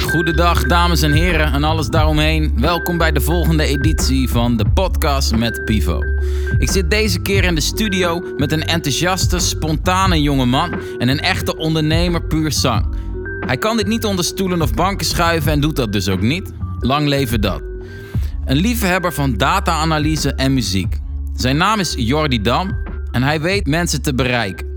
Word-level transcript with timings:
Goedendag 0.00 0.64
dames 0.64 1.02
en 1.02 1.12
heren 1.12 1.52
en 1.52 1.64
alles 1.64 1.88
daaromheen. 1.88 2.52
Welkom 2.60 2.98
bij 2.98 3.12
de 3.12 3.20
volgende 3.20 3.64
editie 3.64 4.28
van 4.28 4.56
de 4.56 4.64
podcast 4.74 5.36
met 5.36 5.64
Pivo. 5.64 5.98
Ik 6.58 6.70
zit 6.70 6.90
deze 6.90 7.20
keer 7.20 7.44
in 7.44 7.54
de 7.54 7.60
studio 7.60 8.34
met 8.36 8.52
een 8.52 8.64
enthousiaste, 8.64 9.38
spontane 9.38 10.22
jongeman 10.22 10.80
en 10.98 11.08
een 11.08 11.20
echte 11.20 11.56
ondernemer 11.56 12.22
puur 12.22 12.52
zang. 12.52 12.94
Hij 13.40 13.56
kan 13.56 13.76
dit 13.76 13.86
niet 13.86 14.04
onder 14.04 14.24
stoelen 14.24 14.62
of 14.62 14.74
banken 14.74 15.06
schuiven 15.06 15.52
en 15.52 15.60
doet 15.60 15.76
dat 15.76 15.92
dus 15.92 16.08
ook 16.08 16.22
niet. 16.22 16.52
Lang 16.80 17.08
leven 17.08 17.40
dat. 17.40 17.62
Een 18.44 18.56
liefhebber 18.56 19.12
van 19.12 19.36
data-analyse 19.36 20.34
en 20.34 20.54
muziek. 20.54 20.96
Zijn 21.34 21.56
naam 21.56 21.80
is 21.80 21.94
Jordi 21.96 22.40
Dam 22.42 22.76
en 23.10 23.22
hij 23.22 23.40
weet 23.40 23.66
mensen 23.66 24.02
te 24.02 24.14
bereiken. 24.14 24.69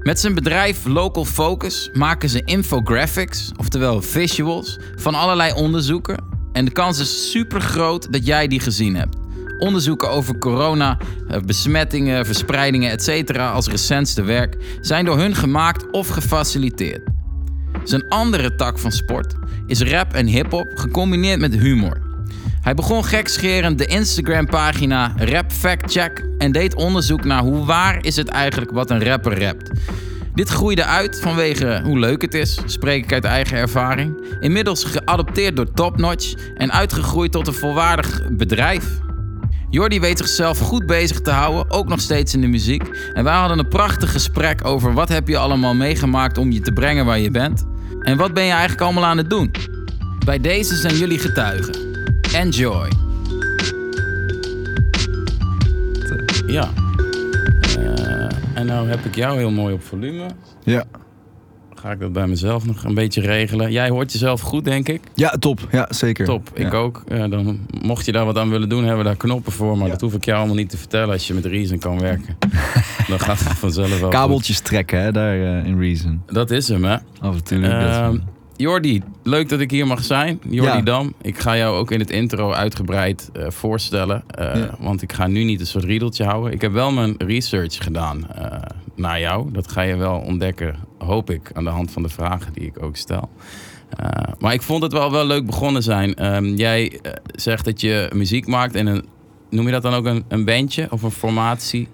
Met 0.00 0.20
zijn 0.20 0.34
bedrijf 0.34 0.84
Local 0.84 1.24
Focus 1.24 1.90
maken 1.92 2.28
ze 2.28 2.42
infographics, 2.44 3.50
oftewel 3.56 4.02
visuals, 4.02 4.78
van 4.94 5.14
allerlei 5.14 5.52
onderzoeken. 5.52 6.24
En 6.52 6.64
de 6.64 6.70
kans 6.70 6.98
is 6.98 7.30
super 7.30 7.60
groot 7.60 8.12
dat 8.12 8.26
jij 8.26 8.46
die 8.48 8.60
gezien 8.60 8.96
hebt. 8.96 9.16
Onderzoeken 9.58 10.10
over 10.10 10.38
corona, 10.38 10.98
eh, 11.28 11.40
besmettingen, 11.40 12.26
verspreidingen, 12.26 12.90
etc. 12.90 13.38
als 13.38 13.66
recentste 13.66 14.22
werk 14.22 14.56
zijn 14.80 15.04
door 15.04 15.18
hun 15.18 15.34
gemaakt 15.34 15.90
of 15.90 16.08
gefaciliteerd. 16.08 17.08
Zijn 17.84 18.08
andere 18.08 18.54
tak 18.54 18.78
van 18.78 18.92
sport 18.92 19.34
is 19.66 19.80
rap 19.80 20.12
en 20.12 20.26
hip-hop 20.26 20.72
gecombineerd 20.74 21.40
met 21.40 21.54
humor. 21.54 22.09
Hij 22.60 22.74
begon 22.74 23.04
gekscherend 23.04 23.78
de 23.78 23.86
Instagram-pagina 23.86 25.12
Rap 25.16 25.52
Fact 25.52 25.92
Check 25.92 26.24
en 26.38 26.52
deed 26.52 26.74
onderzoek 26.74 27.24
naar 27.24 27.42
hoe 27.42 27.64
waar 27.64 28.04
is 28.04 28.16
het 28.16 28.28
eigenlijk 28.28 28.70
wat 28.70 28.90
een 28.90 29.04
rapper 29.04 29.42
rapt. 29.42 29.70
Dit 30.34 30.48
groeide 30.48 30.84
uit 30.84 31.20
vanwege 31.20 31.80
hoe 31.84 31.98
leuk 31.98 32.22
het 32.22 32.34
is, 32.34 32.58
spreek 32.64 33.04
ik 33.04 33.12
uit 33.12 33.24
eigen 33.24 33.56
ervaring. 33.56 34.36
Inmiddels 34.40 34.84
geadopteerd 34.84 35.56
door 35.56 35.72
Topnotch 35.72 36.34
en 36.56 36.72
uitgegroeid 36.72 37.32
tot 37.32 37.46
een 37.46 37.54
volwaardig 37.54 38.28
bedrijf. 38.30 38.84
Jordi 39.70 40.00
weet 40.00 40.18
zichzelf 40.18 40.58
goed 40.58 40.86
bezig 40.86 41.20
te 41.20 41.30
houden, 41.30 41.70
ook 41.70 41.88
nog 41.88 42.00
steeds 42.00 42.34
in 42.34 42.40
de 42.40 42.46
muziek. 42.46 43.10
En 43.12 43.24
wij 43.24 43.34
hadden 43.34 43.58
een 43.58 43.68
prachtig 43.68 44.12
gesprek 44.12 44.64
over 44.64 44.92
wat 44.92 45.08
heb 45.08 45.28
je 45.28 45.36
allemaal 45.36 45.74
meegemaakt 45.74 46.38
om 46.38 46.50
je 46.50 46.60
te 46.60 46.72
brengen 46.72 47.04
waar 47.04 47.18
je 47.18 47.30
bent. 47.30 47.64
En 48.00 48.16
wat 48.16 48.34
ben 48.34 48.44
je 48.44 48.50
eigenlijk 48.50 48.80
allemaal 48.80 49.04
aan 49.04 49.16
het 49.16 49.30
doen? 49.30 49.50
Bij 50.24 50.40
deze 50.40 50.74
zijn 50.76 50.96
jullie 50.96 51.18
getuigen. 51.18 51.89
Enjoy. 52.34 52.88
Ja. 56.46 56.68
Uh, 57.78 58.28
en 58.54 58.66
nou 58.66 58.88
heb 58.88 59.04
ik 59.04 59.14
jou 59.14 59.38
heel 59.38 59.50
mooi 59.50 59.74
op 59.74 59.82
volume. 59.82 60.26
Ja. 60.64 60.84
Ga 61.74 61.90
ik 61.90 62.00
dat 62.00 62.12
bij 62.12 62.26
mezelf 62.26 62.66
nog 62.66 62.84
een 62.84 62.94
beetje 62.94 63.20
regelen. 63.20 63.72
Jij 63.72 63.88
hoort 63.88 64.12
jezelf 64.12 64.40
goed, 64.40 64.64
denk 64.64 64.88
ik. 64.88 65.00
Ja, 65.14 65.28
top. 65.30 65.60
Ja, 65.70 65.86
zeker. 65.90 66.24
Top. 66.24 66.50
Ik 66.54 66.72
Ja. 66.72 66.78
ook. 66.78 67.02
Uh, 67.08 67.30
dan 67.30 67.60
mocht 67.82 68.06
je 68.06 68.12
daar 68.12 68.24
wat 68.24 68.38
aan 68.38 68.50
willen 68.50 68.68
doen, 68.68 68.80
hebben 68.80 68.98
we 68.98 69.04
daar 69.04 69.16
knoppen 69.16 69.52
voor. 69.52 69.76
Maar 69.76 69.86
Ja. 69.86 69.92
dat 69.92 70.00
hoef 70.00 70.14
ik 70.14 70.24
jou 70.24 70.38
allemaal 70.38 70.56
niet 70.56 70.70
te 70.70 70.76
vertellen 70.76 71.12
als 71.12 71.26
je 71.26 71.34
met 71.34 71.44
Reason 71.46 71.78
kan 71.78 72.00
werken. 72.00 72.36
dan 73.08 73.20
gaat 73.20 73.38
het 73.38 73.58
vanzelf 73.58 73.88
wel 73.90 73.98
goed. 73.98 74.08
Kabeltjes 74.08 74.60
trekken, 74.60 75.00
hè, 75.02 75.12
daar 75.12 75.34
eh, 75.34 75.64
in 75.66 75.78
Reason. 75.80 76.22
Dat 76.26 76.50
is 76.50 76.68
hem, 76.68 76.84
hè? 76.84 76.96
Af 77.20 77.34
en 77.34 77.44
toe. 77.44 77.58
Jordi, 78.60 79.02
leuk 79.22 79.48
dat 79.48 79.60
ik 79.60 79.70
hier 79.70 79.86
mag 79.86 80.04
zijn. 80.04 80.40
Jordi 80.48 80.76
Ja. 80.76 80.80
Dam. 80.82 81.14
Ik 81.22 81.38
ga 81.38 81.56
jou 81.56 81.76
ook 81.76 81.90
in 81.90 82.00
het 82.00 82.10
intro 82.10 82.52
uitgebreid 82.52 83.30
eh, 83.32 83.50
voorstellen. 83.50 84.22
eh, 84.26 84.54
Ja. 84.56 84.74
Want 84.78 85.02
ik 85.02 85.12
ga 85.12 85.26
nu 85.26 85.44
niet 85.44 85.60
een 85.60 85.66
soort 85.66 85.84
riedeltje 85.84 86.24
houden. 86.24 86.52
Ik 86.52 86.60
heb 86.60 86.72
wel 86.72 86.90
mijn 86.92 87.14
research 87.18 87.76
gedaan 87.84 88.30
eh, 88.30 88.58
naar 88.94 89.20
jou. 89.20 89.52
Dat 89.52 89.70
ga 89.72 89.80
je 89.82 89.96
wel 89.96 90.18
ontdekken, 90.18 90.74
hoop 90.98 91.30
ik, 91.30 91.50
aan 91.52 91.64
de 91.64 91.70
hand 91.70 91.90
van 91.90 92.02
de 92.02 92.08
vragen 92.08 92.52
die 92.52 92.66
ik 92.66 92.82
ook 92.82 92.96
stel. 92.96 93.28
Maar 94.38 94.52
ik 94.52 94.62
vond 94.62 94.82
het 94.82 94.92
wel, 94.92 95.10
wel 95.10 95.26
leuk 95.26 95.46
begonnen 95.46 95.82
zijn. 95.82 96.14
Ehm, 96.14 96.44
jij 96.44 97.00
zegt 97.34 97.64
dat 97.64 97.80
je 97.80 98.10
muziek 98.14 98.46
maakt 98.46 98.74
in 98.74 98.86
een... 98.86 99.04
Noem 99.50 99.66
je 99.66 99.72
dat 99.72 99.82
dan 99.82 99.94
ook 99.94 100.04
een, 100.06 100.24
een 100.28 100.44
bandje 100.44 100.86
of 100.90 101.02
een 101.02 101.10
formatie? 101.10 101.88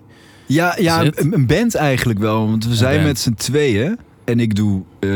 Ja, 0.47 0.77
ja 0.79 1.05
een, 1.05 1.33
een 1.35 1.47
band 1.47 1.75
eigenlijk 1.75 2.19
wel. 2.19 2.47
Want 2.49 2.67
we 2.67 2.75
zijn 2.75 3.03
met 3.03 3.19
z'n 3.19 3.33
tweeën. 3.35 3.99
En 4.27 4.41
ik 4.41 4.55
doe, 4.55 4.83
eh, 5.01 5.11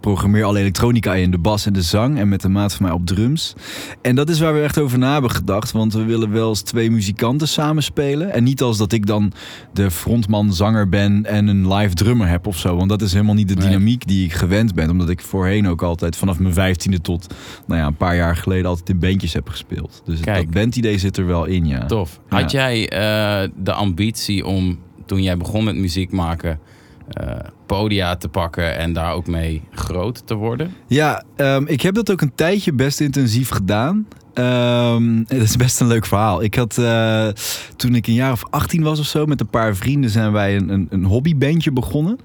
programmeer 0.00 0.44
alle 0.44 0.58
elektronica 0.58 1.14
in, 1.14 1.30
de 1.30 1.38
bas 1.38 1.66
en 1.66 1.72
de 1.72 1.82
zang. 1.82 2.18
En 2.18 2.28
met 2.28 2.40
de 2.40 2.48
maat 2.48 2.74
van 2.74 2.86
mij 2.86 2.94
op 2.94 3.06
drums. 3.06 3.54
En 4.02 4.14
dat 4.14 4.28
is 4.28 4.40
waar 4.40 4.54
we 4.54 4.60
echt 4.60 4.78
over 4.78 4.98
na 4.98 5.12
hebben 5.12 5.30
gedacht. 5.30 5.72
Want 5.72 5.92
we 5.92 6.04
willen 6.04 6.30
wel 6.30 6.48
eens 6.48 6.60
twee 6.60 6.90
muzikanten 6.90 7.48
samenspelen. 7.48 8.32
En 8.32 8.44
niet 8.44 8.62
als 8.62 8.78
dat 8.78 8.92
ik 8.92 9.06
dan 9.06 9.32
de 9.72 9.90
frontman, 9.90 10.52
zanger 10.52 10.88
ben 10.88 11.24
en 11.24 11.46
een 11.46 11.72
live 11.74 11.94
drummer 11.94 12.28
heb 12.28 12.46
of 12.46 12.58
zo. 12.58 12.76
Want 12.76 12.88
dat 12.88 13.02
is 13.02 13.12
helemaal 13.12 13.34
niet 13.34 13.48
de 13.48 13.54
dynamiek 13.54 14.06
die 14.06 14.24
ik 14.24 14.32
gewend 14.32 14.74
ben. 14.74 14.90
Omdat 14.90 15.08
ik 15.08 15.20
voorheen 15.20 15.68
ook 15.68 15.82
altijd 15.82 16.16
vanaf 16.16 16.38
mijn 16.38 16.54
vijftiende 16.54 17.00
tot 17.00 17.34
nou 17.66 17.80
ja, 17.80 17.86
een 17.86 17.96
paar 17.96 18.16
jaar 18.16 18.36
geleden 18.36 18.66
altijd 18.66 18.88
in 18.88 18.98
bandjes 18.98 19.32
heb 19.32 19.48
gespeeld. 19.48 20.02
Dus 20.04 20.20
Kijk. 20.20 20.44
dat 20.44 20.54
bandidee 20.54 20.98
zit 20.98 21.16
er 21.16 21.26
wel 21.26 21.44
in, 21.44 21.66
ja. 21.66 21.86
Tof. 21.86 22.20
Ja. 22.30 22.40
Had 22.40 22.50
jij 22.50 22.88
eh, 22.88 23.50
de 23.56 23.72
ambitie 23.72 24.46
om, 24.46 24.78
toen 25.06 25.22
jij 25.22 25.36
begon 25.36 25.64
met 25.64 25.76
muziek 25.76 26.12
maken, 26.12 26.58
eh, 27.08 27.36
podia 27.66 28.16
te 28.16 28.28
pakken 28.28 28.76
en 28.78 28.92
daar 28.92 29.12
ook 29.12 29.26
mee 29.26 29.62
groot 29.72 30.26
te 30.26 30.34
worden? 30.34 30.74
Ja, 30.86 31.22
ehm, 31.36 31.64
ik 31.66 31.80
heb 31.82 31.94
dat 31.94 32.10
ook 32.10 32.20
een 32.20 32.34
tijdje 32.34 32.72
best 32.72 33.00
intensief 33.00 33.48
gedaan. 33.48 34.06
Ehm, 34.34 35.22
dat 35.26 35.40
is 35.40 35.56
best 35.56 35.80
een 35.80 35.86
leuk 35.86 36.06
verhaal. 36.06 36.42
Ik 36.42 36.54
had 36.54 36.78
eh, 36.78 37.26
toen 37.76 37.94
ik 37.94 38.06
een 38.06 38.14
jaar 38.14 38.32
of 38.32 38.42
18 38.50 38.82
was 38.82 38.98
of 39.00 39.06
zo, 39.06 39.26
met 39.26 39.40
een 39.40 39.48
paar 39.48 39.74
vrienden 39.76 40.10
zijn 40.10 40.32
wij 40.32 40.56
een, 40.56 40.68
een, 40.68 40.86
een 40.90 41.04
hobbybandje 41.04 41.72
begonnen. 41.72 42.18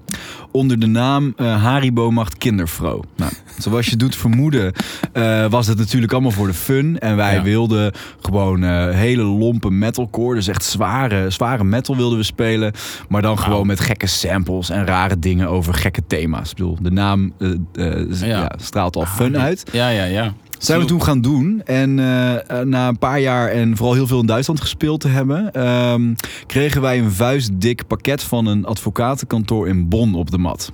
Onder 0.50 0.78
de 0.78 0.86
naam 0.86 1.32
eh, 1.36 1.62
Haribo 1.62 2.10
Macht 2.10 2.38
Kindervrouw. 2.38 3.02
Nou, 3.16 3.32
zoals 3.58 3.86
je 3.86 3.96
doet 3.96 4.16
vermoeden, 4.16 4.72
eh, 5.12 5.46
was 5.50 5.66
het 5.66 5.78
natuurlijk 5.78 6.12
allemaal 6.12 6.30
voor 6.30 6.46
de 6.46 6.54
fun. 6.54 6.98
En 6.98 7.16
wij 7.16 7.34
Ja. 7.34 7.42
wilden 7.42 7.92
gewoon 8.20 8.62
hele 8.92 9.22
lompe 9.22 9.70
metalcore. 9.70 10.34
Dus 10.34 10.48
echt 10.48 10.64
zware, 10.64 11.30
zware 11.30 11.64
metal 11.64 11.96
wilden 11.96 12.18
we 12.18 12.24
spelen. 12.24 12.72
Maar 13.08 13.22
dan 13.22 13.38
gewoon 13.38 13.66
met 13.66 13.80
gekke 13.80 14.06
samples 14.06 14.70
en 14.70 14.86
rare 14.86 15.18
dingen 15.18 15.31
over 15.40 15.74
gekke 15.74 16.02
thema's. 16.06 16.50
Ik 16.50 16.56
bedoel, 16.56 16.78
de 16.82 16.90
naam 16.90 17.32
eh, 17.38 17.50
eh, 17.74 18.20
Ja. 18.20 18.26
ja, 18.26 18.52
straalt 18.56 18.96
al 18.96 19.06
fun 19.06 19.38
uit. 19.38 19.64
Ja, 19.72 19.88
ja, 19.88 20.04
ja. 20.04 20.32
Zijn 20.58 20.80
we 20.80 20.86
toen 20.86 21.02
gaan 21.02 21.20
doen. 21.20 21.62
En 21.64 21.98
eh, 21.98 22.60
na 22.60 22.88
een 22.88 22.98
paar 22.98 23.20
jaar 23.20 23.48
en 23.48 23.76
vooral 23.76 23.94
heel 23.94 24.06
veel 24.06 24.20
in 24.20 24.26
Duitsland 24.26 24.60
gespeeld 24.60 25.00
te 25.00 25.08
hebben, 25.08 25.52
ehm, 25.52 26.14
kregen 26.46 26.80
wij 26.80 26.98
een 26.98 27.12
vuistdik 27.12 27.86
pakket 27.86 28.22
van 28.22 28.46
een 28.46 28.64
advocatenkantoor 28.64 29.68
in 29.68 29.88
Bonn 29.88 30.14
op 30.14 30.30
de 30.30 30.38
mat. 30.38 30.72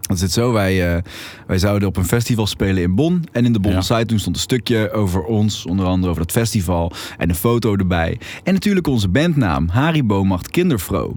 Dat 0.00 0.18
zit 0.18 0.32
zo, 0.32 0.52
wij, 0.52 1.02
wij 1.46 1.58
zouden 1.58 1.88
op 1.88 1.96
een 1.96 2.04
festival 2.04 2.46
spelen 2.46 2.82
in 2.82 2.94
Bonn. 2.94 3.24
En 3.32 3.44
in 3.44 3.52
de 3.52 3.60
Bonn 3.60 3.74
Ja. 3.74 3.80
site 3.80 4.06
toen 4.06 4.18
stond 4.18 4.36
een 4.36 4.42
stukje 4.42 4.92
over 4.92 5.22
ons, 5.22 5.66
onder 5.66 5.86
andere 5.86 6.10
over 6.10 6.22
dat 6.22 6.32
festival. 6.32 6.92
En 7.18 7.28
een 7.28 7.34
foto 7.34 7.76
erbij. 7.76 8.18
En 8.44 8.52
natuurlijk 8.52 8.86
onze 8.86 9.08
bandnaam, 9.08 9.68
Haribo 9.68 10.24
Macht 10.24 10.50
Kindervrouw. 10.50 11.12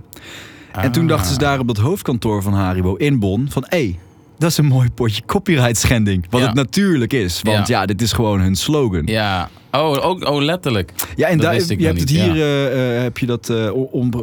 En 0.78 0.92
toen 0.92 1.08
dachten 1.08 1.32
ze 1.34 1.38
daar 1.40 1.60
op 1.60 1.68
dat 1.68 1.78
hoofdkantoor 1.78 2.42
van 2.42 2.54
Haribo 2.54 2.96
in 2.96 3.20
Bonn 3.20 3.48
van... 3.50 3.64
hé, 3.68 3.78
hey, 3.78 4.00
dat 4.38 4.50
is 4.52 4.58
een 4.58 4.66
mooi 4.66 4.90
potje 4.92 5.22
copyright 5.26 5.78
schending. 5.78 6.26
Wat 6.30 6.42
Ja. 6.42 6.46
het 6.48 6.56
natuurlijk 6.56 7.14
is. 7.14 7.42
Want 7.44 7.68
ja. 7.68 7.86
dit 7.86 8.02
is 8.02 8.12
gewoon 8.12 8.40
hun 8.40 8.56
slogan. 8.56 9.02
Ja, 9.06 9.14
Ja. 9.72 9.82
Oh, 9.82 10.06
ook, 10.06 10.28
oh 10.28 10.42
letterlijk. 10.42 10.92
en 11.18 11.38
Dat 11.38 11.42
daar, 11.46 11.54
je 11.56 11.60
hebt 11.60 11.80
niet, 11.80 12.00
het 12.00 12.10
hier, 12.10 12.36
ja. 12.36 12.44
eh, 12.44 12.96
eh, 12.98 13.02
heb 13.04 13.18
je 13.18 13.26
dat 13.26 13.50
eh 13.50 13.74
on, 13.76 14.14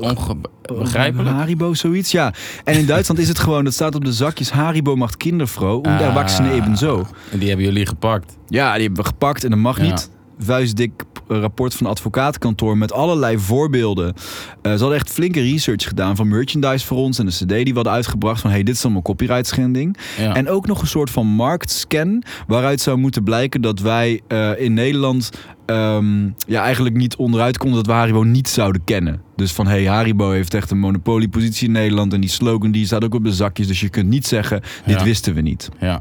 Onbegrijpelijk. 0.70 1.28
Haribo, 1.28 1.74
zoiets, 1.74 2.10
ja. 2.10 2.32
En 2.64 2.78
in 2.78 2.86
Duitsland 2.86 3.20
is 3.20 3.28
het 3.28 3.38
gewoon, 3.38 3.64
dat 3.64 3.72
staat 3.72 3.94
op 3.94 4.04
de 4.04 4.12
zakjes... 4.12 4.50
Haribo 4.50 4.96
macht 4.96 5.16
Kindervrouw 5.16 5.76
und 5.76 5.86
Ah. 5.86 6.00
Erwachsene 6.00 6.52
ebenso. 6.52 7.06
En 7.30 7.38
die 7.38 7.48
hebben 7.48 7.66
jullie 7.66 7.86
gepakt. 7.86 8.36
Ja, 8.48 8.72
die 8.74 8.82
hebben 8.82 9.02
we 9.02 9.08
gepakt 9.08 9.44
en 9.44 9.50
dat 9.50 9.58
mag 9.58 9.76
Ja. 9.76 9.82
niet. 9.82 10.10
Vuistdik 10.38 10.92
rapport 11.40 11.74
van 11.74 11.86
advocatenkantoor 11.86 12.78
met 12.78 12.92
allerlei 12.92 13.38
voorbeelden. 13.38 14.14
Eh, 14.62 14.72
ze 14.72 14.78
hadden 14.78 14.94
echt 14.98 15.10
flinke 15.10 15.40
research 15.40 15.84
gedaan 15.84 16.16
van 16.16 16.28
merchandise 16.28 16.86
voor 16.86 16.96
ons 16.98 17.18
en 17.18 17.26
de 17.26 17.32
cd 17.32 17.48
die 17.48 17.64
we 17.64 17.74
hadden 17.74 17.92
uitgebracht 17.92 18.40
van 18.40 18.50
hey, 18.50 18.62
dit 18.62 18.74
is 18.74 18.84
allemaal 18.84 19.02
copyright 19.02 19.46
schending. 19.46 19.96
Ja. 20.18 20.34
En 20.34 20.48
ook 20.48 20.66
nog 20.66 20.80
een 20.80 20.86
soort 20.86 21.10
van 21.10 21.26
marktscan 21.26 22.22
waaruit 22.46 22.80
zou 22.80 22.98
moeten 22.98 23.24
blijken 23.24 23.60
dat 23.60 23.80
wij 23.80 24.20
eh, 24.28 24.60
in 24.60 24.74
Nederland 24.74 25.30
ehm, 25.66 26.24
ja, 26.46 26.62
eigenlijk 26.62 26.94
niet 26.96 27.16
onderuit 27.16 27.58
konden 27.58 27.76
dat 27.76 27.86
we 27.86 27.92
Haribo 27.92 28.22
niet 28.22 28.48
zouden 28.48 28.84
kennen. 28.84 29.20
Dus 29.36 29.52
van 29.52 29.66
hey, 29.66 29.84
Haribo 29.88 30.30
heeft 30.30 30.54
echt 30.54 30.70
een 30.70 30.78
monopoliepositie 30.78 31.66
in 31.66 31.72
Nederland 31.72 32.12
en 32.12 32.20
die 32.20 32.30
slogan 32.30 32.70
die 32.70 32.86
staat 32.86 33.04
ook 33.04 33.14
op 33.14 33.24
de 33.24 33.32
zakjes. 33.32 33.66
Dus 33.66 33.80
je 33.80 33.88
kunt 33.88 34.08
niet 34.08 34.26
zeggen, 34.26 34.60
dit 34.86 34.98
Ja. 34.98 35.04
wisten 35.04 35.34
we 35.34 35.40
niet. 35.40 35.68
ja. 35.80 36.00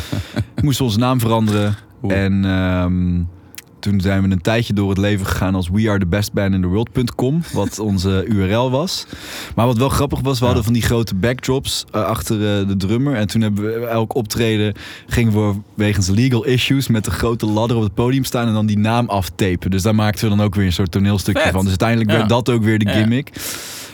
Moesten 0.62 0.84
onze 0.84 0.98
naam 0.98 1.20
veranderen. 1.20 1.74
Oeh. 2.02 2.22
En 2.24 2.44
ehm, 2.44 3.20
toen 3.90 4.00
zijn 4.00 4.22
we 4.22 4.30
een 4.30 4.40
tijdje 4.40 4.72
door 4.72 4.88
het 4.88 4.98
leven 4.98 5.26
gegaan 5.26 5.54
als 5.54 5.68
we 5.68 5.88
are 5.88 5.98
the 5.98 6.06
best 6.06 6.32
band 6.32 6.54
in 6.54 6.60
the 6.60 6.66
world.com, 6.66 7.42
wat 7.52 7.78
onze 7.90 8.24
URL 8.28 8.70
was. 8.70 9.06
Maar 9.54 9.66
wat 9.66 9.76
wel 9.78 9.88
grappig 9.88 10.20
was, 10.20 10.32
we 10.32 10.38
Ja. 10.40 10.44
hadden 10.44 10.64
van 10.64 10.72
die 10.72 10.82
grote 10.82 11.14
backdrops 11.14 11.84
eh, 11.92 12.02
achter 12.04 12.34
eh, 12.36 12.68
de 12.68 12.76
drummer. 12.76 13.14
En 13.14 13.26
toen 13.26 13.40
hebben 13.40 13.64
we 13.64 13.86
elk 13.86 14.14
optreden 14.14 14.74
gingen 15.06 15.32
we 15.32 15.54
wegens 15.74 16.08
legal 16.08 16.44
issues 16.44 16.88
met 16.88 17.04
de 17.04 17.10
grote 17.10 17.46
ladder 17.46 17.76
op 17.76 17.82
het 17.82 17.94
podium 17.94 18.24
staan 18.24 18.46
en 18.46 18.52
dan 18.54 18.66
die 18.66 18.78
naam 18.78 19.08
aftapen. 19.08 19.70
Dus 19.70 19.82
daar 19.82 19.94
maakten 19.94 20.30
we 20.30 20.36
dan 20.36 20.44
ook 20.46 20.54
weer 20.54 20.66
een 20.66 20.72
soort 20.72 20.90
toneelstukje 20.90 21.42
Vet. 21.42 21.50
van. 21.50 21.60
Dus 21.60 21.68
uiteindelijk 21.68 22.10
Ja. 22.10 22.16
werd 22.16 22.28
dat 22.28 22.50
ook 22.50 22.62
weer 22.62 22.78
de 22.78 22.88
gimmick. 22.90 23.30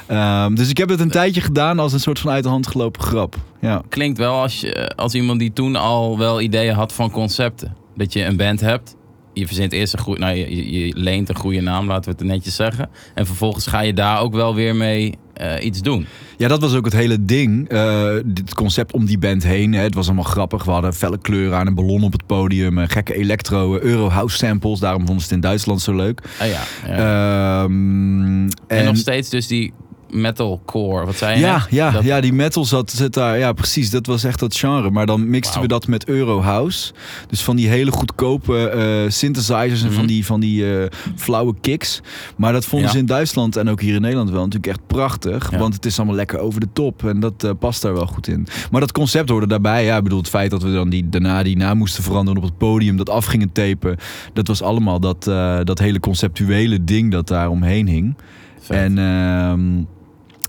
Ehm, 0.06 0.55
dus 0.55 0.69
ik 0.69 0.77
heb 0.79 0.89
het 0.89 1.00
een 1.00 1.11
tijdje 1.11 1.41
gedaan 1.41 1.79
als 1.79 1.93
een 1.93 2.00
soort 2.00 2.19
van 2.19 2.31
uit 2.33 2.43
de 2.43 2.49
hand 2.49 2.67
gelopen 2.67 3.03
grap. 3.03 3.37
Ja. 3.61 3.83
Klinkt 3.89 4.19
wel 4.19 4.35
als, 4.41 4.61
je, 4.61 4.93
als 4.97 5.15
iemand 5.15 5.39
die 5.39 5.53
toen 5.53 5.77
al 5.77 6.19
wel 6.19 6.41
ideeën 6.41 6.75
had 6.75 6.93
van 6.93 7.11
concepten. 7.11 7.75
Dat 7.97 8.12
je 8.12 8.25
een 8.25 8.37
band 8.37 8.61
hebt. 8.61 8.94
Je 9.32 9.46
verzint 9.46 9.73
eerst 9.73 9.93
een 9.93 9.99
goede, 9.99 10.20
nou, 10.20 10.37
je, 10.37 10.93
leent 10.96 11.29
een 11.29 11.37
goede 11.37 11.61
naam, 11.61 11.87
laten 11.87 12.12
we 12.12 12.19
het 12.19 12.26
netjes 12.26 12.56
zeggen. 12.56 12.90
En 13.14 13.26
vervolgens 13.26 13.67
ga 13.67 13.81
je 13.81 13.94
daar 13.94 14.20
ook 14.20 14.34
wel 14.34 14.55
weer 14.55 14.76
mee 14.76 15.14
eh, 15.34 15.64
iets 15.64 15.81
doen. 15.81 16.06
ja, 16.37 16.49
dat 16.49 16.61
was 16.61 16.75
ook 16.75 16.84
het 16.84 16.94
hele 16.94 17.25
ding. 17.25 17.69
Eh, 17.69 18.11
dit 18.25 18.55
concept 18.55 18.93
om 18.93 19.05
die 19.06 19.19
band 19.19 19.43
heen. 19.43 19.73
Hè. 19.73 19.82
Het 19.82 19.94
was 19.94 20.06
allemaal 20.06 20.25
grappig. 20.25 20.64
We 20.64 20.70
hadden 20.70 20.94
felle 20.94 21.19
kleuren 21.19 21.58
aan 21.58 21.67
een 21.67 21.75
ballon 21.75 22.02
op 22.02 22.12
het 22.12 22.26
podium. 22.26 22.79
eh, 22.79 22.88
gekke 22.88 23.14
electro, 23.14 23.76
eh, 23.76 23.82
Eurohouse 23.82 24.37
samples. 24.37 24.81
Daarom 24.81 25.06
vonden 25.06 25.25
ze 25.25 25.25
het 25.25 25.34
in 25.34 25.40
Duitsland 25.40 25.81
zo 25.81 25.96
leuk. 25.96 26.23
Ah 26.38 26.49
ja. 26.49 26.62
ja. 26.87 27.62
Ehm, 27.62 28.49
en, 28.67 28.84
nog 28.84 28.96
steeds 28.96 29.29
dus 29.29 29.46
die 29.46 29.73
metalcore, 30.12 31.05
wat 31.06 31.17
zei 31.17 31.35
je? 31.35 31.41
Ja, 31.41 31.56
net? 31.56 31.67
ja, 31.70 31.91
Dat- 31.91 32.05
ja, 32.05 32.20
die 32.20 32.32
metal 32.32 32.64
zat, 32.64 32.91
zit 32.91 33.14
daar. 33.14 33.38
Ja, 33.38 33.53
precies. 33.53 33.91
Dat 33.91 34.06
was 34.06 34.25
echt 34.25 34.38
dat 34.38 34.56
genre. 34.56 34.91
Maar 34.91 35.06
dan 35.06 35.31
mixten 35.31 35.61
we 35.61 35.67
dat 35.69 35.87
met 35.87 36.09
Eurohouse. 36.09 36.93
Dus 37.29 37.43
van 37.43 37.56
die 37.56 37.69
hele 37.69 37.91
goedkope 37.91 38.69
eh, 38.69 39.11
synthesizers 39.11 39.82
en 39.82 39.88
van 39.93 39.99
Mhm. 40.05 40.06
die, 40.12 40.26
van 40.26 40.41
die 40.41 40.76
eh, 40.79 40.87
flauwe 41.17 41.55
kicks. 41.61 42.00
Maar 42.37 42.53
dat 42.53 42.64
vonden 42.64 42.87
Ja. 42.88 42.93
ze 42.94 43.00
in 43.00 43.06
Duitsland 43.06 43.56
en 43.56 43.69
ook 43.69 43.81
hier 43.81 43.94
in 43.94 44.00
Nederland 44.00 44.31
wel 44.31 44.44
natuurlijk 44.44 44.67
echt 44.73 44.87
prachtig. 44.87 45.50
Ja. 45.50 45.59
Want 45.59 45.75
het 45.75 45.85
is 45.87 45.97
allemaal 45.97 46.17
lekker 46.17 46.38
over 46.38 46.61
de 46.61 46.69
top. 46.73 47.05
En 47.05 47.20
dat 47.20 47.44
eh, 47.44 47.50
past 47.58 47.82
daar 47.82 47.93
wel 47.94 48.06
goed 48.06 48.29
in. 48.29 48.47
Maar 48.70 48.81
dat 48.81 48.93
concept 48.93 49.29
hoorde 49.29 49.47
daarbij. 49.47 49.85
Ja, 49.85 49.97
ik 49.97 50.03
bedoel, 50.03 50.19
het 50.19 50.29
feit 50.29 50.50
dat 50.50 50.62
we 50.62 50.73
dan 50.73 50.88
die, 50.88 51.08
daarna 51.08 51.43
die 51.43 51.56
naam 51.56 51.79
moesten 51.79 52.03
veranderen 52.03 52.43
op 52.43 52.49
het 52.49 52.58
podium. 52.58 52.97
Dat 52.97 53.11
af 53.11 53.25
gingen 53.25 53.53
tapen. 53.53 53.97
Dat 54.32 54.47
was 54.47 54.62
allemaal 54.62 55.00
dat, 55.00 55.25
dat 55.65 55.79
hele 55.79 56.00
conceptuele 56.00 56.85
ding 56.85 57.11
dat 57.12 57.29
daar 57.29 57.49
omheen 57.49 57.87
hing. 57.88 58.17
Vet. 58.61 58.76
En 58.76 58.99
ehm, 58.99 59.61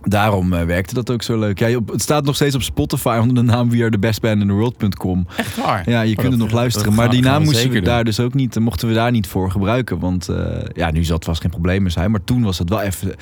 daarom 0.10 0.54
eh, 0.54 0.64
werkte 0.66 0.94
dat 0.94 1.12
ook 1.12 1.22
zo 1.24 1.40
leuk. 1.40 1.60
Ja, 1.60 1.76
op- 1.76 1.90
het 1.92 2.02
staat 2.02 2.26
nog 2.26 2.36
steeds 2.36 2.56
op 2.56 2.62
Spotify 2.62 3.18
onder 3.22 3.36
de 3.36 3.42
naam 3.52 3.70
We 3.70 3.78
Are 3.82 3.90
The 3.92 4.00
Best 4.00 4.22
Band 4.22 4.42
in 4.42 4.48
the 4.48 4.54
World.com. 4.54 5.28
Echt 5.38 5.58
waar? 5.58 5.90
Ja, 5.90 6.02
je 6.02 6.10
Oh, 6.12 6.18
kunt 6.18 6.32
het 6.32 6.42
nog 6.42 6.52
luisteren. 6.52 6.88
dat 6.88 6.96
Maar 6.98 7.10
die 7.10 7.22
naam 7.22 7.44
moesten 7.44 7.68
we 7.70 7.76
doen. 7.76 7.84
daar 7.84 8.04
dus 8.04 8.20
ook 8.20 8.34
niet, 8.34 8.60
mochten 8.60 8.88
we 8.88 8.94
daar 8.94 9.12
niet 9.12 9.28
voor 9.28 9.52
gebruiken. 9.52 10.00
Want 10.00 10.30
eh, 10.30 10.36
ja, 10.74 10.92
nu 10.92 11.04
zal 11.04 11.16
het 11.16 11.26
vast 11.26 11.42
geen 11.42 11.52
probleem 11.52 11.82
meer 11.82 11.92
zijn. 11.92 12.12
Maar 12.12 12.24
toen 12.24 12.44
was 12.44 12.58
het 12.60 12.70
wel 12.70 12.82
even, 12.82 13.16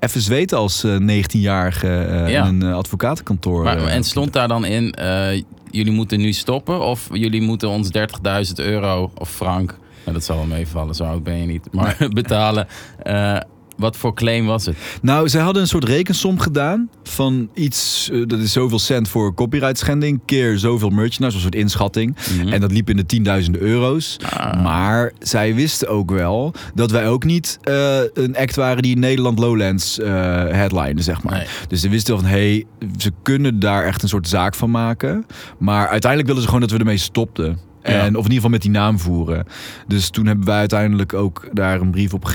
even 0.00 0.20
zweten 0.20 0.58
als 0.58 0.84
eh, 0.84 0.96
19-jarige 0.96 1.88
eh, 1.88 2.28
Ja. 2.30 2.44
in 2.46 2.54
een 2.62 2.62
eh, 2.70 2.76
advocatenkantoor. 2.76 3.62
Maar, 3.64 3.76
eh, 3.78 3.94
en 3.94 4.04
stond 4.04 4.32
daar 4.32 4.48
dan 4.48 4.64
in, 4.64 4.92
eh, 4.92 5.42
jullie 5.70 5.92
moeten 5.92 6.18
nu 6.20 6.32
stoppen 6.32 6.80
of 6.80 7.08
jullie 7.12 7.42
moeten 7.42 7.68
ons 7.68 7.90
30.000 7.90 8.58
euro 8.58 9.10
of 9.14 9.30
frank, 9.30 9.78
nou, 10.04 10.12
dat 10.12 10.24
zal 10.24 10.36
wel 10.36 10.46
meevallen, 10.46 10.94
zo 10.94 11.04
oud 11.04 11.22
ben 11.22 11.36
je 11.36 11.46
niet, 11.46 11.68
maar 11.72 11.96
betalen. 12.10 12.66
Wat 13.78 13.96
voor 13.96 14.14
claim 14.14 14.46
was 14.46 14.66
het? 14.66 14.76
Nou, 15.02 15.28
zij 15.28 15.40
hadden 15.40 15.62
een 15.62 15.68
soort 15.68 15.84
rekensom 15.84 16.38
gedaan 16.38 16.90
van 17.02 17.48
iets, 17.54 18.10
eh, 18.12 18.22
dat 18.26 18.38
is 18.38 18.52
zoveel 18.52 18.78
cent 18.78 19.08
voor 19.08 19.34
copyright 19.34 19.78
schending, 19.78 20.20
keer 20.24 20.58
zoveel 20.58 20.88
merchandise, 20.88 21.36
een 21.36 21.42
soort 21.42 21.54
inschatting. 21.54 22.16
Mhm. 22.38 22.48
En 22.48 22.60
dat 22.60 22.72
liep 22.72 22.90
in 22.90 22.96
de 22.96 23.06
tienduizenden 23.06 23.60
euro's. 23.60 24.16
Ah. 24.30 24.62
Maar 24.62 25.12
zij 25.18 25.54
wisten 25.54 25.88
ook 25.88 26.10
wel 26.10 26.54
dat 26.74 26.90
wij 26.90 27.08
ook 27.08 27.24
niet 27.24 27.58
eh, 27.62 27.98
een 28.14 28.36
act 28.36 28.56
waren 28.56 28.82
die 28.82 28.96
Nederland 28.96 29.38
Lowlands 29.38 29.98
eh 29.98 30.06
headline, 30.48 31.02
zeg 31.02 31.22
maar. 31.22 31.36
Nee. 31.36 31.46
Dus 31.68 31.80
ze 31.80 31.88
wisten 31.88 32.14
wel 32.14 32.22
van, 32.22 32.32
hé, 32.32 32.38
hey, 32.38 32.64
ze 32.96 33.10
kunnen 33.22 33.60
daar 33.60 33.84
echt 33.84 34.02
een 34.02 34.08
soort 34.08 34.28
zaak 34.28 34.54
van 34.54 34.70
maken. 34.70 35.26
Maar 35.58 35.88
uiteindelijk 35.88 36.26
willen 36.26 36.42
ze 36.42 36.48
gewoon 36.48 36.62
dat 36.62 36.70
we 36.70 36.78
ermee 36.78 36.96
stopten. 36.96 37.58
En, 37.82 37.92
Ja. 37.94 38.00
Of 38.00 38.08
in 38.08 38.16
ieder 38.16 38.32
geval 38.32 38.50
met 38.50 38.62
die 38.62 38.70
naam 38.70 38.98
voeren. 38.98 39.46
Dus 39.86 40.10
toen 40.10 40.26
hebben 40.26 40.46
wij 40.46 40.58
uiteindelijk 40.58 41.14
ook 41.14 41.48
daar 41.52 41.80
een 41.80 41.90
brief, 41.90 42.14
op, 42.14 42.30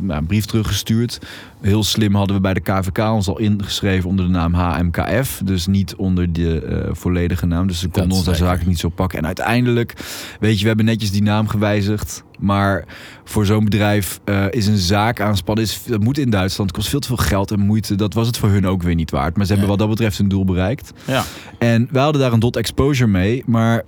nou, 0.00 0.20
een 0.20 0.26
brief 0.26 0.44
teruggestuurd. 0.44 1.18
Heel 1.60 1.84
slim 1.84 2.14
hadden 2.14 2.36
we 2.36 2.42
bij 2.42 2.54
de 2.54 2.60
KVK 2.60 2.98
ons 2.98 3.28
al 3.28 3.38
ingeschreven 3.38 4.08
onder 4.08 4.24
de 4.24 4.30
naam 4.30 4.54
HMKF. 4.54 5.40
Dus 5.44 5.66
niet 5.66 5.94
onder 5.96 6.32
de 6.32 6.60
eh, 6.62 6.88
volledige 6.92 7.46
naam. 7.46 7.66
Dus 7.66 7.78
ze 7.78 7.88
konden 7.88 8.12
ons 8.16 8.24
daar 8.24 8.34
zaken 8.34 8.68
niet 8.68 8.78
zo 8.78 8.88
pakken. 8.88 9.18
En 9.18 9.26
uiteindelijk, 9.26 9.94
weet 10.40 10.54
je, 10.56 10.60
we 10.60 10.68
hebben 10.68 10.84
netjes 10.86 11.10
die 11.10 11.22
naam 11.22 11.48
gewijzigd. 11.48 12.24
Maar 12.38 12.84
voor 13.24 13.46
zo'n 13.46 13.64
bedrijf 13.64 14.20
eh, 14.24 14.44
is 14.50 14.66
een 14.66 14.76
zaak 14.76 15.20
aanspannen. 15.20 15.64
Is, 15.64 15.82
dat 15.86 16.02
moet 16.02 16.18
in 16.18 16.30
Duitsland. 16.30 16.72
Kost 16.72 16.88
veel 16.88 17.00
te 17.00 17.06
veel 17.06 17.16
geld 17.16 17.50
en 17.50 17.60
moeite. 17.60 17.94
Dat 17.94 18.14
was 18.14 18.26
het 18.26 18.36
voor 18.38 18.48
hun 18.48 18.66
ook 18.66 18.82
weer 18.82 18.94
niet 18.94 19.10
waard. 19.10 19.36
Maar 19.36 19.46
ze 19.46 19.52
hebben 19.52 19.70
wat 19.70 19.78
dat 19.78 19.88
betreft 19.88 20.18
hun 20.18 20.28
doel 20.28 20.44
bereikt. 20.44 20.92
Ja. 21.06 21.24
En 21.58 21.88
wij 21.90 22.02
hadden 22.02 22.20
daar 22.20 22.32
een 22.32 22.40
dot 22.40 22.56
exposure 22.56 23.10
mee. 23.10 23.42
Maar 23.46 23.82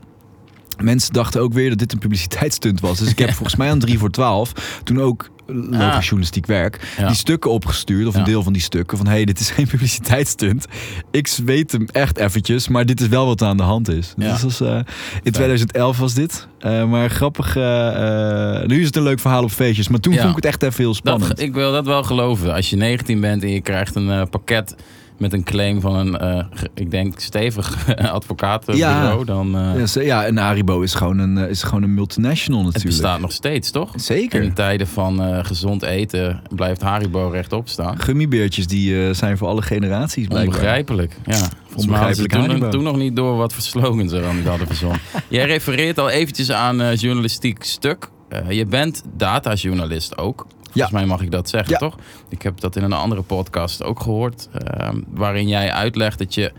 mensen 0.82 1.12
dachten 1.12 1.40
ook 1.40 1.52
weer 1.52 1.68
dat 1.68 1.78
dit 1.78 1.92
een 1.92 1.98
publiciteitsstunt 1.98 2.80
was. 2.80 2.98
Dus 2.98 3.08
ik 3.10 3.18
heb 3.18 3.32
volgens 3.32 3.56
mij 3.56 3.70
aan 3.70 3.78
3 3.78 3.98
voor 3.98 4.10
12 4.10 4.52
toen 4.84 5.00
ook 5.00 5.30
logisch 5.52 5.78
Ah. 5.80 6.00
journalistiek 6.00 6.46
werk 6.46 6.94
Ja. 6.98 7.06
die 7.06 7.16
stukken 7.16 7.50
opgestuurd 7.50 8.06
of 8.06 8.14
een 8.14 8.20
Ja. 8.20 8.26
deel 8.26 8.42
van 8.42 8.52
die 8.52 8.62
stukken 8.62 8.96
van 8.96 9.06
hey 9.06 9.24
dit 9.24 9.40
is 9.40 9.50
geen 9.50 9.66
publiciteitsstunt. 9.74 10.66
Ik 11.10 11.28
weet 11.44 11.72
hem 11.72 11.86
echt 11.92 12.18
eventjes, 12.18 12.68
maar 12.68 12.86
dit 12.86 13.00
is 13.00 13.08
wel 13.08 13.26
wat 13.26 13.42
aan 13.42 13.56
de 13.56 13.62
hand 13.62 13.88
is. 13.88 14.14
Ja. 14.16 14.32
Dus 14.32 14.42
was, 14.42 14.60
eh, 14.60 14.80
in 15.22 15.32
2011 15.32 15.98
was 15.98 16.14
dit, 16.14 16.48
Eh, 16.58 16.84
maar 16.84 17.10
grappig. 17.10 17.56
eh, 17.56 18.66
nu 18.66 18.80
is 18.80 18.86
het 18.86 18.96
een 18.96 19.02
leuk 19.02 19.20
verhaal 19.20 19.42
op 19.42 19.50
feestjes, 19.50 19.88
maar 19.88 20.00
toen 20.00 20.14
vond 20.16 20.28
ik 20.28 20.34
het 20.36 20.44
echt 20.44 20.62
even 20.62 20.82
heel 20.84 20.94
spannend. 20.94 21.28
Dat, 21.28 21.38
ik 21.40 21.52
wil 21.54 21.72
dat 21.72 21.86
wel 21.86 22.02
geloven. 22.02 22.54
Als 22.54 22.70
je 22.70 22.76
19 22.76 23.20
bent 23.20 23.42
en 23.42 23.50
je 23.50 23.60
krijgt 23.60 23.94
een 23.94 24.28
pakket 24.28 24.74
met 25.20 25.32
een 25.32 25.44
claim 25.44 25.80
van 25.80 25.94
een, 25.96 26.18
eh, 26.18 26.44
ik 26.74 26.90
denk, 26.90 27.18
stevig 27.20 27.86
advocatenbureau, 27.96 29.18
Ja. 29.18 29.24
dan 29.24 29.56
uh, 29.76 29.86
ja, 29.86 30.02
ja, 30.02 30.24
en 30.24 30.36
Haribo 30.36 30.80
is 30.80 30.94
gewoon 30.94 31.18
een, 31.18 31.38
eh, 31.38 31.48
is 31.50 31.62
gewoon 31.62 31.82
een 31.82 31.94
multinational 31.94 32.64
het 32.64 32.72
natuurlijk. 32.74 33.02
bestaat 33.02 33.20
nog 33.20 33.32
steeds, 33.32 33.70
toch? 33.70 33.92
Zeker. 33.96 34.42
In 34.42 34.52
tijden 34.54 34.86
van 34.86 35.22
eh, 35.22 35.44
gezond 35.44 35.82
eten 35.82 36.42
blijft 36.54 36.80
Haribo 36.80 37.28
rechtop 37.28 37.68
staan. 37.68 38.00
Gummibeertjes 38.00 38.66
die 38.66 39.06
eh, 39.06 39.14
zijn 39.14 39.38
voor 39.38 39.48
alle 39.48 39.62
generaties 39.62 40.26
blijkbaar. 40.26 40.54
Onbegrijpelijk. 40.54 41.16
Ja. 41.26 41.48
Onbegrijpelijk 41.74 42.32
toen, 42.32 42.40
Haribo. 42.46 42.68
toen 42.68 42.82
nog 42.82 42.96
niet 42.96 43.16
door 43.16 43.36
wat 43.36 43.52
voor 43.52 43.62
slogans 43.62 44.12
ze 44.12 44.20
dan 44.20 44.36
niet 44.36 44.46
hadden 44.46 44.66
verzonnen. 44.66 45.00
Jij 45.28 45.46
refereert 45.46 45.98
al 45.98 46.10
eventjes 46.10 46.50
aan 46.52 46.80
eh, 46.80 46.96
journalistiek 46.96 47.62
stuk. 47.64 48.08
Eh, 48.30 48.50
je 48.50 48.66
bent 48.66 49.02
datajournalist 49.16 50.18
ook. 50.18 50.46
Volgens 50.70 50.92
mij 50.92 51.06
mag 51.06 51.20
ik 51.22 51.30
dat 51.30 51.48
zeggen, 51.48 51.70
Ja. 51.72 51.78
toch? 51.78 51.96
Ik 52.28 52.42
heb 52.42 52.60
dat 52.60 52.76
in 52.76 52.82
een 52.82 52.92
andere 52.92 53.22
podcast 53.22 53.82
ook 53.82 54.00
gehoord. 54.00 54.48
eh, 54.64 54.88
waarin 55.10 55.48
jij 55.48 55.72
uitlegt 55.72 56.18
dat 56.18 56.34
je... 56.34 56.52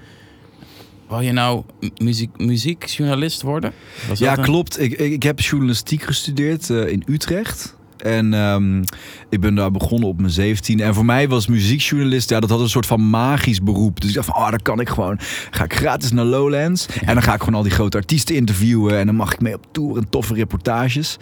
Wou 1.07 1.23
je 1.23 1.31
nou 1.31 1.63
mu- 1.79 1.89
muziek, 1.97 2.37
muziekjournalist 2.37 3.41
worden? 3.41 3.73
Was 4.07 4.19
Ja, 4.19 4.29
dat 4.29 4.37
een- 4.37 4.43
klopt. 4.43 4.79
Ik, 4.79 4.91
ik, 4.91 5.11
ik 5.11 5.23
heb 5.23 5.39
journalistiek 5.39 6.01
gestudeerd 6.03 6.69
eh, 6.69 6.87
in 6.87 7.03
Utrecht. 7.07 7.75
En 8.03 8.33
ehm, 8.33 8.83
ik 9.29 9.39
ben 9.39 9.55
daar 9.55 9.71
begonnen 9.71 10.09
op 10.09 10.19
mijn 10.19 10.31
17. 10.31 10.79
En 10.79 10.93
voor 10.93 11.05
mij 11.05 11.27
was 11.27 11.47
muziekjournalist, 11.47 12.29
ja, 12.29 12.39
dat 12.39 12.49
had 12.49 12.59
een 12.59 12.69
soort 12.69 12.85
van 12.85 13.09
magisch 13.09 13.61
beroep. 13.63 13.99
Dus 14.01 14.09
ik 14.09 14.15
dacht 14.15 14.27
van, 14.27 14.35
oh, 14.35 14.49
dan 14.49 14.59
kan 14.61 14.79
ik 14.79 14.89
gewoon. 14.89 15.19
Ga 15.51 15.63
ik 15.63 15.73
gratis 15.75 16.11
naar 16.11 16.25
Lowlands. 16.25 16.85
En 17.05 17.13
dan 17.13 17.23
ga 17.23 17.33
ik 17.33 17.39
gewoon 17.39 17.55
al 17.55 17.63
die 17.63 17.71
grote 17.71 17.97
artiesten 17.97 18.35
interviewen. 18.35 18.99
En 18.99 19.05
dan 19.05 19.15
mag 19.15 19.33
ik 19.33 19.41
mee 19.41 19.53
op 19.55 19.65
tour 19.71 19.97
en 19.97 20.09
toffe 20.09 20.33
reportages. 20.33 21.17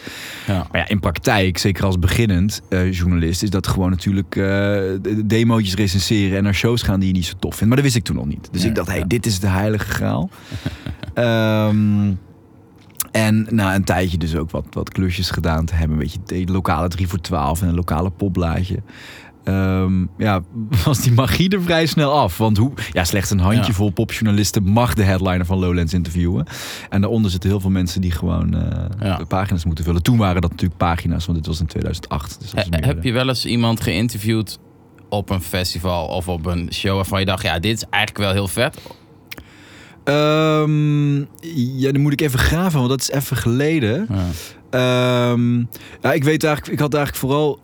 Ja. 0.47 0.67
Maar 0.71 0.81
ja, 0.81 0.87
in 0.87 0.99
praktijk, 0.99 1.57
zeker 1.57 1.85
als 1.85 1.99
beginnend 1.99 2.61
eh, 2.69 2.91
journalist, 2.93 3.43
is 3.43 3.49
dat 3.49 3.67
gewoon 3.67 3.89
natuurlijk 3.89 4.31
de- 4.31 5.21
demootjes 5.25 5.73
recenseren 5.75 6.37
en 6.37 6.43
naar 6.43 6.53
shows 6.55 6.81
gaan 6.81 6.99
die 6.99 7.07
je 7.07 7.13
niet 7.15 7.25
zo 7.25 7.33
tof 7.39 7.51
vindt. 7.55 7.67
Maar 7.67 7.75
dat 7.75 7.85
wist 7.85 7.95
ik 7.95 8.03
toen 8.03 8.15
nog 8.15 8.25
niet. 8.25 8.47
Dus 8.51 8.61
Nee, 8.61 8.69
ik 8.69 8.75
dacht, 8.75 8.87
hé, 8.87 8.93
hey, 8.93 9.01
ja. 9.01 9.07
dit 9.07 9.25
is 9.25 9.39
de 9.39 9.47
heilige 9.47 9.85
graal. 9.85 10.29
Ehm, 11.13 12.11
en 13.11 13.47
na 13.49 13.75
een 13.75 13.83
tijdje 13.83 14.17
dus 14.17 14.35
ook 14.35 14.51
wat, 14.51 14.65
wat 14.71 14.89
klusjes 14.89 15.29
gedaan 15.31 15.65
te 15.65 15.75
hebben. 15.75 15.97
Weet 15.97 16.13
je, 16.13 16.19
de 16.45 16.51
lokale 16.51 16.87
3 16.87 17.07
voor 17.07 17.21
12 17.21 17.61
en 17.61 17.67
een 17.67 17.75
lokale 17.75 18.09
popblaadje. 18.09 18.81
Ehm, 19.43 20.05
ja, 20.17 20.41
was 20.85 20.99
die 21.01 21.11
magie 21.11 21.49
er 21.49 21.61
vrij 21.61 21.85
snel 21.85 22.11
af. 22.19 22.37
Want 22.37 22.57
hoe, 22.57 22.71
ja, 22.91 23.03
slechts 23.03 23.29
een 23.31 23.39
handjevol 23.39 23.85
Ja. 23.87 23.91
popjournalisten 23.93 24.63
mag 24.63 24.93
de 24.93 25.03
headliner 25.03 25.45
van 25.45 25.59
Lowlands 25.59 25.93
interviewen. 25.93 26.45
En 26.89 27.01
daaronder 27.01 27.31
zitten 27.31 27.49
heel 27.49 27.59
veel 27.59 27.69
mensen 27.69 28.01
die 28.01 28.11
gewoon 28.11 28.53
eh, 28.55 28.85
Ja. 28.99 29.17
de 29.17 29.25
pagina's 29.25 29.65
moeten 29.65 29.83
vullen. 29.83 30.03
Toen 30.03 30.17
waren 30.17 30.41
dat 30.41 30.51
natuurlijk 30.51 30.79
pagina's, 30.79 31.25
want 31.25 31.37
dit 31.37 31.47
was 31.47 31.59
in 31.59 31.65
2008. 31.65 32.37
Dus 32.41 32.53
was 32.53 32.63
He- 32.63 32.69
meer, 32.69 32.85
heb 32.85 33.03
je 33.03 33.11
wel 33.11 33.27
eens 33.27 33.45
iemand 33.45 33.81
geïnterviewd 33.81 34.59
op 35.09 35.29
een 35.29 35.41
festival 35.41 36.07
of 36.07 36.27
op 36.27 36.45
een 36.45 36.69
show 36.73 36.95
waarvan 36.95 37.19
je 37.19 37.25
dacht, 37.25 37.43
ja, 37.43 37.59
dit 37.59 37.75
is 37.77 37.83
eigenlijk 37.89 38.23
wel 38.23 38.33
heel 38.33 38.47
vet. 38.47 38.77
Ehm, 40.03 41.17
ja, 41.77 41.91
dan 41.91 42.01
moet 42.01 42.11
ik 42.11 42.21
even 42.21 42.39
graven, 42.39 42.77
want 42.77 42.89
dat 42.89 43.01
is 43.01 43.11
even 43.11 43.37
geleden. 43.37 44.07
Ja. 44.09 44.25
Ehm, 44.69 45.57
ja, 46.01 46.13
ik 46.13 46.23
weet 46.23 46.43
eigenlijk, 46.43 46.73
ik 46.73 46.79
had 46.79 46.93
eigenlijk 46.93 47.25
vooral 47.25 47.59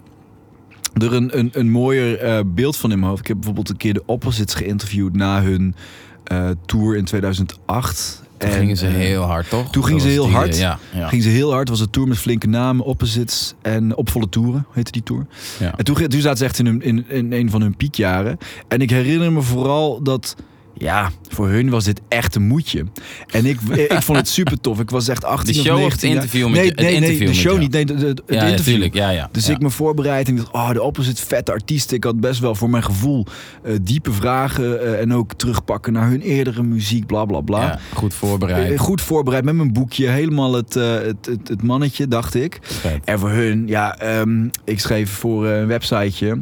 er 0.93 1.13
een, 1.13 1.37
een, 1.37 1.49
een 1.53 1.69
mooier 1.69 2.19
eh, 2.19 2.39
beeld 2.45 2.77
van 2.77 2.91
in 2.91 2.97
mijn 2.97 3.09
hoofd. 3.09 3.21
Ik 3.21 3.27
heb 3.27 3.35
bijvoorbeeld 3.37 3.69
een 3.69 3.77
keer 3.77 3.93
de 3.93 4.03
Opposites 4.05 4.53
geïnterviewd 4.53 5.15
na 5.15 5.41
hun 5.41 5.75
eh, 6.23 6.49
tour 6.65 6.97
in 6.97 7.05
2008. 7.05 8.23
Toen 8.37 8.49
En, 8.49 8.57
gingen 8.57 8.77
ze 8.77 8.87
eh, 8.87 8.93
heel 8.93 9.23
hard, 9.23 9.49
toch? 9.49 9.71
toen 9.71 9.85
gingen 9.85 10.01
ze 10.01 10.07
heel 10.07 10.25
die, 10.25 10.35
hard. 10.35 10.57
Ja, 10.57 10.79
ja. 10.93 11.07
Ging 11.07 11.23
ze 11.23 11.29
heel 11.29 11.49
hard. 11.49 11.59
Het 11.59 11.69
was 11.69 11.79
een 11.79 11.89
tour 11.89 12.07
met 12.07 12.17
flinke 12.17 12.47
namen, 12.47 12.85
Opposites 12.85 13.53
en 13.61 13.95
Opvolle 13.95 14.29
Toeren, 14.29 14.65
heette 14.71 14.91
die 14.91 15.03
tour. 15.03 15.25
Ja. 15.59 15.77
En 15.77 15.83
toen, 15.85 15.95
toen 15.95 16.21
zaten 16.21 16.37
ze 16.37 16.43
echt 16.43 16.59
in, 16.59 16.65
hun, 16.65 16.81
in, 16.81 17.05
in 17.09 17.33
een 17.33 17.49
van 17.49 17.61
hun 17.61 17.75
piekjaren. 17.75 18.37
En 18.67 18.81
ik 18.81 18.89
herinner 18.89 19.31
me 19.31 19.41
vooral 19.41 20.03
dat 20.03 20.35
ja, 20.77 21.11
voor 21.29 21.49
hun 21.49 21.69
was 21.69 21.83
dit 21.83 22.01
echt 22.07 22.35
een 22.35 22.47
moedje. 22.47 22.85
En 23.31 23.45
ik, 23.45 23.59
ik 23.97 24.01
vond 24.01 24.17
het 24.17 24.27
super 24.27 24.61
tof. 24.61 24.79
Ik 24.79 24.89
was 24.89 25.07
echt 25.07 25.23
18 25.25 25.53
De 25.53 25.59
show 25.59 25.73
of 25.75 25.79
19 25.81 26.09
het 26.09 26.15
interview 26.17 26.43
met 26.47 26.55
nee, 26.55 26.93
je- 26.93 26.99
nee, 26.99 27.25
de 27.25 27.33
show 27.33 27.57
niet. 27.59 27.71
Nee, 27.71 27.85
de, 27.85 27.95
de- 27.95 28.05
het 28.07 28.21
ja, 28.27 28.33
interview. 28.33 28.57
natuurlijk. 28.57 28.93
Ja, 28.93 29.09
ja. 29.09 29.29
Dus 29.31 29.45
ja. 29.45 29.53
ik 29.53 29.59
me 29.61 29.69
voorbereid 29.69 30.27
en 30.27 30.33
ik 30.33 30.39
dacht, 30.39 30.51
oh, 30.53 30.71
de 30.71 30.81
opposite 30.81 31.25
vette 31.25 31.51
artiesten. 31.51 31.95
Ik 31.97 32.03
had 32.03 32.19
best 32.19 32.39
wel 32.39 32.55
voor 32.55 32.69
mijn 32.69 32.83
gevoel 32.83 33.25
eh, 33.63 33.73
diepe 33.81 34.11
vragen 34.11 34.81
eh, 34.81 35.01
en 35.01 35.13
ook 35.13 35.33
terugpakken 35.33 35.93
naar 35.93 36.09
hun 36.09 36.21
eerdere 36.21 36.63
muziek, 36.63 37.05
bla 37.05 37.25
bla 37.25 37.41
bla. 37.41 37.61
Ja, 37.61 37.79
goed 37.93 38.13
voorbereid. 38.13 38.71
Eh, 38.71 38.79
Goed 38.79 39.01
voorbereid 39.01 39.43
met 39.43 39.55
mijn 39.55 39.73
boekje, 39.73 40.07
helemaal 40.07 40.53
het, 40.53 40.73
het, 40.73 41.25
het, 41.25 41.47
het 41.47 41.63
mannetje, 41.63 42.07
dacht 42.07 42.35
ik. 42.35 42.59
En 43.03 43.19
voor 43.19 43.29
hun, 43.29 43.67
ja, 43.67 43.97
ehm, 43.97 44.47
ik 44.63 44.79
schreef 44.79 45.09
voor 45.11 45.47
een 45.47 45.67
websiteje. 45.67 46.41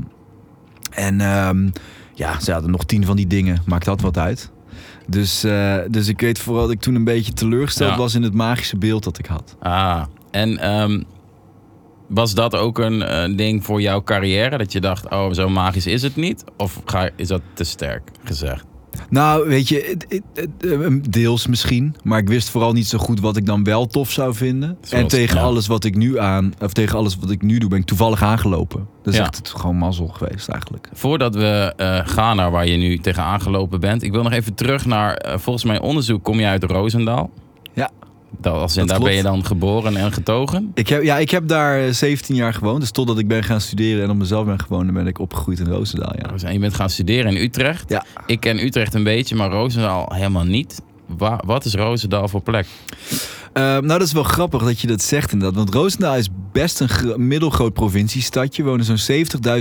En 0.92 1.22
ehm, 1.22 1.70
ja, 2.13 2.39
ze 2.39 2.51
hadden 2.51 2.72
nog 2.72 2.84
tien 2.86 3.05
van 3.05 3.15
die 3.15 3.27
dingen. 3.27 3.62
Maakt 3.65 3.86
dat 3.86 4.01
wat 4.01 4.17
uit? 4.17 4.51
Dus, 5.08 5.43
eh, 5.43 5.77
dus 5.89 6.08
ik 6.08 6.22
weet 6.22 6.39
vooral 6.39 6.62
dat 6.63 6.72
ik 6.72 6.79
toen 6.79 6.96
een 6.96 7.03
beetje 7.03 7.34
teleurgesteld 7.34 7.91
Ja. 7.91 7.98
was 7.98 8.15
in 8.15 8.24
het 8.24 8.34
magische 8.34 8.77
beeld 8.77 9.03
dat 9.03 9.17
ik 9.20 9.25
had. 9.25 9.55
Ah, 9.60 10.03
en 10.32 10.58
ehm, 10.58 11.01
was 12.08 12.34
dat 12.34 12.55
ook 12.55 12.77
een 12.79 13.01
eh, 13.01 13.38
ding 13.38 13.63
voor 13.65 13.82
jouw 13.82 14.03
carrière? 14.03 14.58
Dat 14.58 14.72
je 14.72 14.82
dacht, 14.82 15.10
oh, 15.10 15.32
zo 15.32 15.50
magisch 15.50 15.88
is 15.88 16.01
het 16.01 16.15
niet? 16.15 16.43
Of 16.58 16.82
ga, 16.86 17.10
is 17.15 17.27
dat 17.27 17.41
te 17.53 17.63
sterk 17.63 18.10
gezegd? 18.24 18.65
Nou, 19.10 19.48
weet 19.48 19.68
je, 19.70 19.86
het- 19.90 20.06
het- 20.10 20.50
het, 20.62 20.72
eh, 20.82 20.88
deels 21.10 21.48
misschien. 21.48 21.96
Maar 22.04 22.20
ik 22.20 22.28
wist 22.28 22.50
vooral 22.50 22.74
niet 22.74 22.88
zo 22.88 22.98
goed 22.98 23.20
wat 23.20 23.38
ik 23.38 23.46
dan 23.46 23.64
wel 23.64 23.88
tof 23.88 24.12
zou 24.12 24.34
vinden. 24.36 24.78
Zoals- 24.82 25.04
en 25.04 25.10
tegen 25.10 25.38
ja. 25.38 25.44
alles 25.44 25.68
wat 25.68 25.84
ik 25.84 25.96
nu 25.96 26.20
aan, 26.20 26.54
of 26.62 26.74
tegen 26.74 26.98
alles 26.98 27.16
wat 27.18 27.30
ik 27.30 27.42
nu 27.42 27.58
doe, 27.58 27.70
ben 27.70 27.80
ik 27.80 27.86
toevallig 27.86 28.24
aangelopen. 28.24 28.88
Dat 29.04 29.14
is 29.14 29.20
Ja. 29.20 29.26
echt 29.26 29.38
het, 29.38 29.50
gewoon 29.50 29.76
mazzel 29.76 30.08
geweest 30.08 30.48
eigenlijk. 30.48 30.90
Voordat 30.94 31.36
we 31.36 31.74
eh, 31.78 32.00
gaan 32.08 32.36
naar 32.36 32.52
waar 32.52 32.68
je 32.68 32.78
nu 32.78 32.98
tegenaan 32.98 33.42
gelopen 33.42 33.80
bent, 33.80 34.04
ik 34.04 34.12
wil 34.12 34.24
nog 34.24 34.32
even 34.34 34.54
terug 34.54 34.86
naar, 34.86 35.14
eh, 35.14 35.38
volgens 35.38 35.66
mijn 35.66 35.82
onderzoek 35.82 36.24
kom 36.24 36.40
je 36.40 36.46
uit 36.46 36.64
Roosendaal. 36.64 37.30
Ja. 37.74 37.90
Dat, 38.42 38.54
als 38.54 38.74
Dat 38.74 38.88
daar 38.88 38.96
klopt. 38.98 39.10
ben 39.12 39.18
je 39.20 39.24
dan 39.28 39.46
geboren 39.46 39.98
en 39.98 40.12
getogen. 40.13 40.72
Ik 40.74 40.88
heb, 40.88 41.04
ja, 41.04 41.18
ik 41.18 41.30
heb 41.32 41.48
daar 41.48 41.86
eh, 41.86 41.92
17 41.94 42.36
jaar 42.36 42.54
gewoond. 42.54 42.80
Dus 42.80 42.92
totdat 42.92 43.18
ik 43.20 43.28
ben 43.28 43.44
gaan 43.44 43.62
studeren 43.62 44.04
en 44.04 44.10
op 44.10 44.16
mezelf 44.18 44.46
ben 44.46 44.60
gewoond, 44.60 44.94
ben 44.94 45.08
ik 45.08 45.20
opgegroeid 45.20 45.60
in 45.60 45.68
Roosendaal. 45.68 46.13
Ja. 46.18 46.48
En 46.48 46.54
je 46.54 46.60
bent 46.60 46.74
gaan 46.74 46.90
studeren 46.90 47.36
in 47.36 47.42
Utrecht. 47.44 47.90
Ja. 47.90 48.06
Ik 48.25 48.40
ken 48.40 48.63
Utrecht 48.66 48.94
een 48.94 49.04
beetje, 49.04 49.36
maar 49.36 49.50
Roosendaal 49.50 50.12
helemaal 50.13 50.44
niet. 50.46 50.82
Wa- 51.06 51.42
wat 51.46 51.66
is 51.66 51.74
Roosendaal 51.74 52.28
voor 52.28 52.42
plek? 52.42 52.66
Eh, 53.54 53.64
nou, 53.64 53.88
dat 53.88 54.02
is 54.02 54.12
wel 54.12 54.24
grappig 54.24 54.64
dat 54.64 54.80
je 54.80 54.88
dat 54.88 55.02
zegt 55.02 55.32
inderdaad. 55.32 55.58
Want 55.58 55.74
Roosendaal 55.74 56.16
is 56.16 56.30
best 56.52 56.80
een 56.80 56.90
gro- 56.90 57.18
middelgroot 57.18 57.74
provinciestadje. 57.74 58.64
Er 58.64 58.70
wonen 58.70 58.86
zo'n 58.86 58.98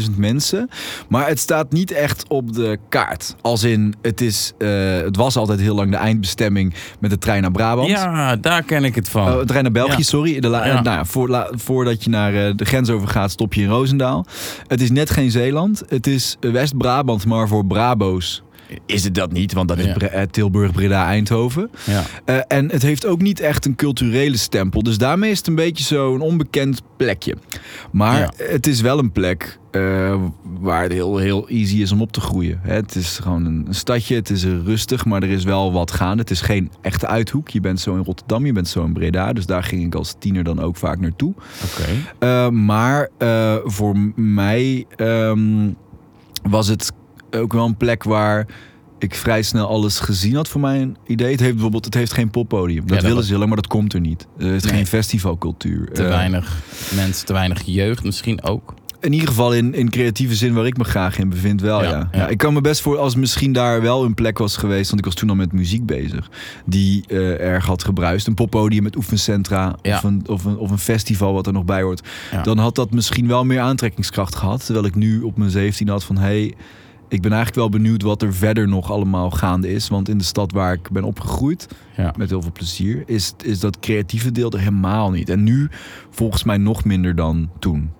70.000 0.02 0.16
mensen. 0.16 0.68
Maar 1.08 1.26
het 1.28 1.38
staat 1.38 1.72
niet 1.72 1.90
echt 1.90 2.24
op 2.28 2.52
de 2.52 2.78
kaart. 2.88 3.34
Als 3.40 3.62
in, 3.62 3.94
het, 4.02 4.20
is, 4.20 4.52
eh, 4.58 4.68
het 4.96 5.16
was 5.16 5.36
altijd 5.36 5.60
heel 5.60 5.74
lang 5.74 5.90
de 5.90 5.96
eindbestemming 5.96 6.74
met 7.00 7.10
de 7.10 7.18
trein 7.18 7.42
naar 7.42 7.50
Brabant. 7.50 7.88
Ja, 7.88 8.36
daar 8.36 8.62
ken 8.62 8.84
ik 8.84 8.94
het 8.94 9.08
van. 9.08 9.32
Oh, 9.32 9.38
de 9.38 9.44
trein 9.44 9.62
naar 9.62 9.72
België, 9.72 9.96
Ja. 9.96 10.02
sorry. 10.02 10.40
De 10.40 10.48
la- 10.48 10.66
Ja. 10.66 10.72
Nou 10.82 10.96
ja, 10.96 11.04
voor, 11.04 11.28
la- 11.28 11.48
voordat 11.54 12.04
je 12.04 12.10
naar 12.10 12.34
eh, 12.34 12.52
de 12.56 12.64
grens 12.64 12.90
overgaat, 12.90 13.30
stop 13.30 13.54
je 13.54 13.62
in 13.62 13.68
Roosendaal. 13.68 14.26
Het 14.66 14.80
is 14.80 14.90
net 14.90 15.10
geen 15.10 15.30
Zeeland. 15.30 15.82
Het 15.88 16.06
is 16.06 16.36
West-Brabant, 16.40 17.26
maar 17.26 17.48
voor 17.48 17.66
Brabo's 17.66 18.42
is 18.86 19.04
het 19.04 19.14
dat 19.14 19.32
niet. 19.32 19.52
Want 19.52 19.68
dat 19.68 19.78
is 19.78 19.84
Ja. 19.84 19.94
Eh, 19.96 20.22
Tilburg, 20.22 20.72
Breda, 20.72 21.06
Eindhoven. 21.06 21.70
ja. 21.84 22.02
Eh, 22.24 22.36
en 22.48 22.70
het 22.70 22.82
heeft 22.82 23.06
ook 23.06 23.22
niet 23.22 23.40
echt 23.40 23.64
een 23.66 23.76
culturele 23.76 24.36
stempel. 24.36 24.82
Dus 24.82 24.98
daarmee 24.98 25.30
is 25.30 25.38
het 25.38 25.46
een 25.46 25.54
beetje 25.54 25.84
zo'n 25.84 26.20
onbekend 26.20 26.82
plekje. 26.96 27.34
Maar 27.92 28.18
Ja. 28.18 28.32
het 28.36 28.66
is 28.66 28.80
wel 28.80 28.98
een 28.98 29.12
plek 29.12 29.60
eh, 29.70 30.14
waar 30.60 30.82
het 30.82 30.92
heel, 30.92 31.16
heel 31.16 31.48
easy 31.48 31.76
is 31.76 31.92
om 31.92 32.00
op 32.00 32.12
te 32.12 32.20
groeien. 32.20 32.60
Het 32.62 32.94
is 32.94 33.18
gewoon 33.22 33.44
een, 33.44 33.66
stadje. 33.70 34.14
Het 34.14 34.30
is 34.30 34.44
rustig, 34.44 35.04
maar 35.04 35.22
er 35.22 35.28
is 35.30 35.44
wel 35.44 35.72
wat 35.72 35.90
gaande. 35.90 36.20
Het 36.22 36.30
is 36.30 36.40
geen 36.40 36.70
echte 36.80 37.06
uithoek. 37.06 37.48
Je 37.48 37.60
bent 37.60 37.80
zo 37.80 37.94
in 37.96 38.04
Rotterdam, 38.04 38.46
je 38.46 38.52
bent 38.52 38.68
zo 38.68 38.84
in 38.84 38.92
Breda. 38.92 39.32
Dus 39.32 39.46
daar 39.46 39.62
ging 39.62 39.84
ik 39.84 39.94
als 39.94 40.14
tiener 40.18 40.44
dan 40.44 40.60
ook 40.60 40.76
vaak 40.76 41.00
naartoe. 41.00 41.34
Oké. 41.64 42.50
Maar 42.50 43.08
voor 43.64 43.96
mij 44.14 44.86
ehm, 44.96 45.70
was 46.42 46.68
het 46.68 46.92
ook 47.36 47.52
wel 47.52 47.66
een 47.66 47.76
plek 47.76 48.02
waar 48.02 48.46
ik 48.98 49.14
vrij 49.14 49.42
snel 49.42 49.66
alles 49.68 49.98
gezien 50.00 50.34
had 50.34 50.48
voor 50.48 50.60
mijn 50.60 50.96
idee. 51.06 51.30
Het 51.30 51.40
heeft 51.40 51.52
bijvoorbeeld 51.52 51.84
het 51.84 51.94
heeft 51.94 52.12
geen 52.12 52.30
poppodium. 52.30 52.80
Dat, 52.80 52.88
dat 52.88 53.00
willen 53.00 53.16
was- 53.16 53.26
ze 53.26 53.34
heel 53.36 53.46
maar 53.46 53.56
dat 53.56 53.66
komt 53.66 53.92
er 53.94 54.00
niet. 54.00 54.26
Het 54.38 54.46
heeft 54.46 54.64
Nee. 54.64 54.74
geen 54.74 54.86
festivalcultuur. 54.86 55.88
Te 55.92 56.02
Eh, 56.02 56.08
weinig 56.08 56.56
mensen, 56.94 57.26
te 57.26 57.32
weinig 57.32 57.62
jeugd 57.64 58.04
misschien 58.04 58.42
ook. 58.44 58.74
in 59.00 59.12
ieder 59.12 59.28
geval 59.28 59.54
in, 59.54 59.74
in 59.74 59.90
creatieve 59.90 60.34
zin 60.34 60.54
waar 60.54 60.66
ik 60.66 60.76
me 60.76 60.84
graag 60.84 61.18
in 61.18 61.28
bevind 61.28 61.60
wel, 61.60 61.82
Ja, 61.82 62.08
ja. 62.12 62.26
ik 62.28 62.38
kan 62.38 62.52
me 62.52 62.60
best 62.60 62.80
voor 62.80 62.98
als 62.98 63.14
misschien 63.16 63.52
daar 63.52 63.82
wel 63.82 64.04
een 64.04 64.14
plek 64.14 64.38
was 64.38 64.56
geweest... 64.56 64.86
want 64.88 64.98
ik 64.98 65.04
was 65.04 65.14
toen 65.14 65.28
al 65.28 65.34
met 65.34 65.52
muziek 65.52 65.86
bezig... 65.86 66.30
die 66.66 67.04
eh, 67.08 67.40
erg 67.40 67.64
had 67.66 67.84
gebruist. 67.84 68.26
Een 68.26 68.34
poppodium 68.34 68.82
met 68.82 68.96
oefencentra 68.96 69.76
of, 69.82 70.02
een, 70.02 70.22
of, 70.26 70.44
een, 70.44 70.56
of 70.56 70.70
een 70.70 70.78
festival 70.78 71.32
wat 71.32 71.46
er 71.46 71.52
nog 71.52 71.64
bij 71.64 71.82
hoort. 71.82 72.08
Dan 72.42 72.58
had 72.58 72.74
dat 72.74 72.90
misschien 72.90 73.26
wel 73.28 73.44
meer 73.44 73.60
aantrekkingskracht 73.60 74.34
gehad. 74.34 74.64
Terwijl 74.64 74.86
ik 74.86 74.94
nu 74.94 75.20
op 75.22 75.36
mijn 75.36 75.50
17 75.50 75.88
had 75.88 76.04
van... 76.04 76.16
hey, 76.18 76.54
ik 77.12 77.22
ben 77.22 77.32
eigenlijk 77.32 77.54
wel 77.60 77.68
benieuwd 77.80 78.02
wat 78.02 78.22
er 78.22 78.34
verder 78.34 78.68
nog 78.68 78.90
allemaal 78.90 79.30
gaande 79.30 79.72
is. 79.72 79.88
Want 79.88 80.08
in 80.08 80.18
de 80.18 80.24
stad 80.24 80.52
waar 80.52 80.72
ik 80.72 80.90
ben 80.90 81.04
opgegroeid, 81.04 81.68
Ja. 81.96 82.14
met 82.16 82.30
heel 82.30 82.42
veel 82.42 82.52
plezier... 82.52 83.02
is, 83.06 83.32
is 83.44 83.60
dat 83.60 83.78
creatieve 83.80 84.32
deel 84.32 84.50
er 84.52 84.58
helemaal 84.58 85.10
niet. 85.10 85.28
En 85.28 85.42
nu 85.42 85.68
volgens 86.10 86.44
mij 86.44 86.56
nog 86.56 86.84
minder 86.84 87.14
dan 87.14 87.50
toen. 87.58 87.90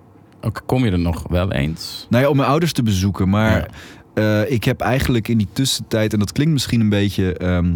Ook 0.41 0.63
kom 0.65 0.85
je 0.85 0.91
er 0.91 0.99
nog 0.99 1.27
wel 1.29 1.51
eens? 1.51 2.07
Nou 2.09 2.23
ja, 2.23 2.29
om 2.29 2.35
mijn 2.35 2.49
ouders 2.49 2.73
te 2.73 2.83
bezoeken. 2.83 3.29
Maar 3.29 3.67
eh, 4.13 4.51
ik 4.51 4.63
heb 4.63 4.81
eigenlijk 4.81 5.27
in 5.27 5.37
die 5.37 5.47
tussentijd... 5.53 6.13
en 6.13 6.19
dat 6.19 6.31
klinkt 6.31 6.53
misschien 6.53 6.81
een 6.81 6.89
beetje... 6.89 7.37
ehm, 7.37 7.71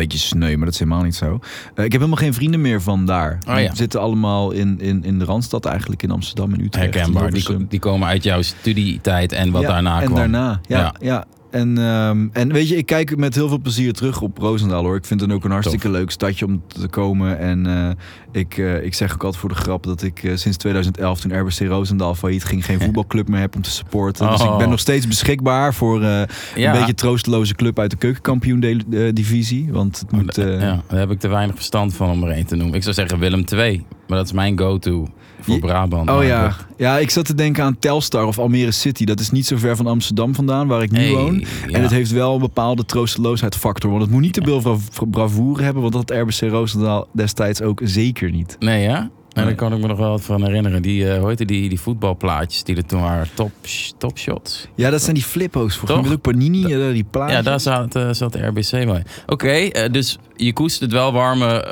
een 0.00 0.08
beetje 0.08 0.18
sneu, 0.18 0.56
maar 0.56 0.64
dat 0.64 0.74
is 0.74 0.78
helemaal 0.78 1.02
niet 1.02 1.14
zo. 1.14 1.38
Eh, 1.74 1.84
ik 1.84 1.92
heb 1.92 2.00
helemaal 2.00 2.16
geen 2.16 2.34
vrienden 2.34 2.60
meer 2.60 2.82
van 2.82 3.06
daar. 3.06 3.38
Oh 3.48 3.60
ja. 3.60 3.66
Die 3.66 3.76
zitten 3.76 4.00
allemaal 4.00 4.50
in, 4.50 4.80
in, 4.80 5.04
in 5.04 5.18
de 5.18 5.24
Randstad 5.24 5.64
eigenlijk, 5.64 6.02
in 6.02 6.10
Amsterdam 6.10 6.52
en 6.52 6.60
Utrecht. 6.64 6.94
Herkenbaar. 6.94 7.30
Die, 7.30 7.66
die 7.68 7.78
komen 7.78 8.08
uit 8.08 8.22
jouw 8.24 8.42
studietijd 8.42 9.32
en 9.32 9.50
wat 9.50 9.62
Ja, 9.62 9.68
daarna 9.68 9.98
en 10.00 10.04
kwam. 10.06 10.16
daarna, 10.18 10.60
ja. 10.68 10.78
Ja. 10.78 10.94
ja. 11.00 11.24
En, 11.50 11.78
ehm, 11.78 12.26
en 12.32 12.52
weet 12.52 12.68
je, 12.68 12.76
ik 12.76 12.86
kijk 12.86 13.16
met 13.16 13.34
heel 13.34 13.48
veel 13.48 13.58
plezier 13.60 13.92
terug 13.92 14.20
op 14.20 14.38
Roosendaal 14.38 14.82
hoor. 14.84 14.96
Ik 14.96 15.04
vind 15.04 15.20
het 15.20 15.32
ook 15.32 15.44
een 15.44 15.50
hartstikke 15.50 15.90
leuk 15.90 16.10
stadje 16.10 16.44
om 16.44 16.62
te 16.66 16.88
komen. 16.88 17.38
En 17.38 17.66
eh, 17.66 17.90
ik, 18.32 18.58
eh, 18.58 18.84
ik 18.84 18.94
zeg 18.94 19.12
ook 19.12 19.22
altijd 19.22 19.40
voor 19.40 19.48
de 19.48 19.54
grap 19.54 19.82
dat 19.84 20.02
ik 20.02 20.22
eh, 20.24 20.36
sinds 20.36 20.56
2011, 20.56 21.20
toen 21.20 21.38
RBC 21.38 21.58
Roosendaal 21.58 22.14
failliet 22.14 22.44
ging, 22.44 22.64
geen 22.64 22.80
voetbalclub 22.84 23.28
meer 23.28 23.40
heb 23.40 23.54
om 23.56 23.62
te 23.62 23.70
supporten. 23.70 24.30
Dus 24.30 24.40
Oh. 24.42 24.52
ik 24.52 24.58
ben 24.58 24.68
nog 24.70 24.80
steeds 24.80 25.06
beschikbaar 25.08 25.74
voor 25.74 26.02
Ja. 26.02 26.26
een 26.54 26.72
beetje 26.78 26.94
troosteloze 26.94 27.54
club 27.54 27.78
uit 27.78 27.90
de 27.90 27.96
keukenkampioen 27.96 28.84
divisie. 29.14 29.68
Want 29.72 29.98
het 29.98 30.10
moet... 30.12 30.34
ja, 30.36 30.82
daar 30.88 30.98
heb 30.98 31.10
ik 31.10 31.18
te 31.20 31.28
weinig 31.28 31.54
verstand 31.54 31.94
van 31.94 32.10
om 32.10 32.22
er 32.22 32.30
één 32.30 32.46
te 32.46 32.56
noemen. 32.56 32.74
Ik 32.76 32.82
zou 32.82 32.94
zeggen 32.94 33.18
Willem 33.18 33.44
II. 33.52 33.84
Maar 34.08 34.16
dat 34.18 34.26
is 34.26 34.32
mijn 34.32 34.58
go-to 34.58 35.08
voor 35.46 35.58
Brabant. 35.58 36.10
Oh 36.10 36.24
ja. 36.24 36.56
ja, 36.76 36.98
ik 36.98 37.10
zat 37.10 37.24
te 37.24 37.34
denken 37.34 37.64
aan 37.64 37.78
Telstar 37.78 38.26
of 38.26 38.38
Almere 38.38 38.70
City. 38.70 39.04
Dat 39.04 39.20
is 39.20 39.30
niet 39.30 39.46
zo 39.46 39.56
ver 39.56 39.76
van 39.76 39.86
Amsterdam 39.86 40.34
vandaan, 40.34 40.66
waar 40.66 40.82
ik 40.82 40.90
nu 40.90 40.98
Hey, 40.98 41.10
woon. 41.10 41.44
ja. 41.66 41.72
En 41.74 41.82
het 41.82 41.90
heeft 41.90 42.10
wel 42.10 42.34
een 42.34 42.40
bepaalde 42.40 42.84
troosteloosheidfactor. 42.84 43.90
Want 43.90 44.02
het 44.02 44.10
moet 44.10 44.20
niet 44.20 44.32
te 44.32 44.42
veel 44.44 44.60
bra- 44.60 45.04
bravoure 45.10 45.62
hebben. 45.62 45.82
Want 45.82 45.94
dat 45.94 46.08
had 46.10 46.18
RBC 46.18 46.50
Roosendaal 46.50 47.08
destijds 47.12 47.62
ook 47.62 47.80
zeker 47.84 48.30
niet. 48.30 48.56
Nee, 48.58 48.82
ja? 48.82 49.10
En 49.36 49.44
daar 49.44 49.54
kan 49.54 49.72
ik 49.72 49.80
me 49.80 49.86
nog 49.86 49.98
wel 49.98 50.10
wat 50.10 50.22
van 50.22 50.44
herinneren. 50.44 50.82
Die, 50.82 51.10
eh 51.10 51.18
hoe 51.18 51.28
heette 51.28 51.44
die, 51.44 51.68
die 51.68 51.80
voetbalplaatjes 51.80 52.62
die 52.62 52.76
er 52.76 52.84
toen 52.86 53.00
waren. 53.00 53.26
Top, 53.34 53.50
top 53.98 54.18
shots. 54.18 54.68
Ja, 54.74 54.90
dat 54.90 55.02
zijn 55.02 55.14
die 55.14 55.24
flippo's. 55.24 55.76
Volgens 55.76 56.02
mij 56.02 56.12
ook 56.16 56.20
Panini, 56.22 56.64
eh, 56.64 56.92
die 56.92 57.04
plaatjes. 57.04 57.36
Ja, 57.36 57.42
daar 57.42 57.60
zat, 57.60 57.94
eh, 57.94 58.08
zat 58.10 58.32
de 58.32 58.46
RBC 58.46 58.70
bij. 58.70 59.02
Oké, 59.26 59.70
dus 59.90 60.18
je 60.36 60.52
koestert 60.52 60.92
wel 60.92 61.12
warme 61.12 61.64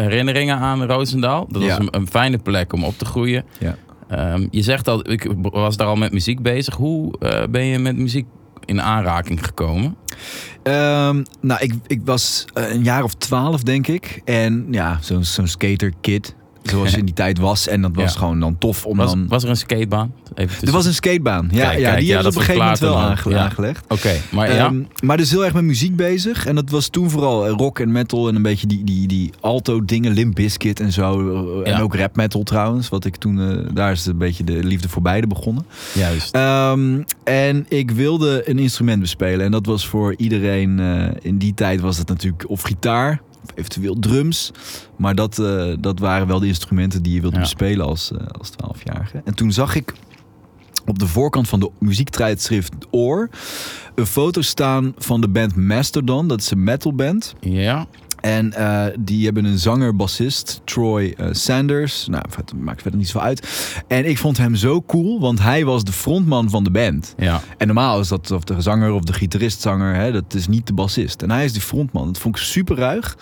herinneringen 0.00 0.56
aan 0.56 0.84
Roosendaal. 0.84 1.46
Dat 1.48 1.62
was 1.62 1.78
een, 1.78 1.88
een 1.90 2.08
fijne 2.08 2.38
plek 2.38 2.72
om 2.72 2.84
op 2.84 2.98
te 2.98 3.04
groeien. 3.04 3.44
Ja. 3.58 3.76
Ehm, 4.08 4.46
je 4.50 4.62
zegt 4.62 4.88
al, 4.88 5.10
ik 5.10 5.26
was 5.40 5.76
daar 5.76 5.86
al 5.86 5.96
met 5.96 6.12
muziek 6.12 6.42
bezig. 6.42 6.74
Hoe 6.74 7.12
ben 7.50 7.64
je 7.64 7.78
met 7.78 7.96
muziek 7.96 8.26
in 8.64 8.82
aanraking 8.82 9.44
gekomen? 9.44 9.96
Ehm, 10.62 11.22
nou, 11.40 11.60
ik, 11.60 11.74
ik 11.86 12.00
was 12.04 12.44
een 12.54 12.82
jaar 12.82 13.02
of 13.02 13.14
twaalf, 13.14 13.62
denk 13.62 13.86
ik. 13.86 14.20
En 14.24 14.66
ja, 14.70 14.98
zo'n 15.00 15.24
zo'n 15.24 15.46
skaterkid. 15.46 16.34
Zoals 16.64 16.94
in 16.96 17.04
die 17.04 17.14
tijd 17.14 17.38
was. 17.38 17.68
En 17.68 17.82
dat 17.82 17.90
was 17.94 18.12
Ja. 18.12 18.18
gewoon 18.18 18.40
dan 18.40 18.58
tof 18.58 18.86
om 18.86 18.96
Was, 18.96 19.10
dan... 19.10 19.28
was 19.28 19.42
er 19.42 19.48
een 19.48 19.56
skatebaan? 19.56 20.12
Even 20.34 20.66
Er 20.66 20.72
was 20.72 20.86
een 20.86 20.94
skatebaan. 20.94 21.48
Ja, 21.52 21.64
Kijk, 21.68 21.78
ja 21.78 21.88
kijk, 21.88 21.98
die 21.98 22.06
ja, 22.08 22.14
hebben 22.14 22.32
ze 22.32 22.38
op 22.38 22.44
een 22.48 22.54
gegeven 22.54 22.62
moment 22.62 22.78
wel 23.24 23.38
aangelegd. 23.40 23.84
Oké, 23.88 24.14
maar 24.30 24.54
ja. 24.54 24.66
Ehm, 24.66 24.82
maar 25.04 25.16
dus 25.16 25.30
heel 25.30 25.44
erg 25.44 25.54
met 25.54 25.64
muziek 25.64 25.96
bezig. 25.96 26.46
En 26.46 26.54
dat 26.54 26.70
was 26.70 26.88
toen 26.88 27.10
vooral 27.10 27.46
eh, 27.46 27.52
rock 27.56 27.78
en 27.78 27.92
metal 27.92 28.28
en 28.28 28.34
een 28.34 28.42
beetje 28.42 28.66
die, 28.66 28.84
die, 28.84 29.08
die 29.08 29.30
alto 29.40 29.84
dingen, 29.84 30.12
Limp 30.12 30.34
Bizkit 30.34 30.80
en 30.80 30.92
zo. 30.92 31.30
Eh, 31.62 31.72
En 31.72 31.80
ook 31.80 31.94
rap 31.96 32.16
metal 32.16 32.42
trouwens. 32.42 32.88
Wat 32.88 33.04
ik 33.04 33.16
toen, 33.16 33.40
eh, 33.50 33.74
daar 33.74 33.92
is 33.92 34.06
een 34.06 34.18
beetje 34.18 34.44
de 34.44 34.64
liefde 34.64 34.88
voor 34.88 35.02
beide 35.02 35.26
begonnen. 35.26 35.66
Juist. 35.94 36.34
Ehm, 36.34 37.02
en 37.24 37.66
ik 37.68 37.90
wilde 37.90 38.48
een 38.50 38.58
instrument 38.58 39.00
bespelen. 39.00 39.44
En 39.46 39.50
dat 39.50 39.66
was 39.66 39.86
voor 39.86 40.14
iedereen, 40.16 40.78
in 41.22 41.38
die 41.38 41.54
tijd 41.54 41.80
was 41.80 41.98
het 41.98 42.08
natuurlijk 42.08 42.44
of 42.50 42.62
gitaar, 42.62 43.20
eventueel 43.54 43.96
drums. 43.98 44.50
Maar 44.96 45.14
dat, 45.14 45.38
eh, 45.38 45.72
dat 45.80 45.98
waren 45.98 46.26
wel 46.26 46.38
de 46.40 46.46
instrumenten 46.46 47.02
die 47.02 47.14
je 47.14 47.20
wilde 47.20 47.36
Ja. 47.36 47.42
bespelen 47.42 47.86
als, 47.86 48.12
eh, 48.12 48.26
als 48.38 48.50
12-jarige. 48.50 49.22
En 49.24 49.34
toen 49.34 49.52
zag 49.52 49.74
ik 49.74 49.94
op 50.86 50.98
de 50.98 51.06
voorkant 51.06 51.48
van 51.48 51.60
de 51.60 51.70
muziektijdschrift 51.78 52.72
Oor 52.90 53.28
een 53.94 54.06
foto 54.06 54.40
staan 54.40 54.92
van 54.98 55.20
de 55.20 55.28
band 55.28 55.56
Mastodon. 55.56 56.28
Dat 56.28 56.40
is 56.40 56.50
een 56.50 56.64
metalband. 56.64 57.34
Ja. 57.40 57.86
En 58.24 58.52
eh, 58.52 58.84
die 58.98 59.24
hebben 59.24 59.44
een 59.44 59.58
zanger, 59.58 59.96
bassist, 59.96 60.60
Troy 60.64 61.14
eh, 61.16 61.26
Sanders. 61.32 62.06
Nou, 62.06 62.22
het 62.36 62.52
maakt 62.56 62.82
verder 62.82 63.00
niet 63.00 63.08
zo 63.08 63.18
uit. 63.18 63.48
En 63.88 64.04
ik 64.08 64.18
vond 64.18 64.36
hem 64.36 64.54
zo 64.54 64.82
cool, 64.82 65.20
want 65.20 65.40
hij 65.40 65.64
was 65.64 65.84
de 65.84 65.92
frontman 65.92 66.50
van 66.50 66.64
de 66.64 66.70
band. 66.70 67.14
Ja. 67.18 67.40
En 67.58 67.66
normaal 67.66 68.00
is 68.00 68.08
dat 68.08 68.30
of 68.30 68.44
de 68.44 68.60
zanger 68.60 68.92
of 68.92 69.02
de 69.02 69.12
gitarist-zanger, 69.12 69.94
hè, 69.94 70.12
dat 70.12 70.34
is 70.34 70.46
niet 70.48 70.66
de 70.66 70.72
bassist. 70.72 71.22
En 71.22 71.30
hij 71.30 71.44
is 71.44 71.52
die 71.52 71.62
frontman. 71.62 72.06
Dat 72.06 72.18
vond 72.18 72.36
ik 72.36 72.42
super 72.42 72.76
ruig. 72.76 73.16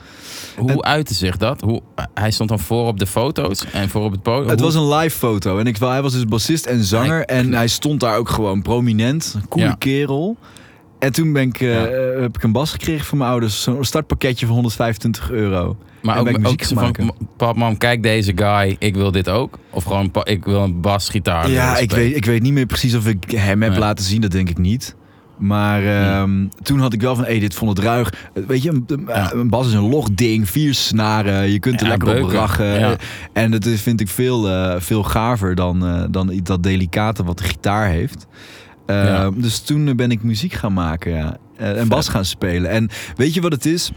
Hoe 0.56 0.71
En- 0.71 0.82
uitte 0.85 1.14
zich 1.14 1.37
dat? 1.37 1.61
Hoe, 1.61 1.82
hij 2.14 2.30
stond 2.30 2.49
dan 2.49 2.59
voor 2.61 2.87
op 2.87 2.99
de 2.99 3.06
foto's 3.06 3.64
en 3.73 3.88
voor 3.88 4.04
op 4.04 4.12
het 4.12 4.23
podium. 4.23 4.49
Het 4.49 4.61
was 4.61 4.75
een 4.75 4.88
live 4.88 5.16
foto. 5.18 5.59
En 5.59 5.66
ik, 5.66 5.76
hij 5.76 6.02
was 6.02 6.12
dus 6.12 6.25
bassist 6.25 6.66
en 6.66 6.85
zanger. 6.85 7.16
Hij- 7.16 7.25
En 7.25 7.52
hij 7.54 7.68
stond 7.68 8.00
daar 8.00 8.16
ook 8.16 8.28
gewoon 8.28 8.62
prominent. 8.62 9.32
Een 9.37 9.49
coole 9.49 9.66
Ja. 9.66 9.75
kerel. 9.78 10.37
En 11.02 11.12
toen 11.12 11.32
ben 11.32 11.42
ik, 11.42 11.61
eh, 11.61 11.73
Ja. 11.75 11.87
eh, 11.87 12.21
heb 12.21 12.37
ik 12.37 12.42
een 12.42 12.52
bas 12.52 12.71
gekregen 12.73 13.04
van 13.06 13.18
mijn 13.18 13.30
ouders. 13.30 13.62
Zo'n 13.62 13.85
startpakketje 13.85 14.47
van 14.47 14.54
125 14.54 15.30
euro. 15.30 15.76
Maar 16.02 16.16
en 16.16 16.25
ben 16.25 16.32
ik 16.32 16.38
ook, 16.38 16.44
ook 16.47 16.50
muziek 16.52 16.64
zo 16.64 16.75
van, 16.75 16.85
maken. 16.85 17.11
pap, 17.37 17.56
mam, 17.56 17.76
kijk 17.78 18.02
deze 18.02 18.32
guy, 18.35 18.76
ik 18.78 18.94
wil 18.94 19.11
dit 19.12 19.28
ook. 19.28 19.59
Of 19.71 19.85
gewoon, 19.85 20.11
pa- 20.11 20.25
ik 20.25 20.44
wil 20.44 20.62
een 20.62 20.80
basgitaar. 20.80 21.50
ja, 21.50 21.76
ik 21.78 21.90
weet, 21.90 22.16
ik 22.16 22.25
weet 22.25 22.42
niet 22.42 22.52
meer 22.52 22.66
precies 22.66 22.94
of 22.94 23.06
ik 23.06 23.30
hem 23.30 23.62
heb 23.62 23.71
Nee. 23.71 23.80
laten 23.80 24.04
zien. 24.04 24.21
Dat 24.21 24.30
denk 24.30 24.49
ik 24.49 24.59
niet. 24.59 24.94
Maar 25.38 25.85
ehm, 25.85 26.47
toen 26.62 26.78
had 26.80 26.92
ik 26.92 27.00
wel 27.00 27.14
van, 27.14 27.25
hé, 27.25 27.38
dit 27.38 27.54
vond 27.54 27.76
het 27.76 27.87
ruig. 27.87 28.12
Eh, 28.35 28.42
Weet 28.47 28.62
je, 28.62 28.71
een, 28.71 28.85
een- 28.87 29.04
Ja. 29.06 29.32
een 29.32 29.49
bas 29.49 29.66
is 29.66 29.73
een 29.73 29.88
log 29.88 30.09
ding, 30.12 30.49
vier 30.50 30.75
snaren. 30.75 31.50
Je 31.50 31.59
kunt 31.59 31.80
er 31.80 31.87
Ja, 31.87 31.90
lekker 31.97 32.23
op 32.25 32.30
rachen. 32.30 32.78
Ja. 32.78 32.97
En 33.32 33.50
dat 33.50 33.68
vind 33.68 34.00
ik 34.00 34.09
veel, 34.09 34.49
veel 34.80 35.02
gaver 35.02 35.54
dan, 35.54 35.87
eh, 35.87 36.04
dan 36.11 36.40
dat 36.42 36.62
delicate 36.62 37.25
wat 37.25 37.38
de 37.38 37.44
gitaar 37.44 37.88
heeft. 37.88 38.26
Eh, 39.00 39.06
Ja. 39.06 39.30
Dus 39.30 39.61
toen 39.61 39.96
ben 39.96 40.11
ik 40.11 40.22
muziek 40.22 40.52
gaan 40.52 40.72
maken 40.72 41.12
ja. 41.12 41.37
Eh, 41.56 41.68
en 41.68 41.76
Vet. 41.76 41.88
bas 41.88 42.08
gaan 42.08 42.25
spelen. 42.25 42.70
En 42.70 42.88
weet 43.16 43.34
je 43.34 43.40
wat 43.40 43.52
het 43.52 43.66
is? 43.66 43.90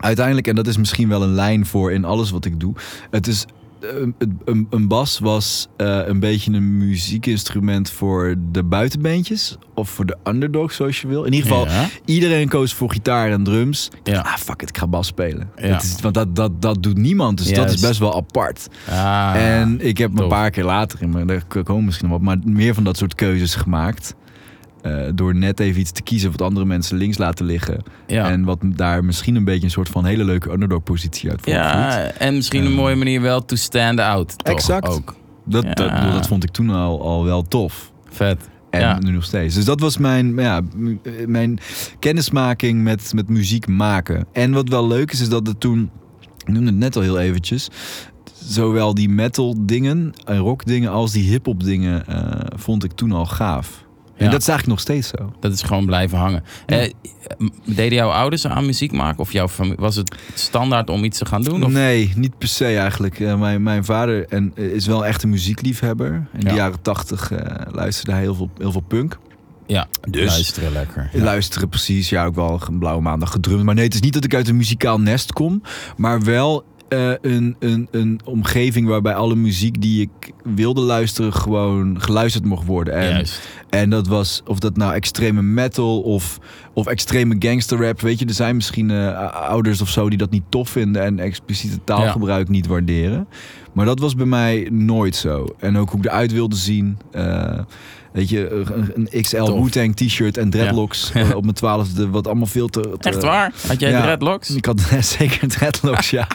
Uiteindelijk, 0.00 0.46
en 0.46 0.54
dat 0.54 0.66
is 0.66 0.76
misschien 0.76 1.08
wel 1.08 1.22
een 1.22 1.34
lijn 1.34 1.66
voor 1.66 1.92
in 1.92 2.04
alles 2.04 2.30
wat 2.30 2.44
ik 2.44 2.60
doe. 2.60 2.74
Het 3.10 3.26
is 3.26 3.44
een, 3.80 4.14
een, 4.44 4.66
een 4.70 4.88
bas 4.88 5.18
was 5.18 5.68
eh, 5.76 6.00
een 6.06 6.20
beetje 6.20 6.52
een 6.52 6.76
muziekinstrument 6.78 7.90
voor 7.90 8.34
de 8.52 8.62
buitenbeentjes. 8.62 9.56
Of 9.74 9.90
voor 9.90 10.06
de 10.06 10.16
underdog, 10.24 10.72
zoals 10.72 11.00
je 11.00 11.06
wil. 11.08 11.24
In 11.24 11.32
ieder 11.32 11.48
geval, 11.48 11.66
Ja. 11.66 11.88
iedereen 12.04 12.48
koos 12.48 12.74
voor 12.74 12.90
gitaar 12.90 13.30
en 13.30 13.42
drums. 13.44 13.88
Ja. 14.04 14.20
Ah, 14.20 14.36
fuck 14.36 14.62
it, 14.62 14.68
ik 14.68 14.78
ga 14.78 14.86
bas 14.86 15.06
spelen. 15.06 15.50
Ja. 15.56 15.68
Dat 15.68 15.82
is, 15.82 15.96
want 16.00 16.14
dat, 16.14 16.36
dat, 16.36 16.62
dat 16.62 16.82
doet 16.82 16.96
niemand. 16.96 17.38
Dus 17.38 17.52
dat 17.52 17.70
is 17.72 17.80
best 17.80 17.98
wel 17.98 18.16
apart. 18.16 18.68
Ah, 18.88 19.32
en 19.36 19.86
ik 19.86 19.98
heb 19.98 20.12
me 20.12 20.22
een 20.22 20.28
paar 20.28 20.50
keer 20.50 20.64
later, 20.64 21.02
in 21.02 21.10
mijn, 21.10 21.26
daar 21.26 21.44
komen 21.64 21.84
misschien 21.84 22.08
nog 22.08 22.16
op, 22.16 22.22
maar 22.22 22.36
meer 22.44 22.74
van 22.74 22.84
dat 22.84 22.96
soort 22.96 23.14
keuzes 23.14 23.54
gemaakt. 23.54 24.14
Eh, 24.82 24.96
door 25.14 25.34
net 25.34 25.60
even 25.60 25.80
iets 25.80 25.90
te 25.92 26.02
kiezen 26.02 26.30
wat 26.30 26.42
andere 26.42 26.66
mensen 26.66 26.96
links 26.96 27.18
laten 27.18 27.46
liggen. 27.46 27.82
ja. 28.06 28.30
En 28.30 28.44
wat 28.44 28.58
daar 28.62 29.04
misschien 29.04 29.34
een 29.36 29.44
beetje 29.44 29.64
een 29.64 29.70
soort 29.70 29.88
van 29.88 30.04
hele 30.04 30.24
leuke 30.24 30.50
underdog 30.52 30.82
positie 30.82 31.30
uit 31.30 31.46
ja, 31.46 32.02
en 32.10 32.34
misschien 32.34 32.64
een 32.64 32.70
Eh. 32.70 32.76
mooie 32.76 32.96
manier 32.96 33.20
wel 33.20 33.44
to 33.44 33.56
stand 33.56 34.00
out. 34.00 34.38
Toch? 34.44 34.54
Exact. 34.54 34.88
Ook. 34.88 35.16
Dat, 35.44 35.64
Ja. 35.64 35.72
dat, 35.74 36.12
dat 36.12 36.26
vond 36.26 36.44
ik 36.44 36.50
toen 36.50 36.70
al, 36.70 37.02
al 37.02 37.24
wel 37.24 37.42
tof. 37.42 37.92
Vet. 38.08 38.48
En 38.70 38.80
Ja. 38.80 38.98
nu 38.98 39.10
nog 39.10 39.24
steeds. 39.24 39.54
Dus 39.54 39.64
dat 39.64 39.80
was 39.80 39.98
mijn, 39.98 40.34
ja, 40.36 40.60
m- 40.76 40.98
mijn 41.26 41.58
kennismaking 41.98 42.82
met, 42.82 43.12
met 43.14 43.28
muziek 43.28 43.66
maken. 43.66 44.26
En 44.32 44.52
wat 44.52 44.68
wel 44.68 44.86
leuk 44.86 45.12
is, 45.12 45.20
is 45.20 45.28
dat 45.28 45.46
het 45.46 45.60
toen... 45.60 45.90
Ik 46.46 46.48
noemde 46.54 46.66
het 46.70 46.78
net 46.78 46.96
al 46.96 47.02
heel 47.02 47.18
eventjes. 47.18 47.68
Zowel 48.44 48.94
die 48.94 49.08
metal 49.08 49.54
dingen 49.58 50.12
en 50.24 50.38
rock 50.38 50.64
dingen 50.64 50.90
als 50.90 51.12
die 51.12 51.30
hip-hop 51.30 51.64
dingen 51.64 52.06
eh, 52.06 52.40
vond 52.56 52.84
ik 52.84 52.92
toen 52.92 53.12
al 53.12 53.26
gaaf. 53.26 53.86
En 54.18 54.30
dat 54.30 54.40
is 54.40 54.48
eigenlijk 54.48 54.66
nog 54.66 54.80
steeds 54.80 55.08
zo. 55.08 55.32
Dat 55.40 55.52
is 55.52 55.62
gewoon 55.62 55.86
blijven 55.86 56.18
hangen. 56.18 56.44
Ja. 56.66 56.76
Eh, 56.78 56.90
deden 57.64 57.94
jouw 57.94 58.10
ouders 58.10 58.46
aan 58.46 58.66
muziek 58.66 58.92
maken? 58.92 59.18
Of 59.20 59.32
jouw 59.32 59.48
familie? 59.48 59.78
Was 59.78 59.96
het 59.96 60.14
standaard 60.34 60.90
om 60.90 61.04
iets 61.04 61.18
te 61.18 61.26
gaan 61.26 61.42
doen? 61.42 61.64
Of? 61.64 61.70
Nee, 61.70 62.12
niet 62.16 62.38
per 62.38 62.48
se 62.48 62.64
eigenlijk. 62.64 63.20
Eh, 63.20 63.38
mijn, 63.38 63.62
mijn 63.62 63.84
vader 63.84 64.26
en, 64.28 64.52
eh, 64.54 64.64
is 64.64 64.86
wel 64.86 65.06
echt 65.06 65.22
een 65.22 65.28
muziekliefhebber. 65.30 66.26
In 66.38 66.44
de 66.44 66.54
jaren 66.54 66.82
tachtig 66.82 67.32
eh, 67.32 67.72
luisterde 67.72 68.12
hij 68.12 68.20
heel 68.20 68.34
veel, 68.34 68.50
heel 68.58 68.72
veel 68.72 68.84
punk. 68.88 69.18
Ja, 69.66 69.86
Dus- 70.10 70.26
luisteren 70.30 70.72
lekker. 70.72 71.10
Ja. 71.12 71.22
Luisteren 71.22 71.68
precies, 71.68 72.08
ja, 72.08 72.24
ook 72.24 72.34
wel 72.34 72.60
een 72.68 72.78
blauwe 72.78 73.02
maandag 73.02 73.30
gedrumd. 73.30 73.62
Maar 73.62 73.74
nee, 73.74 73.84
het 73.84 73.94
is 73.94 74.00
niet 74.00 74.12
dat 74.12 74.24
ik 74.24 74.34
uit 74.34 74.48
een 74.48 74.56
muzikaal 74.56 75.00
nest 75.00 75.32
kom, 75.32 75.62
maar 75.96 76.22
wel 76.22 76.64
eh, 76.88 77.12
een, 77.20 77.56
een, 77.58 77.88
een 77.90 78.20
omgeving 78.24 78.88
waarbij 78.88 79.14
alle 79.14 79.34
muziek 79.34 79.80
die 79.80 80.00
ik 80.00 80.32
wilde 80.54 80.80
luisteren 80.80 81.32
gewoon 81.32 82.00
geluisterd 82.00 82.44
mocht 82.44 82.66
worden. 82.66 82.94
En, 82.94 83.08
Juist. 83.08 83.48
en 83.70 83.90
dat 83.90 84.06
was, 84.06 84.42
of 84.46 84.58
dat 84.58 84.76
nou 84.76 84.94
extreme 84.94 85.42
metal 85.42 86.00
of, 86.00 86.38
of 86.72 86.86
extreme 86.86 87.36
gangster 87.38 87.78
rap, 87.78 88.00
weet 88.00 88.18
je, 88.18 88.26
er 88.26 88.34
zijn 88.34 88.56
misschien 88.56 88.90
eh, 88.90 89.32
ouders 89.32 89.80
of 89.80 89.88
zo 89.88 90.08
die 90.08 90.18
dat 90.18 90.30
niet 90.30 90.44
tof 90.48 90.68
vinden 90.68 91.02
en 91.02 91.18
expliciete 91.18 91.84
taalgebruik 91.84 92.48
niet 92.48 92.66
waarderen. 92.66 93.28
Maar 93.78 93.86
dat 93.86 93.98
was 93.98 94.14
bij 94.14 94.26
mij 94.26 94.68
nooit 94.70 95.16
zo. 95.16 95.46
En 95.58 95.76
ook 95.78 95.90
hoe 95.90 95.98
ik 95.98 96.04
eruit 96.06 96.32
wilde 96.32 96.56
zien. 96.56 96.98
eh, 97.10 97.58
weet 98.12 98.28
je, 98.28 98.64
een, 98.94 99.22
XL. 99.22 99.52
Wu-Tang 99.62 99.96
t-shirt 99.96 100.36
en 100.38 100.50
dreadlocks 100.50 101.10
Ja. 101.14 101.34
op 101.34 101.42
mijn 101.42 101.54
twaalfde, 101.54 102.08
wat 102.10 102.26
allemaal 102.26 102.46
veel 102.46 102.68
te... 102.68 102.80
te- 102.98 103.08
Echt 103.08 103.22
waar? 103.22 103.52
Had 103.66 103.80
jij 103.80 103.90
ja. 103.90 104.00
dreadlocks? 104.02 104.50
Ik 104.54 104.64
had 104.64 104.80
zeker 105.18 105.48
dreadlocks, 105.48 106.10
ja. 106.10 106.26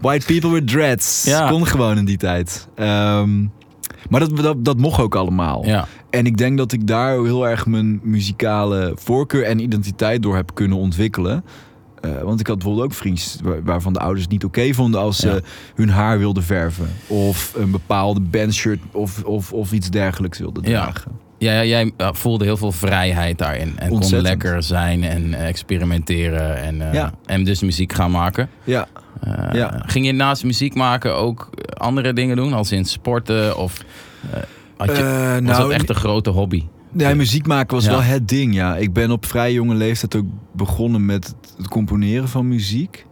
White 0.00 0.26
people 0.26 0.50
with 0.50 0.68
dreads. 0.68 1.24
Ja. 1.24 1.48
Kon 1.50 1.66
gewoon 1.66 1.98
in 1.98 2.04
die 2.04 2.16
tijd. 2.16 2.68
Ehm, 2.74 3.40
maar 4.10 4.20
dat, 4.20 4.36
dat, 4.36 4.64
dat 4.64 4.78
mocht 4.78 5.00
ook 5.00 5.14
allemaal. 5.14 5.66
Ja. 5.66 5.86
En 6.10 6.26
ik 6.26 6.36
denk 6.36 6.58
dat 6.58 6.72
ik 6.72 6.86
daar 6.86 7.12
heel 7.22 7.48
erg 7.48 7.66
mijn 7.66 8.00
muzikale 8.02 8.92
voorkeur 8.94 9.42
en 9.44 9.58
identiteit 9.58 10.22
door 10.22 10.36
heb 10.36 10.50
kunnen 10.54 10.78
ontwikkelen. 10.78 11.44
Eh, 12.00 12.10
want 12.22 12.40
ik 12.40 12.46
had 12.46 12.56
bijvoorbeeld 12.56 12.86
ook 12.86 12.94
vriendjes 12.94 13.38
waar- 13.42 13.62
waarvan 13.62 13.92
de 13.92 13.98
ouders 13.98 14.22
het 14.22 14.32
niet 14.32 14.44
oké 14.44 14.72
vonden 14.74 15.00
als 15.00 15.16
ze 15.16 15.42
hun 15.74 15.88
haar 15.90 16.18
wilden 16.18 16.42
verven. 16.42 16.88
Of 17.06 17.52
een 17.56 17.70
bepaalde 17.70 18.20
bandshirt 18.20 18.80
of, 18.92 19.22
of, 19.24 19.52
of 19.52 19.72
iets 19.72 19.90
dergelijks 19.90 20.38
wilden 20.38 20.62
dragen. 20.62 21.12
Ja, 21.38 21.52
ja, 21.52 21.64
jij 21.64 21.92
eh, 21.96 22.08
voelde 22.12 22.44
heel 22.44 22.56
veel 22.56 22.72
vrijheid 22.72 23.38
daarin. 23.38 23.78
En 23.78 23.88
kon 23.88 24.20
lekker 24.20 24.62
zijn 24.62 25.04
en 25.04 25.34
experimenteren. 25.34 26.56
En, 26.56 26.82
eh, 26.88 26.92
Ja. 26.94 27.12
en 27.26 27.44
dus 27.44 27.60
muziek 27.62 27.92
gaan 27.92 28.10
maken. 28.10 28.48
Ja. 28.64 28.86
Eh, 29.20 29.32
Ja. 29.52 29.82
Ging 29.86 30.06
je 30.06 30.12
naast 30.12 30.44
muziek 30.44 30.74
maken 30.74 31.14
ook 31.16 31.50
andere 31.74 32.12
dingen 32.12 32.36
doen? 32.36 32.52
Als 32.52 32.72
in 32.72 32.84
sporten? 32.84 33.56
Of 33.56 33.84
eh, 34.32 34.40
had 34.76 34.96
je, 34.96 35.02
Eh, 35.02 35.32
was 35.32 35.40
nou, 35.40 35.62
dat 35.62 35.70
echt 35.70 35.88
een 35.88 35.94
grote 35.94 36.30
hobby? 36.30 36.64
Ja, 36.92 37.14
muziek 37.14 37.46
maken 37.46 37.74
was 37.74 37.84
Ja. 37.84 37.90
wel 37.90 38.02
het 38.02 38.28
ding, 38.28 38.54
ja. 38.54 38.76
Ik 38.76 38.92
ben 38.92 39.10
op 39.10 39.26
vrij 39.26 39.52
jonge 39.52 39.74
leeftijd 39.74 40.16
ook 40.16 40.26
begonnen 40.52 41.06
met 41.06 41.34
het 41.56 41.68
componeren 41.68 42.28
van 42.28 42.48
muziek. 42.48 43.06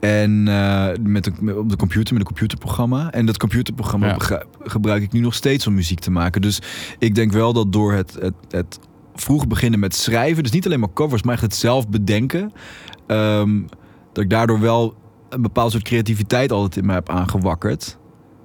En 0.00 0.48
eh, 0.48 0.86
met 1.02 1.26
op 1.56 1.68
de 1.68 1.76
computer, 1.76 2.12
met 2.14 2.22
een 2.22 2.26
computerprogramma. 2.34 3.10
En 3.12 3.26
dat 3.26 3.36
computerprogramma 3.38 4.06
Ja. 4.06 4.42
gebruik 4.60 5.02
ik 5.02 5.12
nu 5.12 5.20
nog 5.20 5.34
steeds 5.34 5.66
om 5.66 5.74
muziek 5.74 5.98
te 6.00 6.10
maken. 6.10 6.40
Dus 6.40 6.62
ik 6.98 7.14
denk 7.14 7.32
wel 7.32 7.52
dat 7.52 7.72
door 7.72 7.92
het, 7.92 8.16
het, 8.20 8.34
het 8.48 8.78
vroeg 9.14 9.46
beginnen 9.46 9.80
met 9.80 9.94
schrijven... 9.94 10.42
dus 10.42 10.52
niet 10.52 10.66
alleen 10.66 10.80
maar 10.80 10.92
covers, 10.92 11.22
maar 11.22 11.32
echt 11.34 11.42
het 11.42 11.54
zelf 11.54 11.88
bedenken... 11.88 12.52
ehm, 13.06 13.60
dat 14.12 14.24
ik 14.24 14.30
daardoor 14.30 14.60
wel 14.60 14.94
een 15.28 15.42
bepaald 15.42 15.70
soort 15.72 15.84
creativiteit 15.84 16.52
altijd 16.52 16.76
in 16.76 16.86
me 16.86 16.92
heb 16.92 17.08
aangewakkerd. 17.10 17.98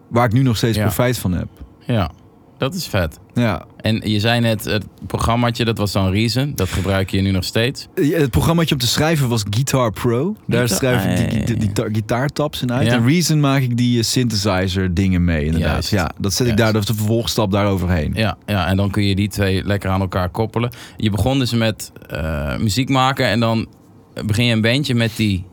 Waar 0.10 0.26
ik 0.26 0.34
nu 0.34 0.42
nog 0.42 0.58
steeds 0.58 0.78
Ja. 0.78 0.84
profijt 0.84 1.18
van 1.18 1.32
heb. 1.34 1.48
Ja, 1.80 2.12
dat 2.58 2.74
is 2.76 2.88
vet. 2.88 3.20
Ja. 3.34 3.66
En 3.84 4.02
je 4.04 4.20
zei 4.20 4.40
net, 4.40 4.64
het 4.64 4.86
programmaatje, 5.08 5.66
dat 5.66 5.78
was 5.78 5.92
dan 5.92 6.12
Reason. 6.12 6.52
Dat 6.56 6.70
gebruik 6.70 7.10
je 7.10 7.22
nu 7.22 7.32
nog 7.32 7.44
steeds. 7.44 7.88
Ja, 7.96 8.18
Het 8.20 8.30
programmaatje 8.30 8.76
om 8.76 8.82
te 8.82 8.88
schrijven 8.88 9.30
was 9.30 9.44
Guitar 9.50 9.92
Pro. 9.92 10.36
Daar 10.48 10.68
Guitar- 10.68 10.78
schrijf 10.78 11.20
ik 11.20 11.30
die, 11.30 11.40
ah, 11.40 11.46
die, 11.46 11.58
die, 11.58 11.94
gitaartaps 11.94 12.62
in 12.62 12.72
uit. 12.72 12.88
Ja. 12.88 12.94
En 12.94 13.08
Reason 13.08 13.40
maak 13.40 13.62
ik 13.62 13.78
die 13.78 13.98
eh, 13.98 14.04
synthesizer 14.04 14.94
dingen 14.94 15.24
mee 15.26 15.46
inderdaad. 15.46 15.90
Ja, 15.90 16.12
dat 16.18 16.34
zet 16.34 16.48
ik 16.48 16.58
daar, 16.58 16.74
dat 16.74 16.82
is 16.82 16.88
de 16.88 16.96
vervolgstap 16.96 17.52
daaroverheen. 17.52 18.14
Ja, 18.16 18.38
ja, 18.46 18.68
en 18.68 18.78
dan 18.78 18.92
kun 18.92 19.04
je 19.04 19.16
die 19.16 19.30
twee 19.30 19.64
lekker 19.64 19.90
aan 19.90 20.02
elkaar 20.02 20.30
koppelen. 20.30 20.72
Je 20.98 21.10
begon 21.10 21.40
dus 21.40 21.52
met 21.54 21.92
eh, 22.10 22.58
muziek 22.58 22.90
maken 22.90 23.26
en 23.26 23.40
dan 23.40 23.68
begin 24.26 24.46
je 24.46 24.54
een 24.54 24.62
bandje 24.62 24.96
met 24.96 25.12
die 25.16 25.46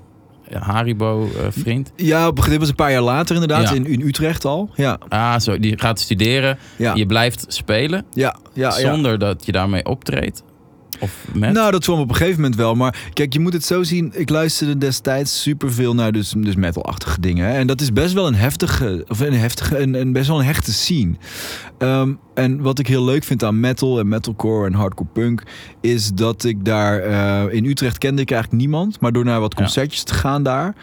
Haribo-vriend. 0.59 1.93
Ja, 1.97 2.27
op- 2.27 2.45
dit 2.45 2.59
was 2.59 2.69
een 2.69 2.75
paar 2.75 2.93
jaar 2.93 3.01
later 3.03 3.35
inderdaad, 3.35 3.69
Ja. 3.69 3.75
in, 3.75 3.87
in 3.87 4.01
Utrecht 4.01 4.45
al. 4.45 4.71
Ja, 4.75 4.99
ah, 5.09 5.39
zo, 5.39 5.59
die 5.59 5.79
gaat 5.79 6.01
studeren. 6.01 6.59
ja, 6.77 6.95
Je 6.95 7.07
blijft 7.07 7.45
spelen 7.49 8.05
ja, 8.15 8.37
ja. 8.53 8.69
ja. 8.69 8.71
zonder 8.71 9.19
dat 9.19 9.47
je 9.47 9.53
daarmee 9.53 9.85
optreedt. 9.85 10.43
Of 11.01 11.27
met. 11.33 11.53
Nou, 11.53 11.71
dat 11.71 11.85
kwam 11.85 11.99
op 11.99 12.09
een 12.09 12.15
gegeven 12.15 12.41
moment 12.41 12.59
wel. 12.59 12.75
Maar 12.75 13.09
kijk, 13.13 13.33
je 13.33 13.41
moet 13.41 13.53
het 13.53 13.65
zo 13.65 13.83
zien. 13.83 14.13
Ik 14.15 14.29
luisterde 14.31 14.79
destijds 14.79 15.43
superveel 15.43 15.95
naar 15.95 16.13
dus, 16.13 16.35
dus 16.37 16.55
metalachtige 16.55 17.21
dingen. 17.21 17.47
Hè. 17.47 17.53
En 17.59 17.67
dat 17.67 17.81
is 17.81 17.93
best 17.93 18.13
wel 18.15 18.27
een 18.27 18.35
heftige, 18.35 19.05
of 19.09 19.21
een 19.21 19.33
heftige, 19.35 19.79
een, 19.79 20.13
best 20.13 20.29
wel 20.29 20.39
een 20.39 20.45
hechte 20.45 20.73
scene. 20.73 21.13
Ehm, 21.79 22.13
en 22.35 22.61
wat 22.61 22.79
ik 22.79 22.87
heel 22.87 23.05
leuk 23.05 23.25
vind 23.25 23.45
aan 23.45 23.61
metal 23.61 23.99
en 23.99 24.09
metalcore 24.09 24.67
en 24.67 24.73
hardcore 24.75 25.09
punk... 25.13 25.43
is 25.81 26.11
dat 26.15 26.45
ik 26.45 26.65
daar... 26.65 26.99
eh, 27.01 27.55
in 27.55 27.65
Utrecht 27.65 27.99
kende 27.99 28.23
ik 28.23 28.31
eigenlijk 28.31 28.63
niemand. 28.63 29.01
Maar 29.01 29.13
door 29.13 29.25
naar 29.25 29.41
wat 29.41 29.53
Ja. 29.57 29.63
concertjes 29.63 30.03
te 30.03 30.15
gaan 30.15 30.43
daar... 30.43 30.75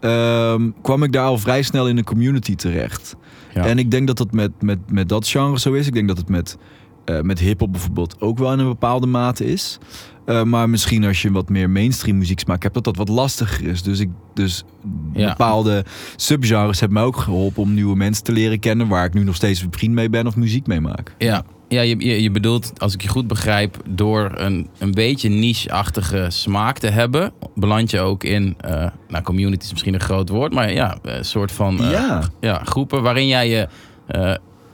ehm, 0.00 0.70
kwam 0.82 1.02
ik 1.02 1.12
daar 1.12 1.24
al 1.26 1.38
vrij 1.38 1.62
snel 1.62 1.88
in 1.88 1.96
een 1.98 2.04
community 2.04 2.54
terecht. 2.54 3.16
Ja. 3.54 3.64
En 3.66 3.78
ik 3.78 3.90
denk 3.90 4.06
dat 4.06 4.16
dat 4.16 4.32
met, 4.32 4.50
met, 4.60 4.78
met 4.90 5.08
dat 5.08 5.28
genre 5.28 5.58
zo 5.58 5.72
is. 5.72 5.86
Ik 5.86 5.92
denk 5.94 6.08
dat 6.08 6.16
het 6.18 6.28
met 6.28 6.56
eh, 7.04 7.20
met 7.20 7.38
hip-hop 7.38 7.72
bijvoorbeeld 7.72 8.20
ook 8.20 8.38
wel 8.38 8.52
in 8.52 8.58
een 8.58 8.66
bepaalde 8.66 9.06
mate 9.06 9.44
is. 9.52 9.78
Eh, 10.24 10.42
maar 10.42 10.68
misschien 10.70 11.04
als 11.04 11.22
je 11.22 11.32
wat 11.32 11.48
meer 11.48 11.70
mainstream 11.70 12.18
muzieksmaak 12.18 12.62
hebt, 12.62 12.74
dat 12.74 12.84
dat 12.84 12.96
wat 12.96 13.08
lastiger 13.08 13.66
is. 13.66 13.82
Dus, 13.82 14.00
ik, 14.00 14.10
dus 14.34 14.64
Ja. 15.12 15.28
bepaalde 15.28 15.84
subgenres 16.16 16.80
hebben 16.80 16.98
mij 16.98 17.06
ook 17.06 17.16
geholpen 17.16 17.62
om 17.62 17.74
nieuwe 17.74 17.96
mensen 17.96 18.24
te 18.24 18.32
leren 18.32 18.58
kennen. 18.58 18.88
Waar 18.88 19.04
ik 19.04 19.14
nu 19.14 19.24
nog 19.24 19.34
steeds 19.34 19.66
vriend 19.70 19.94
mee 19.94 20.10
ben 20.10 20.26
of 20.26 20.36
muziek 20.36 20.66
mee 20.66 20.80
maak. 20.80 21.14
Ja, 21.18 21.42
ja 21.68 21.80
je, 21.80 21.96
je, 21.98 22.22
je 22.22 22.30
bedoelt, 22.30 22.72
als 22.80 22.94
ik 22.94 23.02
je 23.02 23.08
goed 23.08 23.26
begrijp, 23.26 23.76
door 23.88 24.32
een, 24.34 24.68
een 24.78 24.92
beetje 24.92 25.28
niche-achtige 25.28 26.26
smaak 26.28 26.78
te 26.78 26.88
hebben, 26.88 27.32
beland 27.54 27.90
je 27.90 28.00
ook 28.00 28.24
in, 28.24 28.54
eh, 28.60 28.86
nou, 29.08 29.24
community 29.24 29.64
is 29.64 29.70
misschien 29.70 29.94
een 29.94 30.00
groot 30.00 30.28
woord, 30.28 30.52
maar 30.52 30.72
ja, 30.72 30.98
een 31.02 31.24
soort 31.24 31.52
van 31.52 31.76
ja. 31.80 32.22
ja, 32.40 32.60
groepen 32.64 33.02
waarin 33.02 33.26
jij 33.26 33.48
je 33.48 33.68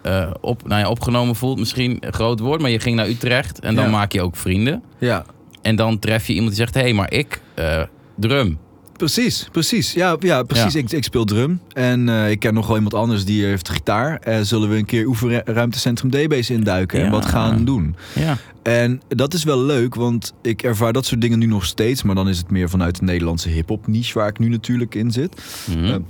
eh, 0.02 0.30
op, 0.40 0.68
nou 0.68 0.80
ja, 0.80 0.88
opgenomen 0.88 1.34
voelt, 1.36 1.58
misschien 1.58 1.96
een 2.00 2.12
groot 2.12 2.40
woord, 2.40 2.60
maar 2.60 2.70
je 2.70 2.80
ging 2.80 2.96
naar 2.96 3.08
Utrecht 3.08 3.60
en 3.60 3.74
dan 3.74 3.84
Ja. 3.84 3.90
maak 3.90 4.12
je 4.12 4.22
ook 4.22 4.36
vrienden. 4.36 4.82
ja, 4.98 5.24
En 5.62 5.76
dan 5.76 5.98
tref 5.98 6.26
je 6.26 6.32
iemand 6.32 6.48
die 6.56 6.58
zegt, 6.60 6.74
hé, 6.74 6.80
hey, 6.80 6.92
maar 6.92 7.12
ik, 7.12 7.40
eh, 7.54 7.82
drum. 8.16 8.58
Precies, 8.96 9.48
precies. 9.52 9.92
Ja, 9.92 10.16
ja 10.18 10.42
precies. 10.42 10.72
Ja. 10.72 10.78
Ik, 10.80 10.90
ik 10.92 11.04
speel 11.04 11.24
drum. 11.24 11.60
En 11.72 12.08
eh, 12.08 12.30
ik 12.30 12.38
ken 12.40 12.54
nog 12.54 12.66
wel 12.66 12.76
iemand 12.76 12.94
anders 12.94 13.24
die 13.24 13.44
heeft 13.44 13.68
gitaar. 13.68 14.16
Eh, 14.18 14.40
zullen 14.40 14.68
we 14.68 14.76
een 14.76 14.84
keer 14.84 15.06
oefenruimtecentrum 15.06 16.10
D-Base 16.10 16.52
induiken 16.52 17.04
en 17.04 17.10
wat 17.10 17.24
gaan 17.24 17.64
doen? 17.64 17.96
Ja, 18.14 18.36
En 18.62 19.00
dat 19.08 19.34
is 19.34 19.44
wel 19.44 19.58
leuk, 19.62 19.94
want 19.94 20.34
ik 20.42 20.62
ervaar 20.62 20.92
dat 20.92 21.06
soort 21.06 21.20
dingen 21.20 21.38
nu 21.38 21.46
nog 21.46 21.64
steeds. 21.64 22.02
Maar 22.02 22.14
dan 22.14 22.28
is 22.28 22.38
het 22.38 22.50
meer 22.50 22.68
vanuit 22.70 22.98
de 22.98 23.04
Nederlandse 23.04 23.48
hip-hop 23.48 23.86
niche 23.86 24.18
waar 24.18 24.28
ik 24.28 24.38
nu 24.38 24.48
natuurlijk 24.48 24.94
in 24.94 25.10
zit. 25.10 25.42
Mhm. 25.76 26.00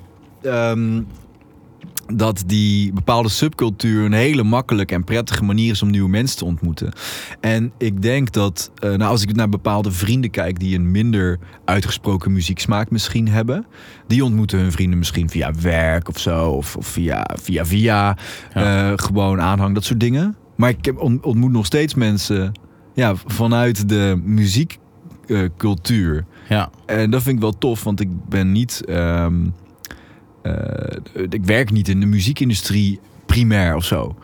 Ehm, 0.42 1.00
dat 2.14 2.42
die 2.46 2.92
bepaalde 2.92 3.28
subcultuur 3.28 4.04
een 4.04 4.12
hele 4.12 4.42
makkelijke 4.42 4.94
en 4.94 5.04
prettige 5.04 5.44
manier 5.44 5.70
is 5.70 5.82
om 5.82 5.90
nieuwe 5.90 6.08
mensen 6.08 6.38
te 6.38 6.44
ontmoeten. 6.44 6.92
En 7.40 7.72
ik 7.78 8.02
denk 8.02 8.32
dat, 8.32 8.70
eh, 8.78 8.88
nou, 8.90 9.10
als 9.10 9.22
ik 9.22 9.34
naar 9.34 9.48
bepaalde 9.48 9.90
vrienden 9.92 10.30
kijk 10.30 10.58
die 10.60 10.74
een 10.76 10.90
minder 10.90 11.38
uitgesproken 11.64 12.32
muzieksmaak 12.32 12.90
misschien 12.90 13.28
hebben, 13.28 13.66
die 14.06 14.24
ontmoeten 14.24 14.58
hun 14.58 14.72
vrienden 14.72 14.98
misschien 14.98 15.30
via 15.30 15.52
werk 15.60 16.08
of 16.08 16.18
zo, 16.18 16.50
of, 16.50 16.76
of 16.76 16.86
via 16.86 17.30
via 17.42 17.64
via 17.64 18.16
Ja. 18.54 18.90
eh, 18.90 18.92
gewoon 18.96 19.40
aanhang, 19.40 19.74
dat 19.74 19.84
soort 19.84 20.00
dingen. 20.00 20.36
Maar 20.56 20.70
ik 20.70 20.84
heb 20.84 20.98
on- 20.98 21.18
ontmoet 21.22 21.52
nog 21.52 21.66
steeds 21.66 21.94
mensen 21.94 22.52
ja, 22.94 23.14
vanuit 23.26 23.88
de 23.88 24.20
muziekcultuur. 24.24 26.24
ja, 26.48 26.70
En 26.86 27.10
dat 27.10 27.22
vind 27.22 27.34
ik 27.34 27.40
wel 27.42 27.58
tof, 27.58 27.84
want 27.84 28.00
ik 28.00 28.08
ben 28.28 28.52
niet. 28.52 28.84
ehm, 28.84 29.34
eh, 30.42 30.96
ik 31.28 31.44
werk 31.44 31.70
niet 31.70 31.88
in 31.88 32.00
de 32.00 32.06
muziekindustrie 32.06 33.00
primair 33.26 33.74
of 33.74 33.84
zo. 33.84 34.16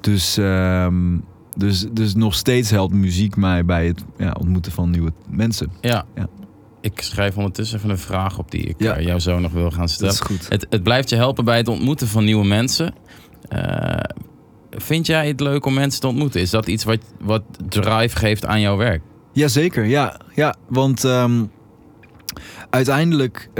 Dus, 0.00 0.36
ehm, 0.36 1.18
dus, 1.56 1.86
dus 1.92 2.14
nog 2.14 2.34
steeds 2.34 2.70
helpt 2.70 2.94
muziek 2.94 3.36
mij 3.36 3.64
bij 3.64 3.86
het 3.86 4.04
ja, 4.18 4.36
ontmoeten 4.38 4.72
van 4.72 4.90
nieuwe 4.90 5.12
mensen. 5.28 5.70
ja. 5.80 6.04
Ja. 6.14 6.26
Ik 6.80 7.00
schrijf 7.00 7.36
ondertussen 7.36 7.78
even 7.78 7.90
een 7.90 7.98
vraag 7.98 8.38
op 8.38 8.50
die 8.50 8.62
ik 8.62 8.74
Ja. 8.78 8.96
eh, 8.96 9.04
jou 9.06 9.18
zo 9.20 9.38
nog 9.38 9.52
wil 9.52 9.70
gaan 9.70 9.80
Dat 9.80 9.90
stellen. 9.90 10.12
is 10.12 10.20
goed. 10.20 10.48
Het, 10.48 10.66
het 10.70 10.82
blijft 10.82 11.08
je 11.08 11.16
helpen 11.16 11.44
bij 11.44 11.56
het 11.56 11.68
ontmoeten 11.68 12.08
van 12.08 12.24
nieuwe 12.24 12.44
mensen. 12.46 12.94
Eh, 13.48 13.96
vind 14.70 15.06
jij 15.06 15.26
het 15.28 15.40
leuk 15.40 15.66
om 15.66 15.74
mensen 15.74 16.00
te 16.00 16.06
ontmoeten? 16.06 16.40
Is 16.40 16.50
dat 16.50 16.66
iets 16.66 16.84
wat, 16.84 16.98
wat 17.20 17.42
drive 17.68 18.16
geeft 18.16 18.46
aan 18.46 18.60
jouw 18.60 18.76
werk? 18.76 19.02
Jazeker, 19.32 19.84
ja. 19.84 20.20
ja 20.34 20.54
want 20.68 21.04
ehm, 21.04 21.44
uiteindelijk, 22.70 23.50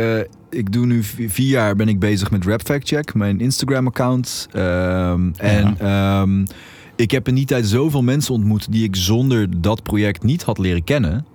ik 0.55 0.73
doe 0.73 0.87
nu 0.87 1.03
vi- 1.03 1.29
vier 1.31 1.49
jaar 1.49 1.77
ben 1.77 1.89
ik 1.89 1.99
bezig 1.99 2.31
met 2.31 2.45
Rap 2.45 2.61
Fact 2.63 2.89
Check, 2.89 3.15
mijn 3.15 3.41
Instagram 3.41 3.87
account. 3.87 4.49
Ehm, 4.53 5.31
en 5.37 5.79
ehm, 5.79 6.45
ik 6.97 7.11
heb 7.11 7.29
in 7.29 7.35
die 7.35 7.45
tijd 7.47 7.67
zoveel 7.67 8.03
mensen 8.03 8.35
ontmoet 8.35 8.73
die 8.73 8.85
ik 8.85 8.97
zonder 8.97 9.61
dat 9.61 9.83
project 9.83 10.23
niet 10.23 10.43
had 10.43 10.59
leren 10.59 10.85
kennen. 10.85 11.27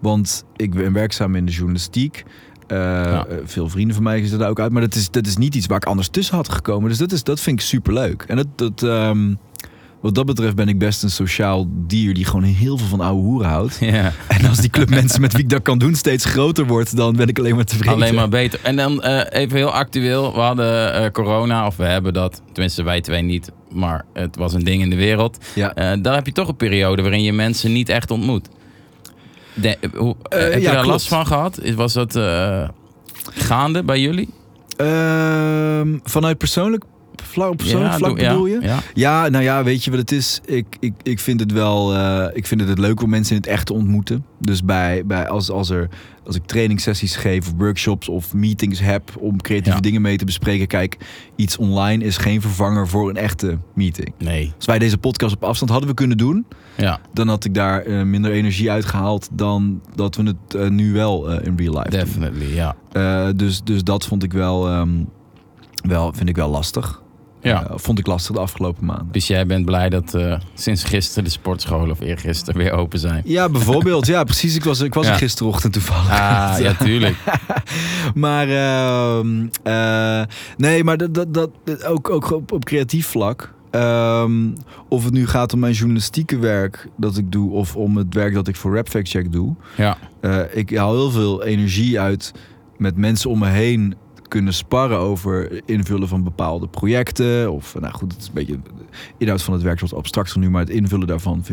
Want 0.00 0.44
ik 0.56 0.74
ben 0.74 0.92
werkzaam 0.92 1.34
in 1.34 1.46
de 1.46 1.52
journalistiek. 1.52 2.24
Eh, 2.66 2.76
Ja. 2.78 3.26
eh, 3.26 3.36
Veel 3.44 3.68
vrienden 3.68 3.94
van 3.94 4.04
mij 4.04 4.20
zitten 4.20 4.38
daar 4.38 4.48
ook 4.50 4.60
uit. 4.60 4.72
Maar 4.72 4.80
dat 4.82 4.94
is, 4.94 5.10
dat 5.10 5.26
is 5.26 5.36
niet 5.36 5.54
iets 5.54 5.66
waar 5.66 5.76
ik 5.76 5.84
anders 5.84 6.08
tussen 6.08 6.36
had 6.36 6.48
gekomen. 6.48 6.88
Dus 6.88 6.98
dat, 6.98 7.12
is, 7.12 7.22
dat 7.22 7.40
vind 7.40 7.58
ik 7.60 7.66
superleuk. 7.66 8.24
En 8.28 8.36
dat, 8.36 8.46
dat, 8.56 8.82
ehm, 8.82 9.34
wat 10.04 10.14
dat 10.14 10.26
betreft 10.26 10.54
ben 10.54 10.68
ik 10.68 10.78
best 10.78 11.02
een 11.02 11.10
sociaal 11.10 11.66
dier 11.70 12.14
die 12.14 12.24
gewoon 12.24 12.42
heel 12.42 12.78
veel 12.78 12.86
van 12.86 13.00
oude 13.00 13.20
hoeren 13.20 13.48
houdt. 13.48 13.76
Ja, 13.80 14.12
En 14.28 14.46
als 14.46 14.58
die 14.58 14.70
club 14.70 14.90
mensen 14.90 15.20
met 15.20 15.32
wie 15.32 15.42
ik 15.42 15.50
dat 15.50 15.62
kan 15.62 15.78
doen 15.78 15.94
steeds 15.94 16.24
groter 16.24 16.66
wordt, 16.66 16.96
dan 16.96 17.16
ben 17.16 17.28
ik 17.28 17.38
alleen 17.38 17.54
maar 17.54 17.64
tevreden. 17.64 17.94
alleen 17.94 18.14
maar 18.14 18.28
beter. 18.28 18.60
En 18.62 18.76
dan 18.76 19.02
eh, 19.02 19.40
even 19.40 19.56
heel 19.56 19.72
actueel. 19.72 20.34
We 20.34 20.40
hadden 20.40 20.94
eh, 20.94 21.10
corona, 21.10 21.66
of 21.66 21.76
we 21.76 21.84
hebben 21.84 22.12
dat. 22.12 22.42
Tenminste, 22.52 22.82
wij 22.82 23.00
twee 23.00 23.22
niet. 23.22 23.50
Maar 23.72 24.04
het 24.12 24.36
was 24.36 24.52
een 24.52 24.64
ding 24.64 24.82
in 24.82 24.90
de 24.90 24.96
wereld. 24.96 25.38
Ja. 25.54 25.96
Daar 25.96 26.14
heb 26.14 26.26
je 26.26 26.32
toch 26.32 26.48
een 26.48 26.56
periode 26.56 27.02
waarin 27.02 27.22
je 27.22 27.32
mensen 27.32 27.72
niet 27.72 27.88
echt 27.88 28.10
ontmoet. 28.10 28.48
De, 29.54 29.78
hoe, 29.96 30.16
heb 30.28 30.52
je 30.52 30.60
ja, 30.60 30.64
daar 30.64 30.72
klopt. 30.72 30.86
last 30.86 31.08
van 31.08 31.26
gehad? 31.26 31.60
Was 31.74 31.92
dat 31.92 32.18
gaande 33.34 33.82
bij 33.82 34.00
jullie? 34.00 34.28
Ehm, 34.76 35.98
vanuit 36.02 36.38
persoonlijk, 36.38 36.84
op 37.50 37.56
persoonlijk 37.56 37.92
Ja, 37.92 37.98
vlak 37.98 38.10
doe- 38.10 38.20
ja, 38.20 38.30
bedoel 38.30 38.46
je? 38.46 38.58
Ja. 38.60 38.78
Ja, 38.94 39.28
nou 39.28 39.44
ja, 39.44 39.64
weet 39.64 39.84
je 39.84 39.90
wat 39.90 39.98
het 40.00 40.12
is? 40.12 40.40
Ik, 40.44 40.66
ik, 40.80 40.92
ik 41.02 41.20
vind 41.20 41.40
het 41.40 41.52
wel. 41.52 41.94
eh, 41.94 42.26
ik 42.32 42.46
vind 42.46 42.60
het, 42.60 42.68
het 42.70 42.78
leuk 42.78 43.02
om 43.02 43.10
mensen 43.10 43.36
in 43.36 43.40
het 43.40 43.50
echt 43.50 43.66
te 43.66 43.72
ontmoeten. 43.72 44.24
Dus 44.40 44.64
bij, 44.64 45.02
bij 45.06 45.28
als, 45.28 45.50
als, 45.50 45.70
er, 45.70 45.88
als 46.26 46.36
ik 46.36 46.44
trainingssessies 46.46 47.16
geef, 47.16 47.46
of 47.46 47.52
workshops 47.58 48.08
of 48.08 48.34
meetings 48.34 48.80
heb 48.80 49.10
om 49.18 49.40
creatieve 49.40 49.76
Ja. 49.76 49.82
dingen 49.82 50.02
mee 50.02 50.16
te 50.16 50.24
bespreken. 50.24 50.66
Kijk, 50.66 50.96
iets 51.36 51.56
online 51.56 52.04
is 52.04 52.16
geen 52.16 52.40
vervanger 52.40 52.88
voor 52.88 53.08
een 53.08 53.16
echte 53.16 53.58
meeting. 53.74 54.12
Nee. 54.18 54.52
Als 54.56 54.66
wij 54.66 54.78
deze 54.78 54.98
podcast 54.98 55.34
op 55.34 55.44
afstand 55.44 55.70
hadden 55.70 55.88
we 55.88 55.94
kunnen 55.94 56.16
doen, 56.16 56.46
Ja, 56.76 57.00
dan 57.12 57.28
had 57.28 57.44
ik 57.44 57.54
daar 57.54 57.80
eh, 57.82 58.02
minder 58.02 58.30
energie 58.32 58.70
uitgehaald 58.70 59.28
dan 59.32 59.80
dat 59.94 60.16
we 60.16 60.22
het 60.22 60.54
eh, 60.54 60.68
nu 60.68 60.92
wel 60.92 61.30
eh, 61.30 61.46
in 61.46 61.54
real 61.56 61.72
life 61.78 61.90
doen. 61.90 61.98
definitely. 62.00 62.54
Ja. 62.54 62.76
Eh, 62.92 63.28
dus, 63.36 63.62
dus 63.64 63.84
dat 63.84 64.06
vond 64.06 64.22
ik 64.22 64.32
wel, 64.32 64.68
ehm, 64.68 64.90
wel, 65.88 66.12
vind 66.12 66.28
ik 66.28 66.36
wel 66.36 66.48
lastig. 66.48 67.02
Ja. 67.40 67.66
Eh, 67.68 67.72
vond 67.76 67.98
ik 67.98 68.06
lastig 68.06 68.34
de 68.34 68.40
afgelopen 68.40 68.84
maanden. 68.84 69.08
Dus 69.12 69.26
jij 69.26 69.46
bent 69.46 69.64
blij 69.64 69.88
dat 69.88 70.14
eh, 70.14 70.38
sinds 70.54 70.84
gisteren 70.84 71.24
de 71.24 71.30
sportscholen 71.30 71.90
of 71.90 72.00
eergisteren 72.00 72.60
weer 72.60 72.72
open 72.72 72.98
zijn? 72.98 73.22
Ja, 73.24 73.48
bijvoorbeeld. 73.48 74.06
ja, 74.06 74.24
precies. 74.24 74.54
Ik 74.56 74.64
was, 74.64 74.80
ik 74.80 74.94
was 74.94 75.06
Ja. 75.06 75.12
er 75.12 75.18
gisterochtend 75.18 75.72
toevallig. 75.72 76.10
Ah, 76.10 76.54
ja, 76.58 76.74
tuurlijk. 76.84 77.16
Maar 78.14 78.48
ehm, 78.48 79.46
eh, 79.62 80.22
nee, 80.56 80.84
maar 80.84 80.96
dat, 80.96 81.14
dat, 81.14 81.34
dat, 81.34 81.84
ook, 81.84 82.10
ook 82.10 82.30
op, 82.32 82.52
op 82.52 82.64
creatief 82.64 83.06
vlak. 83.06 83.52
Ehm, 83.70 84.48
of 84.88 85.04
het 85.04 85.12
nu 85.12 85.26
gaat 85.26 85.52
om 85.52 85.58
mijn 85.58 85.72
journalistieke 85.72 86.38
werk 86.38 86.88
dat 86.96 87.16
ik 87.16 87.32
doe, 87.32 87.50
of 87.52 87.76
om 87.76 87.96
het 87.96 88.14
werk 88.14 88.34
dat 88.34 88.48
ik 88.48 88.56
voor 88.56 88.74
Rap 88.74 88.88
Fact 88.88 89.08
Check 89.08 89.32
doe. 89.32 89.54
Ja, 89.76 89.96
ik 90.52 90.76
haal 90.76 90.92
heel 90.92 91.10
veel 91.10 91.44
energie 91.44 92.00
uit 92.00 92.32
met 92.76 92.96
mensen 92.96 93.30
om 93.30 93.38
me 93.38 93.48
heen 93.48 93.94
kunnen 94.34 94.54
sparren 94.54 94.98
over 94.98 95.62
invullen 95.66 96.08
van 96.08 96.22
bepaalde 96.24 96.68
projecten. 96.68 97.52
Of 97.52 97.74
nou 97.80 97.92
goed, 97.94 98.12
het 98.12 98.20
is 98.20 98.26
een 98.26 98.34
beetje 98.34 98.52
de 98.62 98.70
inhoud 99.18 99.42
van 99.42 99.54
het 99.54 99.62
werk 99.62 99.80
wat 99.80 99.94
abstracter 99.94 100.38
nu, 100.38 100.50
maar 100.50 100.60
het 100.60 100.70
invullen 100.70 101.06
daarvan 101.06 101.44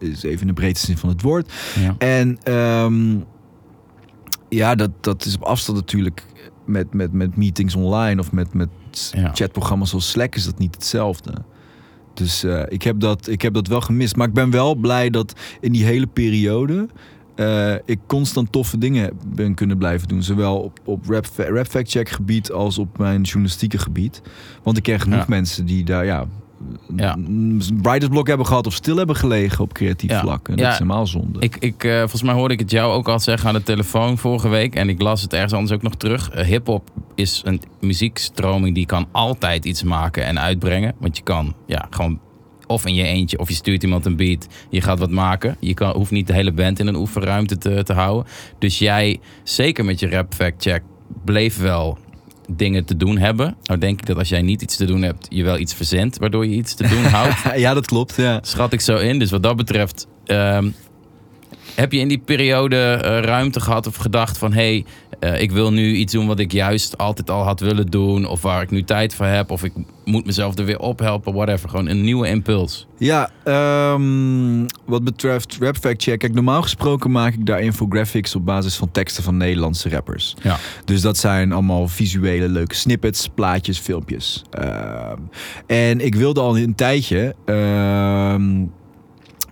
eh, 0.00 0.08
is 0.10 0.22
even 0.22 0.40
in 0.40 0.46
de 0.46 0.52
breedste 0.52 0.86
zin 0.86 0.96
van 0.98 1.08
het 1.08 1.22
woord. 1.22 1.52
ja. 1.80 1.94
En 1.98 2.38
ehm, 2.42 3.16
ja, 4.48 4.74
dat, 4.74 4.90
dat 5.00 5.24
is 5.24 5.34
op 5.34 5.42
afstand 5.42 5.78
natuurlijk 5.78 6.24
met, 6.66 6.94
met, 6.94 7.12
met 7.12 7.36
meetings 7.36 7.74
online 7.74 8.20
of 8.20 8.32
met, 8.32 8.54
met 8.54 8.68
Ja. 9.12 9.30
chatprogramma's 9.34 9.90
zoals 9.90 10.10
Slack 10.10 10.34
is 10.34 10.44
dat 10.44 10.58
niet 10.58 10.74
hetzelfde. 10.74 11.32
Dus 12.14 12.44
eh, 12.44 12.62
ik, 12.68 12.82
heb 12.82 13.00
dat, 13.00 13.28
ik 13.28 13.42
heb 13.42 13.54
dat 13.54 13.66
wel 13.66 13.80
gemist. 13.80 14.16
Maar 14.16 14.28
ik 14.28 14.34
ben 14.34 14.50
wel 14.50 14.74
blij 14.74 15.10
dat 15.10 15.32
in 15.60 15.72
die 15.72 15.84
hele 15.84 16.06
periode 16.06 16.86
eh, 17.34 17.74
ik 17.84 17.98
constant 18.06 18.52
toffe 18.52 18.78
dingen 18.78 19.10
ben 19.26 19.54
kunnen 19.54 19.78
blijven 19.78 20.08
doen. 20.08 20.22
Zowel 20.22 20.58
op, 20.60 20.78
op 20.84 21.04
rap, 21.08 21.26
rap 21.36 21.66
fact 21.66 21.90
check 21.90 22.08
gebied 22.08 22.52
als 22.52 22.78
op 22.78 22.98
mijn 22.98 23.22
journalistieke 23.22 23.78
gebied. 23.78 24.22
Want 24.62 24.76
ik 24.76 24.82
ken 24.82 25.00
genoeg 25.00 25.18
Ja. 25.18 25.24
mensen 25.28 25.66
die 25.66 25.84
daar 25.84 26.04
ja, 26.04 26.26
Ja. 26.96 27.14
een 27.16 27.62
writer's 27.82 28.08
blok 28.12 28.26
hebben 28.26 28.46
gehad 28.46 28.66
of 28.66 28.74
stil 28.74 28.96
hebben 28.96 29.16
gelegen 29.16 29.64
op 29.64 29.72
creatief 29.72 30.10
Ja. 30.10 30.20
vlak. 30.20 30.48
En 30.48 30.56
dat 30.56 30.64
Ja. 30.64 30.70
is 30.72 30.78
helemaal 30.78 31.06
zonde. 31.06 31.40
Ik, 31.40 31.56
ik, 31.60 31.84
eh, 31.84 31.98
volgens 31.98 32.22
mij 32.22 32.34
hoorde 32.34 32.54
ik 32.54 32.60
het 32.60 32.70
jou 32.70 32.92
ook 32.92 33.08
al 33.08 33.20
zeggen 33.20 33.48
aan 33.48 33.54
de 33.54 33.62
telefoon 33.62 34.18
vorige 34.18 34.48
week. 34.48 34.74
En 34.74 34.88
ik 34.88 35.02
las 35.02 35.22
het 35.22 35.32
ergens 35.32 35.52
anders 35.52 35.72
ook 35.72 35.82
nog 35.82 35.94
terug. 35.94 36.30
Eh, 36.30 36.44
Hip-hop 36.46 36.90
is 37.14 37.40
een 37.44 37.60
muziekstroming 37.80 38.74
die 38.74 38.86
kan 38.86 39.06
altijd 39.12 39.64
iets 39.64 39.82
maken 39.82 40.24
en 40.24 40.38
uitbrengen. 40.40 40.94
Want 40.98 41.16
je 41.16 41.22
kan 41.22 41.54
ja, 41.66 41.86
gewoon 41.90 42.20
of 42.66 42.86
in 42.86 42.94
je 42.94 43.02
eentje 43.02 43.38
of 43.38 43.48
je 43.48 43.54
stuurt 43.54 43.82
iemand 43.82 44.06
een 44.06 44.16
beat. 44.16 44.46
Je 44.70 44.80
gaat 44.80 44.98
wat 44.98 45.10
maken. 45.10 45.56
Je 45.60 45.74
kan, 45.74 45.96
hoeft 45.96 46.10
niet 46.10 46.26
de 46.26 46.32
hele 46.32 46.52
band 46.52 46.78
in 46.78 46.86
een 46.86 46.96
oefenruimte 46.96 47.58
te, 47.58 47.82
te 47.82 47.92
houden. 47.92 48.32
Dus 48.58 48.78
jij, 48.78 49.20
zeker 49.42 49.84
met 49.84 50.00
je 50.00 50.08
rap 50.08 50.34
fact 50.34 50.62
check, 50.62 50.82
bleef 51.24 51.58
wel 51.58 51.98
dingen 52.48 52.84
te 52.84 52.96
doen 52.96 53.18
hebben. 53.18 53.56
Nou 53.62 53.80
denk 53.80 54.00
ik 54.00 54.06
dat 54.06 54.16
als 54.16 54.28
jij 54.28 54.42
niet 54.42 54.62
iets 54.62 54.76
te 54.76 54.84
doen 54.84 55.02
hebt, 55.02 55.26
je 55.30 55.44
wel 55.44 55.58
iets 55.58 55.74
verzint 55.74 56.18
waardoor 56.18 56.46
je 56.46 56.54
iets 56.54 56.74
te 56.74 56.88
doen 56.88 57.04
houdt. 57.04 57.36
ja, 57.64 57.74
dat 57.74 57.86
klopt. 57.86 58.16
Ja. 58.16 58.38
Schat 58.42 58.72
ik 58.72 58.80
zo 58.80 58.96
in. 58.96 59.18
Dus 59.18 59.30
wat 59.30 59.42
dat 59.42 59.56
betreft, 59.56 60.06
ehm, 60.24 60.70
heb 61.74 61.92
je 61.92 61.98
in 61.98 62.08
die 62.08 62.18
periode 62.18 62.76
eh, 62.76 63.20
ruimte 63.20 63.60
gehad 63.60 63.86
of 63.86 63.96
gedacht 63.96 64.38
van... 64.38 64.52
hé, 64.52 64.84
hey, 65.20 65.40
ik 65.40 65.52
wil 65.52 65.72
nu 65.72 65.94
iets 65.94 66.12
doen 66.12 66.26
wat 66.26 66.38
ik 66.38 66.52
juist 66.52 66.98
altijd 66.98 67.30
al 67.30 67.42
had 67.42 67.60
willen 67.60 67.86
doen... 67.86 68.26
of 68.26 68.42
waar 68.42 68.62
ik 68.62 68.70
nu 68.70 68.84
tijd 68.84 69.14
voor 69.14 69.26
heb, 69.26 69.50
of 69.50 69.64
ik 69.64 69.72
moet 70.04 70.26
mezelf 70.26 70.58
er 70.58 70.64
weer 70.64 70.78
ophelpen, 70.78 71.34
whatever. 71.34 71.68
Gewoon 71.68 71.88
een 71.88 72.02
nieuwe 72.02 72.28
impuls. 72.28 72.86
Ja, 72.98 73.30
ehm, 73.44 74.66
wat 74.84 75.04
betreft 75.04 75.56
Rap 75.60 75.76
Fact 75.76 76.02
Check. 76.02 76.18
Kijk, 76.18 76.34
normaal 76.34 76.62
gesproken 76.62 77.10
maak 77.10 77.34
ik 77.34 77.46
daar 77.46 77.60
infographics 77.60 78.34
op 78.34 78.44
basis 78.44 78.76
van 78.76 78.90
teksten 78.90 79.22
van 79.22 79.36
Nederlandse 79.36 79.88
rappers. 79.88 80.36
Ja. 80.42 80.58
Dus 80.84 81.00
dat 81.00 81.16
zijn 81.16 81.52
allemaal 81.52 81.88
visuele 81.88 82.48
leuke 82.48 82.74
snippets, 82.74 83.28
plaatjes, 83.34 83.78
filmpjes. 83.78 84.42
Ehm, 84.50 85.18
en 85.66 86.00
ik 86.00 86.14
wilde 86.14 86.40
al 86.40 86.58
een 86.58 86.74
tijdje 86.74 87.34
ehm, 87.44 88.64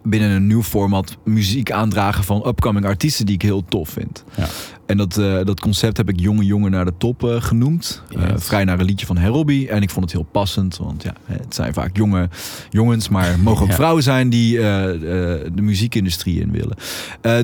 binnen 0.03 0.31
een 0.31 0.47
nieuw 0.47 0.63
format 0.63 1.17
muziek 1.25 1.71
aandragen 1.71 2.25
van 2.25 2.47
upcoming 2.47 2.87
artiesten 2.87 3.27
die 3.27 3.35
ik 3.35 3.43
heel 3.43 3.65
tof 3.65 3.89
vind. 3.89 4.25
Ja. 4.37 4.47
En 4.87 4.99
dat, 4.99 5.19
uh, 5.19 5.45
dat 5.45 5.61
concept 5.61 5.97
heb 5.97 6.09
ik 6.09 6.21
Jonge 6.21 6.45
Jongen 6.45 6.71
naar 6.71 6.85
de 6.85 6.93
top 6.99 7.23
uh, 7.23 7.43
genoemd. 7.43 8.03
Uh, 8.17 8.23
vrij 8.37 8.65
naar 8.65 8.79
een 8.79 8.85
liedje 8.85 9.07
van 9.07 9.17
Herobi. 9.17 9.67
En 9.67 9.83
ik 9.83 9.91
vond 9.91 10.05
het 10.05 10.15
heel 10.15 10.29
passend. 10.33 10.77
Want 10.77 11.03
ja, 11.03 11.15
het 11.25 11.55
zijn 11.55 11.73
vaak 11.75 11.97
jonge 11.97 12.29
jongens. 12.71 13.09
Maar 13.09 13.39
mogen 13.43 13.63
ook 13.63 13.69
ja. 13.69 13.75
vrouwen 13.75 14.03
zijn 14.03 14.29
die 14.29 14.57
de 14.57 15.53
muziekindustrie 15.55 16.41
in 16.41 16.51
willen. 16.51 16.77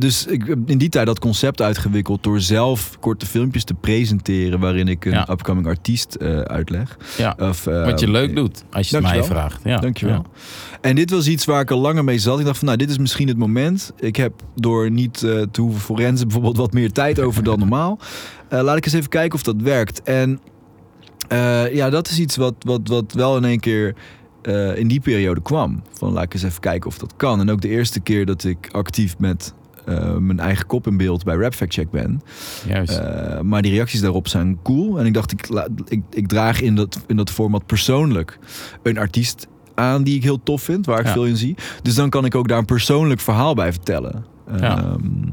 dus 0.00 0.26
ik 0.26 0.46
heb 0.46 0.58
in 0.66 0.78
die 0.78 0.88
tijd 0.88 1.06
dat 1.06 1.18
concept 1.18 1.62
uitgewikkeld. 1.62 2.22
Door 2.22 2.40
zelf 2.40 2.96
korte 3.00 3.26
filmpjes 3.26 3.64
te 3.64 3.74
presenteren. 3.74 4.60
Waarin 4.60 4.88
ik 4.88 5.04
een 5.04 5.12
ja. 5.12 5.28
upcoming 5.30 5.66
artiest 5.66 6.18
uitleg. 6.44 6.96
Ja. 7.18 7.36
Of, 7.38 7.64
Wat 7.64 8.00
je 8.00 8.10
leuk 8.10 8.36
doet. 8.36 8.64
Als 8.70 8.88
je 8.88 8.96
het 8.96 9.04
mij 9.04 9.24
vraagt. 9.24 9.60
Ja. 9.64 9.78
Dankjewel. 9.78 10.26
En 10.80 10.94
dit 10.94 11.10
was 11.10 11.28
iets 11.28 11.44
waar 11.44 11.60
ik 11.60 11.70
al 11.70 11.78
langer 11.78 12.04
mee 12.04 12.18
zat. 12.18 12.38
Ik 12.38 12.44
dacht 12.44 12.58
van 12.58 12.66
nou, 12.66 12.78
dit 12.78 12.90
is 12.90 12.98
misschien 12.98 13.28
het 13.28 13.36
moment. 13.36 13.92
Ik 13.96 14.16
heb 14.16 14.32
door 14.54 14.90
niet 14.90 15.18
te 15.18 15.60
hoeven 15.60 15.80
forensen 15.80 16.26
bijvoorbeeld 16.26 16.56
wat 16.56 16.72
meer 16.72 16.92
tijd 16.92 17.20
over 17.20 17.42
dan 17.42 17.58
normaal. 17.58 17.98
Uh, 18.52 18.60
laat 18.62 18.76
ik 18.76 18.84
eens 18.84 18.94
even 18.94 19.08
kijken 19.08 19.34
of 19.34 19.42
dat 19.42 19.62
werkt. 19.62 20.02
En 20.02 20.40
uh, 21.32 21.74
ja, 21.74 21.90
dat 21.90 22.08
is 22.08 22.18
iets 22.18 22.36
wat, 22.36 22.54
wat, 22.58 22.80
wat 22.84 23.12
wel 23.12 23.36
in 23.36 23.44
één 23.44 23.60
keer 23.60 23.94
in 24.74 24.88
die 24.88 25.00
periode 25.00 25.42
kwam. 25.42 25.82
Van 25.92 26.12
laat 26.12 26.24
ik 26.24 26.34
eens 26.34 26.42
even 26.42 26.60
kijken 26.60 26.90
of 26.90 26.98
dat 26.98 27.16
kan. 27.16 27.40
En 27.40 27.50
ook 27.50 27.60
de 27.60 27.68
eerste 27.68 28.00
keer 28.00 28.26
dat 28.26 28.44
ik 28.44 28.68
actief 28.72 29.18
met 29.18 29.54
mijn 30.18 30.40
eigen 30.40 30.66
kop 30.66 30.86
in 30.86 30.96
beeld 30.96 31.24
bij 31.24 31.36
Rap 31.36 31.54
Fact 31.54 31.72
Check 31.72 31.90
ben. 31.90 32.22
Juist. 32.66 33.00
maar 33.42 33.62
die 33.62 33.72
reacties 33.72 34.00
daarop 34.00 34.28
zijn 34.28 34.58
cool. 34.62 34.98
En 34.98 35.06
ik 35.06 35.14
dacht, 35.14 35.32
ik, 35.32 35.48
ik, 35.88 36.02
ik 36.10 36.28
draag 36.28 36.60
in 36.60 36.74
dat, 36.74 37.04
in 37.06 37.16
dat 37.16 37.30
format 37.30 37.66
persoonlijk 37.66 38.38
een 38.82 38.98
artiest 38.98 39.46
aan 39.78 40.02
die 40.02 40.16
ik 40.16 40.22
heel 40.22 40.42
tof 40.42 40.62
vind, 40.62 40.86
waar 40.86 41.00
ik 41.00 41.06
ja. 41.06 41.12
veel 41.12 41.26
in 41.26 41.36
zie. 41.36 41.56
Dus 41.82 41.94
dan 41.94 42.10
kan 42.10 42.24
ik 42.24 42.34
ook 42.34 42.48
daar 42.48 42.58
een 42.58 42.64
persoonlijk 42.64 43.20
verhaal 43.20 43.54
bij 43.54 43.72
vertellen. 43.72 44.24
Ja. 44.60 44.78
Um, 44.78 45.32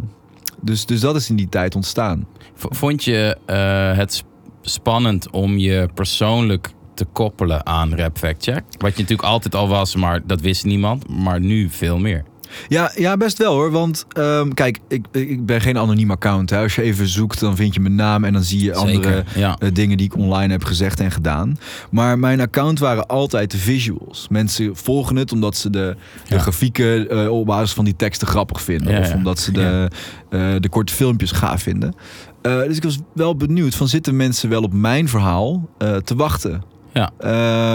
dus, 0.61 0.85
dus 0.85 0.99
dat 0.99 1.15
is 1.15 1.29
in 1.29 1.35
die 1.35 1.49
tijd 1.49 1.75
ontstaan. 1.75 2.27
Vond 2.55 3.03
je 3.03 3.37
uh, 3.49 3.97
het 3.97 4.23
spannend 4.61 5.29
om 5.29 5.57
je 5.57 5.89
persoonlijk 5.93 6.73
te 6.93 7.05
koppelen 7.05 7.65
aan 7.65 7.95
Rap 7.95 8.17
Fact 8.17 8.43
Check? 8.43 8.63
Wat 8.77 8.95
je 8.95 9.01
natuurlijk 9.01 9.27
altijd 9.27 9.55
al 9.55 9.67
was, 9.67 9.95
maar 9.95 10.21
dat 10.25 10.41
wist 10.41 10.65
niemand. 10.65 11.09
Maar 11.09 11.39
nu 11.39 11.69
veel 11.69 11.97
meer. 11.97 12.23
Ja, 12.67 12.91
ja, 12.95 13.17
best 13.17 13.37
wel 13.37 13.53
hoor. 13.53 13.71
Want 13.71 14.05
um, 14.17 14.53
kijk, 14.53 14.79
ik, 14.87 15.05
ik 15.11 15.45
ben 15.45 15.61
geen 15.61 15.77
anoniem 15.77 16.11
account. 16.11 16.49
Hè. 16.49 16.61
Als 16.61 16.75
je 16.75 16.81
even 16.81 17.07
zoekt, 17.07 17.39
dan 17.39 17.55
vind 17.55 17.73
je 17.73 17.79
mijn 17.79 17.95
naam 17.95 18.23
en 18.23 18.33
dan 18.33 18.43
zie 18.43 18.63
je 18.63 18.73
Zeker, 18.73 18.79
andere 18.79 19.23
ja. 19.35 19.57
uh, 19.59 19.69
dingen 19.73 19.97
die 19.97 20.05
ik 20.05 20.17
online 20.17 20.51
heb 20.51 20.63
gezegd 20.63 20.99
en 20.99 21.11
gedaan. 21.11 21.57
Maar 21.91 22.19
mijn 22.19 22.41
account 22.41 22.79
waren 22.79 23.07
altijd 23.07 23.51
de 23.51 23.57
visuals. 23.57 24.27
Mensen 24.29 24.75
volgen 24.75 25.15
het 25.15 25.31
omdat 25.31 25.57
ze 25.57 25.69
de, 25.69 25.95
de 26.27 26.39
grafieken 26.39 27.13
uh, 27.13 27.31
op 27.31 27.45
basis 27.45 27.73
van 27.73 27.85
die 27.85 27.95
teksten 27.95 28.27
grappig 28.27 28.61
vinden. 28.61 28.93
Ja, 28.93 28.99
of 28.99 29.13
omdat 29.13 29.39
ze 29.39 29.51
de, 29.51 29.89
uh, 30.29 30.55
de 30.59 30.69
korte 30.69 30.93
filmpjes 30.93 31.31
gaaf 31.31 31.61
vinden. 31.61 31.95
Dus 32.41 32.77
ik 32.77 32.83
was 32.83 32.99
wel 33.13 33.35
benieuwd 33.35 33.75
van 33.75 33.87
zitten 33.87 34.15
mensen 34.15 34.49
wel 34.49 34.61
op 34.61 34.73
mijn 34.73 35.09
verhaal 35.09 35.69
te 36.03 36.15
wachten. 36.15 36.63
Ja. 36.93 37.11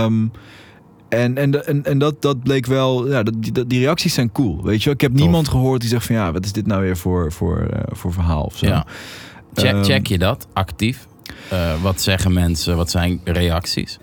Um, 0.04 0.33
en, 1.11 1.37
en, 1.37 1.66
en, 1.66 1.85
en 1.85 1.99
dat, 1.99 2.23
dat 2.23 2.42
bleek 2.42 2.66
wel, 2.66 3.09
ja, 3.09 3.23
dat, 3.23 3.35
die, 3.38 3.66
die 3.66 3.81
reacties 3.81 4.14
zijn 4.14 4.33
cool. 4.33 4.62
Weet 4.64 4.83
je? 4.83 4.90
Ik 4.90 5.01
heb 5.01 5.11
Tof. 5.11 5.20
niemand 5.20 5.49
gehoord 5.49 5.81
die 5.81 5.90
zegt 5.90 6.07
van 6.07 6.14
ja, 6.14 6.33
wat 6.33 6.44
is 6.44 6.53
dit 6.53 6.66
nou 6.66 6.83
weer 6.83 6.96
voor, 6.96 7.33
voor, 7.33 7.68
uh, 7.73 7.81
voor 7.90 8.12
verhaal 8.12 8.42
of 8.42 8.57
zo. 8.57 8.66
Ja. 8.66 8.87
Check, 9.55 9.73
Ehm, 9.73 9.83
check 9.85 10.07
je 10.07 10.18
dat 10.18 10.46
actief? 10.53 11.07
Uh, 11.53 11.83
wat 11.83 12.01
zeggen 12.01 12.33
mensen? 12.33 12.77
Wat 12.77 12.90
zijn 12.90 13.20
reacties? 13.25 13.99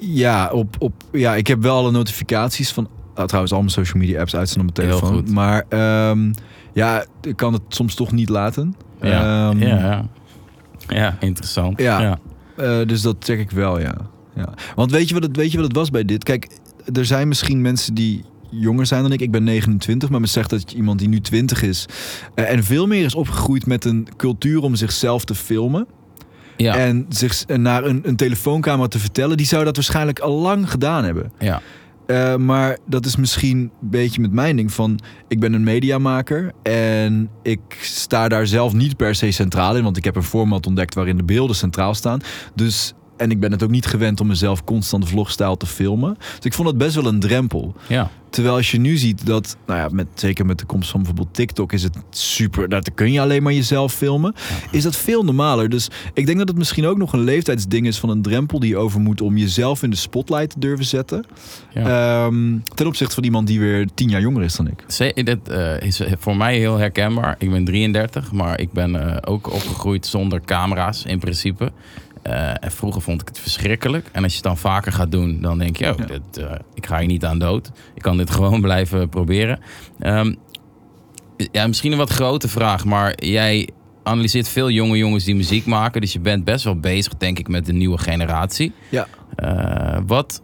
Ja, 0.00 0.50
op, 0.52 0.76
op, 0.78 0.92
ja, 1.12 1.34
ik 1.34 1.46
heb 1.46 1.62
wel 1.62 1.76
alle 1.76 1.90
notificaties 1.90 2.70
van 2.72 2.88
ah, 3.14 3.24
trouwens 3.24 3.52
al 3.52 3.58
mijn 3.58 3.70
social 3.70 4.02
media 4.02 4.20
apps 4.20 4.36
uitstaan 4.36 4.68
op 4.68 4.76
mijn 4.76 4.88
Heel 4.88 4.98
telefoon. 4.98 5.18
goed. 5.18 5.30
Maar 5.34 5.64
um, 6.10 6.32
ja, 6.72 7.04
ik 7.22 7.36
kan 7.36 7.52
het 7.52 7.62
soms 7.68 7.94
toch 7.94 8.12
niet 8.12 8.28
laten. 8.28 8.74
Ja, 9.02 9.48
Um, 9.50 9.58
ja, 9.58 9.76
ja. 9.78 10.04
ja 10.88 11.16
interessant. 11.20 11.80
Ja. 11.80 12.00
ja. 12.00 12.18
Uh, 12.56 12.86
dus 12.86 13.02
dat 13.02 13.16
check 13.20 13.38
ik 13.38 13.50
wel, 13.50 13.80
ja. 13.80 13.94
Ja. 14.40 14.54
Want 14.74 14.90
weet 14.90 15.08
je, 15.08 15.14
wat 15.14 15.22
het, 15.22 15.36
weet 15.36 15.50
je 15.50 15.56
wat 15.56 15.66
het 15.66 15.76
was 15.76 15.90
bij 15.90 16.04
dit? 16.04 16.24
Kijk, 16.24 16.48
er 16.92 17.04
zijn 17.04 17.28
misschien 17.28 17.60
mensen 17.60 17.94
die 17.94 18.24
jonger 18.50 18.86
zijn 18.86 19.02
dan 19.02 19.12
ik. 19.12 19.20
Ik 19.20 19.30
ben 19.30 19.44
29, 19.44 20.08
maar 20.08 20.20
men 20.20 20.28
zegt 20.28 20.50
dat 20.50 20.72
iemand 20.72 20.98
die 20.98 21.08
nu 21.08 21.20
20 21.20 21.62
is... 21.62 21.86
Uh, 22.34 22.50
en 22.50 22.64
veel 22.64 22.86
meer 22.86 23.04
is 23.04 23.14
opgegroeid 23.14 23.66
met 23.66 23.84
een 23.84 24.08
cultuur 24.16 24.62
om 24.62 24.74
zichzelf 24.74 25.24
te 25.24 25.34
filmen... 25.34 25.86
Ja. 26.56 26.76
en 26.76 27.06
zich 27.08 27.46
naar 27.46 27.84
een, 27.84 28.00
een 28.04 28.16
telefooncamera 28.16 28.88
te 28.88 28.98
vertellen... 28.98 29.36
die 29.36 29.46
zou 29.46 29.64
dat 29.64 29.76
waarschijnlijk 29.76 30.18
al 30.18 30.40
lang 30.40 30.70
gedaan 30.70 31.04
hebben. 31.04 31.32
ja. 31.38 31.62
Uh, 32.06 32.36
maar 32.36 32.78
dat 32.86 33.06
is 33.06 33.16
misschien 33.16 33.58
een 33.58 33.90
beetje 33.90 34.20
met 34.20 34.32
mijn 34.32 34.56
ding 34.56 34.72
van... 34.72 34.98
ik 35.28 35.40
ben 35.40 35.52
een 35.52 35.62
mediamaker 35.62 36.52
en 36.62 37.30
ik 37.42 37.60
sta 37.80 38.28
daar 38.28 38.46
zelf 38.46 38.72
niet 38.72 38.96
per 38.96 39.14
se 39.14 39.30
centraal 39.30 39.76
in... 39.76 39.82
want 39.82 39.96
ik 39.96 40.04
heb 40.04 40.16
een 40.16 40.22
format 40.22 40.66
ontdekt 40.66 40.94
waarin 40.94 41.16
de 41.16 41.24
beelden 41.24 41.56
centraal 41.56 41.94
staan. 41.94 42.20
Dus, 42.54 42.94
en 43.20 43.30
ik 43.30 43.40
ben 43.40 43.52
het 43.52 43.62
ook 43.62 43.70
niet 43.70 43.86
gewend 43.86 44.20
om 44.20 44.26
mezelf 44.26 44.64
constant 44.64 45.08
vlogstijl 45.08 45.56
te 45.56 45.66
filmen. 45.66 46.16
Dus 46.18 46.44
ik 46.44 46.54
vond 46.54 46.68
dat 46.68 46.78
best 46.78 46.94
wel 46.94 47.06
een 47.06 47.20
drempel. 47.20 47.74
ja. 47.86 48.10
Terwijl 48.30 48.54
als 48.54 48.70
je 48.70 48.78
nu 48.78 48.96
ziet 48.96 49.26
dat, 49.26 49.56
nou 49.66 49.78
ja, 49.78 49.88
met, 49.92 50.06
zeker 50.14 50.46
met 50.46 50.58
de 50.58 50.64
komst 50.64 50.90
van 50.90 51.00
bijvoorbeeld 51.00 51.34
TikTok 51.34 51.72
is 51.72 51.82
het 51.82 51.96
super. 52.10 52.68
Daar 52.68 52.82
kun 52.94 53.12
je 53.12 53.20
alleen 53.20 53.42
maar 53.42 53.52
jezelf 53.52 53.92
filmen. 53.92 54.34
Is 54.70 54.82
dat 54.82 54.96
veel 54.96 55.22
normaler. 55.22 55.68
Dus 55.68 55.88
ik 56.14 56.26
denk 56.26 56.38
dat 56.38 56.48
het 56.48 56.56
misschien 56.56 56.86
ook 56.86 56.96
nog 56.96 57.12
een 57.12 57.24
leeftijdsding 57.24 57.86
is 57.86 57.98
van 57.98 58.08
een 58.08 58.22
drempel 58.22 58.60
die 58.60 58.68
je 58.68 58.76
over 58.76 59.00
moet 59.00 59.20
om 59.20 59.36
jezelf 59.36 59.82
in 59.82 59.90
de 59.90 59.96
spotlight 59.96 60.50
te 60.50 60.58
durven 60.58 60.84
zetten. 60.84 61.24
Ja. 61.74 62.24
Um, 62.24 62.62
ten 62.74 62.86
opzichte 62.86 63.14
van 63.14 63.24
iemand 63.24 63.46
die 63.46 63.60
weer 63.60 63.88
tien 63.94 64.08
jaar 64.08 64.20
jonger 64.20 64.42
is 64.42 64.56
dan 64.56 64.66
ik. 64.66 64.84
Zee, 64.86 65.24
dit 65.24 65.38
uh, 65.50 65.80
is 65.80 66.02
voor 66.18 66.36
mij 66.36 66.58
heel 66.58 66.76
herkenbaar. 66.76 67.36
Ik 67.38 67.50
ben 67.50 67.64
33, 67.64 68.32
maar 68.32 68.60
ik 68.60 68.72
ben 68.72 68.94
uh, 68.94 69.16
ook 69.24 69.52
opgegroeid 69.52 70.06
zonder 70.06 70.40
camera's 70.40 71.04
in 71.04 71.18
principe. 71.18 71.72
Uh, 72.26 72.64
en 72.64 72.70
vroeger 72.70 73.02
vond 73.02 73.20
ik 73.20 73.28
het 73.28 73.38
verschrikkelijk. 73.38 74.08
En 74.12 74.22
als 74.22 74.32
je 74.32 74.38
het 74.38 74.46
dan 74.46 74.58
vaker 74.58 74.92
gaat 74.92 75.12
doen, 75.12 75.40
dan 75.40 75.58
denk 75.58 75.76
je... 75.76 75.92
Oh, 75.92 75.98
ja. 75.98 76.04
dit, 76.04 76.38
uh, 76.38 76.52
ik 76.74 76.86
ga 76.86 76.98
hier 76.98 77.06
niet 77.06 77.24
aan 77.24 77.38
dood. 77.38 77.70
Ik 77.94 78.02
kan 78.02 78.16
dit 78.16 78.30
gewoon 78.40 78.60
blijven 78.60 79.08
proberen. 79.08 79.60
Um, 79.98 80.36
ja, 81.52 81.66
misschien 81.66 81.92
een 81.92 81.98
wat 81.98 82.10
grote 82.10 82.48
vraag, 82.48 82.84
maar 82.84 83.24
jij 83.24 83.68
analyseert 84.02 84.48
veel 84.48 84.70
jonge 84.70 84.96
jongens 84.96 85.24
die 85.24 85.34
muziek 85.34 85.66
maken. 85.66 86.00
Dus 86.00 86.12
je 86.12 86.20
bent 86.20 86.44
best 86.44 86.64
wel 86.64 86.80
bezig, 86.80 87.16
denk 87.16 87.38
ik, 87.38 87.48
met 87.48 87.66
de 87.66 87.72
nieuwe 87.72 87.98
generatie. 87.98 88.72
Ja. 88.88 89.06
Uh, 89.44 89.98
wat, 90.06 90.42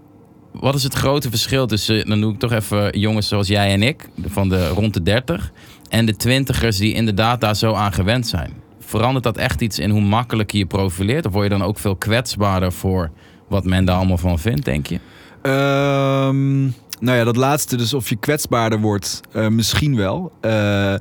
wat 0.52 0.74
is 0.74 0.82
het 0.82 0.94
grote 0.94 1.30
verschil 1.30 1.66
tussen... 1.66 2.06
Dan 2.06 2.20
doe 2.20 2.32
ik 2.32 2.38
toch 2.38 2.52
even 2.52 2.98
jongens 2.98 3.28
zoals 3.28 3.48
jij 3.48 3.72
en 3.72 3.82
ik, 3.82 4.08
van 4.24 4.48
de 4.48 4.68
rond 4.68 4.94
de 4.94 5.02
30... 5.02 5.52
en 5.88 6.06
de 6.06 6.16
twintigers 6.16 6.76
die 6.76 6.94
inderdaad 6.94 7.40
daar 7.40 7.56
zo 7.56 7.72
aan 7.72 7.92
gewend 7.92 8.26
zijn 8.26 8.64
verandert 8.86 9.24
dat 9.24 9.36
echt 9.36 9.60
iets 9.60 9.78
in 9.78 9.90
hoe 9.90 10.00
makkelijk 10.00 10.50
je 10.50 10.58
je 10.58 10.66
profileert? 10.66 11.26
Of 11.26 11.32
word 11.32 11.44
je 11.44 11.58
dan 11.58 11.62
ook 11.62 11.78
veel 11.78 11.96
kwetsbaarder 11.96 12.72
voor 12.72 13.10
wat 13.48 13.64
men 13.64 13.84
daar 13.84 13.96
allemaal 13.96 14.18
van 14.18 14.38
vindt, 14.38 14.64
denk 14.64 14.86
je? 14.86 14.98
Um, 15.42 16.74
nou 17.00 17.18
ja, 17.18 17.24
dat 17.24 17.36
laatste, 17.36 17.76
dus 17.76 17.94
of 17.94 18.08
je 18.08 18.16
kwetsbaarder 18.16 18.80
wordt, 18.80 19.20
uh, 19.36 19.48
misschien 19.48 19.96
wel. 19.96 20.32
Uh, 20.42 20.94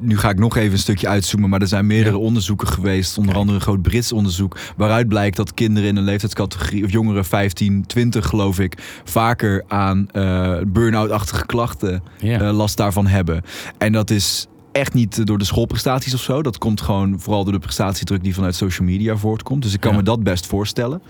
nu 0.00 0.18
ga 0.18 0.30
ik 0.30 0.38
nog 0.38 0.56
even 0.56 0.72
een 0.72 0.78
stukje 0.78 1.08
uitzoomen, 1.08 1.50
maar 1.50 1.60
er 1.60 1.66
zijn 1.66 1.86
meerdere 1.86 2.16
ja. 2.16 2.22
onderzoeken 2.22 2.68
geweest. 2.68 3.18
Onder 3.18 3.34
andere 3.34 3.56
een 3.56 3.62
groot 3.62 3.82
Brits 3.82 4.12
onderzoek. 4.12 4.58
Waaruit 4.76 5.08
blijkt 5.08 5.36
dat 5.36 5.54
kinderen 5.54 5.88
in 5.88 5.96
een 5.96 6.04
leeftijdscategorie, 6.04 6.84
of 6.84 6.90
jongeren 6.90 7.24
15, 7.24 7.86
20 7.86 8.26
geloof 8.26 8.58
ik, 8.58 9.00
vaker 9.04 9.64
aan 9.68 10.08
uh, 10.12 10.56
burn-out-achtige 10.66 11.46
klachten 11.46 12.02
ja. 12.18 12.52
last 12.52 12.76
daarvan 12.76 13.06
hebben. 13.06 13.42
En 13.78 13.92
dat 13.92 14.10
is 14.10 14.46
echt 14.72 14.94
niet 14.94 15.26
door 15.26 15.38
de 15.38 15.44
schoolprestaties 15.44 16.14
of 16.14 16.20
zo. 16.20 16.42
Dat 16.42 16.58
komt 16.58 16.80
gewoon 16.80 17.20
vooral 17.20 17.44
door 17.44 17.52
de 17.52 17.58
prestatiedruk 17.58 18.22
die 18.22 18.34
vanuit 18.34 18.54
social 18.54 18.88
media 18.88 19.16
voortkomt. 19.16 19.62
Dus 19.62 19.74
ik 19.74 19.80
kan 19.80 19.90
Ja. 19.90 19.96
me 19.96 20.02
dat 20.02 20.22
best 20.22 20.46
voorstellen. 20.46 21.02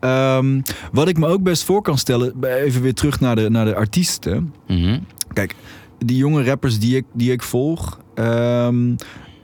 Ehm, 0.00 0.60
wat 0.92 1.08
ik 1.08 1.18
me 1.18 1.26
ook 1.26 1.42
best 1.42 1.64
voor 1.64 1.82
kan 1.82 1.98
stellen, 1.98 2.44
even 2.44 2.82
weer 2.82 2.94
terug 2.94 3.20
naar 3.20 3.36
de, 3.36 3.50
naar 3.50 3.64
de 3.64 3.74
artiesten. 3.74 4.54
Mhm. 4.66 4.98
Kijk, 5.32 5.54
die 5.98 6.16
jonge 6.16 6.44
rappers 6.44 6.78
die 6.78 6.96
ik, 6.96 7.04
die 7.14 7.32
ik 7.32 7.42
volg. 7.42 7.98
ehm, 8.14 8.94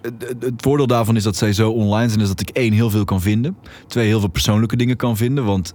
het, 0.03 0.53
voordeel 0.57 0.87
daarvan 0.87 1.17
is 1.17 1.23
dat 1.23 1.37
zij 1.37 1.53
zo 1.53 1.71
online 1.71 2.09
zijn, 2.09 2.21
is 2.21 2.29
dat 2.29 2.41
ik 2.41 2.49
één 2.49 2.73
heel 2.73 2.91
veel 2.91 3.05
kan 3.05 3.21
vinden. 3.21 3.57
Twee, 3.87 4.07
heel 4.07 4.21
veel 4.21 4.29
persoonlijke 4.29 4.77
dingen 4.77 4.97
kan 4.97 5.17
vinden. 5.17 5.45
Want 5.45 5.75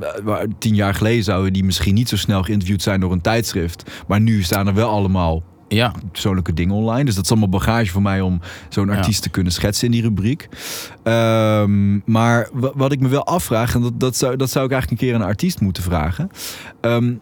eh, 0.00 0.08
waar- 0.22 0.46
tien 0.58 0.74
jaar 0.74 0.94
geleden 0.94 1.24
zouden 1.24 1.52
die 1.52 1.64
misschien 1.64 1.94
niet 1.94 2.08
zo 2.08 2.16
snel 2.16 2.42
geïnterviewd 2.42 2.82
zijn 2.82 3.00
door 3.00 3.12
een 3.12 3.20
tijdschrift. 3.20 3.90
Maar 4.08 4.20
nu 4.20 4.42
staan 4.42 4.66
er 4.66 4.74
wel 4.74 4.88
allemaal 4.88 5.42
Ja, 5.74 5.92
persoonlijke 6.12 6.52
dingen 6.54 6.74
online. 6.74 7.04
Dus 7.04 7.14
dat 7.14 7.24
is 7.24 7.30
allemaal 7.30 7.48
bagage 7.48 7.90
voor 7.90 8.02
mij 8.02 8.20
om 8.20 8.40
zo'n 8.68 8.86
Ja. 8.86 8.96
artiest 8.96 9.22
te 9.22 9.28
kunnen 9.30 9.52
schetsen 9.52 9.86
in 9.86 9.92
die 9.92 10.02
rubriek. 10.02 10.48
Ehm, 11.02 11.94
maar 12.12 12.48
wa- 12.52 12.72
wat 12.74 12.92
ik 12.92 13.00
me 13.00 13.08
wel 13.08 13.26
afvraag, 13.26 13.74
en 13.74 13.80
dat, 13.80 14.00
dat, 14.00 14.16
zou, 14.16 14.36
dat 14.36 14.50
zou 14.50 14.64
ik 14.64 14.70
eigenlijk 14.70 15.02
een 15.02 15.06
keer 15.08 15.16
aan 15.16 15.22
een 15.22 15.26
artiest 15.32 15.60
moeten 15.60 15.82
vragen. 15.82 16.28
Ehm, 16.80 17.12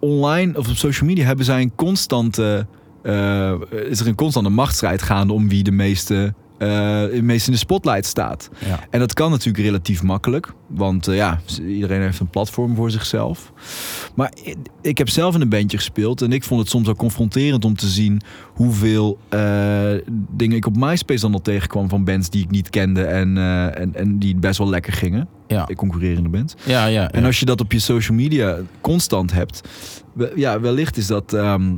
online 0.00 0.58
of 0.58 0.68
op 0.68 0.76
social 0.76 1.08
media 1.08 1.24
hebben 1.24 1.44
zij 1.44 1.60
een 1.62 1.74
constante. 1.74 2.66
eh, 3.02 3.52
is 3.88 4.00
er 4.00 4.06
een 4.06 4.14
constante 4.14 4.50
machtsstrijd 4.50 5.02
gaande 5.02 5.32
om 5.32 5.48
wie 5.48 5.62
de 5.62 5.70
meeste. 5.70 6.34
Het 6.58 7.22
meest 7.22 7.46
in 7.46 7.52
de 7.52 7.58
spotlight 7.58 8.06
staat. 8.06 8.48
ja. 8.66 8.80
En 8.90 8.98
dat 8.98 9.12
kan 9.12 9.30
natuurlijk 9.30 9.64
relatief 9.64 10.02
makkelijk. 10.02 10.52
Want 10.66 11.08
eh, 11.08 11.16
ja, 11.16 11.40
iedereen 11.66 12.00
heeft 12.00 12.20
een 12.20 12.28
platform 12.28 12.74
voor 12.74 12.90
zichzelf. 12.90 13.52
Maar 14.14 14.32
ik 14.82 14.98
heb 14.98 15.08
zelf 15.08 15.34
in 15.34 15.40
een 15.40 15.48
bandje 15.48 15.76
gespeeld. 15.76 16.22
En 16.22 16.32
ik 16.32 16.44
vond 16.44 16.60
het 16.60 16.68
soms 16.68 16.88
ook 16.88 16.96
confronterend 16.96 17.64
om 17.64 17.76
te 17.76 17.86
zien 17.86 18.20
hoeveel 18.54 19.18
eh, 19.28 19.40
dingen 20.30 20.56
ik 20.56 20.66
op 20.66 20.76
MySpace 20.76 21.20
dan 21.20 21.32
al 21.32 21.40
tegenkwam 21.40 21.88
van 21.88 22.04
bands 22.04 22.30
die 22.30 22.42
ik 22.42 22.50
niet 22.50 22.70
kende. 22.70 23.04
En, 23.04 23.36
en, 23.74 23.94
en 23.94 24.18
die 24.18 24.36
best 24.36 24.58
wel 24.58 24.68
lekker 24.68 24.92
gingen. 24.92 25.28
Ja. 25.46 25.64
De 25.64 25.74
concurrerende 25.74 26.28
bands. 26.28 26.54
Ja, 26.64 26.86
ja, 26.86 27.10
En 27.10 27.24
als 27.24 27.40
je 27.40 27.44
dat 27.44 27.60
op 27.60 27.72
je 27.72 27.78
social 27.78 28.16
media 28.16 28.56
constant 28.80 29.32
hebt. 29.32 29.60
Ja, 30.34 30.60
wellicht 30.60 30.96
is 30.96 31.06
dat 31.06 31.32
ehm, 31.32 31.74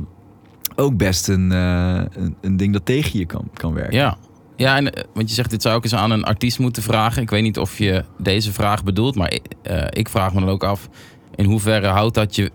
ook 0.75 0.97
best 0.97 1.27
een, 1.27 1.51
een, 1.51 2.35
een 2.41 2.57
ding 2.57 2.73
dat 2.73 2.85
tegen 2.85 3.19
je 3.19 3.25
kan, 3.25 3.49
kan 3.53 3.73
werken. 3.73 3.97
Ja. 3.97 4.17
Ja, 4.61 4.75
en, 4.77 4.93
eh, 4.93 5.03
want 5.13 5.29
je 5.29 5.35
zegt 5.35 5.49
dit 5.49 5.61
zou 5.61 5.77
ik 5.77 5.83
eens 5.83 5.95
aan 5.95 6.11
een 6.11 6.23
artiest 6.23 6.59
moeten 6.59 6.83
vragen. 6.83 7.21
Ik 7.21 7.29
weet 7.29 7.41
niet 7.43 7.57
of 7.59 7.77
je 7.77 8.03
deze 8.17 8.53
vraag 8.53 8.83
bedoelt, 8.83 9.15
maar 9.15 9.33
ik, 9.33 9.41
eh, 9.63 9.83
ik 9.89 10.09
vraag 10.09 10.33
me 10.33 10.39
dan 10.39 10.49
ook 10.49 10.63
af 10.63 10.89
in 11.35 11.45
hoeverre 11.45 11.87
houdt 11.87 12.15
dat 12.15 12.35
je. 12.35 12.51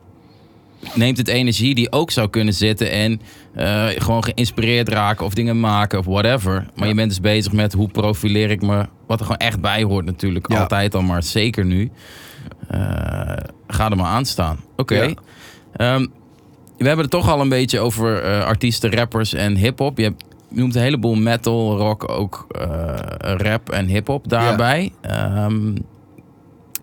Neemt 0.94 1.18
het 1.18 1.28
energie 1.28 1.74
die 1.74 1.92
ook 1.92 2.10
zou 2.10 2.28
kunnen 2.30 2.54
zitten 2.54 2.90
en 2.90 3.20
eh, 3.54 3.86
gewoon 3.96 4.24
geïnspireerd 4.24 4.88
raken 4.88 5.24
of 5.24 5.34
dingen 5.34 5.60
maken 5.60 5.98
of 5.98 6.04
whatever. 6.04 6.52
Maar 6.52 6.82
Ja. 6.84 6.86
je 6.86 6.94
bent 6.94 7.08
dus 7.08 7.20
bezig 7.20 7.52
met 7.52 7.72
hoe 7.72 7.88
profileer 7.88 8.50
ik 8.50 8.62
me, 8.62 8.86
wat 9.06 9.18
er 9.18 9.24
gewoon 9.26 9.40
echt 9.40 9.60
bij 9.60 9.82
hoort 9.82 10.04
natuurlijk. 10.04 10.52
Ja. 10.52 10.60
Altijd 10.60 10.94
al, 10.94 11.02
maar 11.02 11.22
zeker 11.22 11.64
nu. 11.64 11.90
Ga 13.68 13.90
er 13.90 13.96
maar 13.96 14.06
aan 14.06 14.24
staan. 14.24 14.58
Oké. 14.76 15.02
Ja. 15.02 15.14
Ehm, 15.76 16.06
we 16.78 16.86
hebben 16.86 17.04
het 17.04 17.10
toch 17.10 17.28
al 17.30 17.40
een 17.40 17.48
beetje 17.48 17.80
over 17.80 18.42
artiesten, 18.44 18.94
rappers 18.94 19.32
en 19.34 19.56
hip-hop. 19.56 19.98
Je, 19.98 20.04
hebt- 20.04 20.24
noemt 20.50 20.74
een 20.74 20.82
heleboel 20.82 21.14
metal, 21.14 21.76
rock, 21.78 22.08
ook 22.10 22.46
eh, 22.48 22.94
rap 23.20 23.70
en 23.70 23.86
hip-hop 23.86 24.28
daarbij. 24.28 24.92
Ehm, 25.00 25.74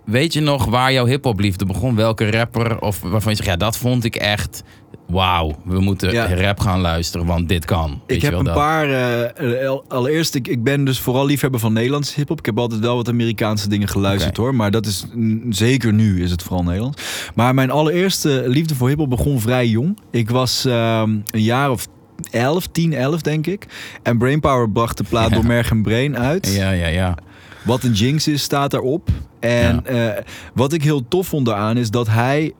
weet 0.05 0.33
je 0.33 0.41
nog 0.41 0.65
waar 0.65 0.93
jouw 0.93 1.05
hip-hop 1.05 1.39
liefde 1.39 1.65
begon? 1.65 1.95
Welke 1.95 2.31
rapper 2.31 2.79
of 2.81 3.01
waarvan 3.01 3.31
je 3.31 3.37
zegt, 3.37 3.49
ja, 3.49 3.55
dat 3.55 3.77
vond 3.77 4.03
ik 4.03 4.15
echt. 4.15 4.63
Wauw, 5.07 5.51
we 5.65 5.79
moeten 5.79 6.11
Ja. 6.11 6.35
rap 6.35 6.59
gaan 6.59 6.79
luisteren, 6.81 7.25
want 7.27 7.49
dit 7.49 7.65
kan. 7.65 8.01
Weet 8.07 8.17
Ik 8.17 8.21
heb 8.23 8.31
wel 8.31 8.39
een 8.39 8.45
dat? 8.45 8.53
paar. 8.55 8.89
eh, 9.33 9.69
al- 9.69 9.83
allereerst, 9.87 10.35
ik, 10.35 10.47
ik 10.47 10.63
ben 10.63 10.83
dus 10.85 10.99
vooral 10.99 11.25
liefhebber 11.25 11.59
van 11.59 11.73
Nederlandse 11.73 12.13
hip-hop. 12.15 12.39
Ik 12.39 12.45
heb 12.45 12.57
altijd 12.59 12.81
wel 12.81 12.95
wat 12.95 13.09
Amerikaanse 13.09 13.69
dingen 13.69 13.87
geluisterd 13.87 14.37
hoor. 14.37 14.55
Maar 14.55 14.71
dat 14.71 14.85
is 14.85 15.05
zeker 15.49 15.93
nu 15.93 16.23
is 16.23 16.31
het 16.31 16.43
vooral 16.43 16.63
Nederlands. 16.63 17.29
Maar 17.35 17.53
mijn 17.53 17.71
allereerste 17.71 18.43
liefde 18.47 18.75
voor 18.75 18.87
hip-hop 18.87 19.09
begon 19.09 19.39
vrij 19.39 19.67
jong. 19.67 19.97
Ik 20.11 20.29
was 20.29 20.65
ehm, 20.65 21.09
een 21.31 21.41
jaar 21.41 21.71
of 21.71 21.87
11, 22.31 22.67
10, 22.67 22.93
11 22.93 23.21
denk 23.21 23.47
ik. 23.47 23.65
En 24.03 24.17
Brainpower 24.17 24.69
bracht 24.69 24.97
de 24.97 25.03
plaat 25.03 25.29
Ja. 25.29 25.35
door 25.35 25.45
Merg 25.45 25.69
en 25.69 25.81
Brain 25.81 26.17
uit. 26.17 26.53
Ja, 26.55 26.71
ja, 26.71 26.87
ja. 26.87 27.17
Wat 27.63 27.83
een 27.83 27.91
jinx 27.91 28.27
is, 28.27 28.41
staat 28.43 28.71
daarop. 28.71 29.09
En 29.39 29.85
eh, 29.85 30.23
wat 30.53 30.73
ik 30.73 30.83
heel 30.83 31.07
tof 31.07 31.27
vond 31.27 31.45
daaraan 31.45 31.77
is 31.77 31.89
dat 31.89 32.07
hij 32.07 32.53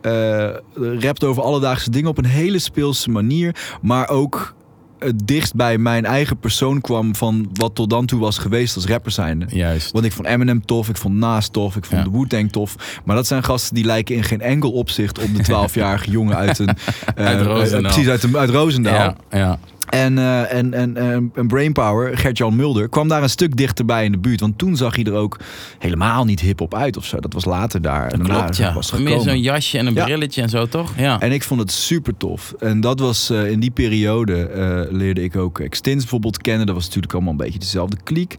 eh, 0.00 0.50
rapt 0.98 1.24
over 1.24 1.42
alledaagse 1.42 1.90
dingen 1.90 2.08
op 2.10 2.18
een 2.18 2.24
hele 2.24 2.58
speelse 2.58 3.10
manier. 3.10 3.56
Maar 3.82 4.08
ook 4.08 4.54
het 5.00 5.26
dichtst 5.26 5.54
bij 5.54 5.78
mijn 5.78 6.04
eigen 6.04 6.36
persoon 6.38 6.80
kwam 6.80 7.14
van 7.16 7.48
wat 7.52 7.74
tot 7.74 7.90
dan 7.90 8.06
toe 8.06 8.20
was 8.20 8.38
geweest 8.38 8.76
als 8.76 8.86
rapper 8.86 9.12
zijnde. 9.12 9.46
Juist. 9.48 9.90
Want 9.92 10.04
ik 10.04 10.12
vond 10.12 10.26
Eminem 10.26 10.64
tof, 10.66 10.88
ik 10.88 10.96
vond 10.96 11.14
Nas 11.14 11.48
tof, 11.48 11.76
ik 11.76 11.84
vond 11.84 12.04
Ja. 12.04 12.10
de 12.10 12.18
Wu-Tang 12.18 12.52
tof. 12.52 13.00
Maar 13.04 13.16
dat 13.16 13.26
zijn 13.26 13.42
gasten 13.44 13.74
die 13.74 13.84
lijken 13.84 14.14
in 14.14 14.24
geen 14.24 14.40
enkel 14.40 14.70
opzicht 14.72 15.18
op 15.18 15.28
de 15.36 15.42
12-jarige 15.68 16.10
jongen 16.10 16.36
uit 16.36 16.58
een... 16.58 16.68
eh, 17.14 17.26
Uit 17.26 17.38
eh, 17.40 17.44
Roosendaal. 17.46 17.92
precies, 17.92 18.08
uit, 18.10 18.22
een- 18.22 18.36
uit 18.36 18.50
Roosendaal. 18.50 18.94
Ja, 18.94 19.38
ja. 19.38 19.58
En, 19.90 20.18
eh, 20.18 20.52
en, 20.52 20.74
en, 20.74 20.96
en, 20.96 21.30
en 21.34 21.46
Brainpower, 21.46 22.18
Gert-Jan 22.18 22.56
Mulder, 22.56 22.88
kwam 22.88 23.08
daar 23.08 23.22
een 23.22 23.30
stuk 23.30 23.56
dichterbij 23.56 24.04
in 24.04 24.12
de 24.12 24.18
buurt. 24.18 24.40
Want 24.40 24.58
toen 24.58 24.76
zag 24.76 24.94
hij 24.96 25.04
er 25.04 25.12
ook 25.14 25.38
helemaal 25.78 26.24
niet 26.24 26.40
hip-hop 26.40 26.74
uit 26.74 26.96
of 26.96 27.04
zo. 27.04 27.20
Dat 27.20 27.32
was 27.32 27.44
later 27.44 27.82
daar. 27.82 28.08
Dat 28.18 28.22
klopt, 28.28 28.56
ja. 28.56 28.72
Was 28.74 28.92
Meer 28.92 29.20
zo'n 29.20 29.40
jasje 29.40 29.78
en 29.78 29.86
een 29.86 29.94
Ja. 29.94 30.04
brilletje 30.04 30.42
en 30.42 30.48
zo, 30.48 30.66
toch? 30.66 30.92
Ja. 30.96 31.20
En 31.20 31.32
ik 31.32 31.42
vond 31.42 31.60
het 31.60 31.72
super 31.72 32.16
tof. 32.16 32.54
En 32.58 32.80
dat 32.80 33.00
was 33.00 33.30
eh, 33.30 33.50
in 33.50 33.60
die 33.60 33.70
periode 33.70 34.46
eh, 34.48 34.92
leerde 34.92 35.22
ik 35.22 35.36
ook 35.36 35.58
Extins 35.58 36.00
bijvoorbeeld 36.00 36.38
kennen. 36.38 36.66
Dat 36.66 36.74
was 36.74 36.84
natuurlijk 36.84 37.12
allemaal 37.12 37.32
een 37.32 37.36
beetje 37.38 37.58
dezelfde 37.58 37.96
kliek. 38.04 38.36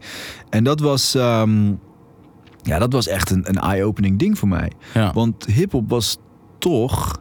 En 0.50 0.64
dat 0.64 0.80
was, 0.80 1.14
ehm, 1.14 1.66
ja, 2.62 2.78
dat 2.78 2.92
was 2.92 3.06
echt 3.08 3.30
een, 3.30 3.48
een 3.48 3.58
eye-opening 3.58 4.18
ding 4.18 4.38
voor 4.38 4.48
mij. 4.48 4.70
ja. 4.94 5.12
Want 5.12 5.44
hip-hop 5.46 5.88
was 5.90 6.16
toch 6.58 7.20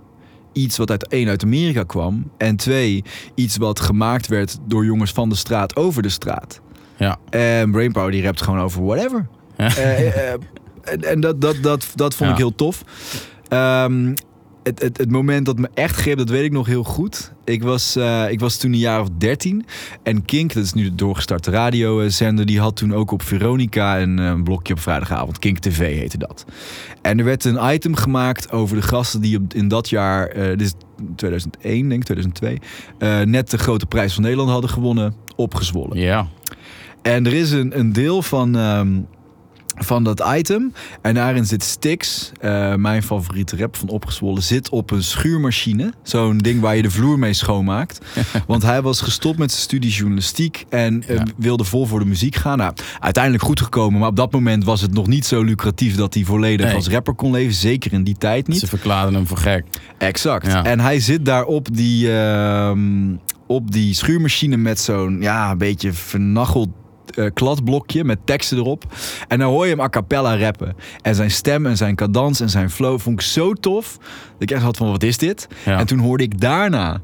iets 0.53 0.77
wat 0.77 0.91
uit 0.91 1.07
één 1.07 1.27
uit 1.29 1.43
Amerika 1.43 1.83
kwam. 1.83 2.31
En 2.37 2.55
twee, 2.55 3.03
iets 3.35 3.57
wat 3.57 3.79
gemaakt 3.79 4.27
werd 4.27 4.57
door 4.67 4.85
jongens 4.85 5.11
van 5.11 5.29
de 5.29 5.35
straat 5.35 5.75
over 5.75 6.01
de 6.01 6.09
straat. 6.09 6.61
Ja. 6.97 7.17
En 7.29 7.71
Brainpower 7.71 8.11
die 8.11 8.23
rapt 8.23 8.41
gewoon 8.41 8.59
over 8.59 8.83
whatever. 8.85 9.27
Ja. 9.57 9.75
Eh, 9.75 10.07
eh, 10.07 10.39
en 10.83 11.01
en 11.03 11.19
dat, 11.19 11.41
dat, 11.41 11.55
dat, 11.61 11.87
dat 11.95 12.15
vond 12.15 12.29
Ja. 12.29 12.35
ik 12.35 12.41
heel 12.41 12.55
tof. 12.55 12.83
Ehm, 13.47 14.13
het, 14.63 14.81
het, 14.81 14.97
het 14.97 15.11
moment 15.11 15.45
dat 15.45 15.57
me 15.57 15.69
echt 15.73 15.95
greep, 15.95 16.17
dat 16.17 16.29
weet 16.29 16.43
ik 16.43 16.51
nog 16.51 16.67
heel 16.67 16.83
goed. 16.83 17.33
Ik 17.45 17.63
was, 17.63 17.95
eh, 17.95 18.29
ik 18.29 18.39
was 18.39 18.57
toen 18.57 18.71
een 18.73 18.79
jaar 18.79 19.01
of 19.01 19.07
dertien. 19.17 19.65
En 20.03 20.25
Kink, 20.25 20.53
dat 20.53 20.63
is 20.63 20.73
nu 20.73 20.83
de 20.83 20.95
doorgestarte 20.95 21.51
radiozender... 21.51 22.45
die 22.45 22.59
had 22.59 22.75
toen 22.75 22.93
ook 22.93 23.11
op 23.11 23.21
Veronica 23.21 24.01
een, 24.01 24.19
eh, 24.19 24.25
een 24.25 24.43
blokje 24.43 24.73
op 24.73 24.79
vrijdagavond. 24.79 25.39
Kink 25.39 25.57
TV 25.59 25.97
heette 25.97 26.17
dat. 26.17 26.45
En 27.01 27.19
er 27.19 27.25
werd 27.25 27.43
een 27.43 27.73
item 27.73 27.95
gemaakt 27.95 28.51
over 28.51 28.75
de 28.75 28.81
gasten 28.81 29.21
die 29.21 29.37
op, 29.37 29.53
in 29.53 29.67
dat 29.67 29.89
jaar... 29.89 30.27
eh 30.27 30.47
dit 30.47 30.61
is 30.61 30.73
2001, 31.15 31.89
denk 31.89 31.99
ik, 31.99 32.03
2002... 32.03 32.59
eh, 32.97 33.19
net 33.21 33.49
de 33.49 33.57
grote 33.57 33.85
prijs 33.85 34.13
van 34.13 34.23
Nederland 34.23 34.49
hadden 34.49 34.69
gewonnen, 34.69 35.15
opgezwollen. 35.35 35.97
ja. 35.97 36.27
En 37.01 37.25
er 37.25 37.33
is 37.33 37.51
een, 37.51 37.79
een 37.79 37.93
deel 37.93 38.21
van, 38.21 38.57
ehm, 38.57 38.99
van 39.83 40.03
dat 40.03 40.23
item. 40.35 40.73
En 41.01 41.13
daarin 41.13 41.45
zit 41.45 41.63
Stix, 41.63 42.31
eh, 42.39 42.75
mijn 42.75 43.03
favoriete 43.03 43.57
rap 43.57 43.75
van 43.75 43.89
Opgezwollen, 43.89 44.43
zit 44.43 44.69
op 44.69 44.91
een 44.91 45.03
schuurmachine. 45.03 45.93
Zo'n 46.03 46.37
ding 46.37 46.61
waar 46.61 46.75
je 46.75 46.81
de 46.81 46.91
vloer 46.91 47.19
mee 47.19 47.33
schoonmaakt. 47.33 47.99
Want 48.47 48.63
hij 48.63 48.81
was 48.81 49.01
gestopt 49.01 49.37
met 49.37 49.51
zijn 49.51 49.63
studie 49.63 49.91
journalistiek 49.91 50.65
en 50.69 51.03
eh, 51.07 51.15
Ja. 51.15 51.25
wilde 51.37 51.63
vol 51.63 51.85
voor 51.85 51.99
de 51.99 52.05
muziek 52.05 52.35
gaan. 52.35 52.57
Nou, 52.57 52.73
uiteindelijk 52.99 53.43
goed 53.43 53.61
gekomen, 53.61 53.99
maar 53.99 54.09
op 54.09 54.15
dat 54.15 54.31
moment 54.31 54.63
was 54.63 54.81
het 54.81 54.93
nog 54.93 55.07
niet 55.07 55.25
zo 55.25 55.43
lucratief 55.43 55.95
dat 55.95 56.13
hij 56.13 56.23
volledig 56.23 56.65
Nee. 56.65 56.75
als 56.75 56.87
rapper 56.87 57.13
kon 57.13 57.31
leven. 57.31 57.53
Zeker 57.53 57.93
in 57.93 58.03
die 58.03 58.17
tijd 58.17 58.47
niet. 58.47 58.59
Ze 58.59 58.67
verklaarden 58.67 59.13
hem 59.13 59.27
voor 59.27 59.37
gek. 59.37 59.65
Exact. 59.97 60.45
Ja. 60.45 60.63
En 60.63 60.79
hij 60.79 60.99
zit 60.99 61.25
daar 61.25 61.43
op 61.45 61.75
die, 61.75 62.13
ehm, 62.13 63.15
op 63.47 63.71
die 63.71 63.93
schuurmachine 63.93 64.57
met 64.57 64.79
zo'n 64.79 65.17
ja, 65.21 65.51
een 65.51 65.57
beetje 65.57 65.93
vernacheld 65.93 66.69
eh, 67.15 67.25
kladblokje 67.33 68.03
met 68.03 68.19
teksten 68.25 68.57
erop. 68.57 68.83
En 69.27 69.39
dan 69.39 69.49
hoor 69.49 69.65
je 69.65 69.71
hem 69.71 69.81
a 69.81 69.89
cappella 69.89 70.37
rappen. 70.37 70.75
En 71.01 71.15
zijn 71.15 71.31
stem 71.31 71.65
en 71.65 71.77
zijn 71.77 71.95
cadans 71.95 72.39
en 72.39 72.49
zijn 72.49 72.69
flow 72.69 72.99
vond 72.99 73.19
ik 73.19 73.25
zo 73.25 73.53
tof. 73.53 73.97
Dat 73.97 74.41
ik 74.49 74.51
echt 74.51 74.63
had 74.63 74.77
van, 74.77 74.91
wat 74.91 75.03
is 75.03 75.17
dit? 75.17 75.47
Ja. 75.65 75.79
En 75.79 75.85
toen 75.85 75.99
hoorde 75.99 76.23
ik 76.23 76.39
daarna 76.41 77.01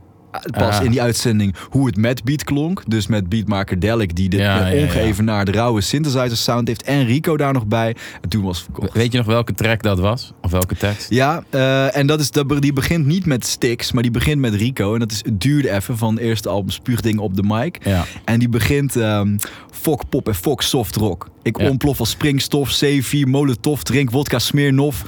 pas 0.52 0.78
Ah. 0.78 0.84
in 0.86 0.92
die 0.92 1.02
uitzending 1.02 1.56
hoe 1.70 1.86
het 1.86 1.98
met 1.98 2.24
beat 2.24 2.44
klonk. 2.44 2.84
Dus 2.88 3.08
met 3.08 3.30
beatmaker 3.30 3.80
Delic 3.80 4.16
die 4.16 4.30
de 4.30 4.38
Ja, 4.38 4.58
ja, 4.60 4.68
ja. 4.68 4.84
ongeëvenaarde 4.84 5.52
rauwe 5.52 5.82
synthesizer 5.82 6.38
sound 6.38 6.68
heeft. 6.68 6.84
En 6.84 7.06
Rico 7.06 7.38
daar 7.38 7.54
nog 7.54 7.66
bij. 7.66 7.96
En 8.22 8.30
toen 8.30 8.44
was 8.44 8.62
verkocht. 8.64 8.94
Weet 8.94 9.12
je 9.12 9.18
nog 9.18 9.28
welke 9.28 9.54
track 9.54 9.84
dat 9.84 10.00
was? 10.00 10.34
Of 10.42 10.52
welke 10.52 10.76
tekst? 10.76 11.10
Ja, 11.10 11.44
eh, 11.50 11.96
en 11.98 12.08
dat 12.08 12.20
is, 12.20 12.32
dat, 12.32 12.62
die 12.62 12.74
begint 12.74 13.06
niet 13.06 13.26
met 13.26 13.46
Stix, 13.46 13.92
maar 13.92 14.04
die 14.04 14.12
begint 14.12 14.40
met 14.42 14.54
Rico. 14.54 14.94
En 14.94 15.00
dat 15.00 15.12
is, 15.12 15.22
het 15.26 15.42
duurde 15.42 15.72
even 15.72 15.98
van 15.98 16.14
het 16.14 16.24
eerste 16.24 16.50
album 16.50 16.70
Spuugding 16.70 17.20
op 17.20 17.36
de 17.36 17.44
mic. 17.44 17.78
Ja. 17.86 18.06
En 18.26 18.40
die 18.40 18.50
begint 18.50 18.96
ehm 18.96 19.38
fok 19.72 20.10
pop 20.10 20.28
en 20.28 20.36
fok 20.36 20.62
soft 20.62 20.96
rock. 20.96 21.30
Ik 21.44 21.60
Ja. 21.62 21.70
ontplof 21.70 22.00
als 22.00 22.10
springstof, 22.10 22.80
C4, 22.84 23.28
molotov, 23.28 23.82
drink 23.82 24.10
wodka, 24.12 24.40
smeernof. 24.40 25.04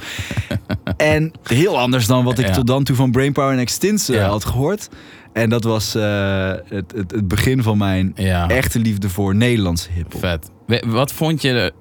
en 0.96 1.32
heel 1.42 1.78
anders 1.78 2.06
dan 2.06 2.24
wat 2.24 2.38
ik 2.38 2.46
Ja. 2.46 2.52
tot 2.52 2.66
dan 2.66 2.84
toe 2.84 2.96
van 2.96 3.10
Brainpower 3.10 3.52
en 3.52 3.58
Extins 3.58 4.08
eh, 4.08 4.28
had 4.28 4.44
gehoord. 4.44 4.88
En 5.32 5.50
dat 5.50 5.64
was 5.64 5.94
eh, 5.94 6.50
het, 6.64 6.92
het, 6.94 7.10
het 7.10 7.28
begin 7.28 7.62
van 7.62 7.78
mijn 7.78 8.12
Ja. 8.16 8.48
echte 8.48 8.78
liefde 8.78 9.08
voor 9.08 9.34
Nederlandse 9.34 9.90
hiphop. 9.92 10.20
Vet. 10.20 10.50
Wat 10.86 11.12
vond 11.12 11.42
je, 11.42 11.72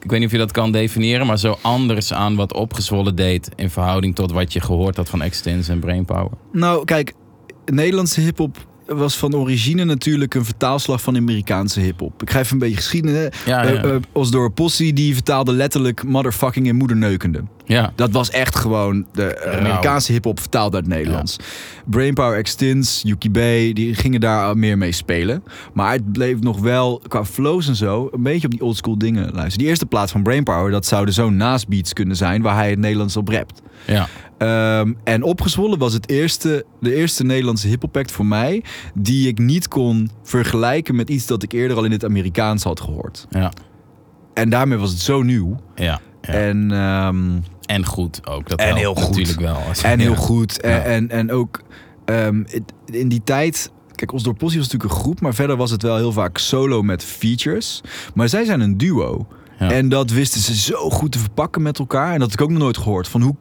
ik 0.00 0.10
weet 0.10 0.18
niet 0.18 0.28
of 0.28 0.32
je 0.32 0.38
dat 0.40 0.52
kan 0.52 0.72
definiëren, 0.72 1.26
maar 1.26 1.38
zo 1.38 1.58
anders 1.62 2.12
aan 2.12 2.36
wat 2.36 2.54
opgezwollen 2.54 3.16
deed 3.16 3.48
in 3.56 3.70
verhouding 3.70 4.14
tot 4.14 4.32
wat 4.32 4.52
je 4.52 4.60
gehoord 4.60 4.96
had 4.96 5.08
van 5.08 5.22
Extins 5.22 5.68
en 5.68 5.78
Brainpower? 5.78 6.30
Nou, 6.52 6.84
kijk, 6.84 7.12
Nederlandse 7.64 8.20
hip-hop 8.20 8.66
was 8.86 9.16
van 9.16 9.34
origine 9.34 9.84
natuurlijk 9.84 10.34
een 10.34 10.44
vertaalslag 10.44 11.00
van 11.02 11.16
Amerikaanse 11.16 11.80
hip-hop. 11.80 12.22
Ik 12.22 12.30
ga 12.30 12.38
even 12.38 12.52
een 12.52 12.58
beetje 12.58 12.76
geschiedenis. 12.76 13.28
Ja, 13.46 13.64
Eh, 13.64 13.74
ja. 13.74 13.82
eh, 13.82 13.96
Osdorp 14.12 14.54
Possie 14.54 14.92
die 14.92 15.14
vertaalde 15.14 15.52
letterlijk 15.52 16.04
motherfucking 16.04 16.68
en 16.68 16.76
moederneukende. 16.76 17.42
Ja. 17.64 17.92
Dat 17.94 18.10
was 18.10 18.30
echt 18.30 18.56
gewoon 18.56 19.06
de 19.12 19.34
eh, 19.34 19.58
Amerikaanse 19.58 20.12
hip-hop 20.12 20.40
vertaald 20.40 20.74
uit 20.74 20.84
het 20.86 20.94
Nederlands. 20.94 21.36
Brainpower 21.84 22.38
Extins, 22.38 23.00
Yuki 23.04 23.30
B, 23.30 23.34
die 23.74 23.94
gingen 23.94 24.20
daar 24.20 24.56
meer 24.58 24.78
mee 24.78 24.92
spelen. 24.92 25.42
Maar 25.74 25.92
het 25.92 26.12
bleef 26.12 26.40
nog 26.40 26.58
wel 26.60 27.02
qua 27.08 27.24
flows 27.24 27.68
en 27.68 27.76
zo 27.76 28.08
een 28.12 28.22
beetje 28.22 28.46
op 28.46 28.52
die 28.52 28.62
oldschool 28.62 28.98
dingen 28.98 29.22
luisteren. 29.24 29.58
Die 29.58 29.66
eerste 29.68 29.86
plaats 29.86 30.12
van 30.12 30.22
Brainpower, 30.22 30.70
dat 30.70 30.86
zouden 30.86 31.14
zo'n 31.14 31.36
naastbeats 31.36 31.92
kunnen 31.92 32.16
zijn 32.16 32.42
waar 32.42 32.54
hij 32.54 32.70
het 32.70 32.78
Nederlands 32.78 33.16
op 33.16 33.28
rapt. 33.28 33.62
Ja. 33.86 34.08
Ehm, 34.38 34.92
en 35.04 35.22
opgezwollen 35.22 35.78
was 35.78 35.92
het 35.92 36.08
eerste, 36.10 36.64
de 36.80 36.94
eerste 36.94 37.24
Nederlandse 37.24 37.68
hip 37.68 37.96
act 37.96 38.12
voor 38.12 38.26
mij. 38.26 38.64
Die 38.94 39.28
ik 39.28 39.38
niet 39.38 39.68
kon 39.68 40.10
vergelijken 40.22 40.96
met 40.96 41.10
iets 41.10 41.26
dat 41.26 41.42
ik 41.42 41.52
eerder 41.52 41.76
al 41.76 41.84
in 41.84 41.90
het 41.92 42.04
Amerikaans 42.04 42.62
had 42.62 42.80
gehoord. 42.80 43.26
Ja. 43.30 43.52
En 44.34 44.50
daarmee 44.50 44.78
was 44.78 44.90
het 44.90 45.00
zo 45.00 45.22
nieuw. 45.22 45.56
Ja. 45.74 46.00
ja. 46.22 46.32
En, 46.32 46.70
ehm, 46.72 47.38
en 47.66 47.84
goed 47.86 48.26
ook. 48.28 48.48
Dat 48.48 48.58
en 48.60 48.76
heel 48.76 48.94
goed. 48.94 49.16
Natuurlijk 49.16 49.40
wel. 49.40 49.58
en 49.92 49.98
heel 49.98 50.10
Ja. 50.10 50.16
goed. 50.16 50.60
En, 50.60 50.70
Ja. 50.70 50.82
en, 50.82 51.10
en 51.10 51.32
ook 51.32 51.60
ehm, 52.04 52.42
in 52.84 53.08
die 53.08 53.20
tijd. 53.24 53.70
Kijk, 53.94 54.12
ons 54.12 54.22
door 54.22 54.34
Possie 54.34 54.58
was 54.60 54.68
natuurlijk 54.72 54.98
een 54.98 55.04
groep, 55.04 55.20
maar 55.20 55.34
verder 55.34 55.56
was 55.56 55.70
het 55.70 55.82
wel 55.82 55.96
heel 55.96 56.12
vaak 56.12 56.38
solo 56.38 56.82
met 56.82 57.04
features. 57.04 57.80
Maar 58.14 58.28
zij 58.28 58.44
zijn 58.44 58.60
een 58.60 58.76
duo. 58.76 59.26
Ja. 59.58 59.70
En 59.70 59.88
dat 59.88 60.10
wisten 60.10 60.40
ze 60.40 60.56
zo 60.56 60.90
goed 60.90 61.12
te 61.12 61.18
verpakken 61.18 61.62
met 61.62 61.78
elkaar. 61.78 62.12
En 62.12 62.18
dat 62.18 62.30
had 62.30 62.32
ik 62.32 62.40
ook 62.40 62.50
nog 62.50 62.58
nooit 62.58 62.76
gehoord. 62.76 63.08
Van 63.08 63.22
hoe, 63.22 63.34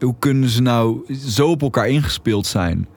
hoe 0.00 0.14
kunnen 0.18 0.48
ze 0.48 0.62
nou 0.62 1.14
zo 1.26 1.48
op 1.50 1.62
elkaar 1.62 1.88
ingespeeld 1.88 2.46
zijn? 2.46 2.88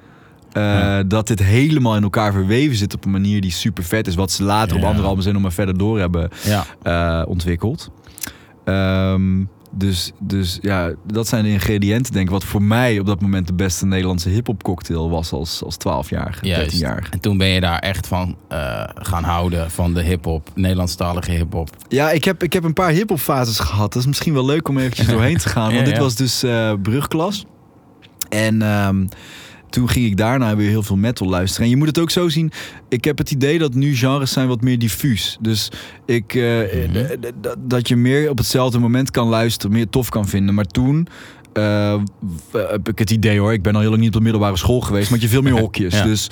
eh, 0.51 0.63
Ja. 0.63 1.03
Dat 1.03 1.27
dit 1.27 1.39
helemaal 1.43 1.95
in 1.95 2.03
elkaar 2.03 2.31
verweven 2.31 2.75
zit 2.75 2.93
op 2.93 3.05
een 3.05 3.11
manier 3.11 3.41
die 3.41 3.51
super 3.51 3.83
vet 3.83 4.07
is. 4.07 4.15
Wat 4.15 4.31
ze 4.31 4.43
later 4.43 4.75
op 4.77 4.83
andere 4.83 5.07
albums 5.07 5.25
en 5.25 5.33
nog 5.33 5.41
maar 5.41 5.51
verder 5.51 5.77
door 5.77 5.99
hebben 5.99 6.29
eh, 6.83 7.21
ontwikkeld. 7.27 7.91
Ehm, 8.65 9.43
dus, 9.75 10.11
dus 10.19 10.57
ja, 10.61 10.91
dat 11.07 11.27
zijn 11.27 11.43
de 11.43 11.49
ingrediënten, 11.49 12.13
denk 12.13 12.25
ik. 12.25 12.31
Wat 12.31 12.43
voor 12.43 12.61
mij 12.61 12.99
op 12.99 13.05
dat 13.05 13.21
moment 13.21 13.47
de 13.47 13.53
beste 13.53 13.85
Nederlandse 13.85 14.29
hip-hop 14.29 14.63
cocktail 14.63 15.09
was 15.09 15.31
als, 15.31 15.63
als 15.63 15.75
12-jarige, 15.75 16.45
Juist. 16.45 16.75
13-jarige. 16.75 17.11
En 17.11 17.19
toen 17.19 17.37
ben 17.37 17.47
je 17.47 17.59
daar 17.59 17.79
echt 17.79 18.07
van 18.07 18.37
eh, 18.47 18.83
gaan 18.93 19.23
houden, 19.23 19.71
van 19.71 19.93
de 19.93 20.01
hip-hop, 20.01 20.49
Nederlandstalige 20.55 21.31
hip-hop. 21.31 21.69
Ja, 21.87 22.11
ik 22.11 22.23
heb, 22.23 22.43
ik 22.43 22.53
heb 22.53 22.63
een 22.63 22.73
paar 22.73 22.91
hip-hop 22.91 23.19
fases 23.19 23.59
gehad. 23.59 23.93
Dat 23.93 24.01
is 24.01 24.07
misschien 24.07 24.33
wel 24.33 24.45
leuk 24.45 24.67
om 24.67 24.77
eventjes 24.77 25.07
doorheen 25.13 25.37
te 25.37 25.49
gaan. 25.49 25.73
Want 25.73 25.87
Ja, 25.87 25.93
dit 25.93 25.97
was 25.97 26.15
dus 26.15 26.43
eh, 26.43 26.73
brugklas. 26.81 27.45
En 28.29 28.61
ehm, 28.61 29.05
toen 29.73 29.89
ging 29.89 30.05
ik 30.05 30.17
daarna 30.17 30.55
weer 30.55 30.69
heel 30.69 30.83
veel 30.83 30.95
metal 30.95 31.27
luisteren. 31.29 31.63
En 31.65 31.69
je 31.69 31.77
moet 31.77 31.87
het 31.87 31.99
ook 31.99 32.09
zo 32.11 32.29
zien. 32.29 32.51
Ik 32.89 33.03
heb 33.03 33.17
het 33.17 33.31
idee 33.31 33.59
dat 33.59 33.73
nu 33.73 33.95
genres 33.95 34.31
zijn 34.31 34.47
wat 34.47 34.61
meer 34.61 34.79
diffuus. 34.79 35.37
Dus 35.41 35.69
ik, 36.05 36.33
eh, 36.35 36.59
Mhm. 36.87 37.05
d- 37.41 37.55
dat 37.59 37.87
je 37.87 37.95
meer 37.95 38.29
op 38.29 38.37
hetzelfde 38.37 38.79
moment 38.79 39.11
kan 39.11 39.27
luisteren, 39.27 39.75
meer 39.75 39.89
tof 39.89 40.09
kan 40.09 40.27
vinden. 40.27 40.55
Maar 40.55 40.65
toen 40.65 41.07
eh, 41.53 41.95
w- 42.51 42.69
heb 42.71 42.89
ik 42.89 42.99
het 42.99 43.11
idee 43.11 43.39
hoor. 43.39 43.53
Ik 43.53 43.61
ben 43.61 43.73
al 43.75 43.79
heel 43.81 43.89
lang 43.89 44.01
niet 44.01 44.09
op 44.11 44.17
de 44.17 44.21
middelbare 44.23 44.57
school 44.57 44.81
geweest, 44.81 45.09
maar 45.09 45.19
je 45.19 45.27
veel 45.27 45.41
meer 45.41 45.59
hokjes. 45.65 45.97
Ja. 45.97 46.03
Dus 46.03 46.27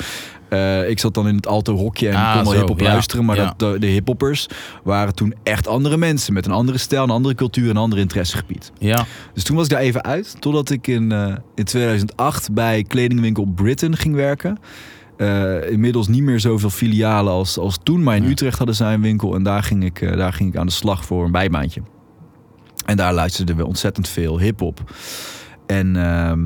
eh, 0.49 0.89
ik 0.89 0.99
zat 0.99 1.13
dan 1.13 1.28
in 1.28 1.36
het 1.36 1.47
alto 1.47 1.76
hokje 1.76 2.09
en 2.09 2.15
Ah, 2.15 2.34
kon 2.36 2.43
wel 2.43 2.53
hip-hop 2.53 2.80
ja. 2.80 2.86
luisteren. 2.91 3.26
Maar 3.26 3.36
Ja. 3.36 3.53
dat, 3.57 3.74
de, 3.74 3.80
de 3.80 3.88
hiphoppers 3.88 4.47
waren 4.84 5.15
toen 5.15 5.34
echt 5.43 5.67
andere 5.67 5.97
mensen 5.97 6.34
met 6.34 6.45
een 6.45 6.51
andere 6.51 6.78
stijl, 6.78 7.03
een 7.03 7.09
andere 7.09 7.36
cultuur, 7.36 7.69
een 7.69 7.78
ander 7.78 7.99
interessegebied. 7.99 8.72
Ja. 8.80 9.05
Dus 9.34 9.43
toen 9.43 9.55
was 9.55 9.65
ik 9.65 9.72
daar 9.72 9.82
even 9.82 10.03
uit, 10.03 10.36
totdat 10.39 10.69
ik 10.69 10.88
in, 10.88 11.11
eh, 11.11 11.36
in 11.55 11.63
2008 11.63 12.53
bij 12.53 12.84
kledingwinkel 12.84 13.45
Britain 13.55 13.97
ging 13.97 14.15
werken. 14.15 14.57
Eh, 15.17 15.72
inmiddels 15.72 16.07
niet 16.07 16.24
meer 16.24 16.39
zoveel 16.39 16.69
filialen 16.69 17.34
als, 17.34 17.57
als 17.57 17.80
toen, 17.84 18.03
maar 18.03 18.15
in. 18.15 18.24
Utrecht 18.26 18.57
hadden 18.57 18.76
zij 18.76 18.93
een 18.93 19.01
winkel 19.01 19.36
en 19.36 19.43
daar 19.43 19.63
ging, 19.63 19.84
ik, 19.84 20.01
eh, 20.01 20.17
daar 20.17 20.34
ging 20.34 20.49
ik 20.53 20.59
aan 20.59 20.65
de 20.65 20.72
slag 20.72 21.05
voor 21.05 21.26
een 21.26 21.32
bijbaantje. 21.32 21.82
En 22.92 22.98
daar 22.98 23.14
luisterden 23.14 23.56
we 23.56 23.66
ontzettend 23.66 24.08
veel 24.08 24.39
hip-hop. 24.39 24.80
En 25.68 25.96
ehm, 25.96 26.39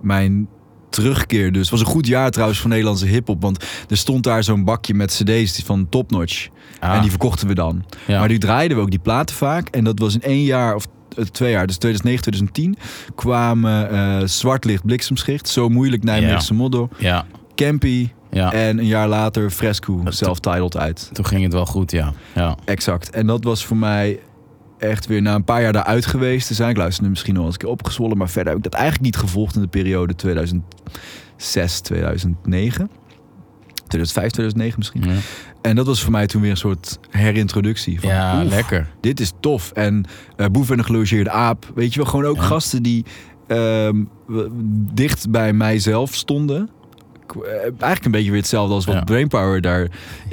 mijn 0.00 0.48
terugkeer 0.90 1.52
dus 1.52 1.70
was 1.70 1.80
een 1.80 1.86
goed 1.86 2.06
jaar 2.06 2.30
trouwens 2.30 2.58
voor 2.60 2.70
Nederlandse 2.70 3.06
hip-hop, 3.06 3.42
want 3.42 3.64
er 3.88 3.96
stond 3.96 4.24
daar 4.24 4.44
zo'n 4.44 4.64
bakje 4.64 4.94
met 4.94 5.22
CD's 5.22 5.62
van 5.64 5.88
Top 5.88 6.10
Notch. 6.10 6.48
Ah, 6.80 6.94
En 6.94 7.00
die 7.00 7.10
verkochten 7.10 7.48
we 7.48 7.54
dan. 7.54 7.84
ja. 8.06 8.18
Maar 8.18 8.28
die 8.28 8.38
draaiden 8.38 8.76
we 8.76 8.82
ook 8.82 8.90
die 8.90 8.98
platen 8.98 9.36
vaak. 9.36 9.68
En 9.68 9.84
dat 9.84 9.98
was 9.98 10.14
in 10.14 10.22
één 10.22 10.42
jaar 10.44 10.74
of 10.74 10.86
eh, 11.16 11.24
twee 11.24 11.50
jaar, 11.50 11.66
dus 11.66 11.76
2009, 11.76 12.22
2010, 12.22 12.76
kwamen 13.14 13.90
eh 13.90 14.26
Zwartlicht, 14.26 14.84
Bliksemschicht, 14.86 15.48
Zo 15.48 15.68
Moeilijk, 15.68 16.04
Nijmeegse 16.04 16.54
Modder, 16.54 16.88
ja. 16.98 17.26
Campy 17.54 18.08
Ja. 18.30 18.52
en 18.52 18.78
een 18.78 18.86
jaar 18.86 19.08
later 19.08 19.50
Fresco, 19.50 20.00
Dat- 20.04 20.14
self-titled 20.14 20.76
uit. 20.76 21.10
Toen 21.12 21.26
ging 21.26 21.42
het 21.42 21.52
wel 21.52 21.66
goed, 21.66 21.90
ja. 21.90 22.12
Ja. 22.34 22.56
Exact. 22.64 23.10
En 23.10 23.26
dat 23.26 23.44
was 23.44 23.64
voor 23.66 23.76
mij 23.76 24.18
echt 24.78 25.06
weer 25.06 25.22
na 25.22 25.34
een 25.34 25.44
paar 25.44 25.62
jaar 25.62 25.72
daaruit 25.72 26.06
geweest 26.06 26.46
te 26.46 26.54
zijn. 26.54 26.70
Ik 26.70 26.76
luisterde 26.76 27.10
misschien 27.10 27.34
nog 27.34 27.44
eens 27.44 27.52
een 27.52 27.58
keer 27.60 27.68
opgezwollen, 27.68 28.16
maar 28.16 28.28
verder 28.28 28.48
heb 28.48 28.56
ik 28.56 28.70
dat 28.70 28.80
eigenlijk 28.80 29.04
niet 29.04 29.16
gevolgd 29.16 29.54
in 29.56 29.60
de 29.62 29.68
periode 29.68 30.14
2006, 30.14 31.80
2009. 31.80 32.90
2005, 33.74 34.30
2009 34.30 34.78
misschien. 34.78 35.02
Ja, 35.14 35.20
En 35.62 35.76
dat 35.76 35.86
was 35.86 36.02
voor 36.02 36.12
mij 36.12 36.26
toen 36.26 36.40
weer 36.40 36.50
een 36.50 36.56
soort 36.56 36.98
herintroductie. 37.10 38.00
Van, 38.00 38.10
ja 38.10 38.42
oef, 38.44 38.50
lekker. 38.50 38.88
dit 39.00 39.20
is 39.20 39.32
tof. 39.40 39.70
En 39.72 40.04
eh 40.36 40.46
Boef 40.46 40.70
en 40.70 40.76
de 40.76 40.82
gelogeerde 40.84 41.30
aap. 41.30 41.72
Weet 41.74 41.94
je 41.94 42.00
wel, 42.00 42.08
gewoon 42.10 42.24
ook 42.24 42.36
Ja. 42.36 42.42
gasten 42.42 42.82
die 42.82 43.04
ehm, 43.46 44.04
dicht 44.94 45.30
bij 45.30 45.52
mijzelf 45.52 46.14
stonden. 46.14 46.70
Eh, 47.44 47.50
Eigenlijk 47.62 48.04
een 48.04 48.10
beetje 48.10 48.30
weer 48.30 48.40
hetzelfde 48.40 48.74
als 48.74 48.84
wat. 48.84 49.04
Brainpower 49.04 49.60
daar 49.60 49.88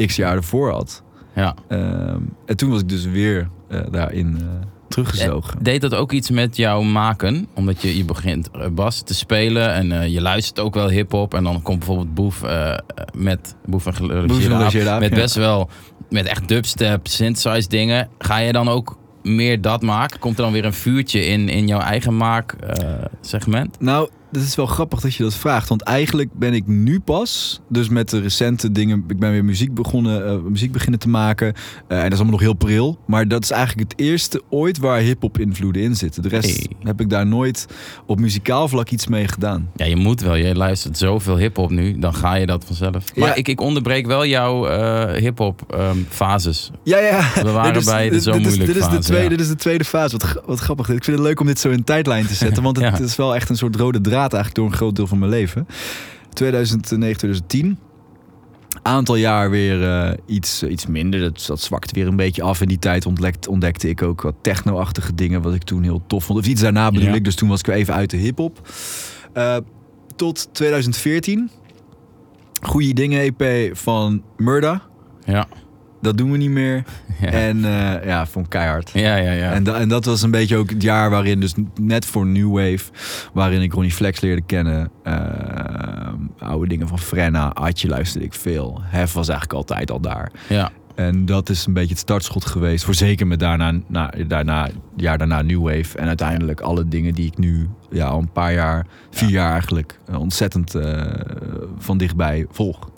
x 0.06 0.16
jaar 0.16 0.36
ervoor 0.36 0.72
had. 0.72 1.04
Ja. 1.36 1.56
Ehm, 1.68 2.22
en 2.46 2.58
toen 2.58 2.70
was 2.70 2.82
ik 2.82 2.90
dus 2.90 3.06
weer 3.06 3.50
eh, 3.68 3.82
daarin 3.92 4.38
eh, 4.40 4.46
teruggezogen. 4.88 5.64
Deed 5.64 5.82
dat 5.82 5.94
ook 5.96 6.12
iets 6.12 6.30
met 6.30 6.56
jouw 6.56 6.82
maken? 6.82 7.48
Omdat 7.54 7.82
je, 7.82 7.98
je 7.98 8.06
begint 8.06 8.52
eh, 8.52 8.68
bas 8.72 9.02
te 9.02 9.14
spelen 9.14 9.74
en 9.74 9.92
eh, 9.92 10.08
je 10.08 10.22
luistert 10.22 10.60
ook 10.60 10.74
wel 10.74 10.90
hip-hop. 10.90 11.34
En 11.34 11.44
dan 11.44 11.62
komt 11.62 11.78
bijvoorbeeld 11.78 12.14
Boef 12.14 12.44
eh, 12.44 12.78
met 13.14 13.56
Boef 13.66 13.86
en 13.86 14.26
Met 14.26 15.10
ja. 15.10 15.10
best 15.10 15.36
wel, 15.36 15.70
met 16.10 16.26
echt 16.26 16.48
dubstep, 16.48 17.08
synthesize 17.08 17.70
dingen. 17.70 18.10
Ga 18.18 18.38
je 18.38 18.52
dan 18.52 18.70
ook 18.70 18.98
meer 19.24 19.62
dat 19.62 19.82
maken? 19.82 20.20
Komt 20.20 20.38
er 20.38 20.44
dan 20.44 20.54
weer 20.54 20.66
een 20.66 20.74
vuurtje 20.74 21.26
in, 21.26 21.50
in 21.50 21.68
jouw 21.68 21.80
eigen 21.80 22.18
maak 22.18 22.52
eh, 22.52 22.90
segment? 23.22 23.80
Nou, 23.80 24.10
het 24.36 24.44
is 24.44 24.56
wel 24.56 24.66
grappig 24.66 25.00
dat 25.02 25.16
je 25.16 25.24
dat 25.24 25.36
vraagt. 25.36 25.70
Want 25.70 25.82
eigenlijk 25.82 26.30
ben 26.34 26.54
ik 26.54 26.68
nu 26.68 27.00
pas, 27.00 27.62
dus 27.70 27.90
met 27.90 28.10
de 28.10 28.20
recente 28.22 28.72
dingen, 28.72 29.04
ik 29.08 29.20
ben 29.20 29.32
weer 29.32 29.46
muziek 29.46 29.74
begonnen, 29.74 30.26
eh, 30.28 30.38
muziek 30.50 30.72
beginnen 30.72 31.00
te 31.00 31.10
maken. 31.10 31.54
Eh, 31.88 31.98
en 31.98 32.04
dat 32.04 32.12
is 32.12 32.18
allemaal 32.18 32.32
nog 32.32 32.42
heel 32.42 32.54
pril. 32.54 32.98
Maar 33.08 33.28
dat 33.28 33.44
is 33.44 33.52
eigenlijk 33.52 33.92
het 33.92 34.00
eerste 34.00 34.42
ooit 34.50 34.78
waar 34.78 35.00
hip-hop 35.00 35.40
invloeden 35.40 35.82
in 35.82 35.96
zitten. 35.96 36.22
De 36.22 36.30
rest 36.30 36.56
Hey. 36.56 36.68
heb 36.84 37.02
ik 37.02 37.10
daar 37.10 37.28
nooit 37.28 37.66
op 38.06 38.20
muzikaal 38.20 38.68
vlak 38.68 38.90
iets 38.90 39.08
mee 39.08 39.28
gedaan. 39.28 39.70
Ja, 39.76 39.86
je 39.86 39.96
moet 39.96 40.22
wel. 40.22 40.36
Je 40.36 40.56
luistert 40.56 40.98
zoveel 40.98 41.38
hip-hop 41.38 41.70
nu, 41.70 42.00
dan 42.00 42.14
ga 42.14 42.36
je 42.36 42.46
dat 42.46 42.64
vanzelf. 42.66 43.16
Maar 43.16 43.28
Ja. 43.28 43.36
ik, 43.36 43.48
ik 43.48 43.62
onderbreek 43.62 44.06
wel 44.06 44.26
jouw 44.26 44.68
eh, 44.68 45.22
hip-hop 45.22 45.62
ehm, 45.70 45.98
fases. 46.10 46.72
Ja, 46.84 46.98
ja. 46.98 47.32
We 47.44 47.52
waren 47.52 47.74
Dit 47.74 47.82
is- 47.82 47.88
bij 47.88 48.04
de 48.04 48.10
dit- 48.10 48.24
zo 48.24 48.32
dit 48.32 48.42
moeilijk 48.42 48.66
dit 48.66 48.76
is, 48.76 48.84
de 48.84 48.90
fase, 48.90 49.02
tweede, 49.02 49.24
ja. 49.24 49.30
dit 49.30 49.40
is 49.40 49.48
de 49.48 49.56
tweede 49.56 49.84
fase. 49.86 50.18
Wat, 50.18 50.42
wat 50.46 50.60
grappig. 50.60 50.90
Ik 50.90 51.04
vind 51.04 51.18
het 51.18 51.26
leuk 51.26 51.40
om 51.40 51.46
dit 51.46 51.60
zo 51.60 51.68
in 51.70 51.74
een 51.78 51.84
tijdlijn 51.84 52.26
te 52.28 52.34
zetten. 52.34 52.64
Want 52.64 52.78
het 52.78 52.98
Ja. 52.98 53.04
is 53.04 53.16
wel 53.16 53.36
echt 53.36 53.50
een 53.50 53.56
soort 53.58 53.76
rode 53.76 54.02
draad 54.02 54.25
eigenlijk 54.34 54.56
door 54.56 54.66
een 54.66 54.78
groot 54.78 54.96
deel 54.96 55.08
van 55.08 55.20
mijn 55.20 55.32
leven. 55.32 55.68
2009, 56.34 57.18
2010. 57.18 57.78
Aantal 58.82 59.16
jaar 59.16 59.50
weer 59.50 59.84
eh, 59.90 60.12
iets, 60.26 60.64
iets 60.64 60.86
minder. 60.88 61.20
Dat, 61.20 61.44
dat 61.48 61.62
zwakte 61.62 61.94
weer 61.94 62.08
een 62.08 62.16
beetje 62.16 62.42
af. 62.42 62.62
In 62.62 62.68
die 62.68 62.80
tijd 62.80 63.06
ontdekte, 63.06 63.50
ontdekte 63.50 63.90
ik 63.90 64.02
ook 64.02 64.22
wat 64.22 64.36
techno-achtige 64.42 65.16
dingen. 65.16 65.42
Wat 65.42 65.54
ik 65.54 65.64
toen 65.64 65.84
heel 65.84 66.02
tof 66.08 66.24
vond. 66.24 66.40
Of 66.40 66.46
iets 66.46 66.62
daarna 66.62 66.92
bedoel 66.92 67.08
Ja. 67.10 67.14
ik. 67.16 67.24
Dus 67.24 67.36
toen 67.36 67.50
was 67.50 67.60
ik 67.60 67.66
weer 67.66 67.76
even 67.76 67.94
uit 67.94 68.10
de 68.10 68.18
hip-hop. 68.18 68.70
Eh, 69.34 69.58
tot 70.16 70.48
2014. 70.52 71.50
Goeie 72.62 72.94
dingen 72.94 73.34
EP 73.38 73.70
van 73.78 74.24
Murda. 74.38 74.82
Ja, 75.26 75.48
Dat 76.06 76.18
doen 76.18 76.32
we 76.32 76.38
niet 76.38 76.50
meer. 76.50 76.84
ja, 77.22 77.28
En 77.28 77.66
eh, 77.66 78.06
ja, 78.06 78.26
vond 78.26 78.46
ik 78.46 78.52
keihard. 78.52 78.90
ja. 78.94 79.16
ja, 79.16 79.32
ja. 79.32 79.52
En, 79.52 79.64
da- 79.64 79.76
en 79.80 79.90
dat 79.90 80.06
was 80.06 80.22
een 80.22 80.32
beetje 80.32 80.58
ook 80.58 80.70
het 80.70 80.82
jaar 80.82 81.10
waarin, 81.10 81.40
dus 81.40 81.54
net 81.82 82.06
voor 82.06 82.26
New 82.26 82.52
Wave, 82.54 82.84
waarin 83.34 83.62
ik 83.62 83.74
Ronnie 83.74 83.92
Flex 83.92 84.22
leerde 84.22 84.42
kennen. 84.46 84.90
Eh, 85.04 85.16
oude 86.40 86.68
dingen 86.68 86.88
van 86.88 87.00
Frenna, 87.00 87.54
Atje 87.54 87.88
luisterde 87.88 88.26
ik 88.26 88.34
veel. 88.34 88.80
Hef 88.84 89.14
was 89.14 89.28
eigenlijk 89.28 89.58
altijd 89.60 89.92
al 89.92 90.00
daar. 90.00 90.32
ja. 90.50 90.72
En 90.96 91.26
dat 91.26 91.50
is 91.50 91.66
een 91.66 91.74
beetje 91.74 91.90
het 91.90 91.98
startschot 92.00 92.46
geweest. 92.46 92.86
Voor 92.86 92.94
zeker 92.94 93.28
met 93.28 93.40
daarna, 93.40 93.74
na, 93.88 94.12
daarna, 94.28 94.70
jaar 94.96 95.18
daarna 95.18 95.42
New 95.42 95.62
Wave. 95.64 95.98
En 95.98 96.08
uiteindelijk 96.08 96.62
alle 96.62 96.88
dingen 96.88 97.14
die 97.14 97.26
ik 97.26 97.38
nu 97.38 97.70
ja, 97.90 98.06
al 98.08 98.20
een 98.20 98.32
paar 98.32 98.54
jaar, 98.54 98.86
vier 99.12 99.30
jaar 99.30 99.52
eigenlijk, 99.52 100.00
eh, 100.08 100.20
ontzettend 100.20 100.76
eh, 100.76 101.02
van 101.78 101.98
dichtbij 101.98 102.46
volg. 102.52 102.90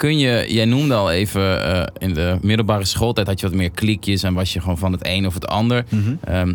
Kun 0.00 0.18
je, 0.18 0.44
jij 0.48 0.64
noemde 0.64 0.94
al 0.94 1.10
even 1.10 1.64
eh, 1.64 1.82
in 1.98 2.14
de 2.14 2.38
middelbare 2.42 2.84
schooltijd 2.84 3.26
had 3.26 3.40
je 3.40 3.46
wat 3.46 3.56
meer 3.56 3.70
kliekjes 3.70 4.22
en 4.22 4.34
was 4.34 4.52
je 4.52 4.60
gewoon 4.60 4.78
van 4.78 4.92
het 4.92 5.06
een 5.06 5.26
of 5.26 5.34
het 5.34 5.46
ander. 5.46 5.84
Ehm, 6.24 6.54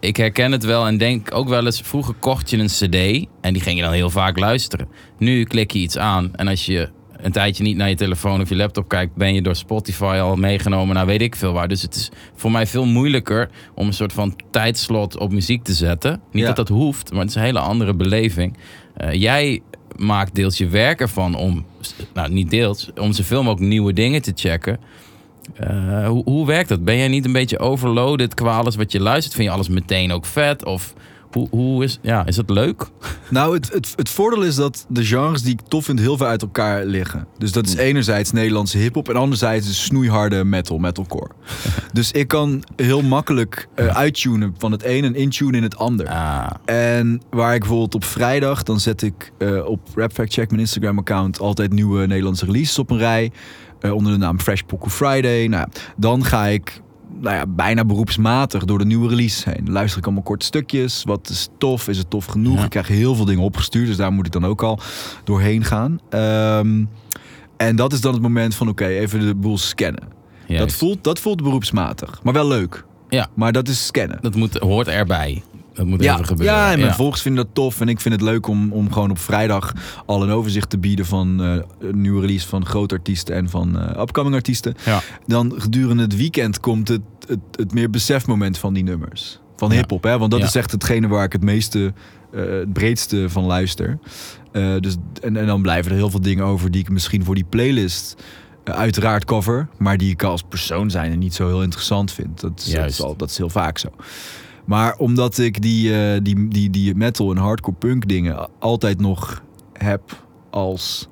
ik 0.00 0.16
herken 0.16 0.52
het 0.52 0.64
wel 0.64 0.86
en 0.86 0.98
denk 0.98 1.34
ook 1.34 1.48
wel 1.48 1.64
eens, 1.64 1.80
vroeger 1.80 2.14
kocht 2.14 2.50
je 2.50 2.58
een 2.58 2.66
cd 2.66 3.26
en 3.40 3.52
die 3.52 3.62
ging 3.62 3.76
je 3.76 3.82
dan 3.82 3.92
heel 3.92 4.10
vaak 4.10 4.38
luisteren. 4.38 4.88
Nu 5.18 5.44
klik 5.44 5.70
je 5.70 5.78
iets 5.78 5.98
aan 5.98 6.30
en 6.34 6.48
als 6.48 6.66
je 6.66 6.88
een 7.16 7.32
tijdje 7.32 7.62
niet 7.62 7.76
naar 7.76 7.88
je 7.88 7.94
telefoon 7.94 8.40
of 8.40 8.48
je 8.48 8.56
laptop 8.56 8.88
kijkt, 8.88 9.14
ben 9.14 9.34
je 9.34 9.42
door 9.42 9.56
Spotify 9.56 10.18
al 10.22 10.36
meegenomen 10.36 10.94
naar 10.94 11.06
weet 11.06 11.22
ik 11.22 11.36
veel 11.36 11.52
waar. 11.52 11.68
Dus 11.68 11.82
het 11.82 11.94
is 11.94 12.10
voor 12.34 12.50
mij 12.50 12.66
veel 12.66 12.84
moeilijker 12.86 13.50
om 13.74 13.86
een 13.86 13.92
soort 13.92 14.12
van 14.12 14.36
tijdslot 14.50 15.18
op 15.18 15.32
muziek 15.32 15.64
te 15.64 15.72
zetten. 15.72 16.20
Niet 16.32 16.42
Ja. 16.42 16.46
dat 16.46 16.56
dat 16.56 16.68
hoeft, 16.68 17.10
maar 17.10 17.20
het 17.20 17.28
is 17.28 17.34
een 17.34 17.42
hele 17.42 17.58
andere 17.58 17.94
beleving. 17.94 18.56
Eh, 18.96 19.12
jij 19.12 19.60
maakt 19.96 20.34
deels 20.34 20.58
je 20.58 20.68
werk 20.68 21.00
ervan 21.00 21.34
om, 21.34 21.64
nou 22.14 22.30
niet 22.30 22.50
deels, 22.50 22.90
om 23.00 23.12
zoveel 23.12 23.42
mogelijk 23.42 23.70
nieuwe 23.70 23.92
dingen 23.92 24.22
te 24.22 24.32
checken. 24.34 24.78
Eh, 25.54 26.08
hoe, 26.08 26.22
hoe 26.24 26.46
werkt 26.46 26.68
dat? 26.68 26.84
Ben 26.84 26.96
jij 26.96 27.08
niet 27.08 27.24
een 27.24 27.32
beetje 27.32 27.58
overloaded 27.58 28.34
qua 28.34 28.56
alles 28.56 28.76
wat 28.76 28.92
je 28.92 29.00
luistert? 29.00 29.34
Vind 29.34 29.48
je 29.48 29.54
alles 29.54 29.68
meteen 29.68 30.12
ook 30.12 30.26
vet? 30.26 30.64
Of 30.64 30.94
hoe, 31.32 31.48
hoe 31.50 31.84
is, 31.84 31.98
ja, 32.02 32.26
is 32.26 32.36
het 32.36 32.50
leuk? 32.50 32.86
Nou, 33.30 33.54
het, 33.54 33.72
het, 33.72 33.92
het 33.96 34.08
voordeel 34.08 34.42
is 34.42 34.54
dat 34.54 34.86
de 34.88 35.04
genres 35.04 35.42
die 35.42 35.52
ik 35.52 35.60
tof 35.68 35.84
vind 35.84 35.98
heel 36.00 36.16
veel 36.16 36.26
uit 36.26 36.42
elkaar 36.42 36.84
liggen. 36.84 37.26
Dus 37.38 37.52
dat 37.52 37.66
is 37.66 37.72
Hmm. 37.72 37.80
enerzijds 37.82 38.32
Nederlandse 38.32 38.78
hip-hop 38.78 39.08
en 39.08 39.16
anderzijds 39.16 39.66
de 39.66 39.72
snoeiharde 39.74 40.44
metal, 40.44 40.78
metalcore. 40.78 41.30
dus 41.92 42.10
ik 42.12 42.28
kan 42.28 42.62
heel 42.76 43.02
makkelijk 43.02 43.68
eh, 43.74 43.86
uittunen 43.86 44.54
van 44.58 44.72
het 44.72 44.84
een 44.84 45.04
en 45.04 45.14
intunen 45.14 45.54
in 45.54 45.62
het 45.62 45.76
ander. 45.78 46.08
Ah, 46.08 46.50
En 46.64 47.20
waar 47.30 47.54
ik 47.54 47.60
bijvoorbeeld 47.60 47.94
op 47.94 48.04
vrijdag, 48.04 48.62
dan 48.62 48.80
zet 48.80 49.02
ik 49.02 49.32
eh, 49.38 49.64
op 49.66 49.80
Rap 49.94 50.12
Fact 50.12 50.32
Check, 50.32 50.48
mijn 50.48 50.60
Instagram-account, 50.60 51.40
altijd 51.40 51.72
nieuwe 51.72 52.06
Nederlandse 52.06 52.44
releases 52.44 52.78
op 52.78 52.90
een 52.90 52.98
rij. 52.98 53.30
eh, 53.80 53.92
onder 53.92 54.12
de 54.12 54.18
naam 54.18 54.40
Fresh 54.40 54.60
Poku 54.66 54.90
Friday. 54.90 55.46
Nou, 55.46 55.68
dan 55.96 56.24
ga 56.24 56.46
ik 56.46 56.80
nou 57.20 57.36
ja, 57.36 57.46
bijna 57.46 57.84
beroepsmatig 57.84 58.64
door 58.64 58.78
de 58.78 58.84
nieuwe 58.84 59.08
release 59.08 59.50
heen. 59.50 59.72
Luister 59.72 59.98
ik 59.98 60.04
allemaal 60.04 60.22
korte 60.22 60.46
stukjes. 60.46 61.02
Wat 61.04 61.28
is 61.28 61.48
tof? 61.58 61.88
Is 61.88 61.98
het 61.98 62.10
tof 62.10 62.24
genoeg? 62.24 62.58
Ja. 62.58 62.64
Ik 62.64 62.70
krijg 62.70 62.88
heel 62.88 63.14
veel 63.14 63.24
dingen 63.24 63.42
opgestuurd, 63.42 63.86
dus 63.86 63.96
daar 63.96 64.12
moet 64.12 64.26
ik 64.26 64.32
dan 64.32 64.46
ook 64.46 64.62
al 64.62 64.78
doorheen 65.24 65.64
gaan. 65.64 66.00
Ehm, 66.08 66.84
en 67.56 67.76
dat 67.76 67.92
is 67.92 68.00
dan 68.00 68.12
het 68.12 68.22
moment 68.22 68.54
van, 68.54 68.68
oké, 68.68 68.86
even 68.86 69.20
de 69.20 69.34
boel 69.34 69.58
scannen. 69.58 70.14
Dat 70.48 70.72
voelt, 70.72 71.04
dat 71.04 71.18
voelt 71.18 71.42
beroepsmatig, 71.42 72.20
maar 72.22 72.32
wel 72.32 72.48
leuk. 72.48 72.84
Ja. 73.08 73.28
Maar 73.34 73.52
dat 73.52 73.68
is 73.68 73.86
scannen. 73.86 74.18
dat 74.20 74.34
moet, 74.34 74.54
hoort 74.54 74.88
erbij. 74.88 75.42
Dat 75.76 75.86
moet 75.86 76.02
Ja, 76.02 76.12
even 76.14 76.26
gebeuren. 76.26 76.56
ja, 76.56 76.72
en 76.72 76.80
mijn 76.80 76.94
volgers 76.94 77.22
vinden 77.22 77.44
dat 77.44 77.54
tof. 77.54 77.80
En 77.80 77.88
ik 77.88 78.00
vind 78.00 78.14
het 78.14 78.22
leuk 78.22 78.46
om, 78.46 78.72
om 78.72 78.92
gewoon 78.92 79.10
op 79.10 79.18
vrijdag 79.18 79.72
al 80.06 80.22
een 80.22 80.30
overzicht 80.30 80.70
te 80.70 80.78
bieden 80.78 81.06
van 81.06 81.42
eh, 81.42 81.56
een 81.88 82.00
nieuwe 82.00 82.20
release 82.20 82.48
van 82.48 82.66
grote 82.66 82.94
artiesten 82.94 83.34
en 83.34 83.50
van 83.50 83.78
eh, 83.80 84.00
upcoming 84.00 84.34
artiesten. 84.34 84.74
Ja. 84.84 85.00
Dan 85.26 85.52
gedurende 85.56 86.02
het 86.02 86.16
weekend 86.16 86.60
komt 86.60 86.88
het, 86.88 87.00
het, 87.26 87.38
het 87.50 87.72
meer 87.74 87.90
besefmoment 87.90 88.58
van 88.58 88.74
die 88.74 88.82
nummers. 88.82 89.40
Van 89.56 89.70
Ja. 89.70 89.76
hip-hop, 89.76 90.02
hè? 90.02 90.18
Want 90.18 90.30
dat 90.30 90.40
Ja. 90.40 90.46
is 90.46 90.54
echt 90.54 90.70
hetgene 90.72 91.08
waar 91.08 91.24
ik 91.24 91.32
het 91.32 91.42
meeste, 91.44 91.92
eh, 92.32 92.40
het 92.48 92.72
breedste 92.72 93.30
van 93.30 93.44
luister. 93.44 93.98
Eh, 94.52 94.74
dus, 94.80 94.96
en, 95.22 95.36
en 95.36 95.46
dan 95.46 95.62
blijven 95.62 95.90
er 95.90 95.96
heel 95.96 96.10
veel 96.10 96.20
dingen 96.20 96.44
over 96.44 96.70
die 96.70 96.80
ik 96.80 96.88
misschien 96.90 97.24
voor 97.24 97.34
die 97.34 97.44
playlist 97.48 98.16
uiteraard 98.64 99.24
cover. 99.24 99.68
Maar 99.78 99.96
die 99.96 100.10
ik 100.10 100.22
als 100.22 100.42
persoon 100.48 100.90
zijn 100.90 101.12
en 101.12 101.18
niet 101.18 101.34
zo 101.34 101.46
heel 101.46 101.62
interessant 101.62 102.12
vind. 102.12 102.40
Dat 102.40 102.62
is, 102.66 102.72
dat 102.72 102.84
is, 102.84 103.02
al, 103.02 103.16
dat 103.16 103.30
is 103.30 103.36
heel 103.38 103.50
vaak 103.50 103.78
zo. 103.78 103.88
Maar 104.66 104.96
omdat 104.96 105.38
ik 105.38 105.62
die, 105.62 105.94
eh, 106.02 106.20
die, 106.22 106.48
die, 106.48 106.70
die 106.70 106.94
metal 106.94 107.30
en 107.30 107.36
hardcore 107.36 107.76
punk 107.76 108.08
dingen 108.08 108.48
altijd 108.58 109.00
nog 109.00 109.42
heb 109.72 110.24
als 110.50 111.08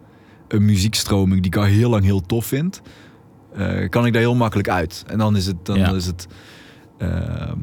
een 0.49 0.65
muziekstroming 0.65 1.43
die 1.43 1.51
ik 1.51 1.57
al 1.57 1.65
heel 1.65 1.91
lang 1.91 2.05
heel 2.05 2.21
tof 2.21 2.47
vind, 2.47 2.83
eh, 3.57 3.89
kan 3.89 4.07
ik 4.07 4.13
daar 4.13 4.23
heel 4.23 4.35
makkelijk 4.35 4.69
uit. 4.69 5.05
En 5.07 5.19
dan 5.19 5.37
is 5.37 5.47
het, 5.47 5.67
dan 5.67 5.79
Ja. 5.79 5.93
is 5.93 6.07
het, 6.07 6.27
ehm, 6.99 7.59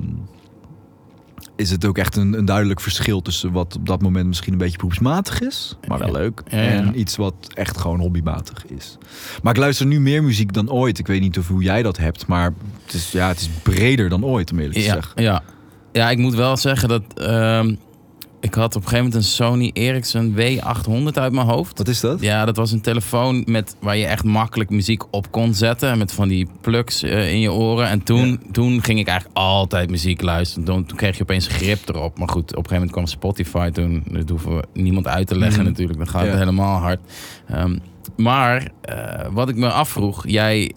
is 1.56 1.70
het 1.72 1.86
ook 1.86 1.98
echt 1.98 2.16
een, 2.16 2.34
een 2.38 2.46
duidelijk 2.46 2.80
verschil 2.80 3.22
tussen 3.22 3.52
wat 3.52 3.76
op 3.76 3.86
dat 3.88 4.02
moment 4.02 4.28
misschien 4.28 4.52
een 4.52 4.58
beetje 4.60 4.78
beroepsmatig 4.78 5.42
is, 5.42 5.78
maar 5.88 6.00
wel 6.00 6.12
leuk, 6.12 6.42
Ja, 6.50 6.62
ja. 6.62 6.70
en 6.70 7.00
iets 7.00 7.16
wat 7.16 7.36
echt 7.54 7.78
gewoon 7.78 8.00
hobbymatig 8.00 8.66
is. 8.66 8.98
Maar 9.44 9.54
ik 9.54 9.60
luister 9.60 9.86
nu 9.86 10.00
meer 10.00 10.24
muziek 10.24 10.54
dan 10.54 10.72
ooit. 10.72 11.00
Ik 11.00 11.08
weet 11.08 11.22
niet 11.22 11.38
of 11.38 11.48
hoe 11.48 11.64
jij 11.64 11.84
dat 11.84 11.98
hebt, 11.98 12.28
maar 12.28 12.54
het 12.86 12.94
is, 12.94 13.12
ja, 13.12 13.28
het 13.28 13.40
is 13.40 13.50
breder 13.64 14.10
dan 14.10 14.26
ooit, 14.26 14.52
om 14.52 14.58
eerlijk 14.60 14.78
te 14.78 14.84
ja, 14.86 14.94
zeggen. 14.94 15.24
ja. 15.24 15.44
Ja, 15.92 16.10
ik 16.10 16.18
moet 16.18 16.36
wel 16.36 16.58
zeggen 16.58 16.90
dat 16.90 17.02
ehm, 17.16 17.76
ik 18.40 18.54
had 18.54 18.76
op 18.76 18.82
een 18.82 18.88
gegeven 18.88 19.06
moment 19.06 19.16
een 19.16 19.30
Sony 19.30 19.70
Ericsson 19.74 20.36
W800 20.36 21.14
uit 21.14 21.32
mijn 21.34 21.48
hoofd. 21.48 21.78
Wat 21.78 21.88
is 21.88 22.00
dat? 22.00 22.22
Ja, 22.22 22.46
dat 22.46 22.56
was 22.56 22.72
een 22.72 22.82
telefoon 22.82 23.44
met, 23.48 23.76
waar 23.80 23.98
je 23.98 24.06
echt 24.06 24.24
makkelijk 24.24 24.70
muziek 24.70 25.04
op 25.12 25.32
kon 25.32 25.54
zetten. 25.54 25.98
Met 25.98 26.12
van 26.14 26.28
die 26.28 26.48
plugs 26.62 27.04
eh, 27.04 27.32
in 27.32 27.40
je 27.40 27.52
oren. 27.52 27.88
En 27.88 28.04
toen, 28.04 28.42
toen 28.52 28.84
ging 28.84 29.00
ik 29.00 29.08
eigenlijk 29.08 29.38
altijd 29.40 29.90
muziek 29.90 30.22
luisteren. 30.22 30.64
Toen, 30.66 30.86
toen 30.86 30.98
kreeg 30.98 31.16
je 31.18 31.22
opeens 31.24 31.48
grip 31.48 31.90
erop. 31.90 32.18
Maar 32.18 32.30
goed, 32.30 32.42
op 32.42 32.50
een 32.50 32.56
gegeven 32.56 32.74
moment 32.76 32.92
kwam 32.92 33.06
Spotify 33.06 33.70
toen. 33.70 34.04
Dat 34.12 34.30
hoeven 34.30 34.56
we 34.56 34.64
niemand 34.74 35.08
uit 35.08 35.28
te 35.28 35.38
leggen 35.38 35.60
Mhm. 35.60 35.70
natuurlijk. 35.70 35.98
Dan 35.98 36.08
gaat 36.08 36.24
Ja. 36.24 36.30
het 36.30 36.40
helemaal 36.40 36.80
hard. 36.80 37.00
Ehm, 37.48 37.78
maar 38.18 38.72
eh, 38.82 39.26
wat 39.32 39.50
ik 39.50 39.56
me 39.56 39.70
afvroeg. 39.70 40.24
Jij... 40.28 40.72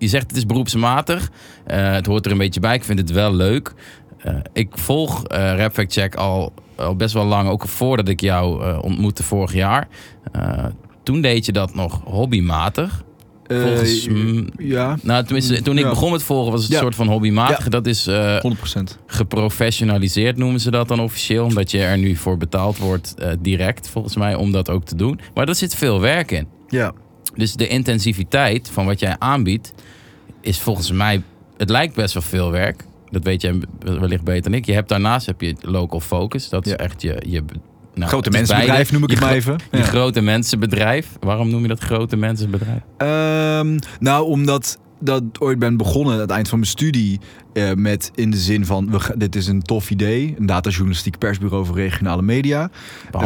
je 0.00 0.08
zegt 0.08 0.26
het 0.26 0.36
is 0.36 0.46
beroepsmatig. 0.46 1.30
Eh, 1.66 1.92
het 1.92 2.06
hoort 2.06 2.26
er 2.26 2.32
een 2.32 2.38
beetje 2.38 2.60
bij. 2.60 2.74
Ik 2.74 2.84
vind 2.84 2.98
het 2.98 3.10
wel 3.10 3.34
leuk. 3.34 3.74
Eh, 4.18 4.34
ik 4.52 4.68
volg 4.78 5.24
eh 5.24 5.54
Rap 5.56 5.72
Fact 5.72 5.92
Check 5.92 6.14
al, 6.14 6.52
al 6.76 6.96
best 6.96 7.14
wel 7.14 7.24
lang. 7.26 7.48
Ook 7.48 7.68
voordat 7.68 8.08
ik 8.08 8.20
jou 8.20 8.64
eh, 8.64 8.78
ontmoette 8.82 9.22
vorig 9.22 9.52
jaar. 9.54 9.88
Eh, 10.32 10.64
toen 11.02 11.20
deed 11.20 11.46
je 11.46 11.52
dat 11.52 11.74
nog 11.74 12.00
hobbymatig. 12.04 13.02
Volgens, 13.52 14.08
mm, 14.08 14.48
ja, 14.58 14.96
Nou, 15.02 15.24
tenminste, 15.24 15.62
toen 15.62 15.78
ik 15.78 15.84
Ja. 15.84 15.90
begon 15.90 16.10
met 16.10 16.22
volgen 16.22 16.52
was 16.52 16.60
het 16.62 16.70
Ja. 16.70 16.76
een 16.76 16.82
soort 16.82 16.94
van 16.94 17.08
hobbymatig. 17.08 17.68
Dat 17.68 17.86
is 17.86 18.06
eh, 18.06 18.40
100%. 18.40 18.98
geprofessionaliseerd 19.06 20.36
noemen 20.36 20.60
ze 20.60 20.70
dat 20.70 20.88
dan 20.88 21.00
officieel. 21.00 21.44
Omdat 21.44 21.70
je 21.70 21.78
er 21.82 21.98
nu 21.98 22.16
voor 22.16 22.36
betaald 22.36 22.78
wordt 22.78 23.14
eh, 23.14 23.32
direct, 23.40 23.88
volgens 23.88 24.16
mij, 24.16 24.34
om 24.34 24.52
dat 24.52 24.70
ook 24.70 24.84
te 24.84 24.96
doen. 24.96 25.20
Maar 25.34 25.48
er 25.48 25.54
zit 25.54 25.74
veel 25.74 26.00
werk 26.00 26.30
in. 26.30 26.46
Ja. 26.68 26.92
Dus 27.34 27.54
de 27.54 27.68
intensiviteit 27.68 28.68
van 28.72 28.86
wat 28.86 29.00
jij 29.00 29.16
aanbiedt 29.18 29.72
is 30.40 30.58
volgens 30.58 30.92
mij... 30.92 31.22
Het 31.56 31.70
lijkt 31.70 31.94
best 31.94 32.14
wel 32.14 32.22
veel 32.22 32.50
werk. 32.50 32.84
Dat 33.10 33.24
weet 33.24 33.42
jij 33.42 33.60
wellicht 33.80 34.24
beter 34.24 34.42
dan 34.42 34.54
ik. 34.54 34.66
Je 34.66 34.72
hebt 34.72 34.88
daarnaast 34.88 35.26
heb 35.26 35.40
je 35.40 35.54
local 35.60 36.00
focus. 36.00 36.48
Dat 36.48 36.64
is 36.66 36.70
Ja. 36.72 36.76
echt 36.78 37.02
je... 37.02 37.22
je 37.26 37.42
nou, 37.94 38.08
Grote 38.10 38.30
mensenbedrijf 38.30 38.76
beide. 38.76 38.92
noem 38.92 39.02
ik 39.02 39.08
Je 39.08 39.14
het 39.14 39.24
maar 39.24 39.34
even. 39.34 39.58
Je 39.70 39.76
Ja. 39.78 39.84
grote 39.84 40.20
mensenbedrijf. 40.20 41.08
Waarom 41.20 41.50
noem 41.50 41.62
je 41.62 41.68
dat 41.68 41.80
grote 41.80 42.16
mensenbedrijf? 42.16 42.80
Ehm, 42.96 43.78
nou, 44.00 44.24
omdat 44.26 44.78
dat 45.00 45.22
ooit 45.38 45.58
ben 45.58 45.76
begonnen 45.76 46.14
aan 46.14 46.20
het 46.20 46.30
eind 46.30 46.48
van 46.48 46.58
mijn 46.58 46.70
studie 46.70 47.20
eh, 47.52 47.72
met 47.72 48.10
in 48.14 48.30
de 48.30 48.36
zin 48.36 48.66
van 48.66 48.90
we, 48.90 49.14
dit 49.16 49.36
is 49.36 49.46
een 49.46 49.62
tof 49.62 49.90
idee, 49.90 50.34
een 50.38 50.46
datajournalistiek 50.46 51.18
persbureau 51.18 51.66
voor 51.66 51.76
regionale 51.76 52.22
media. 52.22 52.70
Eh, 53.10 53.20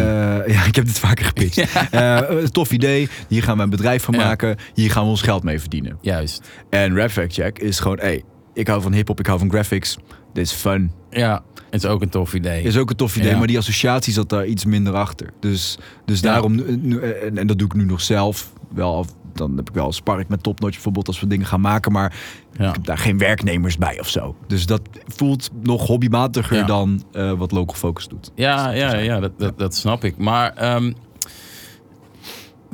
ja, 0.46 0.64
ik 0.70 0.74
heb 0.74 0.84
dit 0.86 0.98
vaker 0.98 1.24
gepitcht. 1.24 1.72
Eh, 1.90 2.18
een 2.28 2.50
tof 2.50 2.70
idee, 2.72 3.08
hier 3.28 3.42
gaan 3.42 3.56
we 3.56 3.62
een 3.62 3.70
bedrijf 3.70 4.02
van 4.02 4.14
Ja. 4.14 4.24
maken, 4.24 4.56
hier 4.74 4.90
gaan 4.90 5.02
we 5.04 5.08
ons 5.10 5.22
geld 5.22 5.42
mee 5.42 5.60
verdienen. 5.60 5.98
Juist. 6.00 6.48
En 6.70 6.96
Rap 6.96 7.10
Fact 7.10 7.32
Check 7.32 7.58
is 7.58 7.78
gewoon, 7.80 7.98
hey, 7.98 8.22
ik 8.54 8.68
hou 8.68 8.82
van 8.82 8.92
hip-hop, 8.92 9.18
ik 9.20 9.26
hou 9.26 9.38
van 9.38 9.50
graphics, 9.50 9.96
dit 10.32 10.44
is 10.46 10.52
fun. 10.52 10.92
Ja, 11.10 11.42
het 11.70 11.82
is 11.84 11.88
ook 11.88 12.02
een 12.02 12.08
tof 12.08 12.34
idee. 12.34 12.62
Is 12.62 12.76
ook 12.76 12.90
een 12.90 12.96
tof 12.96 13.16
idee, 13.16 13.30
Ja. 13.30 13.38
maar 13.38 13.46
die 13.46 13.58
associatie 13.58 14.12
zat 14.12 14.28
daar 14.28 14.46
iets 14.46 14.64
minder 14.64 14.94
achter. 14.94 15.30
Dus, 15.40 15.78
dus 16.04 16.20
Ja. 16.20 16.32
daarom, 16.32 16.54
nu- 16.80 16.98
en, 17.00 17.38
en 17.38 17.46
dat 17.46 17.58
doe 17.58 17.66
ik 17.66 17.74
nu 17.74 17.84
nog 17.84 18.00
zelf. 18.00 18.52
Wel, 18.74 18.96
af- 18.96 19.14
dan 19.34 19.56
heb 19.56 19.68
ik 19.68 19.74
wel 19.74 19.92
spark 19.92 20.28
met 20.28 20.42
Topnotch 20.42 20.74
bijvoorbeeld 20.74 21.06
als 21.06 21.20
we 21.20 21.26
dingen 21.26 21.46
gaan 21.46 21.60
maken, 21.60 21.92
maar 21.92 22.16
Ja. 22.58 22.68
ik 22.68 22.74
heb 22.74 22.84
daar 22.84 22.98
geen 22.98 23.18
werknemers 23.18 23.78
bij 23.78 24.00
of 24.00 24.08
zo. 24.08 24.36
Dus 24.46 24.66
dat 24.66 24.80
voelt 25.06 25.50
nog 25.62 25.86
hobbymatiger 25.86 26.56
Ja. 26.56 26.64
dan 26.66 27.04
eh, 27.12 27.32
wat 27.32 27.52
Local 27.52 27.74
Focus 27.76 28.08
doet. 28.08 28.30
Ja, 28.34 28.70
ja, 28.70 28.96
ja 28.96 29.20
dat, 29.20 29.38
dat, 29.38 29.58
dat 29.58 29.74
snap 29.74 30.04
ik. 30.04 30.16
Maar 30.16 30.52
ehm, 30.52 30.92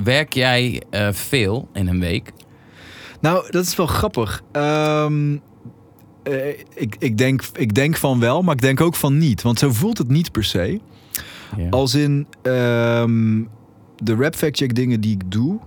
werk 0.05 0.33
jij 0.33 0.83
eh, 0.91 1.09
veel 1.13 1.69
in 1.73 1.89
een 1.89 2.01
week? 2.01 2.33
Nou, 3.21 3.51
dat 3.51 3.65
is 3.67 3.77
wel 3.77 3.87
grappig. 3.87 4.43
Ehm, 4.53 5.37
eh, 6.23 6.49
ik, 6.75 6.97
ik, 6.99 7.19
denk, 7.19 7.43
ik 7.53 7.75
denk 7.75 7.97
van 7.97 8.21
wel, 8.21 8.43
maar 8.43 8.55
ik 8.55 8.61
denk 8.61 8.81
ook 8.81 8.95
van 8.95 9.19
niet. 9.19 9.43
Want 9.43 9.59
zo 9.59 9.73
voelt 9.73 9.99
het 9.99 10.09
niet 10.09 10.33
per 10.33 10.45
se. 10.45 10.81
Ja. 11.57 11.69
Als 11.69 11.95
in 11.95 12.27
ehm, 12.43 13.43
de 13.97 14.15
rap 14.15 14.35
fact 14.35 14.57
check 14.57 14.75
dingen 14.75 15.01
die 15.01 15.13
ik 15.15 15.31
doe, 15.31 15.59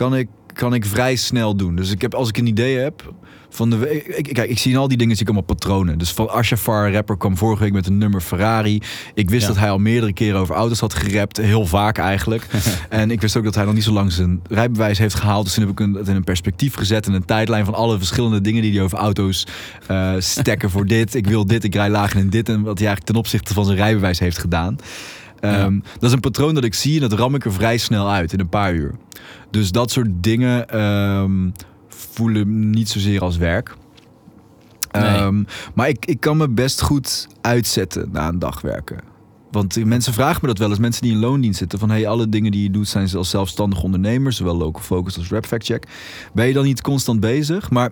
kan 0.00 0.14
ik, 0.16 0.28
kan 0.52 0.74
ik 0.74 0.84
vrij 0.86 1.16
snel 1.16 1.56
doen. 1.56 1.74
Dus 1.76 1.90
ik 1.90 2.00
heb, 2.00 2.14
als 2.14 2.28
ik 2.28 2.36
een 2.38 2.46
idee 2.46 2.76
heb 2.78 3.14
van 3.50 3.70
de 3.70 3.94
ik, 3.94 4.06
ik- 4.26 4.34
kijk, 4.34 4.50
ik 4.50 4.58
zie 4.58 4.70
in 4.72 4.76
al 4.78 4.88
die 4.88 4.96
dingen 4.98 5.16
zie 5.16 5.22
ik 5.26 5.32
allemaal 5.32 5.54
patronen. 5.56 5.98
Dus 5.98 6.10
van 6.12 6.28
Ashafar, 6.30 6.92
rapper, 6.92 7.16
kwam 7.16 7.36
vorige 7.36 7.62
week 7.62 7.72
met 7.72 7.86
een 7.86 7.98
nummer 7.98 8.20
Ferrari. 8.20 8.82
Ik 9.14 9.30
wist 9.30 9.42
Ja. 9.42 9.48
dat 9.48 9.56
hij 9.58 9.70
al 9.70 9.78
meerdere 9.78 10.12
keren 10.12 10.40
over 10.40 10.54
auto's 10.54 10.80
had 10.80 10.94
gerapt, 10.94 11.36
heel 11.36 11.66
vaak 11.66 11.98
eigenlijk. 11.98 12.46
en 12.88 13.10
ik 13.10 13.20
wist 13.20 13.36
ook 13.36 13.44
dat 13.44 13.54
hij 13.54 13.64
nog 13.64 13.74
niet 13.74 13.84
zo 13.84 13.92
lang 13.92 14.12
zijn 14.12 14.40
rijbewijs 14.48 14.98
heeft 14.98 15.14
gehaald. 15.14 15.44
Dus 15.44 15.54
toen 15.54 15.62
heb 15.62 15.72
ik 15.72 15.80
een- 15.80 15.94
het 15.94 16.08
in 16.08 16.16
een 16.16 16.24
perspectief 16.24 16.74
gezet 16.74 17.06
en 17.06 17.12
een 17.12 17.24
tijdlijn 17.24 17.64
van 17.64 17.74
alle 17.74 17.98
verschillende 17.98 18.40
dingen 18.40 18.62
die 18.62 18.72
hij 18.72 18.82
over 18.82 18.98
auto's 18.98 19.46
eh 19.86 20.12
stekken 20.18 20.70
voor 20.70 20.86
dit. 20.86 21.14
Ik 21.14 21.26
wil 21.26 21.46
dit, 21.46 21.64
ik 21.64 21.74
rij 21.74 21.90
lager 21.90 22.18
in 22.20 22.30
dit 22.30 22.48
en 22.48 22.54
wat 22.62 22.78
hij 22.78 22.86
eigenlijk 22.86 23.06
ten 23.06 23.16
opzichte 23.16 23.54
van 23.54 23.64
zijn 23.64 23.76
rijbewijs 23.76 24.18
heeft 24.18 24.38
gedaan. 24.38 24.76
Ehm, 25.40 25.78
Dat 25.92 26.02
is 26.02 26.12
een 26.12 26.20
patroon 26.20 26.54
dat 26.54 26.64
ik 26.64 26.74
zie 26.74 26.94
en 26.94 27.08
dat 27.08 27.18
ram 27.18 27.34
ik 27.34 27.44
er 27.44 27.52
vrij 27.52 27.76
snel 27.76 28.10
uit 28.10 28.32
in 28.32 28.40
een 28.40 28.48
paar 28.48 28.74
uur. 28.74 28.94
Dus 29.50 29.72
dat 29.72 29.90
soort 29.90 30.08
dingen 30.10 30.68
ehm, 30.68 31.50
voelen 31.88 32.70
niet 32.70 32.88
zozeer 32.88 33.20
als 33.20 33.36
werk. 33.36 33.76
Nee. 34.92 35.02
Ehm, 35.02 35.42
maar 35.74 35.88
ik, 35.88 36.06
ik 36.06 36.20
kan 36.20 36.36
me 36.36 36.48
best 36.48 36.80
goed 36.82 37.28
uitzetten 37.40 38.08
na 38.12 38.28
een 38.28 38.38
dag 38.38 38.60
werken. 38.60 38.98
Want 39.50 39.84
mensen 39.84 40.12
vragen 40.12 40.38
me 40.40 40.46
dat 40.46 40.58
wel 40.58 40.68
eens, 40.70 40.78
mensen 40.78 41.02
die 41.02 41.12
in 41.12 41.18
loondienst 41.18 41.58
zitten, 41.58 41.78
van 41.78 41.90
hey, 41.90 42.08
alle 42.08 42.28
dingen 42.28 42.52
die 42.52 42.62
je 42.62 42.70
doet 42.70 42.88
zijn 42.88 43.14
als 43.14 43.30
zelfstandig 43.30 43.82
ondernemer, 43.82 44.32
zowel 44.32 44.56
local 44.56 44.82
focus 44.82 45.16
als 45.18 45.28
rap 45.28 45.46
fact 45.46 45.64
check. 45.64 45.86
Ben 46.34 46.46
je 46.46 46.52
dan 46.52 46.64
niet 46.64 46.80
constant 46.80 47.20
bezig? 47.20 47.70
Maar 47.70 47.90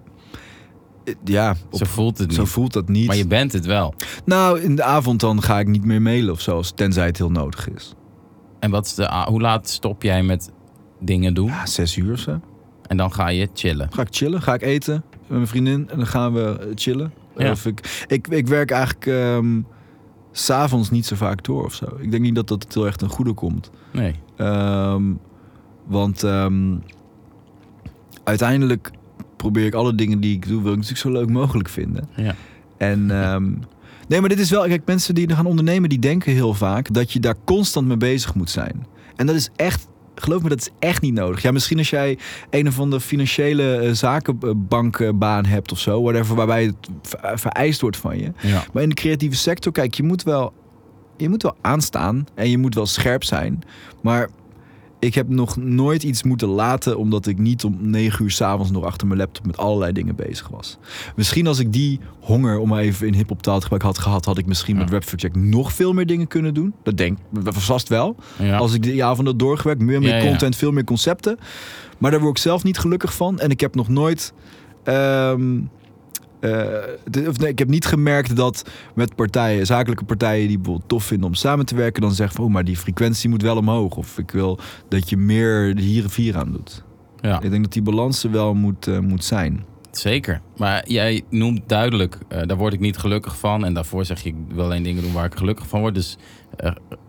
ja, 1.24 1.54
op- 1.70 1.78
Zo 1.78 1.84
voelt 1.84 2.18
het 2.18 2.34
zo 2.34 2.40
niet. 2.40 2.50
voelt 2.50 2.72
dat 2.72 2.88
niet. 2.88 3.06
Maar 3.06 3.16
je 3.16 3.26
bent 3.26 3.52
het 3.52 3.66
wel. 3.66 3.94
Nou, 4.24 4.60
in 4.60 4.76
de 4.76 4.82
avond 4.82 5.20
dan 5.20 5.42
ga 5.42 5.58
ik 5.58 5.66
niet 5.66 5.84
meer 5.84 6.02
mailen 6.02 6.32
of 6.32 6.40
zo, 6.40 6.62
tenzij 6.74 7.06
het 7.06 7.16
heel 7.18 7.30
nodig 7.30 7.68
is. 7.70 7.94
En 8.60 8.70
wat 8.70 8.86
is 8.86 8.94
de, 8.94 9.24
hoe 9.28 9.40
laat 9.40 9.68
stop 9.68 10.02
jij 10.02 10.22
met 10.22 10.52
dingen 11.00 11.34
doen? 11.34 11.46
Ja, 11.46 11.66
zes 11.66 11.96
uur 11.96 12.12
of 12.12 12.18
zo. 12.18 12.40
En 12.86 12.96
dan 12.96 13.12
ga 13.12 13.28
je 13.28 13.48
chillen. 13.54 13.88
Ga 13.92 14.02
ik 14.02 14.08
chillen, 14.10 14.42
ga 14.42 14.54
ik 14.54 14.62
eten 14.62 15.04
met 15.20 15.28
mijn 15.30 15.46
vriendin 15.46 15.88
en 15.90 15.96
dan 15.96 16.06
gaan 16.06 16.32
we 16.32 16.58
eh, 16.60 16.66
chillen. 16.74 17.12
Ja. 17.36 17.50
Of 17.50 17.66
ik, 17.66 18.04
ik, 18.06 18.28
ik 18.28 18.46
werk 18.46 18.70
eigenlijk 18.70 19.10
s 20.32 20.44
s'avonds 20.44 20.90
niet 20.90 21.06
zo 21.06 21.16
vaak 21.16 21.44
door 21.44 21.64
of 21.64 21.74
zo. 21.74 21.86
Ik 22.00 22.10
denk 22.10 22.22
niet 22.22 22.34
dat 22.34 22.48
dat 22.48 22.66
heel 22.74 22.86
echt 22.86 22.98
ten 22.98 23.08
goede 23.08 23.32
komt. 23.32 23.70
Nee. 23.92 24.14
Ehm, 24.36 25.02
want 25.86 26.22
ehm, 26.22 26.76
uiteindelijk 28.24 28.90
probeer 29.38 29.66
ik 29.66 29.74
alle 29.74 29.94
dingen 29.94 30.20
die 30.20 30.34
ik 30.34 30.48
doe, 30.48 30.62
wil 30.62 30.72
ik 30.72 30.76
natuurlijk 30.78 31.00
zo 31.06 31.12
leuk 31.12 31.28
mogelijk 31.30 31.68
vinden. 31.68 32.08
Ja. 32.16 32.34
En 32.76 33.10
ehm, 33.10 33.50
nee, 34.08 34.20
maar 34.20 34.28
dit 34.28 34.38
is 34.38 34.50
wel, 34.50 34.64
kijk, 34.66 34.82
mensen 34.86 35.14
die 35.14 35.26
er 35.26 35.36
gaan 35.36 35.46
ondernemen, 35.46 35.88
die 35.88 35.98
denken 35.98 36.32
heel 36.32 36.54
vaak 36.54 36.92
dat 36.94 37.12
je 37.12 37.20
daar 37.20 37.34
constant 37.44 37.86
mee 37.86 37.96
bezig 37.96 38.34
moet 38.34 38.50
zijn. 38.50 38.86
En 39.16 39.26
dat 39.26 39.34
is 39.34 39.48
echt, 39.56 39.88
geloof 40.14 40.42
me, 40.42 40.48
dat 40.48 40.60
is 40.60 40.70
echt 40.78 41.02
niet 41.02 41.14
nodig. 41.14 41.42
Ja, 41.42 41.50
misschien 41.50 41.78
als 41.78 41.90
jij 41.90 42.18
een 42.50 42.68
of 42.68 42.78
andere 42.80 43.00
financiële 43.02 43.76
eh, 43.76 43.92
zakenbankbaan 43.92 45.44
hebt 45.44 45.72
of 45.72 45.78
zo, 45.78 46.02
whatever, 46.02 46.34
waarbij 46.36 46.64
het 46.64 46.88
ver- 47.02 47.38
vereist 47.38 47.80
wordt 47.80 47.96
van 47.96 48.18
je. 48.18 48.32
Ja. 48.40 48.64
Maar 48.72 48.82
in 48.82 48.88
de 48.88 48.94
creatieve 48.94 49.36
sector, 49.36 49.72
kijk, 49.72 49.94
je 49.94 50.02
moet 50.02 50.22
wel, 50.22 50.52
je 51.16 51.28
moet 51.28 51.42
wel 51.42 51.56
aanstaan 51.60 52.26
en 52.34 52.50
je 52.50 52.58
moet 52.58 52.74
wel 52.74 52.86
scherp 52.86 53.24
zijn. 53.24 53.58
Maar 54.02 54.28
ik 55.00 55.14
heb 55.14 55.28
nog 55.28 55.56
nooit 55.56 56.02
iets 56.02 56.22
moeten 56.22 56.48
laten 56.48 56.98
omdat 56.98 57.26
ik 57.26 57.38
niet 57.38 57.64
om 57.64 57.76
negen 57.80 58.24
uur 58.24 58.30
s'avonds 58.30 58.70
nog 58.70 58.84
achter 58.84 59.06
mijn 59.06 59.18
laptop 59.18 59.46
met 59.46 59.56
allerlei 59.56 59.92
dingen 59.92 60.16
bezig 60.16 60.48
was. 60.48 60.78
Misschien 61.16 61.46
als 61.46 61.58
ik 61.58 61.72
die 61.72 62.00
honger, 62.20 62.58
om 62.58 62.68
maar 62.68 62.80
even 62.82 63.06
in 63.06 63.14
hip-hop 63.14 63.42
taal 63.42 63.56
te 63.56 63.62
gebruiken, 63.62 63.88
had 63.90 63.98
gehad, 63.98 64.24
had 64.24 64.38
ik 64.38 64.46
misschien 64.46 64.74
Ja. 64.76 64.80
met 64.82 64.90
Rap 64.90 65.04
for 65.04 65.18
Check 65.18 65.34
nog 65.36 65.72
veel 65.72 65.92
meer 65.92 66.06
dingen 66.06 66.26
kunnen 66.26 66.54
doen. 66.54 66.74
Dat 66.82 66.96
denk 66.96 67.18
ik 67.18 67.52
vast 67.52 67.88
wel. 67.88 68.16
Ja. 68.38 68.56
Als 68.56 68.74
ik 68.74 68.82
die 68.82 69.04
avond 69.04 69.26
had 69.26 69.38
doorgewerkt, 69.38 69.82
meer, 69.82 70.00
meer 70.00 70.16
Ja, 70.24 70.28
content, 70.30 70.56
veel 70.56 70.72
meer 70.72 70.84
concepten. 70.84 71.38
Maar 71.98 72.10
daar 72.10 72.20
word 72.20 72.36
ik 72.36 72.42
zelf 72.42 72.64
niet 72.64 72.78
gelukkig 72.78 73.14
van. 73.14 73.38
En 73.40 73.50
ik 73.50 73.60
heb 73.60 73.74
nog 73.74 73.88
nooit. 73.88 74.32
ehm, 74.84 75.60
eh, 76.40 76.50
de- 77.10 77.24
of 77.28 77.38
nee, 77.38 77.50
ik 77.50 77.58
heb 77.58 77.68
niet 77.68 77.86
gemerkt 77.86 78.36
dat 78.36 78.70
met 78.94 79.14
partijen, 79.14 79.66
zakelijke 79.66 80.04
partijen 80.04 80.48
die 80.48 80.56
bijvoorbeeld 80.56 80.88
tof 80.88 81.04
vinden 81.04 81.26
om 81.26 81.34
samen 81.34 81.66
te 81.66 81.74
werken, 81.74 82.02
dan 82.02 82.12
zeggen 82.14 82.36
van, 82.36 82.44
oh, 82.44 82.50
maar 82.50 82.64
die 82.64 82.76
frequentie 82.76 83.28
moet 83.28 83.42
wel 83.42 83.56
omhoog. 83.56 83.96
Of 83.96 84.18
ik 84.18 84.30
wil 84.30 84.58
dat 84.88 85.10
je 85.10 85.16
meer 85.16 85.76
hier 85.78 86.02
en 86.02 86.10
vier 86.10 86.36
aan 86.36 86.52
doet. 86.52 86.82
ja. 87.20 87.40
Ik 87.42 87.50
denk 87.50 87.62
dat 87.62 87.72
die 87.72 87.82
balans 87.82 88.24
er 88.24 88.30
wel 88.30 88.54
moet, 88.54 88.86
eh, 88.86 88.98
moet 88.98 89.24
zijn. 89.24 89.64
Zeker. 89.90 90.40
Maar 90.56 90.88
jij 90.88 91.22
noemt 91.30 91.60
duidelijk, 91.68 92.18
eh, 92.28 92.40
daar 92.46 92.56
word 92.56 92.72
ik 92.72 92.80
niet 92.80 92.96
gelukkig 92.96 93.38
van. 93.38 93.64
En 93.64 93.74
daarvoor 93.74 94.04
zeg 94.04 94.22
je, 94.22 94.28
ik 94.28 94.34
wil 94.48 94.64
alleen 94.64 94.82
dingen 94.82 95.02
doen 95.02 95.12
waar 95.12 95.24
ik 95.24 95.34
gelukkig 95.34 95.66
van 95.68 95.80
word. 95.80 95.94
Dus 95.94 96.16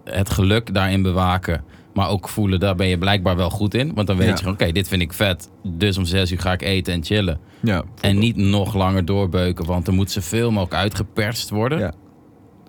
het 0.03 0.29
geluk 0.29 0.73
daarin 0.73 1.01
bewaken, 1.01 1.63
maar 1.99 2.09
ook 2.09 2.29
voelen, 2.29 2.59
daar 2.59 2.75
ben 2.75 2.87
je 2.87 2.97
blijkbaar 2.97 3.35
wel 3.35 3.49
goed 3.49 3.73
in. 3.73 3.93
Want 3.93 4.07
dan 4.07 4.17
weet 4.17 4.25
Ja. 4.27 4.31
je 4.31 4.37
gewoon, 4.39 4.53
oké, 4.53 4.71
dit 4.71 4.87
vind 4.87 5.01
ik 5.01 5.13
vet. 5.13 5.49
Dus 5.63 5.97
om 5.97 6.05
zes 6.05 6.31
uur 6.31 6.39
ga 6.39 6.51
ik 6.51 6.61
eten 6.61 6.93
en 6.93 7.03
chillen. 7.03 7.39
Ja, 7.61 7.83
En 8.01 8.19
niet 8.19 8.35
nog 8.35 8.73
langer 8.75 9.05
doorbeuken, 9.05 9.65
want 9.65 9.87
er 9.87 9.93
moet 9.93 10.11
zoveel 10.11 10.51
mogelijk 10.51 10.73
uitgeperst 10.81 11.49
worden. 11.49 11.79
Ja. 11.79 11.93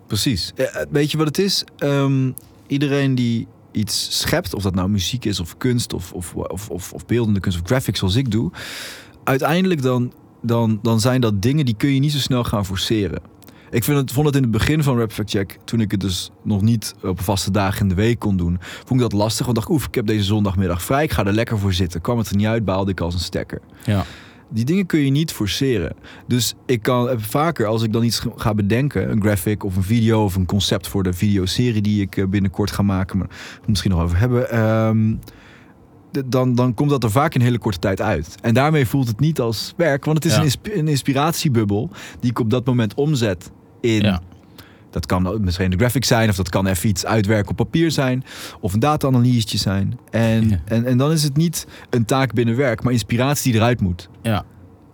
Precies. 0.07 0.53
Weet 0.91 1.11
je 1.11 1.16
wat 1.16 1.26
het 1.26 1.39
is? 1.39 1.64
Ehm, 1.78 2.31
iedereen 2.66 3.14
die 3.14 3.47
iets 3.72 4.18
schept, 4.18 4.55
of 4.55 4.62
dat 4.62 4.74
nou 4.74 4.89
muziek 4.89 5.24
is 5.24 5.41
of 5.41 5.57
kunst 5.57 5.93
of, 5.93 6.12
of, 6.12 6.35
of, 6.35 6.70
of, 6.70 6.93
of 6.93 7.07
beeldende 7.07 7.41
kunst 7.41 7.61
of 7.61 7.66
graphics 7.66 7.99
zoals 7.99 8.16
ik 8.16 8.31
doe, 8.31 8.51
uiteindelijk 9.24 9.83
dan, 9.83 10.12
dan, 10.43 10.78
dan 10.83 11.01
zijn 11.01 11.20
dat 11.20 11.43
dingen 11.43 11.64
die 11.64 11.74
kun 11.76 11.95
je 11.95 12.01
niet 12.01 12.12
zo 12.12 12.18
snel 12.18 12.45
gaan 12.45 12.66
forceren. 12.66 13.20
Ik 13.70 13.84
vind 13.84 13.98
het, 13.98 14.12
vond 14.12 14.26
het 14.26 14.36
in 14.36 14.42
het 14.42 14.50
begin 14.50 14.82
van 14.82 14.98
Rap 14.98 15.12
Fact 15.12 15.30
Check, 15.30 15.58
toen 15.64 15.80
ik 15.80 15.90
het 15.90 16.00
dus 16.00 16.30
nog 16.44 16.62
niet 16.62 16.94
op 17.02 17.20
vaste 17.20 17.50
dagen 17.50 17.80
in 17.82 17.88
de 17.88 17.94
week 17.94 18.18
kon 18.18 18.36
doen, 18.36 18.58
vond 18.60 18.90
ik 19.00 19.10
dat 19.10 19.12
lastig. 19.12 19.46
Want 19.46 19.58
ik 19.58 19.64
dacht, 19.64 19.76
oef, 19.76 19.86
ik 19.86 19.94
heb 19.94 20.06
deze 20.06 20.24
zondagmiddag 20.24 20.82
vrij, 20.82 21.02
ik 21.04 21.10
ga 21.12 21.24
er 21.26 21.32
lekker 21.32 21.58
voor 21.58 21.72
zitten. 21.72 22.00
Kwam 22.00 22.18
het 22.18 22.28
er 22.30 22.36
niet 22.36 22.46
uit, 22.46 22.64
baalde 22.64 22.90
ik 22.90 23.00
als 23.00 23.14
een 23.14 23.20
stekker. 23.20 23.60
Ja. 23.84 24.04
Die 24.52 24.64
dingen 24.64 24.86
kun 24.86 25.00
je 25.00 25.10
niet 25.10 25.32
forceren. 25.32 25.96
Dus 26.26 26.54
ik 26.66 26.82
kan 26.82 27.20
vaker, 27.20 27.66
als 27.66 27.82
ik 27.82 27.92
dan 27.92 28.02
iets 28.04 28.22
ga 28.36 28.54
bedenken, 28.54 29.10
een 29.10 29.20
graphic 29.22 29.64
of 29.64 29.76
een 29.76 29.82
video 29.82 30.24
of 30.24 30.34
een 30.34 30.46
concept 30.46 30.88
voor 30.88 31.02
de 31.02 31.12
videoserie 31.12 31.82
die 31.82 32.00
ik 32.02 32.16
eh, 32.16 32.26
binnenkort 32.26 32.70
ga 32.70 32.82
maken, 32.82 33.18
maar 33.18 33.28
misschien 33.66 33.90
nog 33.90 34.00
over 34.02 34.18
hebben, 34.18 34.50
ehm, 34.50 35.14
dan, 36.26 36.54
dan 36.54 36.74
komt 36.74 36.90
dat 36.90 37.04
er 37.04 37.10
vaak 37.10 37.34
in 37.34 37.40
hele 37.40 37.58
korte 37.58 37.78
tijd 37.78 38.00
uit. 38.00 38.34
En 38.42 38.54
daarmee 38.54 38.86
voelt 38.86 39.08
het 39.08 39.20
niet 39.20 39.40
als 39.40 39.74
werk, 39.76 40.04
want 40.04 40.16
het 40.16 40.26
is 40.26 40.32
Ja. 40.32 40.38
een, 40.38 40.44
insp- 40.44 40.68
een 40.74 40.88
inspiratiebubbel 40.88 41.90
die 42.20 42.30
ik 42.30 42.38
op 42.38 42.50
dat 42.50 42.66
moment 42.66 42.94
omzet 42.94 43.50
in. 43.81 44.01
Ja. 44.03 44.20
Dat 44.91 45.07
kan 45.07 45.37
misschien 45.41 45.70
de 45.70 45.76
graphic 45.76 46.05
zijn, 46.05 46.28
of 46.28 46.37
dat 46.37 46.49
kan 46.49 46.66
even 46.66 46.89
iets 46.89 47.07
uitwerken 47.07 47.51
op 47.51 47.57
papier 47.57 47.91
zijn, 47.91 48.24
of 48.61 48.72
een 48.72 48.81
data-analyse 48.81 49.59
zijn. 49.59 49.99
En, 50.11 50.49
Ja. 50.49 50.59
en, 50.64 50.85
en 50.85 50.99
dan 50.99 51.12
is 51.12 51.22
het 51.22 51.37
niet 51.37 51.66
een 51.91 52.05
taak 52.05 52.33
binnen 52.33 52.57
werk, 52.57 52.83
maar 52.83 52.93
inspiratie 52.93 53.53
die 53.53 53.61
eruit 53.61 53.81
moet. 53.81 54.09
Ja. 54.22 54.45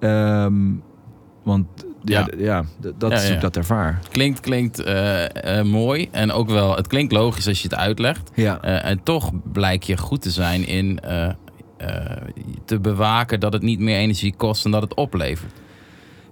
Ehm, 0.00 0.54
want 1.44 1.66
ja, 2.04 2.28
Ja. 2.38 2.64
dat 2.80 3.10
Ja, 3.10 3.16
is 3.16 3.20
hoe 3.20 3.28
ja. 3.28 3.34
ik 3.34 3.40
dat 3.40 3.56
ervaar. 3.56 3.98
Klinkt, 4.10 4.40
klinkt 4.40 4.78
eh, 4.82 5.58
eh, 5.58 5.66
mooi. 5.66 6.08
En 6.12 6.32
ook 6.32 6.50
wel, 6.50 6.76
het 6.76 6.86
klinkt 6.86 7.12
logisch 7.12 7.48
als 7.48 7.62
je 7.62 7.68
het 7.68 7.78
uitlegt. 7.78 8.30
Ja, 8.34 8.60
Eh, 8.62 8.90
en 8.90 9.02
toch 9.02 9.32
blijk 9.52 9.82
je 9.82 9.96
goed 9.96 10.22
te 10.22 10.30
zijn 10.30 10.66
in 10.66 11.00
te 12.64 12.80
bewaken 12.80 13.40
dat 13.40 13.52
het 13.52 13.62
niet 13.62 13.78
meer 13.78 13.96
energie 13.98 14.34
kost 14.36 14.64
en 14.64 14.70
dat 14.70 14.82
het 14.82 14.94
oplevert. 14.94 15.52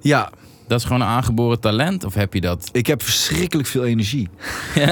ja, 0.01 0.31
Dat 0.67 0.79
is 0.79 0.85
gewoon 0.87 1.01
een 1.01 1.07
aangeboren 1.07 1.61
talent, 1.61 2.05
of 2.05 2.15
heb 2.15 2.35
je 2.35 2.41
dat? 2.41 2.69
ik 2.73 2.87
heb 2.87 3.03
verschrikkelijk 3.03 3.69
veel 3.69 3.85
energie. 3.85 4.29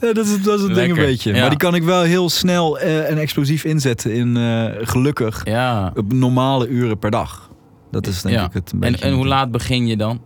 Ja, 0.00 0.12
dat 0.12 0.24
is, 0.26 0.30
het- 0.30 0.44
dat 0.44 0.58
is 0.58 0.64
het 0.64 0.74
ding 0.74 0.90
een 0.90 0.96
beetje. 1.04 1.32
ja. 1.34 1.40
Maar 1.40 1.48
die 1.48 1.58
kan 1.58 1.74
ik 1.74 1.82
wel 1.82 2.02
heel 2.02 2.28
snel 2.30 2.78
eh, 2.78 3.10
en 3.10 3.18
explosief 3.18 3.64
inzetten 3.64 4.14
in 4.14 4.36
eh, 4.36 4.64
gelukkig 4.86 5.40
Ja. 5.44 5.92
op 5.96 6.12
normale 6.12 6.68
uren 6.68 6.98
per 6.98 7.10
dag. 7.10 7.50
Dat 7.90 8.06
is 8.06 8.22
denk 8.22 8.40
ik 8.40 8.52
het 8.52 8.72
een 8.72 8.82
En, 8.82 8.90
beetje. 8.92 9.04
en 9.06 9.12
hoe 9.14 9.26
laat 9.26 9.50
begin 9.50 9.86
je 9.86 9.96
dan? 9.96 10.20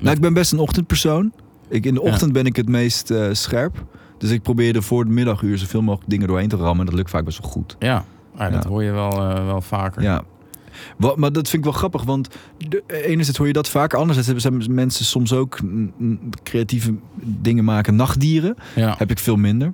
Nou, 0.00 0.14
ik 0.14 0.20
ben 0.22 0.32
best 0.34 0.52
een 0.52 0.58
ochtendpersoon. 0.58 1.32
Ik, 1.68 1.86
in 1.86 1.94
de 1.94 2.02
ochtend 2.02 2.32
ben 2.32 2.46
ik 2.46 2.56
het 2.56 2.68
meest 2.68 3.10
eh, 3.10 3.26
scherp. 3.32 3.84
Dus 4.18 4.30
ik 4.30 4.42
probeer 4.42 4.76
er 4.76 4.82
voor 4.82 5.04
de 5.04 5.10
middaguur 5.10 5.58
zoveel 5.58 5.82
mogelijk 5.82 6.10
dingen 6.10 6.26
doorheen 6.28 6.48
te 6.48 6.56
rammen. 6.56 6.78
En 6.80 6.86
dat 6.86 6.94
lukt 6.94 7.10
vaak 7.10 7.24
best 7.24 7.38
wel 7.42 7.50
goed. 7.50 7.76
Ja, 7.78 8.04
Ah, 8.36 8.52
dat 8.52 8.64
hoor 8.64 8.82
je 8.82 8.90
wel, 8.90 9.16
wel 9.44 9.60
vaker. 9.60 10.02
Ja. 10.02 10.22
Wat, 10.96 11.16
maar 11.16 11.32
dat 11.32 11.48
vind 11.48 11.64
ik 11.64 11.70
wel 11.70 11.78
grappig, 11.78 12.02
want 12.02 12.28
de, 12.68 12.82
enerzijds 12.86 13.38
hoor 13.38 13.46
je 13.46 13.52
dat 13.52 13.68
vaker. 13.68 13.98
Anderzijds 13.98 14.42
hebben 14.42 14.74
mensen 14.74 15.04
soms 15.04 15.32
ook 15.32 15.58
creatieve 16.42 16.94
dingen 17.20 17.64
maken. 17.64 17.96
Nachtdieren 17.96 18.56
Ja. 18.74 18.94
heb 18.98 19.10
ik 19.10 19.18
veel 19.18 19.36
minder. 19.36 19.72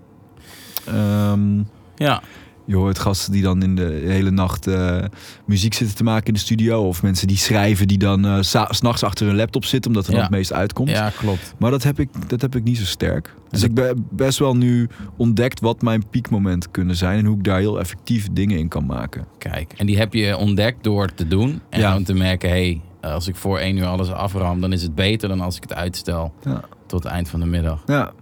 Ehm, 0.87 1.63
ja. 1.97 2.23
Je 2.69 2.77
hoort 2.77 2.99
gasten 2.99 3.33
die 3.33 3.43
dan 3.43 3.63
in 3.63 3.75
de 3.77 4.03
hele 4.07 4.31
nacht 4.31 4.67
eh, 4.67 5.05
muziek 5.47 5.75
zitten 5.75 5.97
te 5.97 6.05
maken 6.05 6.27
in 6.27 6.33
de 6.33 6.39
studio. 6.39 6.83
Of 6.87 7.03
mensen 7.03 7.27
die 7.27 7.37
schrijven 7.37 7.89
die 7.89 7.99
dan 7.99 8.25
eh, 8.25 8.37
sa- 8.41 8.69
's 8.73 8.77
s'nachts 8.77 9.03
achter 9.03 9.27
hun 9.27 9.37
laptop 9.37 9.65
zitten, 9.65 9.91
omdat 9.91 10.07
er 10.07 10.11
dan 10.13 10.21
Ja. 10.21 10.27
het 10.27 10.37
meest 10.37 10.53
uitkomt. 10.53 10.91
ja, 10.91 11.11
klopt. 11.19 11.55
Maar 11.59 11.71
dat 11.71 11.83
heb, 11.83 12.01
ik, 12.01 12.09
dat 12.29 12.41
heb 12.41 12.57
ik 12.57 12.65
niet 12.65 12.79
zo 12.79 12.85
sterk. 12.85 13.35
Dus 13.51 13.61
dat- 13.61 13.69
ik 13.69 13.75
ben 13.75 14.07
best 14.11 14.39
wel 14.39 14.57
nu 14.57 14.89
ontdekt 15.17 15.61
wat 15.61 15.83
mijn 15.83 16.09
piekmomenten 16.11 16.71
kunnen 16.71 16.97
zijn. 16.97 17.19
En 17.19 17.25
hoe 17.25 17.37
ik 17.37 17.45
daar 17.45 17.59
heel 17.59 17.81
effectief 17.81 18.29
dingen 18.33 18.59
in 18.59 18.69
kan 18.69 18.87
maken. 18.87 19.25
Kijk, 19.39 19.73
en 19.77 19.87
die 19.87 19.99
heb 19.99 20.15
je 20.15 20.37
ontdekt 20.37 20.85
door 20.85 21.15
te 21.15 21.29
doen. 21.29 21.61
En 21.71 21.81
Ja. 21.81 21.89
gewoon 21.89 22.05
te 22.05 22.15
merken, 22.15 22.49
hé, 22.49 22.81
hey, 23.01 23.11
als 23.13 23.29
ik 23.29 23.37
voor 23.37 23.59
één 23.59 23.77
uur 23.77 23.87
alles 23.87 24.11
afram, 24.11 24.61
dan 24.61 24.73
is 24.73 24.83
het 24.83 24.95
beter 24.95 25.29
dan 25.29 25.41
als 25.41 25.57
ik 25.57 25.63
het 25.63 25.75
uitstel 25.75 26.33
Ja. 26.45 26.61
tot 26.87 27.03
het 27.03 27.13
eind 27.13 27.29
van 27.29 27.41
de 27.41 27.47
middag. 27.47 27.83
Ja, 27.87 28.13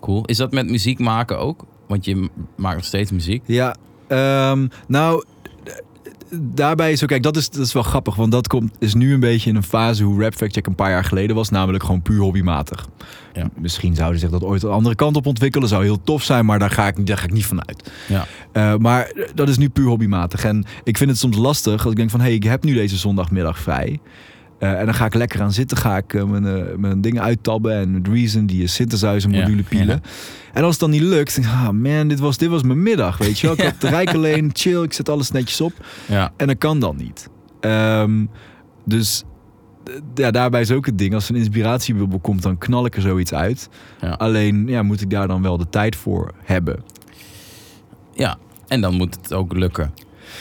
Cool. 0.00 0.24
Is 0.24 0.36
dat 0.36 0.52
met 0.52 0.70
muziek 0.70 0.98
maken 0.98 1.38
ook? 1.38 1.64
Want 1.88 2.04
je 2.04 2.28
maakt 2.56 2.76
nog 2.76 2.84
steeds 2.84 3.10
muziek. 3.10 3.42
Ja, 3.46 3.74
ehm, 4.08 4.66
nou, 4.88 5.24
daarbij 6.30 6.92
is 6.92 7.02
ook, 7.02 7.08
kijk, 7.08 7.22
dat 7.22 7.36
is, 7.36 7.50
dat 7.50 7.66
is 7.66 7.72
wel 7.72 7.82
grappig, 7.82 8.14
want 8.14 8.32
dat 8.32 8.48
komt, 8.48 8.72
is 8.78 8.94
nu 8.94 9.12
een 9.12 9.20
beetje 9.20 9.50
in 9.50 9.56
een 9.56 9.62
fase 9.62 10.04
hoe 10.04 10.22
Rap 10.22 10.34
Fact 10.34 10.52
Check 10.52 10.66
een 10.66 10.74
paar 10.74 10.90
jaar 10.90 11.04
geleden 11.04 11.36
was, 11.36 11.50
namelijk 11.50 11.84
gewoon 11.84 12.02
puur 12.02 12.20
hobbymatig. 12.20 12.88
Ja. 13.32 13.48
Misschien 13.54 13.94
zouden 13.94 14.20
zich 14.20 14.30
dat 14.30 14.42
ooit 14.42 14.62
een 14.62 14.70
andere 14.70 14.94
kant 14.94 15.16
op 15.16 15.26
ontwikkelen, 15.26 15.68
zou 15.68 15.84
heel 15.84 16.02
tof 16.02 16.22
zijn, 16.22 16.46
maar 16.46 16.58
daar 16.58 16.70
ga 16.70 16.86
ik, 16.86 17.06
daar 17.06 17.18
ga 17.18 17.24
ik 17.24 17.32
niet 17.32 17.46
van 17.46 17.68
uit. 17.68 17.90
Ja. 18.08 18.26
Eh, 18.52 18.76
maar 18.76 19.12
dat 19.34 19.48
is 19.48 19.56
nu 19.56 19.68
puur 19.68 19.86
hobbymatig. 19.86 20.44
En 20.44 20.64
ik 20.84 20.96
vind 20.96 21.10
het 21.10 21.18
soms 21.18 21.36
lastig 21.36 21.82
als 21.82 21.90
ik 21.90 21.96
denk 21.96 22.10
van, 22.10 22.20
hé, 22.20 22.26
hey, 22.26 22.34
ik 22.34 22.44
heb 22.44 22.64
nu 22.64 22.74
deze 22.74 22.96
zondagmiddag 22.96 23.58
vrij. 23.58 24.00
Eh, 24.58 24.78
en 24.78 24.84
dan 24.84 24.94
ga 24.94 25.04
ik 25.04 25.14
lekker 25.14 25.42
aan 25.42 25.52
zitten, 25.52 25.76
ga 25.76 25.96
ik 25.96 26.14
eh, 26.14 26.24
mijn, 26.24 26.46
eh, 26.46 26.76
mijn 26.76 27.00
dingen 27.00 27.22
uittabben 27.22 27.72
en 27.74 27.90
met 27.90 28.08
Reason, 28.08 28.46
die 28.46 28.66
synthesizer 28.66 29.30
module 29.30 29.56
Ja, 29.56 29.62
pielen. 29.68 30.00
ja. 30.02 30.10
En 30.52 30.62
als 30.62 30.70
het 30.70 30.80
dan 30.80 30.90
niet 30.90 31.02
lukt, 31.02 31.34
denk 31.34 31.46
ik, 31.46 31.52
ah 31.52 31.70
man, 31.70 32.08
dit 32.08 32.18
was, 32.18 32.36
dit 32.36 32.48
was 32.48 32.62
mijn 32.62 32.82
middag, 32.82 33.18
weet 33.18 33.38
je 33.38 33.46
wel. 33.46 33.56
Ik 33.56 33.64
had 33.72 33.80
de 33.80 33.88
rijk 33.88 34.14
alleen, 34.14 34.50
chill, 34.52 34.82
ik 34.82 34.92
zet 34.92 35.08
alles 35.08 35.30
netjes 35.30 35.60
op. 35.60 35.72
Ja. 36.06 36.32
En 36.36 36.46
dat 36.46 36.58
kan 36.58 36.78
dan 36.80 36.96
niet. 36.96 37.28
Ehm, 37.60 38.24
dus 38.84 39.24
ja, 40.14 40.30
daarbij 40.30 40.60
is 40.60 40.70
ook 40.70 40.86
het 40.86 40.98
ding. 40.98 41.14
Als 41.14 41.28
een 41.28 41.36
inspiratiebubbel 41.36 42.18
komt, 42.18 42.42
dan 42.42 42.58
knal 42.58 42.86
ik 42.86 42.96
er 42.96 43.02
zoiets 43.02 43.34
uit. 43.34 43.68
Ja. 44.00 44.10
Alleen 44.10 44.66
ja, 44.66 44.82
moet 44.82 45.00
ik 45.00 45.10
daar 45.10 45.28
dan 45.28 45.42
wel 45.42 45.56
de 45.56 45.68
tijd 45.68 45.96
voor 45.96 46.32
hebben. 46.44 46.82
Ja, 48.14 48.36
en 48.68 48.80
dan 48.80 48.94
moet 48.94 49.14
het 49.22 49.32
ook 49.32 49.52
lukken. 49.52 49.92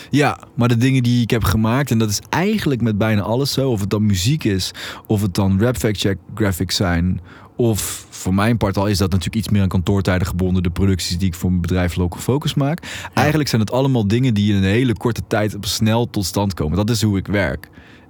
Ja, 0.09 0.39
maar 0.55 0.67
de 0.67 0.77
dingen 0.77 1.03
die 1.03 1.21
ik 1.21 1.29
heb 1.29 1.43
gemaakt, 1.43 1.91
en 1.91 1.97
dat 1.97 2.09
is 2.09 2.21
eigenlijk 2.29 2.81
met 2.81 2.97
bijna 2.97 3.21
alles 3.21 3.51
zo, 3.51 3.69
of 3.69 3.79
het 3.79 3.89
dan 3.89 4.05
muziek 4.05 4.43
is, 4.43 4.71
of 5.07 5.21
het 5.21 5.33
dan 5.33 5.61
rap 5.61 5.77
fact 5.77 5.99
check 5.99 6.17
graphics 6.35 6.75
zijn, 6.75 7.21
of 7.55 8.07
voor 8.09 8.33
mijn 8.33 8.57
part 8.57 8.77
al 8.77 8.87
is 8.87 8.97
dat 8.97 9.11
natuurlijk 9.11 9.37
iets 9.37 9.49
meer 9.49 9.61
aan 9.61 9.67
kantoortijden 9.67 10.27
gebonden, 10.27 10.63
de 10.63 10.69
producties 10.69 11.17
die 11.17 11.27
ik 11.27 11.35
voor 11.35 11.49
mijn 11.49 11.61
bedrijf 11.61 11.95
Local 11.95 12.19
Focus 12.19 12.53
maak. 12.53 13.07
Eigenlijk 13.13 13.49
zijn 13.49 13.61
het 13.61 13.71
allemaal 13.71 14.07
dingen 14.07 14.33
die 14.33 14.51
in 14.51 14.57
een 14.57 14.69
hele 14.69 14.97
korte 14.97 15.21
tijd 15.27 15.57
snel 15.61 16.09
tot 16.09 16.25
stand 16.25 16.53
komen. 16.53 16.77
Dat 16.77 16.89
is 16.89 17.01
hoe 17.01 17.17
ik 17.17 17.27
werk. 17.27 17.69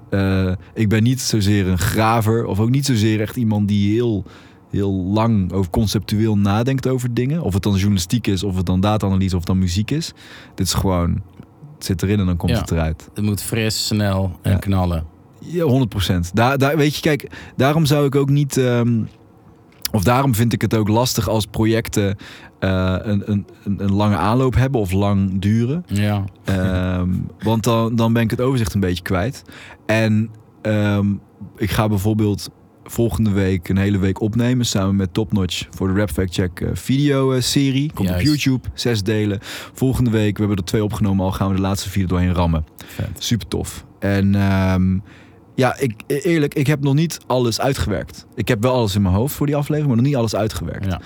Uh, 0.09 0.51
ik 0.73 0.89
ben 0.89 1.03
niet 1.03 1.21
zozeer 1.21 1.67
een 1.67 1.77
graver, 1.77 2.45
of 2.45 2.59
ook 2.59 2.69
niet 2.69 2.85
zozeer 2.85 3.21
echt 3.21 3.35
iemand 3.35 3.67
die 3.67 3.93
heel 3.93 4.25
heel 4.69 4.93
lang 4.93 5.51
over 5.51 5.71
conceptueel 5.71 6.37
nadenkt 6.37 6.87
over 6.87 7.13
dingen. 7.13 7.41
Of 7.41 7.53
het 7.53 7.63
dan 7.63 7.73
journalistiek 7.73 8.27
is, 8.27 8.43
of 8.43 8.55
het 8.55 8.65
dan 8.65 8.79
data-analyse, 8.79 9.33
of 9.35 9.39
het 9.39 9.47
dan 9.47 9.59
muziek 9.59 9.91
is. 9.91 10.13
Dit 10.55 10.65
is 10.65 10.73
gewoon 10.73 11.21
het 11.75 11.85
zit 11.85 12.03
erin 12.03 12.19
en 12.19 12.25
dan 12.25 12.37
komt 12.37 12.51
Ja. 12.51 12.59
het 12.59 12.71
eruit. 12.71 13.09
Het 13.13 13.23
moet 13.23 13.41
fris, 13.41 13.85
snel 13.85 14.31
en 14.41 14.51
Ja. 14.51 14.57
knallen. 14.57 15.03
Ja, 15.39 15.63
100%. 15.63 16.31
Daar, 16.33 16.57
daar, 16.57 16.77
weet 16.77 16.95
je, 16.95 17.01
kijk, 17.01 17.31
daarom 17.55 17.85
zou 17.85 18.05
ik 18.05 18.15
ook 18.15 18.29
niet. 18.29 18.57
ehm, 18.57 19.01
of 19.91 20.03
daarom 20.03 20.35
vind 20.35 20.53
ik 20.53 20.61
het 20.61 20.75
ook 20.75 20.87
lastig 20.87 21.27
als 21.27 21.45
projecten 21.45 22.15
eh, 22.59 22.95
een, 22.99 23.31
een, 23.31 23.45
een, 23.63 23.83
een 23.83 23.91
lange 23.93 24.15
aanloop 24.15 24.55
hebben 24.55 24.81
of 24.81 24.91
lang 24.91 25.39
duren. 25.41 25.83
Ja. 25.87 26.23
Ehm, 26.43 27.09
want 27.39 27.63
dan, 27.63 27.95
dan 27.95 28.13
ben 28.13 28.21
ik 28.23 28.29
het 28.31 28.41
overzicht 28.41 28.73
een 28.73 28.79
beetje 28.79 29.03
kwijt. 29.03 29.41
En 29.85 30.29
ehm, 30.61 31.13
ik 31.57 31.71
ga 31.71 31.87
bijvoorbeeld 31.87 32.49
volgende 32.85 33.31
week 33.31 33.69
een 33.69 33.77
hele 33.77 33.97
week 33.97 34.21
opnemen 34.21 34.65
samen 34.65 34.95
met 34.95 35.13
Topnotch 35.13 35.67
voor 35.69 35.87
de 35.87 35.99
Rap 35.99 36.11
Fact 36.11 36.33
Check 36.33 36.61
eh, 36.61 36.69
video 36.73 37.31
eh, 37.31 37.41
serie. 37.41 37.91
Komt 37.93 38.07
Juist. 38.07 38.21
op 38.21 38.27
YouTube, 38.27 38.67
zes 38.73 39.03
delen. 39.03 39.39
Volgende 39.73 40.09
week, 40.09 40.33
we 40.33 40.39
hebben 40.39 40.57
er 40.57 40.63
twee 40.63 40.83
opgenomen 40.83 41.25
al, 41.25 41.31
gaan 41.31 41.49
we 41.49 41.55
de 41.55 41.61
laatste 41.61 41.89
vier 41.89 42.03
er 42.03 42.09
doorheen 42.09 42.33
rammen. 42.33 42.65
Vet. 42.85 43.09
Super 43.17 43.47
tof. 43.47 43.85
En 43.99 44.35
ehm, 44.35 44.97
ja, 45.55 45.77
ik, 45.79 45.93
eerlijk, 46.07 46.53
ik 46.53 46.67
heb 46.67 46.83
nog 46.83 46.93
niet 46.93 47.19
alles 47.27 47.59
uitgewerkt. 47.59 48.25
Ik 48.35 48.47
heb 48.47 48.61
wel 48.61 48.73
alles 48.73 48.95
in 48.95 49.01
mijn 49.01 49.15
hoofd 49.15 49.35
voor 49.35 49.45
die 49.45 49.55
aflevering, 49.55 49.87
maar 49.87 49.97
nog 49.97 50.05
niet 50.05 50.15
alles 50.15 50.35
uitgewerkt. 50.35 50.85
Ja. 50.85 51.01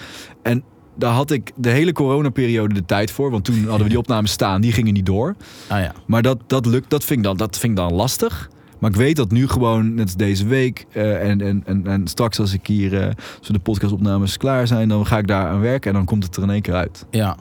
Daar 0.99 1.13
had 1.13 1.31
ik 1.31 1.51
de 1.55 1.69
hele 1.69 1.91
coronaperiode 1.91 2.73
de 2.73 2.85
tijd 2.85 3.11
voor, 3.11 3.31
want 3.31 3.45
toen 3.45 3.63
hadden 3.63 3.83
we 3.83 3.89
die 3.89 3.97
opnames 3.97 4.31
staan, 4.31 4.61
die 4.61 4.71
gingen 4.71 4.93
niet 4.93 5.05
door. 5.05 5.35
Ah 5.67 5.79
ja. 5.79 5.93
Maar 6.05 6.21
dat, 6.21 6.37
dat 6.47 6.65
lukt, 6.65 6.89
dat 6.89 7.03
vind, 7.03 7.19
ik 7.19 7.25
dan, 7.25 7.37
dat 7.37 7.57
vind 7.57 7.71
ik 7.71 7.77
dan 7.77 7.93
lastig. 7.93 8.49
Maar 8.79 8.89
ik 8.89 8.95
weet 8.95 9.15
dat 9.15 9.31
nu 9.31 9.47
gewoon, 9.47 9.93
net 9.93 10.05
als 10.05 10.15
deze 10.15 10.47
week 10.47 10.85
eh, 10.91 11.29
en, 11.29 11.41
en, 11.41 11.63
en, 11.65 11.87
en 11.87 12.07
straks 12.07 12.39
als 12.39 12.53
ik 12.53 12.67
hier, 12.67 13.15
zo 13.41 13.53
de 13.53 13.59
podcastopnames 13.59 14.37
klaar 14.37 14.67
zijn, 14.67 14.89
dan 14.89 15.05
ga 15.05 15.17
ik 15.17 15.27
daar 15.27 15.47
aan 15.47 15.59
werken 15.59 15.89
en 15.89 15.95
dan 15.95 16.05
komt 16.05 16.23
het 16.23 16.35
er 16.35 16.43
in 16.43 16.49
één 16.49 16.61
keer 16.61 16.73
uit. 16.75 17.05
ja. 17.11 17.37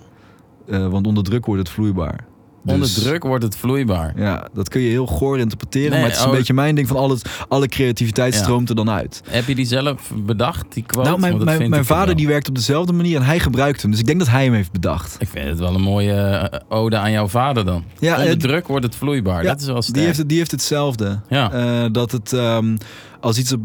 Eh, 0.69 0.89
want 0.89 1.07
onder 1.07 1.25
druk 1.25 1.47
wordt 1.47 1.61
het 1.61 1.71
vloeibaar. 1.71 2.25
Onder 2.65 2.81
Dus- 2.87 2.95
druk 2.95 3.23
wordt 3.23 3.45
het 3.45 3.57
vloeibaar. 3.57 4.13
Ja, 4.17 4.49
dat 4.53 4.69
kun 4.69 4.81
je 4.81 4.89
heel 4.89 5.07
goor 5.07 5.39
interpreteren, 5.39 5.91
Nee, 5.91 6.01
maar 6.01 6.09
het 6.09 6.19
is 6.19 6.25
een 6.25 6.31
oh. 6.31 6.37
beetje 6.37 6.55
mijn 6.55 6.75
ding 6.75 6.89
van 6.89 6.97
alles, 6.97 7.23
alle 7.49 7.69
creativiteit 7.69 8.35
Ja. 8.35 8.41
stroomt 8.41 8.69
er 8.69 8.75
dan 8.75 8.91
uit. 8.91 9.23
Heb 9.29 9.47
je 9.47 9.55
die 9.55 9.65
zelf 9.67 10.13
bedacht, 10.17 10.67
die 10.75 10.83
quote? 10.83 11.09
nou, 11.09 11.21
mijn, 11.21 11.45
mijn, 11.45 11.73
er 11.73 11.85
vader 11.85 12.07
wel. 12.07 12.15
die 12.17 12.27
werkt 12.27 12.49
op 12.49 12.55
dezelfde 12.55 12.93
manier 12.93 13.17
en 13.17 13.23
hij 13.23 13.39
gebruikt 13.41 13.83
hem. 13.83 13.91
Dus 13.91 14.01
ik 14.01 14.07
denk 14.07 14.19
dat 14.19 14.29
hij 14.29 14.45
hem 14.45 14.53
heeft 14.55 14.73
bedacht. 14.73 15.17
Ik 15.19 15.29
vind 15.29 15.49
het 15.49 15.59
wel 15.59 15.75
een 15.75 15.81
mooie 15.81 16.13
eh, 16.15 16.61
ode 16.69 16.97
aan 16.97 17.11
jouw 17.11 17.29
vader 17.29 17.65
dan. 17.65 17.85
Ja, 17.99 18.19
Onder 18.19 18.39
druk 18.39 18.67
wordt 18.67 18.85
het 18.85 18.97
vloeibaar. 18.97 19.43
Ja, 19.43 19.49
dat 19.49 19.61
is 19.61 19.67
wel 19.67 19.83
sterk. 19.83 19.97
Die 19.97 20.05
heeft, 20.05 20.19
het, 20.19 20.29
die 20.29 20.39
heeft 20.39 20.51
hetzelfde. 20.51 21.21
Ja. 21.29 21.53
Eh, 21.53 21.85
dat 21.93 22.13
het 22.13 22.33
ehm, 22.33 22.77
als 23.21 23.39
iets 23.39 23.53
op. 23.53 23.61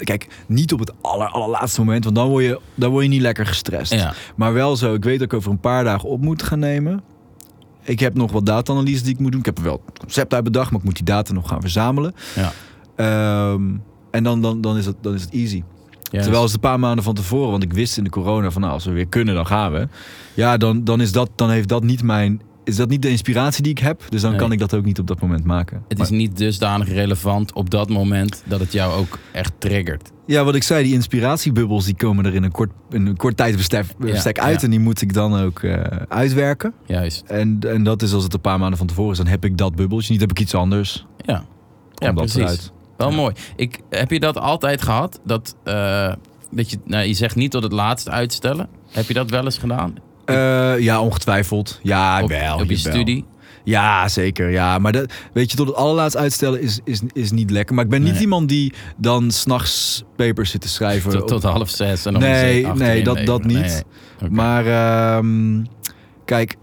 Kijk, 0.00 0.26
niet 0.46 0.72
op 0.72 0.78
het 0.78 0.92
aller, 1.00 1.28
allerlaatste 1.28 1.80
moment, 1.80 2.04
want 2.04 2.16
dan 2.16 2.28
word, 2.28 2.44
je, 2.44 2.60
dan 2.74 2.90
word 2.90 3.04
je 3.04 3.10
niet 3.10 3.20
lekker 3.20 3.46
gestrest. 3.46 3.92
ja. 3.94 4.14
Maar 4.36 4.52
wel 4.52 4.76
zo, 4.76 4.94
ik 4.94 5.04
weet 5.04 5.18
dat 5.18 5.32
ik 5.32 5.38
over 5.38 5.50
een 5.50 5.60
paar 5.60 5.84
dagen 5.84 6.08
op 6.08 6.20
moet 6.20 6.42
gaan 6.42 6.58
nemen. 6.58 7.02
Ik 7.90 8.00
heb 8.00 8.14
nog 8.14 8.32
wat 8.32 8.46
data-analyse 8.46 9.02
die 9.02 9.12
ik 9.12 9.18
moet 9.18 9.30
doen. 9.30 9.40
Ik 9.40 9.46
heb 9.46 9.58
wel 9.58 9.82
het 9.86 9.98
concept 9.98 10.34
uit 10.34 10.44
bedacht, 10.44 10.70
maar 10.70 10.78
ik 10.78 10.84
moet 10.84 10.96
die 10.96 11.04
data 11.04 11.32
nog 11.32 11.48
gaan 11.48 11.60
verzamelen. 11.60 12.14
Ja. 12.34 12.52
Ehm, 12.96 13.62
en 14.10 14.24
dan, 14.24 14.42
dan, 14.42 14.60
dan, 14.60 14.76
is 14.76 14.86
het, 14.86 14.96
dan 15.00 15.14
is 15.14 15.22
het 15.22 15.32
easy. 15.32 15.62
Terwijl 16.10 16.42
het 16.42 16.52
een 16.52 16.60
paar 16.60 16.78
maanden 16.78 17.04
van 17.04 17.14
tevoren, 17.14 17.50
want 17.50 17.62
ik 17.62 17.72
wist 17.72 17.96
in 17.96 18.04
de 18.04 18.10
corona 18.10 18.50
van 18.50 18.60
nou, 18.60 18.72
als 18.72 18.84
we 18.84 18.90
weer 18.90 19.06
kunnen, 19.06 19.34
dan 19.34 19.46
gaan 19.46 19.72
we. 19.72 19.88
Ja, 20.34 20.56
dan, 20.56 20.84
dan, 20.84 21.00
is 21.00 21.12
dat, 21.12 21.30
dan 21.34 21.50
heeft 21.50 21.68
dat 21.68 21.82
niet 21.82 22.02
mijn. 22.02 22.42
Is 22.64 22.76
dat 22.76 22.88
niet 22.88 23.02
de 23.02 23.10
inspiratie 23.10 23.62
die 23.62 23.72
ik 23.72 23.78
heb? 23.78 24.02
Dus 24.08 24.20
dan 24.20 24.30
Nee. 24.30 24.40
kan 24.40 24.52
ik 24.52 24.58
dat 24.58 24.74
ook 24.74 24.84
niet 24.84 24.98
op 24.98 25.06
dat 25.06 25.20
moment 25.20 25.44
maken. 25.44 25.82
Het 25.88 25.98
Maar- 25.98 26.06
is 26.06 26.12
niet 26.12 26.36
dusdanig 26.36 26.88
relevant 26.88 27.52
op 27.52 27.70
dat 27.70 27.88
moment 27.88 28.42
dat 28.46 28.60
het 28.60 28.72
jou 28.72 28.92
ook 28.92 29.18
echt 29.32 29.52
triggert. 29.58 30.10
Ja, 30.26 30.44
wat 30.44 30.54
ik 30.54 30.62
zei, 30.62 30.84
die 30.84 30.92
inspiratiebubbels 30.94 31.84
die 31.84 31.94
komen 31.96 32.24
er 32.26 32.34
in 32.34 32.42
een 32.42 32.50
kort, 32.52 32.70
in 32.90 33.06
een 33.06 33.16
kort 33.16 33.36
tijdsbestek 33.36 33.86
bestek 33.98 34.38
uit. 34.38 34.56
ja. 34.58 34.64
En 34.64 34.70
die 34.70 34.80
moet 34.80 35.02
ik 35.02 35.12
dan 35.12 35.40
ook 35.40 35.62
eh, 35.62 35.82
uitwerken. 36.08 36.74
Juist. 36.86 37.22
En, 37.26 37.58
en 37.66 37.82
dat 37.84 38.02
is 38.02 38.12
als 38.12 38.22
het 38.24 38.34
een 38.34 38.40
paar 38.40 38.58
maanden 38.58 38.78
van 38.78 38.86
tevoren 38.86 39.10
is, 39.12 39.16
dan 39.18 39.26
heb 39.26 39.44
ik 39.44 39.56
dat 39.58 39.74
bubbeltje. 39.74 40.12
Niet 40.12 40.20
heb 40.20 40.30
ik 40.30 40.40
iets 40.40 40.54
anders. 40.54 41.06
Ja. 41.16 41.36
Komt 41.36 41.46
Ja, 41.94 42.12
precies. 42.12 42.36
eruit. 42.36 42.72
Wel 42.96 43.10
Ja. 43.10 43.16
mooi. 43.16 43.34
Ik, 43.56 43.80
heb 43.90 44.10
je 44.10 44.20
dat 44.20 44.38
altijd 44.38 44.82
gehad? 44.82 45.20
Dat, 45.24 45.56
eh, 45.64 46.12
dat 46.50 46.70
je, 46.70 46.78
nou, 46.84 47.04
je 47.06 47.14
zegt 47.14 47.36
niet 47.36 47.50
tot 47.50 47.62
het 47.62 47.72
laatst 47.72 48.08
uitstellen. 48.08 48.68
Heb 48.90 49.06
je 49.08 49.14
dat 49.14 49.30
wel 49.30 49.44
eens 49.44 49.58
gedaan? 49.58 49.94
Eh, 50.34 50.78
ja, 50.78 51.00
ongetwijfeld. 51.00 51.80
Ja, 51.82 52.22
op, 52.22 52.28
wel. 52.28 52.58
op 52.58 52.68
je 52.70 52.76
studie? 52.76 53.24
Ja, 53.64 54.08
zeker. 54.08 54.50
Ja, 54.50 54.78
maar 54.78 54.92
dat, 54.92 55.12
weet 55.32 55.50
je, 55.50 55.56
tot 55.56 55.66
het 55.66 55.76
allerlaatst 55.76 56.16
uitstellen 56.16 56.60
is, 56.60 56.80
is, 56.84 57.00
is 57.12 57.30
niet 57.30 57.50
lekker. 57.50 57.74
Maar 57.74 57.84
ik 57.84 57.90
ben 57.90 58.02
niet 58.02 58.12
Nee. 58.12 58.20
iemand 58.20 58.48
die 58.48 58.72
dan 58.96 59.30
s'nachts 59.30 60.04
papers 60.16 60.50
zit 60.50 60.60
te 60.60 60.68
schrijven. 60.68 61.26
Tot, 61.26 61.42
half 61.42 61.70
zes 61.70 62.06
en 62.06 62.12
dan 62.12 62.22
Nee, 62.22 62.66
nee, 62.66 63.02
dat- 63.04 63.26
dat 63.26 63.44
niet. 63.44 63.84
Nee. 64.20 64.30
Maar 64.30 64.66
ehm, 64.66 65.64
kijk, 66.24 66.56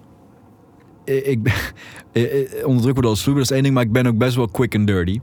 ik, 1.05 1.43
ben 1.43 1.53
onder 2.65 2.82
druk 2.82 2.93
worden 2.93 3.11
als 3.11 3.22
vloeibaar, 3.24 3.43
dat 3.47 3.51
is 3.51 3.51
één 3.51 3.63
ding, 3.63 3.74
maar 3.76 3.84
ik 3.84 3.91
ben 3.91 4.07
ook 4.07 4.18
best 4.18 4.36
wel 4.36 4.47
quick 4.47 4.76
and 4.76 4.88
dirty. 4.88 5.20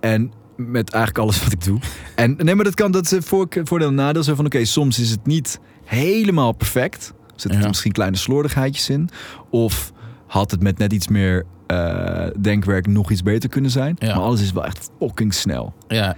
En 0.00 0.32
met 0.56 0.90
eigenlijk 0.90 1.24
alles 1.24 1.42
wat 1.42 1.52
ik 1.52 1.64
doe. 1.64 1.78
En 2.14 2.36
nee, 2.38 2.54
maar 2.54 2.64
dat 2.64 2.74
kan, 2.74 2.90
dat 2.92 3.12
is 3.12 3.18
voor, 3.26 3.46
voordeel 3.64 3.88
en 3.88 3.94
nadeel. 3.94 4.22
Zo 4.22 4.34
van, 4.34 4.44
oké, 4.46 4.64
soms 4.64 4.98
is 5.00 5.10
het 5.10 5.26
niet 5.26 5.60
helemaal 5.84 6.52
perfect. 6.52 7.12
Er 7.34 7.40
zitten 7.40 7.60
Ja. 7.60 7.66
misschien 7.68 7.92
kleine 7.92 8.16
slordigheidjes 8.16 8.90
in. 8.90 9.08
Of 9.50 9.92
had 10.26 10.50
het 10.50 10.62
met 10.62 10.78
net 10.78 10.92
iets 10.92 11.08
meer 11.08 11.44
eh, 11.66 12.26
denkwerk 12.40 12.86
nog 12.86 13.10
iets 13.10 13.22
beter 13.22 13.48
kunnen 13.48 13.70
zijn. 13.70 13.96
Maar 14.00 14.12
alles 14.12 14.42
is 14.42 14.52
wel 14.52 14.64
echt 14.64 14.90
fucking 15.00 15.34
snel. 15.34 15.72
Ja, 15.88 16.16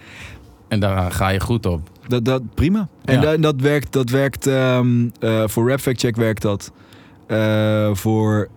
en 0.68 0.80
daar 0.80 1.12
ga 1.12 1.28
je 1.28 1.40
goed 1.40 1.66
op. 1.66 1.90
Dat, 2.06 2.24
dat, 2.24 2.54
prima. 2.54 2.88
En 3.04 3.40
dat 3.40 3.60
werkt, 3.60 3.92
dat 3.92 4.10
werkt 4.10 4.46
ehm, 4.46 5.08
eh, 5.20 5.42
voor 5.46 5.68
Rap 5.70 5.80
Fact 5.80 6.00
Check 6.00 6.16
werkt 6.16 6.42
dat. 6.42 6.72
Eh, 7.26 7.90
voor 7.94 8.48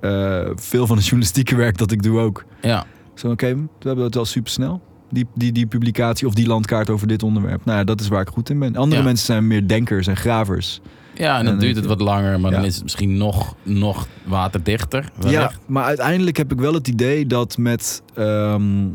veel 0.55 0.87
van 0.87 0.95
het 0.95 1.05
journalistieke 1.05 1.55
werk 1.55 1.77
dat 1.77 1.91
ik 1.91 2.03
doe 2.03 2.19
ook. 2.19 2.45
Ja, 2.61 2.85
Zo, 3.13 3.31
oké, 3.31 3.55
we 3.55 3.67
hebben 3.87 4.05
het 4.05 4.15
wel 4.15 4.25
super 4.25 4.51
snel. 4.51 4.81
Die, 5.11 5.25
die, 5.35 5.51
die 5.51 5.65
publicatie 5.67 6.27
of 6.27 6.33
die 6.33 6.47
landkaart 6.47 6.89
over 6.89 7.07
dit 7.07 7.23
onderwerp. 7.23 7.65
Nou 7.65 7.77
ja, 7.77 7.83
dat 7.83 8.01
is 8.01 8.07
waar 8.07 8.21
ik 8.21 8.27
goed 8.27 8.49
in 8.49 8.59
ben. 8.59 8.75
Andere 8.75 9.01
Ja. 9.01 9.07
mensen 9.07 9.25
zijn 9.25 9.47
meer 9.47 9.67
denkers 9.67 10.07
en 10.07 10.17
gravers. 10.17 10.81
Ja 11.19 11.39
en 11.39 11.45
dan 11.45 11.59
duurt 11.59 11.75
het 11.75 11.85
wat 11.85 12.01
langer, 12.01 12.39
maar 12.39 12.51
dan 12.51 12.65
is 12.65 12.73
het 12.73 12.83
misschien 12.83 13.17
nog, 13.17 13.55
nog 13.63 14.07
waterdichter. 14.23 15.09
Ja, 15.27 15.51
maar 15.67 15.83
uiteindelijk 15.83 16.37
heb 16.37 16.51
ik 16.51 16.59
wel 16.59 16.73
het 16.73 16.87
idee 16.87 17.25
dat 17.25 17.57
met, 17.57 18.01
ehm, 18.13 18.87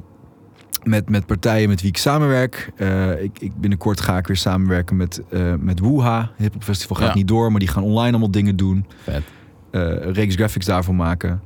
met, 0.82 1.08
met 1.08 1.26
partijen 1.26 1.68
met 1.68 1.80
wie 1.80 1.90
ik 1.90 1.96
samenwerk. 1.96 2.70
eh, 2.76 3.22
ik, 3.22 3.38
ik 3.38 3.52
binnenkort 3.56 4.00
ga 4.00 4.16
ik 4.18 4.26
weer 4.26 4.36
samenwerken 4.36 4.96
met, 4.96 5.22
eh 5.30 5.54
met 5.58 5.78
Woeha. 5.78 6.30
Hip 6.36 6.52
Hop 6.52 6.62
Festival 6.64 6.96
gaat 6.96 7.08
Ja. 7.08 7.14
niet 7.14 7.28
door, 7.28 7.50
maar 7.50 7.60
die 7.60 7.68
gaan 7.68 7.82
online 7.82 8.10
allemaal 8.10 8.30
dingen 8.30 8.56
doen. 8.56 8.86
Vet. 9.02 9.22
eh, 9.70 10.10
reeks 10.12 10.34
graphics 10.34 10.66
daarvoor 10.66 10.94
maken. 10.94 11.40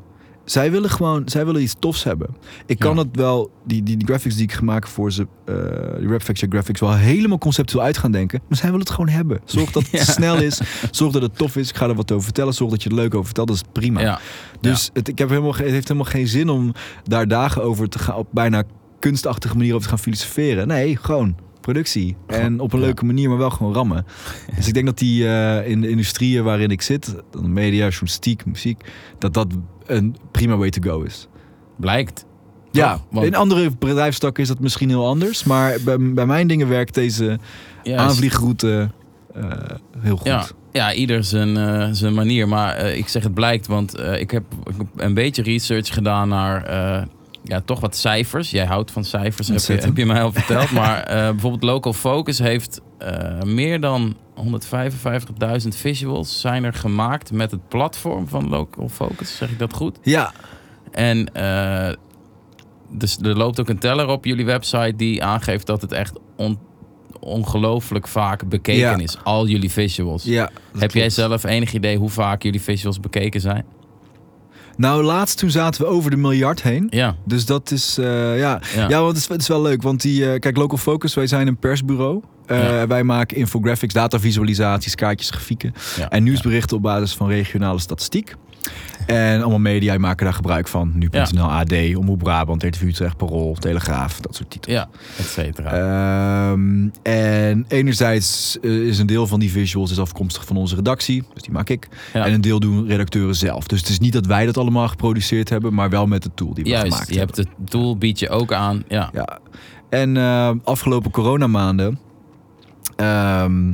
Zij 0.51 0.71
willen 0.71 0.91
gewoon, 0.91 1.23
zij 1.29 1.45
willen 1.47 1.63
iets 1.63 1.75
tofs 1.79 2.05
hebben. 2.05 2.29
Ik 2.67 2.79
kan 2.79 2.95
Ja. 2.97 3.03
het 3.03 3.17
wel, 3.17 3.51
die, 3.65 3.83
die, 3.83 3.97
die 3.97 4.07
graphics 4.07 4.35
die 4.35 4.45
ik 4.45 4.53
gemaakt 4.53 4.89
voor 4.89 5.13
ze, 5.13 5.27
eh 5.45 5.55
die 5.99 6.09
Rap 6.09 6.23
Fact 6.23 6.39
Check 6.39 6.51
graphics, 6.53 6.81
wel 6.81 6.95
helemaal 6.95 7.39
conceptueel 7.39 7.85
uit 7.85 7.99
gaan 7.99 8.11
denken. 8.13 8.41
Maar 8.49 8.59
zij 8.59 8.67
willen 8.67 8.81
het 8.85 8.91
gewoon 8.95 9.09
hebben. 9.09 9.41
Zorg 9.45 9.71
dat 9.73 9.83
het 9.91 9.91
Ja. 9.91 10.05
snel 10.13 10.37
is. 10.43 10.61
Zorg 10.91 11.13
dat 11.13 11.23
het 11.23 11.37
tof 11.37 11.57
is. 11.57 11.69
Ik 11.69 11.77
ga 11.77 11.89
er 11.89 11.95
wat 11.95 12.13
over 12.13 12.25
vertellen. 12.25 12.55
Zorg 12.55 12.71
dat 12.71 12.83
je 12.83 12.89
er 12.89 12.95
leuk 12.95 13.15
over 13.15 13.25
vertelt. 13.27 13.49
Dat 13.49 13.57
is 13.57 13.63
prima. 13.73 14.01
Ja, 14.01 14.21
Dus 14.61 14.91
het, 14.93 15.09
ik 15.09 15.19
heb 15.19 15.29
helemaal, 15.29 15.55
het 15.55 15.71
heeft 15.71 15.89
helemaal 15.89 16.11
geen 16.13 16.29
zin 16.29 16.49
om 16.49 16.73
daar 17.05 17.29
dagen 17.29 17.63
over 17.63 17.89
te 17.89 17.99
gaan, 17.99 18.15
op 18.17 18.29
bijna 18.31 18.63
kunstachtige 18.99 19.57
manier 19.57 19.71
over 19.73 19.83
te 19.83 19.89
gaan 19.89 19.99
filosoferen. 19.99 20.67
Nee, 20.69 20.97
gewoon 20.97 21.37
productie. 21.61 22.17
En 22.27 22.61
op 22.61 22.73
een 22.73 22.81
leuke 22.81 23.05
manier, 23.05 23.29
maar 23.29 23.39
wel 23.39 23.51
gewoon 23.51 23.73
rammen. 23.75 24.07
Dus 24.57 24.67
ik 24.69 24.75
denk 24.75 24.87
dat 24.87 24.99
die 24.99 25.29
eh, 25.29 25.69
in 25.71 25.81
de 25.81 25.89
industrieën 25.89 26.45
waarin 26.45 26.71
ik 26.71 26.83
zit, 26.83 27.15
dan 27.31 27.53
media, 27.53 27.83
journalistiek, 27.89 28.47
muziek, 28.47 28.81
dat 29.19 29.35
dat 29.35 29.47
een 29.89 30.16
prima 30.30 30.57
way 30.57 30.70
to 30.70 30.91
go 30.91 31.01
is. 31.01 31.28
blijkt. 31.76 32.24
Ja? 32.70 33.01
Want- 33.11 33.26
in 33.26 33.34
andere 33.34 33.70
bedrijfstakken 33.78 34.43
is 34.43 34.49
dat 34.49 34.59
misschien 34.61 34.89
heel 34.89 35.07
anders. 35.07 35.45
Maar 35.45 35.76
bij, 35.84 35.99
bij 35.99 36.26
mijn 36.26 36.47
dingen 36.47 36.68
werkt 36.68 36.95
deze 36.95 37.39
aanvliegroute 37.84 38.91
eh, 39.34 39.51
heel 39.99 40.16
goed. 40.16 40.26
Ja, 40.26 40.47
ja 40.72 40.93
ieder 40.93 41.24
zijn, 41.24 41.57
eh, 41.57 41.89
zijn 41.93 42.14
manier. 42.14 42.49
Maar 42.49 42.74
eh, 42.74 42.97
ik 42.97 43.09
zeg 43.09 43.22
het 43.22 43.34
blijkt, 43.34 43.66
want 43.66 44.01
ik, 44.01 44.30
heb, 44.30 44.45
een 44.97 45.14
beetje 45.14 45.43
research 45.43 45.95
gedaan 45.95 46.28
naar 46.28 46.70
ja, 47.43 47.61
toch 47.61 47.80
wat 47.80 47.97
cijfers. 47.97 48.51
Jij 48.51 48.66
houdt 48.66 48.91
van 48.91 49.05
cijfers, 49.05 49.49
heb 49.49 49.59
je, 49.59 49.72
heb 49.72 49.97
je 49.97 50.07
mij 50.07 50.22
al 50.22 50.32
verteld. 50.32 50.70
maar 50.80 51.05
bijvoorbeeld 51.07 51.62
Local 51.62 51.93
Focus 51.93 52.39
heeft 52.39 52.80
eh, 52.99 53.43
meer 53.43 53.81
dan 53.81 54.17
155.000 54.37 55.69
visuals 55.69 56.41
zijn 56.41 56.65
er 56.65 56.75
gemaakt 56.75 57.33
met 57.33 57.51
het 57.51 57.69
platform 57.69 58.29
van 58.29 58.49
Local 58.49 58.89
Focus. 58.89 59.37
Zeg 59.37 59.51
ik 59.51 59.59
dat 59.59 59.73
goed? 59.73 59.99
Ja, 60.03 60.33
En 60.91 61.35
eh, 61.35 61.95
dus 62.91 63.19
er 63.19 63.37
loopt 63.37 63.61
ook 63.61 63.69
een 63.69 63.79
teller 63.79 64.09
op 64.09 64.25
jullie 64.25 64.45
website 64.45 64.93
die 64.97 65.25
aangeeft 65.25 65.67
dat 65.67 65.83
het 65.83 65.93
echt 65.93 66.13
on- 66.37 66.59
ongelooflijk 67.21 68.09
vaak 68.09 68.49
bekeken 68.49 68.81
Ja. 68.81 68.97
is. 68.99 69.17
Al 69.25 69.47
jullie 69.47 69.71
visuals. 69.71 70.25
ja. 70.25 70.51
Heb 70.79 70.91
jij 70.93 71.11
zelf 71.11 71.45
enig 71.45 71.73
idee 71.73 71.97
hoe 71.97 72.09
vaak 72.11 72.43
jullie 72.43 72.63
visuals 72.63 73.01
bekeken 73.01 73.41
zijn? 73.41 73.65
Nou, 74.77 75.03
laatst 75.03 75.39
toen 75.39 75.51
zaten 75.51 75.81
we 75.83 75.87
over 75.89 76.11
de 76.11 76.17
miljard 76.17 76.63
heen. 76.63 76.87
Ja. 76.91 77.17
Dus 77.25 77.47
dat 77.47 77.71
is, 77.71 77.99
eh, 77.99 78.39
ja. 78.39 78.61
Ja. 78.75 78.89
Ja, 78.89 78.97
want 79.01 79.09
het 79.09 79.17
is, 79.17 79.29
het 79.29 79.41
is 79.41 79.49
wel 79.49 79.63
leuk. 79.63 79.83
Want 79.83 80.01
die, 80.03 80.39
kijk, 80.39 80.57
Local 80.57 80.79
Focus, 80.79 81.15
wij 81.15 81.27
zijn 81.27 81.47
een 81.47 81.57
persbureau. 81.57 82.23
Eh, 82.49 82.63
Ja. 82.63 82.87
Wij 82.87 83.03
maken 83.03 83.37
infographics, 83.37 83.95
datavisualisaties, 83.95 84.95
kaartjes, 84.95 85.31
grafieken. 85.31 85.75
En 86.09 86.23
nieuwsberichten 86.23 86.77
op 86.77 86.83
basis 86.83 87.15
van 87.15 87.29
regionale 87.29 87.79
statistiek. 87.79 88.35
En 89.07 89.41
allemaal 89.41 89.59
media 89.59 89.99
maken 89.99 90.25
daar 90.25 90.35
gebruik 90.35 90.69
van. 90.69 90.91
Nu.nl, 90.95 91.51
AD, 91.51 91.73
Omroep 91.97 92.19
Brabant, 92.19 92.63
RTV 92.63 92.83
Utrecht, 92.83 93.17
Parool, 93.17 93.55
Telegraaf, 93.55 94.21
dat 94.21 94.35
soort 94.35 94.51
titels. 94.51 94.75
Ja, 94.75 94.89
et 95.19 95.25
cetera. 95.27 95.71
Ehm, 95.73 96.89
en 97.03 97.65
enerzijds 97.69 98.59
eh, 98.63 98.71
is 98.71 98.99
een 98.99 99.07
deel 99.07 99.27
van 99.27 99.41
die 99.41 99.51
visuals 99.51 99.91
is 99.91 99.99
afkomstig 99.99 100.45
van 100.45 100.57
onze 100.57 100.75
redactie. 100.75 101.25
Dus 101.35 101.43
die 101.43 101.53
maak 101.53 101.69
ik. 101.69 101.89
Ja. 102.13 102.27
En 102.27 102.33
een 102.33 102.41
deel 102.41 102.61
doen 102.61 102.87
redacteuren 102.87 103.35
zelf. 103.35 103.67
Dus 103.67 103.79
het 103.81 103.89
is 103.89 103.99
niet 103.99 104.13
dat 104.13 104.27
wij 104.27 104.47
dat 104.47 104.57
allemaal 104.59 104.89
geproduceerd 104.89 105.49
hebben, 105.49 105.75
maar 105.75 105.91
wel 105.91 106.07
met 106.07 106.23
de 106.23 106.31
tool 106.35 106.55
die 106.55 106.65
we 106.65 106.71
Juist, 106.71 106.93
gemaakt 106.93 107.09
je 107.13 107.19
hebben. 107.19 107.37
hebt 107.37 107.49
het 107.59 107.71
tool, 107.71 107.97
bied 107.97 108.19
je 108.19 108.29
ook 108.29 108.53
aan. 108.53 108.85
Ja, 108.89 109.11
Ja. 109.13 109.39
En 109.91 110.17
eh, 110.17 110.51
afgelopen 110.65 111.11
coronamaanden 111.11 111.99
ehm, 112.99 113.73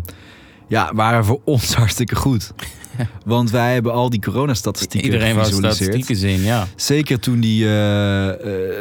ja, 0.69 0.91
waren 0.95 1.25
voor 1.25 1.41
ons 1.55 1.75
hartstikke 1.75 2.15
goed. 2.17 2.53
Want 3.25 3.51
wij 3.51 3.73
hebben 3.73 3.93
al 3.93 4.11
die 4.11 4.21
coronastatistieken 4.21 5.13
iedereen 5.13 5.45
statistieken 5.45 6.17
zien. 6.17 6.41
Ja, 6.41 6.67
Zeker 6.77 7.21
toen 7.21 7.41
die, 7.41 7.65
eh, 7.65 8.29
eh, 8.29 8.37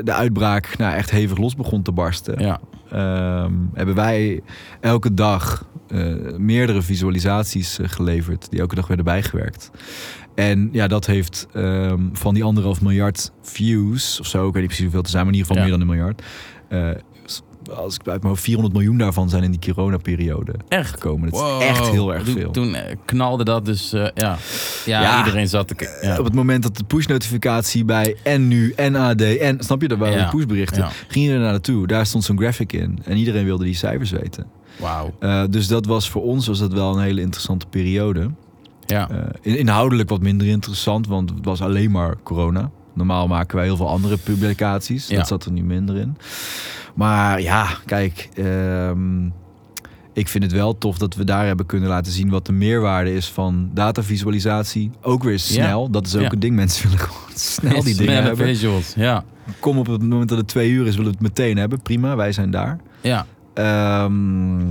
de 0.05 0.13
uitbraak 0.13 0.77
nou, 0.77 0.93
echt 0.95 1.11
hevig 1.11 1.37
los 1.37 1.55
begon 1.55 1.81
te 1.81 1.91
barsten. 1.91 2.39
ja. 2.41 2.59
ehm, 2.91 3.53
hebben 3.73 3.95
wij 3.95 4.41
elke 4.79 5.13
dag 5.13 5.65
eh, 5.87 6.15
meerdere 6.37 6.81
visualisaties 6.81 7.79
geleverd. 7.81 8.47
Die 8.49 8.59
elke 8.59 8.75
dag 8.75 8.87
werden 8.87 9.05
bijgewerkt. 9.05 9.71
En 10.35 10.69
ja, 10.71 10.87
dat 10.87 11.05
heeft 11.05 11.47
ehm, 11.53 12.01
van 12.13 12.33
die 12.33 12.43
anderhalf 12.43 12.81
miljard 12.81 13.31
views 13.41 14.19
of 14.19 14.25
zo, 14.27 14.37
ik 14.47 14.53
weet 14.53 14.53
niet 14.53 14.65
precies 14.65 14.81
hoeveel 14.83 15.01
het 15.01 15.09
zijn, 15.09 15.25
maar 15.25 15.33
in 15.33 15.39
ieder 15.39 15.55
geval 15.55 15.67
Ja. 15.67 15.69
meer 15.77 15.79
dan 15.87 15.89
een 15.89 15.95
miljard. 15.95 16.21
Eh, 17.69 17.77
als 17.77 17.95
ik 17.95 18.07
uit 18.07 18.17
mijn 18.21 18.27
hoofd 18.33 18.43
400 18.43 18.75
miljoen 18.75 18.97
daarvan 18.97 19.29
zijn 19.29 19.43
in 19.43 19.51
die 19.51 19.73
coronaperiode 19.73 20.53
Echt? 20.67 20.89
gekomen. 20.89 21.29
Dat 21.31 21.39
Wow. 21.39 21.61
is 21.61 21.67
echt 21.67 21.87
heel 21.87 22.13
erg 22.13 22.29
veel. 22.29 22.51
Toen 22.51 22.75
eh, 22.75 22.95
knalde 23.05 23.43
dat 23.43 23.65
dus, 23.65 23.93
eh, 23.93 24.01
ja. 24.01 24.37
ja. 24.85 25.01
Ja. 25.01 25.17
iedereen 25.17 25.47
zat 25.47 25.67
te... 25.67 25.97
Ja. 26.01 26.17
Op 26.19 26.25
het 26.25 26.33
moment 26.33 26.63
dat 26.63 26.77
de 26.77 26.83
push-notificatie 26.83 27.85
bij 27.85 28.15
en 28.23 28.47
nu 28.47 28.71
en 28.75 28.95
AD 28.95 29.21
en 29.21 29.63
snap 29.63 29.81
je, 29.81 29.87
dat 29.87 29.97
waren 29.97 30.17
Ja. 30.17 30.25
de 30.29 30.35
pushberichten, 30.37 30.87
ging 31.07 31.25
je 31.25 31.31
er 31.31 31.39
naar 31.39 31.51
naartoe. 31.51 31.87
Daar 31.87 32.05
stond 32.05 32.23
zo'n 32.23 32.37
graphic 32.37 32.73
in 32.73 32.99
en 33.03 33.17
iedereen 33.17 33.45
wilde 33.45 33.63
die 33.63 33.75
cijfers 33.75 34.11
weten. 34.11 34.45
Wauw. 34.79 35.13
Eh, 35.19 35.43
dus 35.49 35.67
dat 35.67 35.85
was 35.85 36.09
voor 36.09 36.23
ons 36.23 36.47
was 36.47 36.59
dat 36.59 36.73
wel 36.73 36.95
een 36.97 37.03
hele 37.03 37.21
interessante 37.21 37.65
periode. 37.69 38.29
Ja. 38.85 39.09
Eh, 39.09 39.17
in- 39.41 39.57
inhoudelijk 39.57 40.09
wat 40.09 40.21
minder 40.21 40.47
interessant, 40.47 41.07
want 41.07 41.29
het 41.29 41.45
was 41.45 41.61
alleen 41.61 41.91
maar 41.91 42.15
corona. 42.23 42.71
Normaal 42.93 43.27
maken 43.27 43.55
wij 43.55 43.65
heel 43.65 43.77
veel 43.77 43.89
andere 43.89 44.17
publicaties. 44.17 45.07
Ja. 45.07 45.17
Dat 45.17 45.27
zat 45.27 45.45
er 45.45 45.51
nu 45.51 45.63
minder 45.63 45.95
in. 45.95 46.17
Maar 46.95 47.41
ja, 47.41 47.67
kijk. 47.85 48.29
ehm, 48.35 49.25
ik 50.13 50.27
vind 50.27 50.43
het 50.43 50.53
wel 50.53 50.77
tof 50.77 50.97
dat 50.97 51.15
we 51.15 51.23
daar 51.23 51.45
hebben 51.45 51.65
kunnen 51.65 51.89
laten 51.89 52.11
zien 52.11 52.29
wat 52.29 52.45
de 52.45 52.51
meerwaarde 52.51 53.13
is 53.13 53.27
van 53.29 53.69
datavisualisatie. 53.73 54.91
Ook 55.01 55.23
weer 55.23 55.39
snel. 55.39 55.89
Dat 55.89 56.05
is 56.07 56.15
ook 56.15 56.21
Ja. 56.21 56.31
een 56.31 56.39
ding. 56.39 56.55
Mensen 56.55 56.83
willen 56.89 57.05
gewoon 57.05 57.29
snel 57.55 57.83
die 57.83 57.95
dingen 57.95 58.23
hebben. 58.23 58.45
visuals. 58.45 58.93
Ja. 58.95 59.23
Kom 59.59 59.77
op 59.77 59.87
het 59.87 60.01
moment 60.01 60.29
dat 60.29 60.37
het 60.37 60.47
twee 60.47 60.69
uur 60.69 60.87
is, 60.87 60.95
willen 60.95 61.11
we 61.11 61.17
het 61.17 61.27
meteen 61.37 61.57
hebben. 61.57 61.81
Prima, 61.81 62.15
wij 62.15 62.31
zijn 62.31 62.51
daar. 62.51 62.79
Ja. 63.01 63.25
Ehm, 63.53 64.61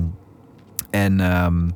en, 0.90 1.20
ehm, 1.20 1.68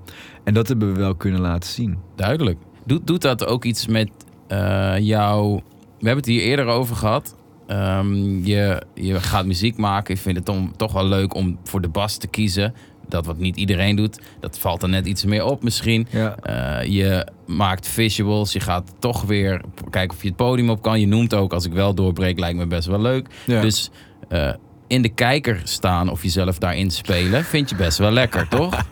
en 0.45 0.55
dat 0.55 0.69
hebben 0.69 0.93
we 0.93 0.99
wel 0.99 1.15
kunnen 1.15 1.41
laten 1.41 1.71
zien. 1.71 1.99
Duidelijk. 2.17 2.59
Doet, 2.85 3.07
doet 3.07 3.23
dat 3.23 3.47
ook 3.47 3.65
iets 3.65 3.87
met 3.87 4.11
eh 4.49 4.95
jou... 4.99 5.61
We 5.99 6.07
hebben 6.07 6.25
het 6.25 6.27
hier 6.27 6.43
eerder 6.43 6.67
over 6.67 6.97
gehad. 6.97 7.37
Ehm, 7.67 8.45
je, 8.45 8.83
je 8.95 9.21
gaat 9.21 9.47
muziek 9.47 9.77
maken. 9.77 10.15
Ik 10.15 10.21
vind 10.21 10.37
het 10.37 10.49
om, 10.49 10.77
toch 10.77 10.93
wel 10.93 11.07
leuk 11.07 11.35
om 11.35 11.59
voor 11.65 11.81
de 11.81 11.89
bas 11.89 12.17
te 12.17 12.27
kiezen. 12.27 12.75
Dat 13.09 13.27
wat 13.27 13.39
niet 13.39 13.57
iedereen 13.57 13.97
doet. 13.97 14.19
Dat 14.41 14.59
valt 14.59 14.83
er 14.83 14.89
net 14.89 15.07
iets 15.07 15.25
meer 15.25 15.45
op 15.45 15.63
misschien. 15.63 16.07
Ja. 16.11 16.37
Eh, 16.37 16.87
je 16.93 17.27
maakt 17.47 17.89
visuals. 17.89 18.53
Je 18.53 18.61
gaat 18.61 18.95
toch 18.99 19.23
weer 19.23 19.61
kijken 19.91 20.17
of 20.17 20.23
je 20.23 20.29
het 20.29 20.37
podium 20.37 20.71
op 20.71 20.83
kan. 20.83 21.01
Je 21.01 21.07
noemt 21.07 21.35
ook, 21.35 21.53
als 21.53 21.65
ik 21.65 21.73
wel 21.73 21.95
doorbreek, 21.95 22.39
lijkt 22.39 22.59
me 22.59 22.67
best 22.67 22.87
wel 22.87 23.01
leuk. 23.01 23.29
Ja. 23.47 23.61
Dus 23.61 23.91
eh, 24.29 24.53
in 24.87 25.03
de 25.03 25.09
kijker 25.09 25.61
staan 25.65 26.11
of 26.11 26.23
jezelf 26.23 26.59
daarin 26.59 26.91
spelen, 26.91 27.45
vind 27.45 27.71
je 27.71 27.77
best 27.77 27.99
wel 27.99 28.11
lekker, 28.11 28.49
toch? 28.59 28.87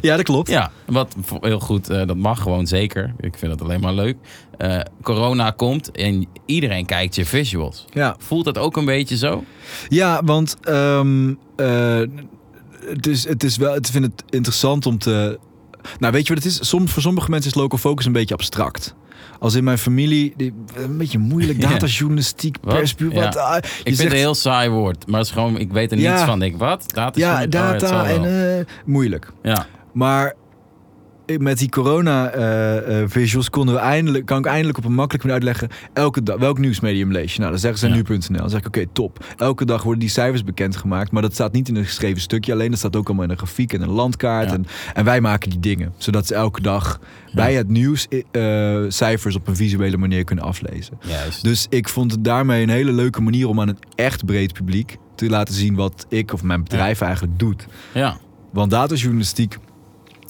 ja, 0.00 0.16
dat 0.16 0.24
klopt. 0.24 0.48
Ja, 0.48 0.70
wat 0.86 1.16
heel 1.40 1.60
goed, 1.60 1.88
eh, 1.88 2.06
dat 2.06 2.16
mag 2.16 2.42
gewoon 2.42 2.66
zeker. 2.66 3.14
Ik 3.20 3.38
vind 3.38 3.52
het 3.52 3.62
alleen 3.62 3.80
maar 3.80 3.94
leuk. 3.94 4.16
Eh, 4.58 4.80
corona 5.02 5.50
komt 5.50 5.90
en 5.90 6.26
iedereen 6.46 6.86
kijkt 6.86 7.14
je 7.14 7.24
visuals. 7.26 7.84
Ja. 7.92 8.16
Voelt 8.18 8.44
dat 8.44 8.58
ook 8.58 8.76
een 8.76 8.84
beetje 8.84 9.16
zo? 9.16 9.44
Ja, 9.88 10.22
want 10.24 10.56
eh, 10.62 12.00
het, 12.86 13.06
is, 13.06 13.28
het 13.28 13.44
is 13.44 13.56
wel. 13.56 13.74
Ik 13.76 13.86
vind 13.86 14.04
het 14.04 14.24
interessant 14.30 14.86
om 14.86 14.98
te. 14.98 15.38
Nou, 15.98 16.12
weet 16.12 16.26
je 16.26 16.34
wat 16.34 16.42
het 16.42 16.52
is? 16.52 16.68
Soms, 16.68 16.92
voor 16.92 17.02
sommige 17.02 17.30
mensen 17.30 17.50
is 17.50 17.56
local 17.56 17.78
focus 17.78 18.06
een 18.06 18.12
beetje 18.12 18.34
abstract. 18.34 18.94
Als 19.38 19.54
in 19.54 19.64
mijn 19.64 19.78
familie, 19.78 20.32
die, 20.36 20.52
een 20.74 20.98
beetje 20.98 21.18
moeilijk, 21.18 21.60
datajournalistiek, 21.70 22.56
Wat? 22.62 22.94
Ja. 22.98 23.08
Wat, 23.08 23.36
ah, 23.36 23.56
Ik 23.56 23.64
vind 23.64 23.84
zegt- 23.84 23.98
het 24.02 24.10
een 24.12 24.16
heel 24.18 24.34
saai 24.34 24.68
woord, 24.70 25.06
maar 25.06 25.18
het 25.18 25.28
is 25.28 25.32
gewoon, 25.34 25.58
ik 25.58 25.72
weet 25.72 25.92
er 25.92 25.98
Ja. 25.98 26.12
niets 26.12 26.24
van. 26.24 26.42
Ik, 26.42 26.56
wat? 26.56 26.84
Data? 26.94 27.20
Ja, 27.20 27.42
Oh, 27.42 27.50
data 27.50 28.04
en 28.06 28.56
eh, 28.58 28.64
moeilijk. 28.84 29.32
ja. 29.42 29.66
Maar 29.92 30.34
met 31.38 31.58
die 31.58 31.68
corona 31.68 32.30
eh, 32.30 33.00
eh, 33.02 33.08
visuals 33.08 33.50
konden 33.50 33.74
we 33.74 33.80
eindelijk, 33.80 34.26
kan 34.26 34.38
ik 34.38 34.46
eindelijk 34.46 34.78
op 34.78 34.84
een 34.84 34.94
makkelijke 34.94 35.26
manier 35.26 35.42
uitleggen. 35.46 35.76
Elke 35.92 36.22
dag, 36.22 36.38
welk 36.38 36.58
nieuwsmedium 36.58 37.12
lees 37.12 37.32
je? 37.32 37.38
Nou, 37.38 37.50
dan 37.50 37.60
zeggen 37.60 37.78
ze 37.78 37.88
Ja. 37.88 37.94
nu.nl. 37.94 38.38
Dan 38.38 38.50
zeg 38.50 38.60
ik, 38.60 38.66
oké, 38.66 38.86
top. 38.92 39.24
Elke 39.36 39.64
dag 39.64 39.82
worden 39.82 40.00
die 40.00 40.08
cijfers 40.08 40.44
bekendgemaakt. 40.44 41.10
Maar 41.10 41.22
dat 41.22 41.32
staat 41.32 41.52
niet 41.52 41.68
in 41.68 41.76
een 41.76 41.84
geschreven 41.84 42.20
stukje 42.20 42.52
alleen. 42.52 42.70
Dat 42.70 42.78
staat 42.78 42.96
ook 42.96 43.06
allemaal 43.06 43.24
in 43.24 43.30
een 43.30 43.36
grafiek 43.36 43.72
en 43.72 43.82
een 43.82 43.90
landkaart. 43.90 44.48
Ja. 44.48 44.54
En, 44.54 44.66
en 44.94 45.04
wij 45.04 45.20
maken 45.20 45.50
die 45.50 45.60
dingen. 45.60 45.92
Zodat 45.96 46.26
ze 46.26 46.34
elke 46.34 46.60
dag 46.60 47.00
bij 47.32 47.54
het 47.54 47.68
nieuws 47.68 48.06
eh, 48.30 48.76
cijfers 48.88 49.34
op 49.36 49.48
een 49.48 49.56
visuele 49.56 49.96
manier 49.96 50.24
kunnen 50.24 50.44
aflezen. 50.44 50.98
Juist. 51.00 51.42
Dus 51.44 51.66
ik 51.70 51.88
vond 51.88 52.10
het 52.10 52.24
daarmee 52.24 52.62
een 52.62 52.68
hele 52.68 52.92
leuke 52.92 53.20
manier 53.22 53.48
om 53.48 53.60
aan 53.60 53.68
een 53.68 53.78
echt 53.94 54.24
breed 54.24 54.52
publiek 54.52 54.96
te 55.14 55.28
laten 55.28 55.54
zien 55.54 55.74
wat 55.74 56.06
ik 56.08 56.32
of 56.32 56.42
mijn 56.42 56.62
bedrijf 56.62 57.00
eigenlijk 57.00 57.38
doet. 57.38 57.66
ja. 57.92 58.16
Want 58.52 58.70
datajournalistiek 58.70 59.58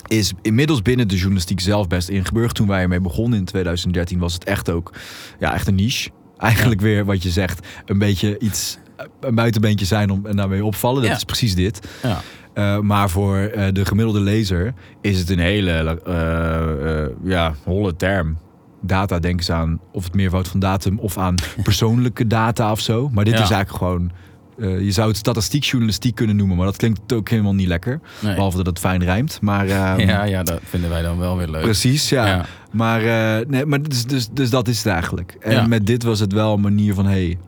is 0.07 0.32
inmiddels 0.42 0.82
binnen 0.82 1.09
de 1.09 1.16
journalistiek 1.16 1.61
zelf 1.61 1.86
best 1.86 2.09
ingeburgd. 2.09 2.55
Toen 2.55 2.66
wij 2.66 2.80
ermee 2.82 3.00
begonnen 3.00 3.38
in 3.38 3.44
2013 3.44 4.18
was 4.18 4.34
het 4.34 4.44
echt 4.44 4.70
ook 4.70 4.92
ja, 5.38 5.55
echt 5.55 5.66
een 5.66 5.74
niche. 5.74 6.11
Eigenlijk 6.36 6.80
weer 6.80 7.05
wat 7.05 7.22
je 7.22 7.30
zegt, 7.30 7.66
een 7.86 7.98
beetje 7.98 8.38
iets, 8.38 8.78
een 9.20 9.34
buitenbeentje 9.34 9.86
zijn 9.86 10.11
om 10.11 10.26
en 10.26 10.36
daarmee 10.36 10.64
opvallen. 10.64 11.00
Dat 11.00 11.11
Ja. 11.11 11.16
is 11.16 11.24
precies 11.24 11.55
dit. 11.55 11.88
ja. 12.02 12.20
Uh, 12.55 12.78
maar 12.78 13.11
voor 13.11 13.36
uh, 13.57 13.66
de 13.72 13.84
gemiddelde 13.84 14.20
lezer 14.20 14.74
is 15.00 15.18
het 15.18 15.30
een 15.30 15.38
hele 15.38 16.00
uh, 16.09 17.30
ja, 17.30 17.55
holle 17.64 17.96
term. 17.96 18.36
Data 18.82 19.18
denken 19.18 19.44
ze 19.44 19.52
aan 19.52 19.80
of 19.92 20.05
het 20.05 20.14
meervoud 20.14 20.48
van 20.48 20.61
datum 20.61 20.98
of 20.98 21.18
aan 21.18 21.34
persoonlijke 21.62 22.26
data 22.26 22.70
of 22.70 22.80
zo. 22.80 23.09
Maar 23.12 23.24
dit 23.24 23.34
is 23.34 23.38
eigenlijk 23.50 23.70
gewoon 23.70 24.11
uh, 24.57 24.80
je 24.80 24.92
zou 24.92 25.09
het 25.09 25.16
statistiekjournalistiek 25.16 26.14
kunnen 26.14 26.36
noemen, 26.36 26.57
maar 26.57 26.66
dat 26.66 26.76
klinkt 26.76 27.12
ook 27.12 27.28
helemaal 27.28 27.55
niet 27.55 27.66
lekker. 27.66 28.00
Nee. 28.20 28.34
Behalve 28.34 28.57
dat 28.57 28.66
het 28.66 28.78
fijn 28.78 29.05
rijmt. 29.05 29.38
Maar, 29.40 29.66
uh, 29.66 29.94
ja, 29.96 30.24
ja, 30.24 30.42
dat 30.42 30.61
vinden 30.64 30.90
wij 30.90 31.02
dan 31.02 31.18
wel 31.18 31.36
weer 31.36 31.48
leuk. 31.48 31.62
Precies, 31.62 32.09
ja. 32.09 32.26
Ja. 32.26 32.44
Maar, 32.72 33.02
uh, 33.02 33.46
nee, 33.48 33.66
maar 33.66 33.82
dus, 33.82 34.05
dus, 34.05 34.28
dus 34.32 34.50
dat 34.50 34.68
is 34.68 34.76
het 34.78 34.86
eigenlijk. 34.86 35.36
En 35.40 35.52
Ja. 35.52 35.66
met 35.66 35.86
dit 35.86 36.02
was 36.02 36.20
het 36.20 36.32
wel 36.32 36.55
een 36.55 36.61
manier 36.61 36.94
van... 36.94 37.07
hey, 37.07 37.38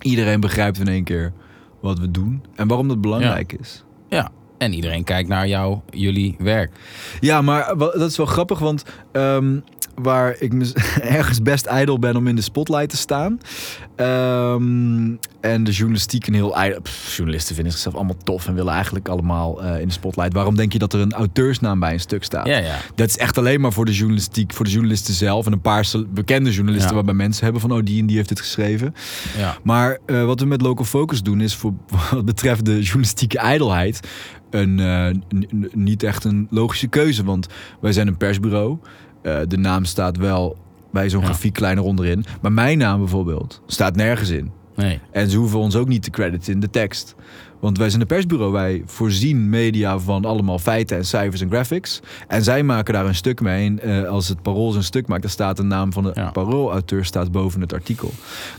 iedereen 0.00 0.40
begrijpt 0.40 0.78
in 0.78 0.88
één 0.88 1.04
keer 1.04 1.32
wat 1.80 1.98
we 1.98 2.10
doen. 2.10 2.42
En 2.54 2.68
waarom 2.68 2.88
dat 2.88 3.00
belangrijk 3.00 3.52
is. 3.52 3.84
Ja, 4.08 4.30
en 4.58 4.72
iedereen 4.72 5.04
kijkt 5.04 5.28
naar 5.28 5.48
jou, 5.48 5.78
jullie 5.90 6.36
werk. 6.38 6.72
Ja, 7.20 7.42
maar 7.42 7.74
dat 7.76 8.10
is 8.10 8.16
wel 8.16 8.26
grappig, 8.26 8.58
want... 8.58 8.84
ehm, 9.12 9.58
waar 10.02 10.36
ik 10.38 10.52
ergens 11.18 11.42
best 11.42 11.66
ijdel 11.66 11.98
ben 11.98 12.16
om 12.16 12.26
in 12.26 12.36
de 12.36 12.42
spotlight 12.42 12.88
te 12.90 12.96
staan. 12.96 13.40
Ehm, 13.96 15.14
en 15.40 15.64
de 15.64 15.70
journalistiek 15.70 16.26
een 16.26 16.34
heel 16.34 16.56
ijdel... 16.56 16.80
pff, 16.80 17.16
journalisten 17.16 17.54
vinden 17.54 17.72
zichzelf 17.72 17.94
allemaal 17.94 18.16
tof 18.24 18.46
en 18.46 18.54
willen 18.54 18.72
eigenlijk 18.72 19.08
allemaal 19.08 19.62
eh, 19.62 19.80
in 19.80 19.86
de 19.86 19.92
spotlight. 19.92 20.32
Waarom 20.32 20.56
denk 20.56 20.72
je 20.72 20.78
dat 20.78 20.92
er 20.92 21.00
een 21.00 21.12
auteursnaam 21.12 21.80
bij 21.80 21.92
een 21.92 22.00
stuk 22.00 22.24
staat? 22.24 22.46
Ja, 22.46 22.56
ja. 22.58 22.76
Dat 22.94 23.08
is 23.08 23.18
echt 23.18 23.38
alleen 23.38 23.60
maar 23.60 23.72
voor 23.72 23.84
de 23.84 23.94
journalistiek, 23.94 24.52
voor 24.54 24.64
de 24.64 24.70
journalisten 24.70 25.14
zelf 25.14 25.46
en 25.46 25.52
een 25.52 25.60
paar 25.60 25.90
bekende 26.08 26.50
journalisten 26.50 26.88
Ja. 26.88 26.94
waarbij 26.94 27.14
mensen 27.14 27.44
hebben 27.44 27.60
van 27.60 27.72
oh 27.72 27.84
die 27.84 28.00
en 28.00 28.06
die 28.06 28.16
heeft 28.16 28.28
dit 28.28 28.40
geschreven. 28.40 28.94
ja. 29.36 29.56
Maar 29.62 29.98
eh, 30.06 30.24
wat 30.24 30.40
we 30.40 30.46
met 30.46 30.60
Local 30.62 30.84
Focus 30.84 31.22
doen 31.22 31.40
is 31.40 31.54
voor 31.54 31.72
wat 32.10 32.24
betreft 32.24 32.64
de 32.64 32.80
journalistieke 32.82 33.38
ijdelheid 33.38 34.00
een, 34.50 34.80
eh, 34.80 35.38
niet 35.72 36.02
echt 36.02 36.24
een 36.24 36.46
logische 36.50 36.86
keuze. 36.86 37.24
Want 37.24 37.46
wij 37.80 37.92
zijn 37.92 38.06
een 38.06 38.16
persbureau. 38.16 38.78
Eh, 39.28 39.46
de 39.48 39.56
naam 39.58 39.84
staat 39.84 40.16
wel 40.16 40.56
bij 40.92 41.08
zo'n 41.10 41.20
Ja. 41.20 41.26
grafiek 41.26 41.52
kleiner 41.52 41.84
onderin. 41.84 42.24
Maar 42.40 42.52
mijn 42.52 42.78
naam 42.78 42.98
bijvoorbeeld 42.98 43.62
staat 43.66 43.96
nergens 43.96 44.30
in. 44.30 44.50
Nee. 44.76 45.00
En 45.10 45.30
ze 45.30 45.36
hoeven 45.36 45.58
ons 45.58 45.76
ook 45.76 45.88
niet 45.88 46.02
te 46.02 46.10
crediten 46.10 46.52
in 46.52 46.60
de 46.60 46.70
tekst. 46.70 47.14
Want 47.60 47.78
wij 47.78 47.88
zijn 47.88 48.00
een 48.00 48.06
persbureau. 48.06 48.52
Wij 48.52 48.82
voorzien 48.86 49.48
media 49.48 49.98
van 49.98 50.24
allemaal 50.24 50.58
feiten 50.58 50.96
en 50.96 51.04
cijfers 51.04 51.40
en 51.40 51.48
graphics. 51.48 52.00
En 52.28 52.42
zij 52.42 52.62
maken 52.62 52.94
daar 52.94 53.06
een 53.06 53.14
stuk 53.14 53.40
mee. 53.40 53.66
En 53.66 53.80
eh, 53.80 54.08
als 54.08 54.28
het 54.28 54.42
parool 54.42 54.70
zijn 54.70 54.84
stuk 54.84 55.06
maakt, 55.06 55.22
dan 55.22 55.30
staat 55.30 55.56
de 55.56 55.62
naam 55.62 55.92
van 55.92 56.02
de 56.02 56.10
Ja. 56.14 56.30
paroolauteur 56.30 57.04
staat 57.04 57.32
boven 57.32 57.60
het 57.60 57.72
artikel. 57.72 58.10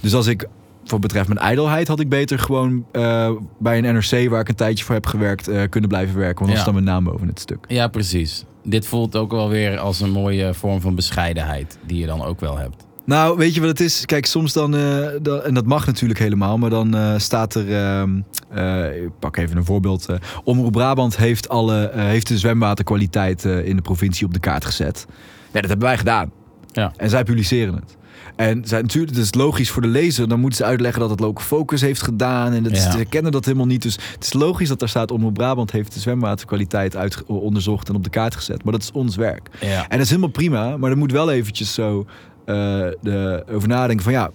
Dus 0.01 0.13
als 0.13 0.27
ik, 0.27 0.47
voor 0.85 0.99
betreft 0.99 1.27
mijn 1.27 1.39
ijdelheid, 1.39 1.87
had 1.87 1.99
ik 1.99 2.09
beter 2.09 2.39
gewoon 2.39 2.85
eh, 2.91 3.31
bij 3.59 3.77
een 3.77 3.93
NRC, 3.93 4.29
waar 4.29 4.41
ik 4.41 4.49
een 4.49 4.55
tijdje 4.55 4.85
voor 4.85 4.95
heb 4.95 5.05
gewerkt, 5.05 5.49
kunnen 5.69 5.89
blijven 5.89 6.17
werken. 6.17 6.35
Want 6.37 6.47
dan 6.47 6.55
Ja. 6.55 6.61
staat 6.61 6.73
mijn 6.73 6.85
naam 6.85 7.03
boven 7.03 7.27
het 7.27 7.39
stuk. 7.39 7.65
Ja, 7.67 7.87
precies. 7.87 8.45
Dit 8.69 8.87
voelt 8.87 9.15
ook 9.15 9.31
wel 9.31 9.49
weer 9.49 9.77
als 9.77 9.99
een 9.99 10.11
mooie 10.11 10.53
vorm 10.53 10.81
van 10.81 10.95
bescheidenheid 10.95 11.77
die 11.85 11.99
je 11.99 12.05
dan 12.05 12.23
ook 12.23 12.39
wel 12.39 12.57
hebt. 12.57 12.87
Nou, 13.05 13.37
weet 13.37 13.53
je 13.53 13.59
wat 13.59 13.69
het 13.69 13.79
is? 13.79 14.05
Kijk, 14.05 14.25
soms 14.25 14.53
dan, 14.53 14.75
eh, 14.75 15.07
dan- 15.21 15.41
en 15.43 15.53
dat 15.53 15.65
mag 15.65 15.85
natuurlijk 15.85 16.19
helemaal, 16.19 16.57
maar 16.57 16.69
dan 16.69 16.95
eh, 16.95 17.13
staat 17.17 17.55
er, 17.55 17.75
ehm, 17.75 18.09
eh, 18.49 19.01
ik 19.03 19.19
pak 19.19 19.37
even 19.37 19.57
een 19.57 19.65
voorbeeld. 19.65 20.05
Omroep 20.43 20.71
Brabant 20.71 21.17
heeft, 21.17 21.49
alle, 21.49 21.91
heeft 21.93 22.27
de 22.27 22.37
zwemwaterkwaliteit 22.37 23.43
in 23.43 23.75
de 23.75 23.81
provincie 23.81 24.25
op 24.25 24.33
de 24.33 24.39
kaart 24.39 24.65
gezet. 24.65 25.05
Ja, 25.51 25.59
dat 25.61 25.69
hebben 25.69 25.87
wij 25.87 25.97
gedaan. 25.97 26.31
Ja. 26.71 26.91
En 26.97 27.09
zij 27.09 27.23
publiceren 27.23 27.73
het. 27.73 27.97
En 28.39 28.61
zij, 28.65 28.81
natuurlijk, 28.81 29.15
het 29.15 29.23
is 29.25 29.33
logisch 29.33 29.69
voor 29.69 29.81
de 29.81 29.87
lezer. 29.87 30.27
Dan 30.27 30.39
moeten 30.39 30.57
ze 30.57 30.65
uitleggen 30.65 30.99
dat 31.01 31.09
het 31.09 31.19
Local 31.19 31.43
Focus 31.45 31.81
heeft 31.81 32.01
gedaan. 32.01 32.53
En 32.53 32.63
dat 32.63 32.71
is, 32.71 32.83
Ja. 32.83 32.91
ze 32.91 33.05
kennen 33.05 33.31
dat 33.31 33.45
helemaal 33.45 33.65
niet. 33.65 33.81
Dus 33.81 33.97
het 34.13 34.23
is 34.23 34.33
logisch 34.33 34.67
dat 34.67 34.79
daar 34.79 34.89
staat... 34.89 35.11
Omroep 35.11 35.33
Brabant 35.33 35.71
heeft 35.71 35.93
de 35.93 35.99
zwemwaterkwaliteit 35.99 36.95
uit, 36.95 37.23
onderzocht 37.25 37.89
en 37.89 37.95
op 37.95 38.03
de 38.03 38.09
kaart 38.09 38.35
gezet. 38.35 38.63
Maar 38.63 38.73
dat 38.73 38.81
is 38.81 38.91
ons 38.91 39.15
werk. 39.15 39.49
Ja. 39.61 39.81
En 39.83 39.89
dat 39.89 39.99
is 39.99 40.09
helemaal 40.09 40.29
prima, 40.29 40.77
maar 40.77 40.91
er 40.91 40.97
moet 40.97 41.11
wel 41.11 41.31
eventjes 41.31 41.73
zo 41.73 42.05
eh, 42.45 42.55
de, 43.01 43.43
over 43.51 43.67
nadenken 43.67 44.03
van 44.03 44.13
ja, 44.13 44.29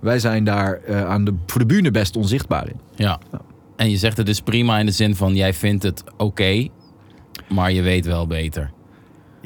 wij 0.00 0.18
zijn 0.18 0.44
daar 0.44 0.80
eh, 0.86 1.04
aan 1.08 1.24
de, 1.24 1.34
voor 1.46 1.60
de 1.60 1.66
bühne 1.66 1.90
best 1.90 2.16
onzichtbaar 2.16 2.68
in. 2.68 2.80
ja. 2.94 3.18
En 3.76 3.90
je 3.90 3.96
zegt 3.96 4.16
het 4.16 4.26
dus 4.26 4.40
prima 4.40 4.78
in 4.78 4.86
de 4.86 4.92
zin 4.92 5.16
van 5.16 5.34
jij 5.34 5.54
vindt 5.54 5.82
het 5.82 6.04
oké, 6.16 6.68
maar 7.48 7.72
je 7.72 7.82
weet 7.82 8.06
wel 8.06 8.26
beter. 8.26 8.70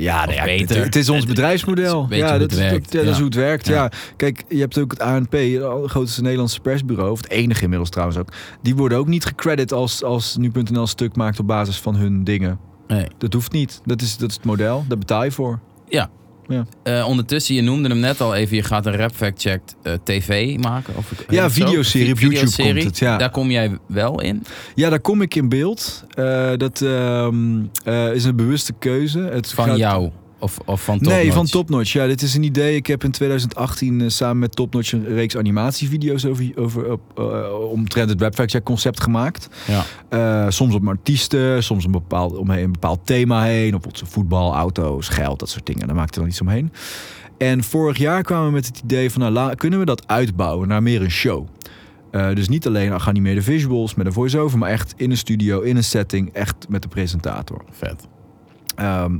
Ja, 0.00 0.24
nou 0.24 0.36
ja, 0.36 0.44
beter. 0.44 0.76
Het, 0.76 0.84
het 0.84 0.96
is 0.96 1.08
ons 1.08 1.26
bedrijfsmodel. 1.26 2.06
is 2.10 2.16
ja, 2.16 2.38
dat, 2.38 2.56
ja, 2.56 2.70
is 2.70 2.88
Ja. 2.90 3.12
hoe 3.14 3.24
het 3.24 3.34
werkt. 3.34 3.66
Ja. 3.66 3.74
Ja. 3.74 3.90
Kijk, 4.16 4.44
je 4.48 4.60
hebt 4.60 4.78
ook 4.78 4.90
het 4.90 5.00
ANP, 5.00 5.32
het 5.32 5.90
grootste 5.90 6.22
Nederlandse 6.22 6.60
persbureau, 6.60 7.10
of 7.10 7.20
het 7.22 7.30
enige 7.30 7.62
inmiddels 7.62 7.90
trouwens 7.90 8.18
ook. 8.18 8.28
Die 8.62 8.76
worden 8.76 8.98
ook 8.98 9.06
niet 9.06 9.24
gecredit 9.24 9.72
als, 9.72 10.02
als 10.04 10.36
nu.nl 10.36 10.86
stuk 10.86 11.16
maakt 11.16 11.38
op 11.38 11.46
basis 11.46 11.78
van 11.78 11.96
hun 11.96 12.24
dingen. 12.24 12.58
Nee. 12.86 13.06
Dat 13.18 13.32
hoeft 13.32 13.52
niet. 13.52 13.80
Dat 13.84 14.02
is, 14.02 14.16
dat 14.16 14.28
is 14.28 14.34
het 14.36 14.44
model. 14.44 14.84
Daar 14.88 14.98
betaal 14.98 15.24
je 15.24 15.30
voor. 15.30 15.60
Eh, 16.82 17.06
ondertussen, 17.08 17.54
je 17.54 17.62
noemde 17.62 17.88
hem 17.88 17.98
net 17.98 18.20
al 18.20 18.34
even, 18.34 18.56
je 18.56 18.62
gaat 18.62 18.86
een 18.86 18.96
Rap 18.96 19.14
Fact 19.14 19.40
Check 19.40 19.60
eh, 19.82 19.92
TV 20.04 20.56
maken. 20.58 20.94
Of, 20.96 21.12
Ja, 21.28 21.42
zo? 21.48 21.64
videoserie 21.64 22.12
op 22.12 22.18
YouTube 22.18 22.36
videoserie. 22.38 22.72
komt 22.72 22.84
het, 22.84 22.98
ja. 22.98 23.16
Daar 23.16 23.30
kom 23.30 23.50
jij 23.50 23.78
wel 23.86 24.20
in. 24.20 24.42
Ja, 24.74 24.88
daar 24.90 25.00
kom 25.00 25.22
ik 25.22 25.34
in 25.34 25.48
beeld. 25.48 26.04
Eh, 26.14 26.50
dat 26.56 26.80
ehm, 26.80 27.60
eh, 27.84 28.14
is 28.14 28.24
een 28.24 28.36
bewuste 28.36 28.72
keuze. 28.78 29.18
Het 29.20 29.50
Van 29.52 29.64
gaat- 29.68 29.76
jou. 29.76 30.10
Of, 30.40 30.58
of 30.64 30.84
van 30.84 30.98
Top 30.98 31.12
Nee, 31.12 31.32
van 31.32 31.46
Topnotch. 31.46 31.92
Ja, 31.92 32.06
dit 32.06 32.22
is 32.22 32.34
een 32.34 32.42
idee. 32.42 32.74
Ik 32.76 32.86
heb 32.86 33.04
in 33.04 33.10
2018 33.10 34.00
eh, 34.00 34.08
samen 34.08 34.38
met 34.38 34.56
Topnotch 34.56 34.92
een 34.92 35.04
reeks 35.06 35.36
animatievideo's 35.36 36.24
over, 36.24 36.52
over, 36.54 36.92
op, 36.92 37.00
eh, 37.18 37.70
omtrent 37.70 38.10
het 38.10 38.20
Rap 38.20 38.34
Fact 38.34 38.50
Check 38.50 38.64
concept 38.64 39.00
gemaakt. 39.02 39.48
Ja. 39.66 39.84
Eh, 40.08 40.50
soms 40.50 40.74
op 40.74 40.88
artiesten, 40.88 41.62
soms 41.62 41.84
een 41.84 41.90
bepaald, 41.90 42.36
omheen 42.36 42.64
een 42.64 42.72
bepaald 42.72 43.00
thema 43.06 43.42
heen. 43.42 43.70
Bijvoorbeeld 43.70 44.02
voetbal, 44.08 44.54
auto's, 44.54 45.08
geld, 45.08 45.38
dat 45.38 45.48
soort 45.48 45.66
dingen. 45.66 45.86
Daar 45.86 45.96
maakte 45.96 46.18
dan 46.18 46.28
iets 46.28 46.40
omheen. 46.40 46.72
En 47.38 47.64
vorig 47.64 47.98
jaar 47.98 48.22
kwamen 48.22 48.46
we 48.46 48.52
met 48.52 48.66
het 48.66 48.80
idee 48.84 49.10
van, 49.10 49.20
nou, 49.20 49.32
la- 49.32 49.54
kunnen 49.54 49.78
we 49.78 49.84
dat 49.84 50.08
uitbouwen 50.08 50.68
naar 50.68 50.82
meer 50.82 51.02
een 51.02 51.10
show? 51.10 51.46
Dus 52.34 52.48
niet 52.48 52.66
alleen 52.66 53.00
geanimeerde 53.00 53.42
visuals 53.42 53.94
met 53.94 54.06
een 54.06 54.12
voice-over, 54.12 54.58
maar 54.58 54.70
echt 54.70 54.94
in 54.96 55.10
een 55.10 55.16
studio, 55.16 55.60
in 55.60 55.76
een 55.76 55.84
setting, 55.84 56.32
echt 56.32 56.56
met 56.68 56.82
de 56.82 56.88
presentator. 56.88 57.64
Vet. 57.70 58.06
Ehm, 58.74 59.16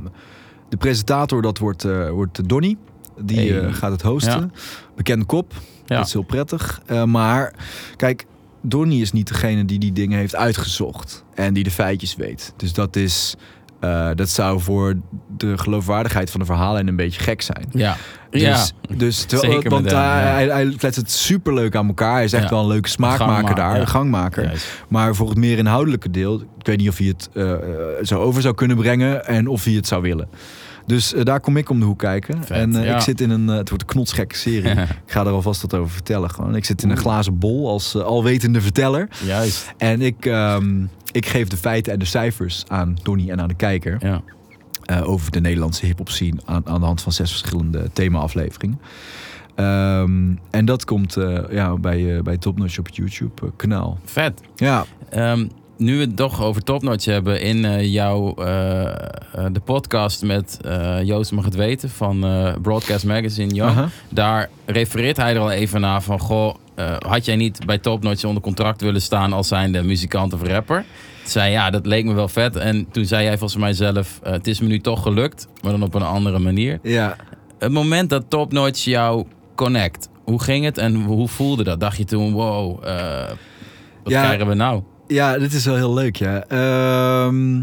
de 0.71 0.77
presentator, 0.77 1.41
dat 1.41 1.57
wordt, 1.57 1.83
eh, 1.85 2.09
wordt 2.09 2.49
Donny. 2.49 2.77
Die 3.21 3.37
Hey. 3.51 3.59
eh, 3.61 3.73
gaat 3.73 3.91
het 3.91 4.01
hosten. 4.01 4.51
Ja. 4.53 4.59
Bekende 4.95 5.25
kop. 5.25 5.53
Dat 5.85 6.05
is 6.05 6.13
heel 6.13 6.21
prettig. 6.21 6.81
Eh, 6.85 7.03
maar 7.03 7.53
kijk, 7.95 8.25
Donny 8.61 9.01
is 9.01 9.11
niet 9.11 9.27
degene 9.27 9.65
die 9.65 9.79
die 9.79 9.91
dingen 9.91 10.17
heeft 10.17 10.35
uitgezocht. 10.35 11.23
En 11.35 11.53
die 11.53 11.63
de 11.63 11.71
feitjes 11.71 12.15
weet. 12.15 12.53
Dus 12.57 12.73
dat 12.73 12.95
is... 12.95 13.35
dat 14.15 14.29
zou 14.29 14.59
voor 14.59 14.95
de 15.37 15.57
geloofwaardigheid 15.57 16.31
van 16.31 16.39
de 16.39 16.45
verhalen 16.45 16.87
een 16.87 16.95
beetje 16.95 17.21
gek 17.21 17.41
zijn. 17.41 17.65
Ja. 17.71 17.97
Dus, 18.29 18.41
ja. 18.41 18.65
dus 18.97 19.23
terwijl- 19.23 19.51
Zeker 19.53 19.69
want 19.69 19.85
hem, 19.91 19.95
hij, 19.99 20.05
ja. 20.23 20.31
hij, 20.31 20.47
hij 20.65 20.73
kletst 20.77 20.99
het 20.99 21.11
superleuk 21.11 21.75
aan 21.75 21.87
elkaar. 21.87 22.13
Hij 22.13 22.23
is 22.23 22.33
echt 22.33 22.43
Ja. 22.43 22.49
wel 22.49 22.59
een 22.61 22.67
leuke 22.67 22.89
smaakmaker 22.89 23.55
daar, 23.55 23.79
een 23.79 23.87
gangmaker. 23.87 24.43
Juist. 24.43 24.83
Maar 24.87 25.15
voor 25.15 25.29
het 25.29 25.37
meer 25.37 25.57
inhoudelijke 25.57 26.11
deel, 26.11 26.41
ik 26.59 26.65
weet 26.65 26.77
niet 26.77 26.89
of 26.89 26.97
hij 26.97 27.07
het 27.07 27.29
eh, 27.33 27.53
zo 28.01 28.19
over 28.19 28.41
zou 28.41 28.55
kunnen 28.55 28.77
brengen 28.77 29.25
en 29.25 29.47
of 29.47 29.63
hij 29.63 29.73
het 29.73 29.87
zou 29.87 30.01
willen. 30.01 30.27
Dus 30.85 31.13
eh, 31.13 31.23
daar 31.23 31.39
kom 31.39 31.57
ik 31.57 31.69
om 31.69 31.79
de 31.79 31.85
hoek 31.85 31.99
kijken. 31.99 32.43
Vet, 32.43 32.57
en 32.57 32.75
eh, 32.75 32.85
ja. 32.85 32.95
ik 32.95 33.01
zit 33.01 33.21
in 33.21 33.29
een, 33.29 33.49
eh, 33.49 33.55
het 33.55 33.69
wordt 33.69 33.83
een 33.83 33.89
knotsgekke 33.89 34.35
serie. 34.35 34.71
ik 34.81 34.87
ga 35.05 35.21
er 35.21 35.31
alvast 35.31 35.61
wat 35.61 35.73
over 35.73 35.91
vertellen. 35.91 36.29
Gewoon. 36.29 36.55
Ik 36.55 36.65
zit 36.65 36.83
in 36.83 36.89
een 36.89 36.97
glazen 36.97 37.37
bol 37.37 37.69
als 37.69 37.95
alwetende 37.95 38.61
verteller. 38.61 39.07
Juist. 39.25 39.73
En 39.77 40.01
ik, 40.01 40.25
ehm, 40.25 40.83
ik 41.11 41.25
geef 41.25 41.47
de 41.47 41.57
feiten 41.57 41.93
en 41.93 41.99
de 41.99 42.05
cijfers 42.05 42.63
aan 42.67 42.97
Donnie 43.03 43.31
en 43.31 43.41
aan 43.41 43.47
de 43.47 43.55
kijker. 43.55 43.97
Ja. 43.99 44.21
over 45.03 45.31
de 45.31 45.41
Nederlandse 45.41 45.85
hip-hop 45.85 46.09
scene 46.09 46.41
aan, 46.45 46.61
aan 46.67 46.79
de 46.79 46.85
hand 46.85 47.01
van 47.01 47.11
zes 47.11 47.29
verschillende 47.29 47.89
thema-afleveringen. 47.93 48.79
Ehm, 49.55 50.33
en 50.49 50.65
dat 50.65 50.85
komt 50.85 51.17
ja, 51.51 51.77
bij, 51.77 52.15
eh 52.17 52.23
bij 52.23 52.37
Topnotch 52.37 52.79
op 52.79 52.85
het 52.85 52.95
YouTube-kanaal. 52.95 53.99
Vet. 54.05 54.41
Ja, 54.55 54.85
Ehm, 55.11 55.47
nu 55.81 55.95
we 55.97 56.01
het 56.01 56.15
toch 56.15 56.41
over 56.43 56.63
Topnotch 56.63 57.05
hebben 57.05 57.41
in 57.41 57.65
eh, 57.65 57.93
jouw 57.93 58.33
eh, 58.33 58.85
eh, 58.85 58.93
de 59.51 59.59
podcast 59.59 60.23
met 60.23 60.59
Joost 61.03 61.31
mag 61.31 61.45
het 61.45 61.55
weten 61.55 61.89
van 61.89 62.25
Broadcast 62.61 63.05
Magazine. 63.05 63.89
Daar 64.09 64.49
refereert 64.65 65.17
hij 65.17 65.33
er 65.33 65.39
al 65.39 65.51
even 65.51 65.81
naar 65.81 66.01
van 66.01 66.19
goh, 66.19 66.55
had 67.07 67.25
jij 67.25 67.35
niet 67.35 67.65
bij 67.65 67.77
Topnotch 67.77 68.23
onder 68.23 68.43
contract 68.43 68.81
willen 68.81 69.01
staan 69.01 69.33
als 69.33 69.47
zijnde 69.47 69.83
muzikant 69.83 70.33
of 70.33 70.41
rapper? 70.43 70.85
Toen 71.21 71.31
zei 71.31 71.51
ja, 71.51 71.69
dat 71.69 71.85
leek 71.85 72.05
me 72.05 72.13
wel 72.13 72.27
vet. 72.27 72.55
En 72.55 72.87
toen 72.91 73.05
zei 73.05 73.23
jij 73.23 73.37
volgens 73.37 73.59
mij 73.59 73.73
zelf, 73.73 74.19
het 74.23 74.47
is 74.47 74.59
me 74.59 74.67
nu 74.67 74.79
toch 74.79 75.01
gelukt, 75.01 75.47
maar 75.61 75.71
dan 75.71 75.83
op 75.83 75.93
een 75.93 76.01
andere 76.01 76.39
manier. 76.39 76.79
ja. 76.83 77.15
Het 77.59 77.71
moment 77.71 78.09
dat 78.09 78.23
Topnotch 78.27 78.83
jou 78.83 79.25
connect, 79.55 80.09
hoe 80.23 80.41
ging 80.41 80.65
het 80.65 80.77
en 80.77 80.95
hoe 80.95 81.27
voelde 81.27 81.63
dat? 81.63 81.79
Dacht 81.79 81.97
je 81.97 82.05
toen, 82.05 82.33
wow, 82.33 82.83
wat 84.03 84.13
Ja. 84.13 84.23
krijgen 84.23 84.47
we 84.47 84.53
nou? 84.53 84.83
Ja, 85.11 85.37
dit 85.37 85.53
is 85.53 85.65
wel 85.65 85.75
heel 85.75 85.93
leuk, 85.93 86.15
ja. 86.15 86.43
Ehm, 86.47 87.61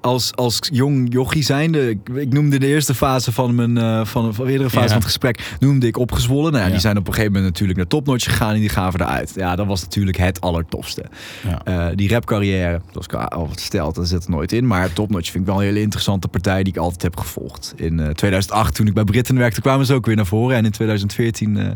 als, 0.00 0.34
als 0.34 0.58
jong 0.72 1.12
jochie 1.12 1.42
zijnde, 1.42 1.88
ik, 1.90 1.98
ik 2.14 2.32
noemde 2.32 2.58
de 2.58 2.66
eerste 2.66 2.94
fase 2.94 3.32
van 3.32 3.54
mijn, 3.54 3.76
eh, 3.78 4.04
van, 4.04 4.34
van 4.34 4.44
de 4.44 4.50
eerdere 4.50 4.70
fase 4.70 4.82
Ja. 4.82 4.86
van 4.88 4.96
het 4.96 5.04
gesprek, 5.06 5.56
noemde 5.58 5.86
ik 5.86 5.96
opgezwollen. 5.98 6.42
Nou, 6.52 6.56
ja, 6.58 6.64
Ja. 6.66 6.70
Die 6.72 6.80
zijn 6.80 6.96
op 6.96 7.06
een 7.06 7.12
gegeven 7.12 7.32
moment 7.32 7.50
natuurlijk 7.52 7.78
naar 7.78 7.86
Topnotch 7.88 8.24
gegaan 8.24 8.54
en 8.54 8.60
die 8.60 8.68
gaven 8.68 9.00
eruit. 9.00 9.32
Ja, 9.34 9.56
dat 9.56 9.66
was 9.66 9.82
natuurlijk 9.82 10.16
het 10.16 10.40
allertofste. 10.40 11.04
Ja. 11.48 11.60
Eh, 11.64 11.96
die 11.96 12.08
rapcarrière, 12.08 12.80
zoals 12.92 13.06
ik 13.06 13.12
al 13.14 13.48
verteld, 13.56 13.94
dat 13.94 14.08
zit 14.08 14.24
er 14.24 14.30
nooit 14.30 14.52
in. 14.52 14.66
Maar 14.66 14.92
Topnotch 14.92 15.30
vind 15.30 15.44
ik 15.44 15.50
wel 15.50 15.58
een 15.60 15.66
hele 15.66 15.80
interessante 15.80 16.28
partij 16.28 16.62
die 16.62 16.72
ik 16.72 16.78
altijd 16.78 17.02
heb 17.02 17.16
gevolgd. 17.16 17.72
In 17.76 18.00
eh, 18.00 18.08
2008, 18.08 18.74
toen 18.74 18.86
ik 18.86 18.94
bij 18.94 19.04
Britten 19.04 19.36
werkte, 19.36 19.60
kwamen 19.60 19.86
ze 19.86 19.94
ook 19.94 20.06
weer 20.06 20.16
naar 20.16 20.26
voren. 20.26 20.56
En 20.56 20.64
in 20.64 20.70
2014 20.70 21.56
eh, 21.56 21.66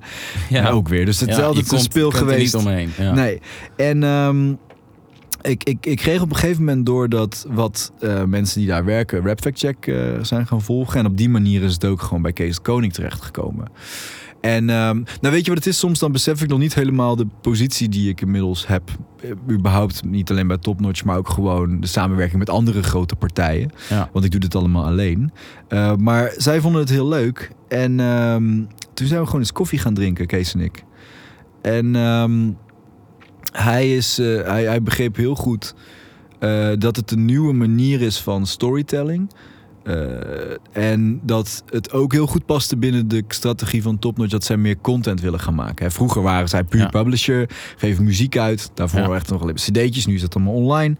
Ja. 0.51 0.68
ook 0.70 0.89
weer. 0.89 1.05
Dus 1.05 1.20
het 1.20 1.29
is 1.29 1.39
altijd 1.41 1.73
een 1.73 1.79
speel 1.81 2.11
er 2.11 2.16
geweest. 2.16 2.55
niet 2.55 2.64
omheen. 2.64 2.91
Nee. 3.14 3.41
En 3.77 4.03
ehm, 4.03 4.53
ik, 5.43 5.64
ik, 5.64 5.86
ik 5.86 5.97
kreeg 5.97 6.22
op 6.22 6.30
een 6.30 6.36
gegeven 6.36 6.64
moment 6.64 6.86
door 6.86 7.09
dat 7.09 7.47
wat 7.49 7.93
eh, 8.01 8.24
mensen 8.24 8.59
die 8.59 8.68
daar 8.68 8.84
werken 8.84 9.26
Rap 9.26 9.40
Fact 9.40 9.59
Check 9.59 9.86
eh, 9.86 9.97
zijn 10.22 10.47
gaan 10.47 10.62
volgen. 10.62 11.01
En 11.01 11.07
op 11.07 11.16
die 11.16 11.28
manier 11.28 11.62
is 11.62 11.72
het 11.72 11.84
ook 11.84 12.03
gewoon 12.03 12.22
bij 12.22 12.32
Kees 12.32 12.61
Koning 12.61 12.93
terechtgekomen. 12.93 13.66
En 14.40 14.70
ehm, 14.70 15.03
nou 15.20 15.34
weet 15.34 15.45
je 15.45 15.51
wat 15.51 15.64
het 15.64 15.66
is? 15.66 15.78
Soms 15.78 15.99
dan 15.99 16.12
besef 16.12 16.43
ik 16.43 16.49
nog 16.49 16.59
niet 16.59 16.74
helemaal 16.74 17.16
de 17.16 17.26
positie 17.40 17.88
die 17.88 18.09
ik 18.09 18.20
inmiddels 18.20 18.66
heb. 18.66 18.90
Eh, 19.22 19.30
Überhaupt 19.51 20.05
niet 20.05 20.30
alleen 20.30 20.47
bij 20.47 20.59
Topnotch, 20.59 21.05
maar 21.05 21.16
ook 21.16 21.28
gewoon 21.28 21.80
de 21.80 21.86
samenwerking 21.86 22.38
met 22.38 22.51
andere 22.51 22.82
grote 22.82 23.16
partijen. 23.16 23.70
Ja. 23.88 24.09
Want 24.12 24.24
ik 24.24 24.30
doe 24.30 24.40
dit 24.40 24.55
allemaal 24.55 24.84
alleen. 24.84 25.32
Maar 25.99 26.32
zij 26.36 26.61
vonden 26.61 26.80
het 26.80 26.90
heel 26.90 27.09
leuk. 27.09 27.51
En 27.68 28.01
ehm, 28.01 28.62
toen 28.95 29.07
zijn 29.07 29.20
we 29.20 29.26
gewoon 29.26 29.40
eens 29.40 29.53
koffie 29.53 29.78
gaan 29.78 29.95
drinken, 29.95 30.26
Kees 30.26 30.55
en 30.55 30.61
ik. 30.61 30.84
En 31.62 31.97
ehm, 31.97 32.51
hij, 33.53 33.97
is, 33.97 34.19
eh, 34.19 34.27
hij, 34.43 34.65
hij 34.65 34.83
begreep 34.83 35.17
heel 35.17 35.35
goed 35.35 35.75
eh, 36.39 36.69
dat 36.79 36.97
het 36.97 37.11
een 37.11 37.25
nieuwe 37.25 37.53
manier 37.53 38.01
is 38.03 38.21
van 38.21 38.47
storytelling. 38.47 39.31
Eh, 39.83 39.97
en 40.73 41.21
dat 41.23 41.63
het 41.67 41.93
ook 41.93 42.13
heel 42.13 42.27
goed 42.27 42.47
paste 42.47 42.77
binnen 42.77 43.09
de 43.09 43.25
strategie 43.29 43.83
van 43.83 43.99
Topnotch 43.99 44.31
dat 44.31 44.45
zij 44.45 44.57
meer 44.57 44.77
content 44.81 45.21
willen 45.21 45.41
gaan 45.41 45.55
maken. 45.55 45.85
Hè, 45.85 45.91
Vroeger 45.91 46.23
waren 46.23 46.49
zij 46.49 46.65
puur 46.65 46.81
Ja. 46.81 46.89
publisher, 46.89 47.51
geven 47.77 48.05
muziek 48.05 48.39
uit. 48.39 48.71
Daarvoor 48.75 49.01
Ja. 49.01 49.15
echt 49.15 49.31
nog 49.31 49.43
alleen 49.43 49.55
cd'tjes, 49.55 50.07
nu 50.07 50.15
is 50.15 50.21
dat 50.21 50.35
allemaal 50.35 50.55
online. 50.55 50.97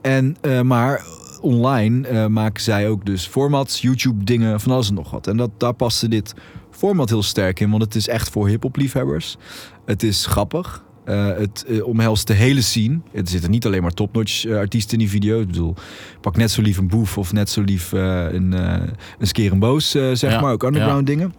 En, 0.00 0.36
maar 0.66 1.04
online 1.40 2.28
maken 2.28 2.62
zij 2.62 2.88
ook 2.88 3.06
dus 3.06 3.26
formats, 3.26 3.80
YouTube 3.80 4.24
dingen, 4.24 4.60
van 4.60 4.72
alles 4.72 4.88
en 4.88 4.94
nog 4.94 5.10
wat. 5.10 5.26
En 5.26 5.36
dat, 5.36 5.50
daar 5.58 5.72
paste 5.74 6.08
dit 6.08 6.34
format 6.70 7.08
heel 7.08 7.22
sterk 7.22 7.60
in, 7.60 7.70
want 7.70 7.82
het 7.82 7.94
is 7.94 8.08
echt 8.08 8.28
voor 8.30 8.48
hip-hop 8.48 8.76
liefhebbers. 8.76 9.36
Het 9.84 10.02
is 10.02 10.26
grappig. 10.26 10.84
Eh, 11.04 11.26
het 11.26 11.64
eh, 11.68 11.86
omhelst 11.86 12.26
de 12.26 12.32
hele 12.32 12.60
scene. 12.60 13.00
Er 13.12 13.28
zitten 13.28 13.50
niet 13.50 13.66
alleen 13.66 13.82
maar 13.82 13.94
topnotch 13.94 14.44
eh, 14.44 14.56
artiesten 14.56 14.92
in 14.92 14.98
die 14.98 15.08
video. 15.08 15.40
Ik 15.40 15.46
bedoel, 15.46 15.74
pak 16.20 16.36
net 16.36 16.50
zo 16.50 16.62
lief 16.62 16.76
een 16.76 16.88
boef 16.88 17.18
of 17.18 17.32
net 17.32 17.50
zo 17.50 17.62
lief 17.62 17.92
een, 17.92 18.52
een 18.52 19.26
skeer 19.26 19.58
boos, 19.58 19.90
zeg 19.90 20.20
Ja, 20.20 20.40
maar. 20.40 20.52
Ook 20.52 20.62
underground 20.62 21.06
dingen. 21.06 21.34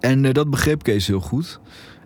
En 0.00 0.32
dat 0.32 0.50
begreep 0.50 0.82
Kees 0.82 1.06
heel 1.06 1.20
goed. 1.20 1.60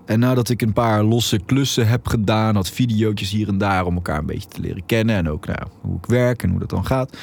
En 0.06 0.18
nadat 0.18 0.48
ik 0.48 0.62
een 0.62 0.72
paar 0.72 1.02
losse 1.02 1.38
klussen 1.46 1.88
heb 1.88 2.06
gedaan, 2.06 2.54
had 2.54 2.70
videootjes 2.70 3.30
hier 3.30 3.48
en 3.48 3.58
daar 3.58 3.86
om 3.86 3.94
elkaar 3.94 4.18
een 4.18 4.26
beetje 4.26 4.48
te 4.48 4.60
leren 4.60 4.86
kennen. 4.86 5.16
En 5.16 5.28
ook 5.28 5.46
nou, 5.46 5.62
hoe 5.80 5.96
ik 5.96 6.06
werk 6.06 6.42
en 6.42 6.50
hoe 6.50 6.58
dat 6.58 6.70
dan 6.70 6.86
gaat. 6.86 7.16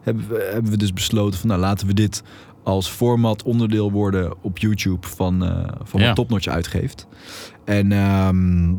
Hebben 0.00 0.28
we, 0.28 0.50
hebben 0.52 0.70
we 0.70 0.76
dus 0.76 0.92
besloten 0.92 1.40
van 1.40 1.48
nou 1.48 1.60
laten 1.60 1.86
we 1.86 1.94
dit 1.94 2.22
als 2.62 2.88
format 2.88 3.42
onderdeel 3.42 3.92
worden 3.92 4.34
op 4.42 4.58
YouTube 4.58 5.06
van, 5.06 5.38
van 5.82 6.00
Ja. 6.00 6.06
wat 6.06 6.14
Topnotch 6.14 6.46
uitgeeft. 6.46 7.06
En, 7.70 7.92
ehm, 7.92 8.74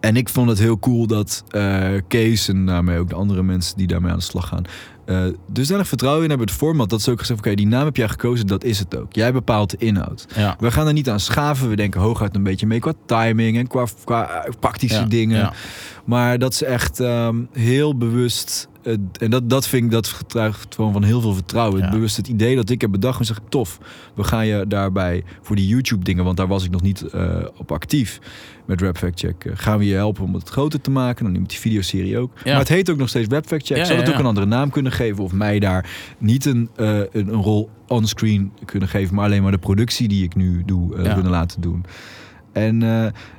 en 0.00 0.16
ik 0.16 0.28
vond 0.28 0.48
het 0.48 0.58
heel 0.58 0.78
cool 0.78 1.06
dat 1.06 1.44
eh, 1.50 1.88
Kees 2.08 2.48
en 2.48 2.66
daarmee 2.66 2.98
ook 2.98 3.08
de 3.08 3.14
andere 3.14 3.42
mensen 3.42 3.76
die 3.76 3.86
daarmee 3.86 4.10
aan 4.10 4.16
de 4.18 4.22
slag 4.24 4.48
gaan. 4.48 4.64
eh 5.04 5.24
dusdanig 5.52 5.88
vertrouwen 5.88 6.22
in 6.24 6.28
hebben 6.30 6.46
het 6.48 6.56
format 6.56 6.90
dat 6.90 7.02
ze 7.02 7.10
ook 7.10 7.18
gezegd 7.18 7.38
oké, 7.40 7.54
die 7.54 7.66
naam 7.66 7.84
heb 7.84 7.96
jij 7.96 8.08
gekozen, 8.08 8.46
dat 8.46 8.64
is 8.64 8.78
het 8.78 8.96
ook. 8.96 9.12
Jij 9.14 9.32
bepaalt 9.32 9.70
de 9.70 9.76
inhoud. 9.76 10.26
Ja. 10.36 10.56
We 10.58 10.70
gaan 10.70 10.86
er 10.86 10.92
niet 10.92 11.08
aan 11.10 11.20
schaven. 11.20 11.68
We 11.68 11.76
denken 11.76 12.00
hooguit 12.00 12.34
een 12.36 12.42
beetje 12.42 12.66
mee 12.66 12.78
qua 12.78 12.92
timing 13.06 13.56
en 13.56 13.66
qua, 13.66 13.86
qua 14.04 14.28
eh, 14.44 14.52
praktische 14.60 15.00
Ja, 15.00 15.04
dingen. 15.06 15.38
ja. 15.38 15.52
Maar 16.04 16.38
dat 16.38 16.54
ze 16.54 16.66
echt 16.66 17.00
ehm, 17.00 17.36
heel 17.52 17.96
bewust. 17.96 18.68
En 19.20 19.30
dat, 19.30 19.50
dat 19.50 19.66
vind 19.66 19.84
ik 19.84 19.90
dat 19.90 20.06
getuigt 20.06 20.74
gewoon 20.74 20.92
van 20.92 21.02
heel 21.02 21.20
veel 21.20 21.34
vertrouwen. 21.34 21.80
Ja. 21.80 21.90
Bewust 21.90 22.16
het 22.16 22.28
idee 22.28 22.56
dat 22.56 22.70
ik 22.70 22.80
heb 22.80 22.90
bedacht 22.90 23.18
en 23.18 23.24
zeg 23.24 23.40
tof. 23.48 23.78
We 24.14 24.24
gaan 24.24 24.46
je 24.46 24.64
daarbij 24.68 25.24
voor 25.42 25.56
die 25.56 25.66
YouTube 25.68 26.04
dingen, 26.04 26.24
want 26.24 26.36
daar 26.36 26.46
was 26.46 26.64
ik 26.64 26.70
nog 26.70 26.82
niet 26.82 27.02
eh, 27.02 27.36
op 27.56 27.72
actief 27.72 28.20
met 28.64 28.80
Rap 28.80 28.96
Fact 28.96 29.18
Check. 29.20 29.44
eh, 29.44 29.52
gaan 29.54 29.78
we 29.78 29.86
je 29.86 29.94
helpen 29.94 30.24
om 30.24 30.34
het 30.34 30.48
groter 30.48 30.80
te 30.80 30.90
maken? 30.90 31.24
Dan 31.24 31.32
neemt 31.32 31.50
die 31.50 31.58
videoserie 31.58 32.18
ook. 32.18 32.32
Ja. 32.44 32.50
Maar 32.50 32.58
het 32.60 32.68
heet 32.68 32.90
ook 32.90 32.96
nog 32.96 33.08
steeds 33.08 33.28
Rap 33.28 33.46
Fact 33.46 33.66
Check. 33.66 33.76
Ja, 33.76 33.84
Zou 33.84 33.98
het 33.98 34.08
ook 34.10 34.18
een 34.18 34.26
andere 34.26 34.46
naam 34.46 34.70
kunnen 34.70 34.92
geven 34.92 35.24
of 35.24 35.32
mij 35.32 35.58
daar 35.58 35.90
niet 36.18 36.44
een, 36.44 36.68
eh, 36.76 36.98
een, 36.98 37.08
een 37.12 37.42
rol 37.42 37.70
onscreen 37.86 38.52
kunnen 38.64 38.88
geven, 38.88 39.14
maar 39.14 39.24
alleen 39.24 39.42
maar 39.42 39.52
de 39.52 39.58
productie 39.58 40.08
die 40.08 40.24
ik 40.24 40.34
nu 40.34 40.62
doe 40.66 40.94
kunnen 40.94 41.30
laten 41.30 41.60
doen. 41.60 41.84
En 42.52 42.80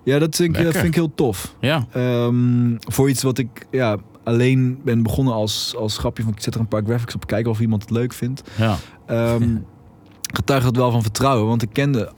ja, 0.03 0.19
dat 0.19 0.35
vind, 0.35 0.57
ik, 0.57 0.63
dat 0.63 0.73
vind 0.73 0.87
ik 0.87 0.95
heel 0.95 1.15
tof. 1.15 1.55
Ja. 1.59 1.87
Ehm, 1.91 2.75
voor 2.79 3.09
iets 3.09 3.23
wat 3.23 3.37
ik 3.37 3.65
ja, 3.71 3.97
alleen 4.23 4.79
ben 4.83 5.03
begonnen 5.03 5.33
als, 5.33 5.75
als 5.77 5.97
grapje 5.97 6.23
van 6.23 6.31
ik 6.33 6.41
zet 6.41 6.53
er 6.53 6.59
een 6.59 6.67
paar 6.67 6.83
graphics 6.85 7.15
op, 7.15 7.27
kijken 7.27 7.51
of 7.51 7.59
iemand 7.59 7.81
het 7.81 7.91
leuk 7.91 8.13
vindt. 8.13 8.41
Ja. 8.57 8.77
Ehm 9.05 9.57
getuigt 10.33 10.63
dat 10.65 10.75
wel 10.75 10.91
van 10.91 11.01
vertrouwen, 11.01 11.47
want 11.47 11.61
ik 11.61 11.69
kende 11.73 12.11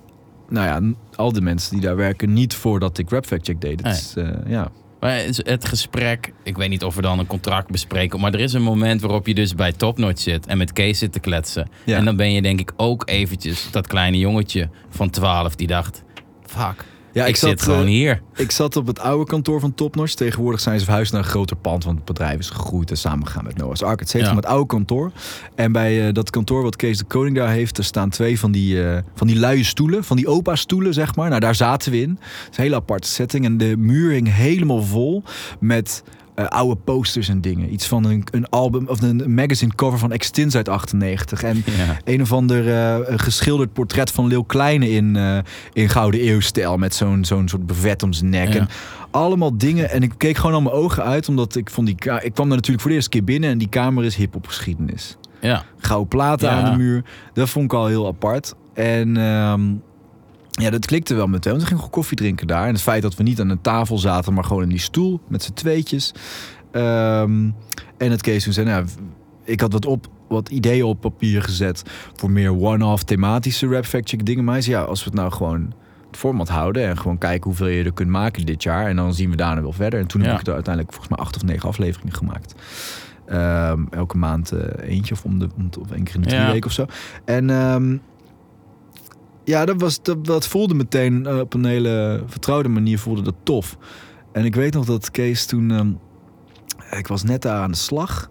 nou 0.49 0.67
ja, 0.67 0.93
al 1.15 1.31
de 1.31 1.41
mensen 1.41 1.71
die 1.71 1.81
daar 1.81 1.95
werken 1.95 2.33
niet 2.33 2.53
voordat 2.53 2.97
ik 2.97 3.09
Rap 3.09 3.25
Fact 3.25 3.45
Check 3.45 3.61
deed. 3.61 3.85
Is, 3.85 4.13
eh, 4.17 4.29
ja. 4.47 4.71
Maar 4.99 5.15
het- 5.17 5.41
het 5.47 5.65
gesprek, 5.65 6.33
ik 6.43 6.57
weet 6.57 6.69
niet 6.69 6.83
of 6.83 6.95
we 6.95 7.01
dan 7.01 7.19
een 7.19 7.27
contract 7.27 7.69
bespreken, 7.71 8.19
maar 8.19 8.33
er 8.33 8.39
is 8.39 8.53
een 8.53 8.61
moment 8.63 9.01
waarop 9.01 9.27
je 9.27 9.33
dus 9.33 9.55
bij 9.55 9.71
Topnotch 9.71 10.21
zit 10.21 10.45
en 10.45 10.57
met 10.57 10.73
Kees 10.73 10.99
zit 10.99 11.11
te 11.11 11.19
kletsen. 11.19 11.69
Ja. 11.85 11.97
En 11.97 12.05
dan 12.05 12.15
ben 12.15 12.31
je 12.31 12.41
denk 12.41 12.59
ik 12.59 12.71
ook 12.77 13.03
eventjes 13.09 13.67
dat 13.71 13.87
kleine 13.87 14.17
jongetje 14.17 14.69
van 14.89 15.09
12 15.09 15.55
die 15.55 15.67
dacht, 15.67 16.03
fuck, 16.45 16.85
Ja, 17.15 17.25
ik, 17.25 17.35
zit 17.35 17.61
gewoon 17.61 17.79
eh, 17.79 17.85
hier. 17.85 18.21
Ik 18.35 18.51
zat 18.51 18.75
op 18.75 18.87
het 18.87 18.99
oude 18.99 19.25
kantoor 19.25 19.59
van 19.59 19.73
Topnotch. 19.73 20.13
Tegenwoordig 20.13 20.59
zijn 20.59 20.79
ze 20.79 20.85
verhuisd 20.85 21.11
naar 21.11 21.21
een 21.21 21.27
groter 21.27 21.55
pand, 21.55 21.83
want 21.83 21.95
het 21.95 22.05
bedrijf 22.05 22.39
is 22.39 22.49
gegroeid 22.49 22.89
en 22.89 22.97
samengegaan 22.97 23.43
met 23.43 23.57
Noah's 23.57 23.81
Ark. 23.81 23.99
Het 23.99 24.09
cetera, 24.09 24.29
Ja. 24.29 24.35
het 24.35 24.45
oude 24.45 24.65
kantoor. 24.65 25.11
En 25.55 25.71
bij 25.71 26.07
eh, 26.07 26.13
dat 26.13 26.29
kantoor 26.29 26.63
wat 26.63 26.75
Kees 26.75 26.97
de 26.97 27.03
Koning 27.03 27.35
daar 27.35 27.49
heeft, 27.49 27.77
er 27.77 27.83
staan 27.83 28.09
twee 28.09 28.39
van 28.39 28.51
die, 28.51 28.83
eh, 28.83 29.01
van 29.15 29.27
die 29.27 29.35
luie 29.39 29.63
stoelen, 29.63 30.03
van 30.03 30.17
die 30.17 30.27
opa-stoelen, 30.27 30.93
zeg 30.93 31.15
maar. 31.15 31.29
Nou, 31.29 31.39
daar 31.41 31.55
zaten 31.55 31.91
we 31.91 32.01
in. 32.01 32.09
Het 32.09 32.51
is 32.51 32.57
een 32.57 32.63
hele 32.63 32.75
aparte 32.75 33.07
setting. 33.07 33.45
En 33.45 33.57
de 33.57 33.77
muur 33.77 34.11
hing 34.11 34.33
helemaal 34.33 34.83
vol 34.83 35.23
met 35.59 36.03
eh, 36.35 36.45
oude 36.45 36.75
posters 36.75 37.29
en 37.29 37.41
dingen. 37.41 37.73
Iets 37.73 37.87
van 37.87 38.05
een, 38.05 38.23
een 38.31 38.49
album 38.49 38.87
of 38.87 39.01
een 39.01 39.33
magazine 39.33 39.75
cover 39.75 39.99
van 39.99 40.11
Extins 40.11 40.55
uit 40.55 40.69
98. 40.69 41.43
En 41.43 41.63
Ja. 41.65 41.97
een 42.03 42.21
of 42.21 42.31
ander 42.31 42.73
eh, 42.73 42.97
geschilderd 43.17 43.73
portret 43.73 44.11
van 44.11 44.27
Leeuw 44.27 44.43
Kleine 44.43 44.89
in, 44.89 45.15
eh, 45.15 45.37
in 45.73 45.89
Gouden 45.89 46.19
Eeuwstijl. 46.19 46.77
Met 46.77 46.95
zo'n 46.95 47.25
zo'n 47.25 47.47
soort 47.47 47.65
bevet 47.65 48.03
om 48.03 48.13
zijn 48.13 48.29
nek. 48.29 48.53
Ja. 48.53 48.59
En 48.59 48.67
allemaal 49.11 49.57
dingen. 49.57 49.89
En 49.89 50.03
ik 50.03 50.11
keek 50.17 50.37
gewoon 50.37 50.55
al 50.55 50.61
mijn 50.61 50.75
ogen 50.75 51.03
uit. 51.03 51.29
Omdat 51.29 51.55
ik 51.55 51.69
vond 51.69 51.87
die... 51.87 51.95
Ik 51.95 52.33
kwam 52.33 52.47
daar 52.47 52.55
natuurlijk 52.55 52.79
voor 52.81 52.89
de 52.89 52.95
eerste 52.95 53.09
keer 53.09 53.23
binnen. 53.23 53.49
En 53.49 53.57
die 53.57 53.69
kamer 53.69 54.03
is 54.03 54.15
hip-hop 54.15 54.47
geschiedenis. 54.47 55.17
ja. 55.41 55.63
Gouden 55.77 56.07
platen 56.07 56.49
Ja. 56.49 56.55
aan 56.61 56.71
de 56.71 56.77
muur. 56.77 57.03
Dat 57.33 57.49
vond 57.49 57.65
ik 57.65 57.73
al 57.73 57.85
heel 57.87 58.07
apart. 58.07 58.53
En... 58.73 59.17
ehm, 59.17 59.61
ja, 60.61 60.69
dat 60.69 60.85
klikte 60.85 61.15
wel 61.15 61.27
meteen. 61.27 61.51
Want 61.51 61.63
we 61.63 61.67
gingen 61.67 61.77
gewoon 61.83 61.89
koffie 61.99 62.17
drinken 62.17 62.47
daar. 62.47 62.67
En 62.67 62.73
het 62.73 62.81
feit 62.81 63.01
dat 63.01 63.15
we 63.15 63.23
niet 63.23 63.39
aan 63.39 63.49
een 63.49 63.61
tafel 63.61 63.97
zaten, 63.97 64.33
maar 64.33 64.43
gewoon 64.43 64.63
in 64.63 64.69
die 64.69 64.79
stoel 64.79 65.19
met 65.27 65.43
z'n 65.43 65.53
tweetjes. 65.53 66.13
Ehm, 66.71 67.49
en 67.97 68.11
het 68.11 68.21
Kees 68.21 68.43
toen 68.43 68.53
zei, 68.53 68.65
nou, 68.67 68.85
ik 69.43 69.59
had 69.61 69.73
wat, 69.73 69.85
op, 69.85 70.07
wat 70.27 70.49
ideeën 70.49 70.83
op 70.83 71.01
papier 71.01 71.41
gezet 71.41 71.83
voor 72.15 72.31
meer 72.31 72.59
one-off 72.61 73.03
thematische 73.03 73.67
rap 73.67 73.85
fact 73.85 74.09
check 74.09 74.25
dingen. 74.25 74.43
Maar 74.43 74.53
hij 74.53 74.61
zei, 74.63 74.75
ja, 74.75 74.81
als 74.83 75.03
we 75.03 75.09
het 75.09 75.19
nou 75.19 75.31
gewoon 75.31 75.73
het 76.07 76.17
format 76.17 76.49
houden 76.49 76.87
en 76.87 76.97
gewoon 76.97 77.17
kijken 77.17 77.43
hoeveel 77.43 77.67
je 77.67 77.83
er 77.83 77.93
kunt 77.93 78.09
maken 78.09 78.45
dit 78.45 78.63
jaar. 78.63 78.87
En 78.87 78.95
dan 78.95 79.13
zien 79.13 79.29
we 79.29 79.35
daarna 79.35 79.61
wel 79.61 79.71
verder. 79.71 79.99
En 79.99 80.07
toen 80.07 80.21
Ja. 80.21 80.29
heb 80.29 80.39
ik 80.39 80.47
er 80.47 80.53
uiteindelijk 80.53 80.93
volgens 80.95 81.15
mij 81.17 81.25
acht 81.25 81.35
of 81.35 81.43
negen 81.43 81.69
afleveringen 81.69 82.13
gemaakt. 82.15 82.55
Ehm, 83.25 83.83
elke 83.89 84.17
maand 84.17 84.51
eh, 84.51 84.89
eentje 84.89 85.13
of 85.13 85.23
om 85.23 85.39
de 85.39 85.47
om 85.57 85.67
de- 85.69 85.79
of 85.79 85.91
één 85.91 86.03
keer 86.03 86.15
in 86.15 86.21
de 86.21 86.27
drie 86.27 86.39
Ja. 86.41 86.51
weken 86.51 86.65
of 86.67 86.73
zo. 86.73 86.85
En 87.25 87.49
ehm, 87.49 87.97
ja, 89.45 89.65
dat, 89.65 89.81
was, 89.81 90.01
dat, 90.01 90.25
dat 90.25 90.47
voelde 90.47 90.73
meteen 90.73 91.25
eh, 91.25 91.39
op 91.39 91.53
een 91.53 91.65
hele 91.65 92.23
vertrouwde 92.27 92.69
manier 92.69 92.99
voelde 92.99 93.21
dat 93.21 93.35
tof. 93.43 93.77
En 94.31 94.45
ik 94.45 94.55
weet 94.55 94.73
nog 94.73 94.85
dat 94.85 95.11
Kees 95.11 95.45
toen... 95.45 95.71
ehm, 95.71 95.91
ik 96.97 97.07
was 97.07 97.23
net 97.23 97.41
daar 97.41 97.61
aan 97.61 97.71
de 97.71 97.77
slag. 97.77 98.29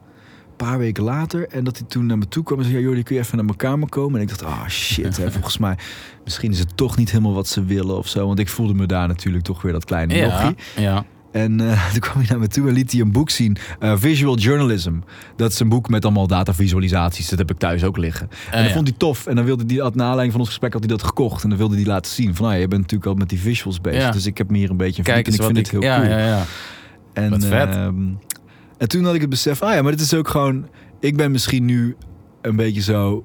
Een 0.48 0.66
paar 0.66 0.78
weken 0.78 1.04
later. 1.04 1.48
En 1.48 1.64
dat 1.64 1.78
hij 1.78 1.86
toen 1.86 2.06
naar 2.06 2.18
me 2.18 2.28
toe 2.28 2.42
kwam 2.44 2.58
en 2.58 2.64
zei... 2.64 2.76
Ja, 2.76 2.82
Jordi, 2.82 3.02
kun 3.02 3.14
je 3.14 3.20
even 3.20 3.36
naar 3.36 3.44
mijn 3.44 3.56
kamer 3.56 3.88
komen? 3.88 4.16
En 4.16 4.22
ik 4.22 4.28
dacht, 4.28 4.44
ah 4.44 4.68
shit, 4.68 5.16
hè, 5.16 5.30
volgens 5.32 5.58
mij... 5.58 5.78
Misschien 6.24 6.50
is 6.50 6.58
het 6.58 6.76
toch 6.76 6.96
niet 6.96 7.10
helemaal 7.10 7.34
wat 7.34 7.48
ze 7.48 7.64
willen 7.64 7.96
of 7.96 8.08
zo. 8.08 8.26
Want 8.26 8.38
ik 8.38 8.48
voelde 8.48 8.74
me 8.74 8.86
daar 8.86 9.08
natuurlijk 9.08 9.44
toch 9.44 9.62
weer 9.62 9.72
dat 9.72 9.84
kleine 9.84 10.14
Ja. 10.14 10.54
ja. 10.76 11.04
En 11.34 11.60
eh, 11.60 11.90
toen 11.92 12.00
kwam 12.00 12.16
hij 12.16 12.26
naar 12.28 12.38
me 12.38 12.48
toe 12.48 12.68
en 12.68 12.74
liet 12.74 12.92
hij 12.92 13.00
een 13.00 13.12
boek 13.12 13.30
zien. 13.30 13.56
eh, 13.80 13.92
Visual 13.96 14.36
Journalism. 14.38 14.92
Dat 15.36 15.50
is 15.52 15.60
een 15.60 15.68
boek 15.68 15.88
met 15.88 16.04
allemaal 16.04 16.26
datavisualisaties. 16.26 17.28
Dat 17.28 17.38
heb 17.38 17.50
ik 17.50 17.58
thuis 17.58 17.84
ook 17.84 17.96
liggen. 17.96 18.28
en 18.30 18.50
dat 18.50 18.60
Eh, 18.60 18.66
ja. 18.66 18.72
vond 18.74 18.88
hij 18.88 18.96
tof. 18.98 19.26
En 19.26 19.36
dan 19.36 19.44
wilde 19.44 19.64
hij, 19.66 19.76
had, 19.76 19.94
na 19.94 20.02
aanleiding 20.02 20.30
van 20.30 20.40
ons 20.40 20.48
gesprek, 20.48 20.72
had 20.72 20.82
hij 20.84 20.90
dat 20.96 21.02
gekocht. 21.02 21.42
En 21.42 21.48
dan 21.48 21.58
wilde 21.58 21.74
hij 21.76 21.84
laten 21.84 22.12
zien. 22.12 22.34
Van, 22.34 22.46
nou, 22.46 22.58
je 22.60 22.68
bent 22.68 22.80
natuurlijk 22.80 23.10
al 23.10 23.16
met 23.16 23.28
die 23.28 23.40
visuals 23.40 23.80
bezig. 23.80 24.00
Ja. 24.02 24.10
Dus 24.10 24.26
ik 24.26 24.38
heb 24.38 24.50
me 24.50 24.56
hier 24.58 24.70
een 24.70 24.76
beetje 24.76 24.98
in 24.98 25.04
Kijk 25.04 25.26
en 25.26 25.32
ik 25.34 25.42
vind 25.42 25.56
het 25.56 25.70
Ja, 25.70 25.80
heel 25.80 26.08
cool. 26.08 26.18
ja, 26.18 26.26
ja. 26.26 26.44
En, 27.12 27.30
Wat 27.30 27.44
vet. 27.44 27.68
ehm, 27.74 28.02
en 28.78 28.88
toen 28.88 29.04
had 29.04 29.14
ik 29.14 29.20
het 29.20 29.30
besef, 29.30 29.62
ah 29.62 29.74
ja, 29.74 29.82
maar 29.82 29.92
dit 29.92 30.00
is 30.00 30.14
ook 30.14 30.28
gewoon... 30.28 30.68
Ik 31.00 31.16
ben 31.16 31.30
misschien 31.30 31.64
nu 31.64 31.96
een 32.42 32.56
beetje 32.56 32.80
zo... 32.82 33.24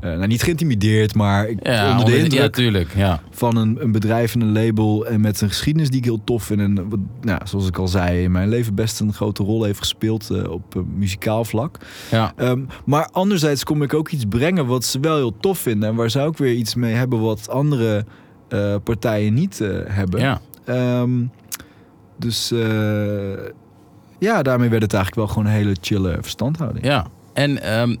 eh, 0.00 0.10
nou, 0.10 0.26
niet 0.26 0.42
geïntimideerd, 0.42 1.14
maar 1.14 1.48
ik, 1.48 1.66
Ja, 1.66 1.82
onder 1.90 1.96
de 1.96 2.02
onder- 2.12 2.18
indruk 2.24 2.40
ja, 2.40 2.48
tuurlijk. 2.48 2.94
Ja. 2.96 3.20
van 3.30 3.56
een, 3.56 3.76
een 3.82 3.92
bedrijf 3.92 4.34
en 4.34 4.40
een 4.40 4.52
label 4.52 5.06
en 5.06 5.20
met 5.20 5.40
een 5.40 5.48
geschiedenis 5.48 5.88
die 5.90 5.98
ik 5.98 6.04
heel 6.04 6.24
tof 6.24 6.42
vind. 6.42 6.60
En 6.60 6.88
wat, 6.88 6.98
nou, 7.20 7.40
zoals 7.44 7.66
ik 7.66 7.78
al 7.78 7.88
zei, 7.88 8.22
in 8.22 8.30
mijn 8.32 8.48
leven 8.48 8.74
best 8.74 9.00
een 9.00 9.12
grote 9.12 9.42
rol 9.42 9.64
heeft 9.64 9.78
gespeeld 9.78 10.30
eh, 10.30 10.50
op 10.50 10.76
eh, 10.76 10.82
muzikaal 10.96 11.44
vlak. 11.44 11.76
Ja. 12.10 12.32
Ehm, 12.36 12.60
maar 12.84 13.08
anderzijds 13.12 13.64
kom 13.64 13.82
ik 13.82 13.94
ook 13.94 14.08
iets 14.08 14.24
brengen 14.28 14.66
wat 14.66 14.84
ze 14.84 15.00
wel 15.00 15.16
heel 15.16 15.36
tof 15.40 15.58
vinden. 15.58 15.88
En 15.88 15.94
waar 15.94 16.10
ze 16.10 16.20
ook 16.20 16.38
weer 16.38 16.52
iets 16.54 16.74
mee 16.74 16.94
hebben 16.94 17.20
wat 17.20 17.48
andere 17.48 18.04
partijen 18.84 19.34
niet 19.34 19.58
hebben. 19.86 20.20
ja. 20.20 20.40
Ehm, 20.64 21.10
dus 22.18 22.52
ja, 24.18 24.42
daarmee 24.42 24.68
werd 24.68 24.82
het 24.82 24.94
eigenlijk 24.94 25.14
wel 25.14 25.26
gewoon 25.36 25.46
een 25.52 25.58
hele 25.58 25.76
chille 25.80 26.18
verstandhouding. 26.20 26.84
Ja, 26.84 27.06
en 27.32 27.62
ehm, 27.62 27.96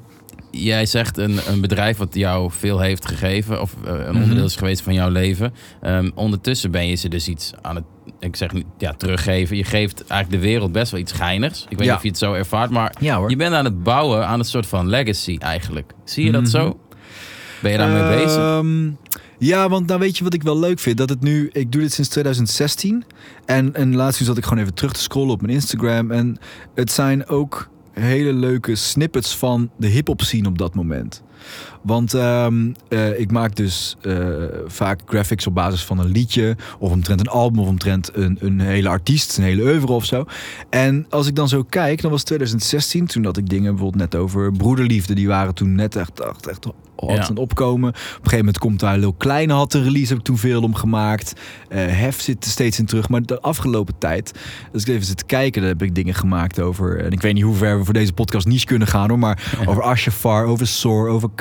jij 0.50 0.86
zegt 0.86 1.16
een, 1.18 1.38
een 1.48 1.60
bedrijf 1.60 1.96
wat 1.96 2.14
jou 2.14 2.50
veel 2.52 2.78
heeft 2.80 3.06
gegeven, 3.08 3.60
of 3.60 3.74
eh, 3.84 3.92
een 3.92 3.98
Mhm. 4.12 4.22
onderdeel 4.22 4.44
is 4.44 4.56
geweest 4.56 4.82
van 4.82 4.94
jouw 4.94 5.10
leven. 5.10 5.54
Ehm, 5.80 6.10
ondertussen 6.14 6.70
ben 6.70 6.86
je 6.88 6.94
ze 6.94 7.08
dus 7.08 7.28
iets 7.28 7.52
aan 7.62 7.74
het, 7.74 7.84
ik 8.20 8.36
zeg 8.36 8.52
niet, 8.52 8.66
ja, 8.78 8.92
teruggeven. 8.92 9.56
Je 9.56 9.64
geeft 9.64 10.04
eigenlijk 10.06 10.42
de 10.42 10.48
wereld 10.48 10.72
best 10.72 10.90
wel 10.90 11.00
iets 11.00 11.12
geinigs. 11.12 11.66
Ik 11.68 11.76
weet 11.78 11.78
Ja. 11.78 11.84
niet 11.86 11.96
of 11.96 12.02
je 12.02 12.08
het 12.08 12.18
zo 12.18 12.32
ervaart, 12.32 12.70
maar 12.70 12.94
Ja 13.00 13.24
je 13.28 13.36
bent 13.36 13.54
aan 13.54 13.64
het 13.64 13.82
bouwen 13.82 14.26
aan 14.26 14.38
een 14.38 14.44
soort 14.44 14.66
van 14.66 14.88
legacy 14.88 15.36
eigenlijk. 15.38 15.92
Zie 16.04 16.24
je 16.24 16.32
dat 16.32 16.40
Mhm. 16.42 16.50
zo? 16.50 16.78
Ben 17.62 17.72
je 17.72 17.78
daarmee 17.78 18.16
bezig? 18.24 18.38
Ehm, 18.38 18.90
Ja, 19.40 19.68
want 19.68 19.86
nou 19.86 20.00
weet 20.00 20.18
je 20.18 20.24
wat 20.24 20.34
ik 20.34 20.42
wel 20.42 20.58
leuk 20.58 20.78
vind? 20.78 20.96
Dat 20.96 21.08
het 21.08 21.20
nu, 21.22 21.50
ik 21.52 21.72
doe 21.72 21.80
dit 21.80 21.92
sinds 21.92 22.10
2016. 22.10 23.04
En, 23.44 23.74
en 23.74 23.96
laatst 23.96 24.24
zat 24.24 24.36
ik 24.36 24.44
gewoon 24.44 24.58
even 24.62 24.74
terug 24.74 24.92
te 24.92 25.00
scrollen 25.00 25.30
op 25.32 25.40
mijn 25.40 25.52
Instagram. 25.52 26.10
En 26.10 26.38
het 26.74 26.90
zijn 26.92 27.26
ook 27.28 27.68
hele 27.98 28.32
leuke 28.32 28.74
snippets 28.74 29.36
van 29.36 29.70
de 29.76 29.86
hip-hop 29.86 30.22
scene 30.22 30.48
op 30.48 30.58
dat 30.58 30.74
moment. 30.74 31.22
Want 31.82 32.14
ehm, 32.14 32.72
eh, 32.88 33.20
ik 33.20 33.30
maak 33.30 33.56
dus 33.56 33.96
eh, 34.00 34.16
vaak 34.66 35.00
graphics 35.06 35.46
op 35.46 35.54
basis 35.54 35.84
van 35.84 35.98
een 35.98 36.10
liedje, 36.10 36.56
of 36.78 36.90
omtrent 36.90 37.20
een 37.20 37.28
album, 37.28 37.60
of 37.60 37.68
omtrent 37.68 38.10
een, 38.12 38.38
een 38.40 38.60
hele 38.60 38.88
artiest, 38.88 39.38
een 39.38 39.44
hele 39.44 39.62
oeuvre 39.62 39.92
of 39.92 40.04
zo. 40.04 40.24
En 40.70 41.06
als 41.08 41.26
ik 41.26 41.34
dan 41.34 41.48
zo 41.48 41.62
kijk, 41.62 42.02
dan 42.02 42.10
was 42.10 42.22
2016, 42.22 43.06
toen 43.06 43.24
had 43.24 43.36
ik 43.36 43.48
dingen 43.48 43.74
bijvoorbeeld 43.74 44.12
net 44.12 44.20
over 44.20 44.52
broederliefde, 44.52 45.14
die 45.14 45.28
waren 45.28 45.54
toen 45.54 45.74
net 45.74 45.96
echt, 45.96 46.20
echt, 46.20 46.46
echt 46.46 46.66
aan 47.06 47.16
het 47.16 47.38
opkomen. 47.38 47.88
Op 47.88 47.94
een 47.96 48.14
gegeven 48.14 48.38
moment 48.38 48.58
komt 48.58 48.80
daar 48.80 48.98
Lil 48.98 49.12
Kleine 49.12 49.52
had 49.52 49.74
een 49.74 49.82
release, 49.82 50.08
heb 50.08 50.18
ik 50.18 50.24
toen 50.24 50.38
veel 50.38 50.62
om 50.62 50.74
gemaakt. 50.74 51.32
Eh, 51.68 51.78
Hef 51.86 52.20
zit 52.20 52.44
er 52.44 52.50
steeds 52.50 52.78
in 52.78 52.86
terug, 52.86 53.08
maar 53.08 53.22
de 53.22 53.40
afgelopen 53.40 53.94
tijd, 53.98 54.32
als 54.72 54.82
ik 54.82 54.88
even 54.88 55.06
zit 55.06 55.16
te 55.16 55.24
kijken, 55.24 55.60
dan 55.60 55.70
heb 55.70 55.82
ik 55.82 55.94
dingen 55.94 56.14
gemaakt 56.14 56.60
over, 56.60 57.04
en 57.04 57.10
ik 57.10 57.20
weet 57.20 57.34
niet 57.34 57.42
hoe 57.42 57.54
ver 57.54 57.78
we 57.78 57.84
voor 57.84 57.94
deze 57.94 58.12
podcast 58.12 58.46
niche 58.46 58.66
kunnen 58.66 58.88
gaan 58.88 59.08
hoor, 59.08 59.18
maar 59.18 59.52
over 59.66 59.82
Ashafar, 59.82 60.44
over 60.44 60.66
Soar, 60.66 61.08
over 61.08 61.28
K. 61.34 61.40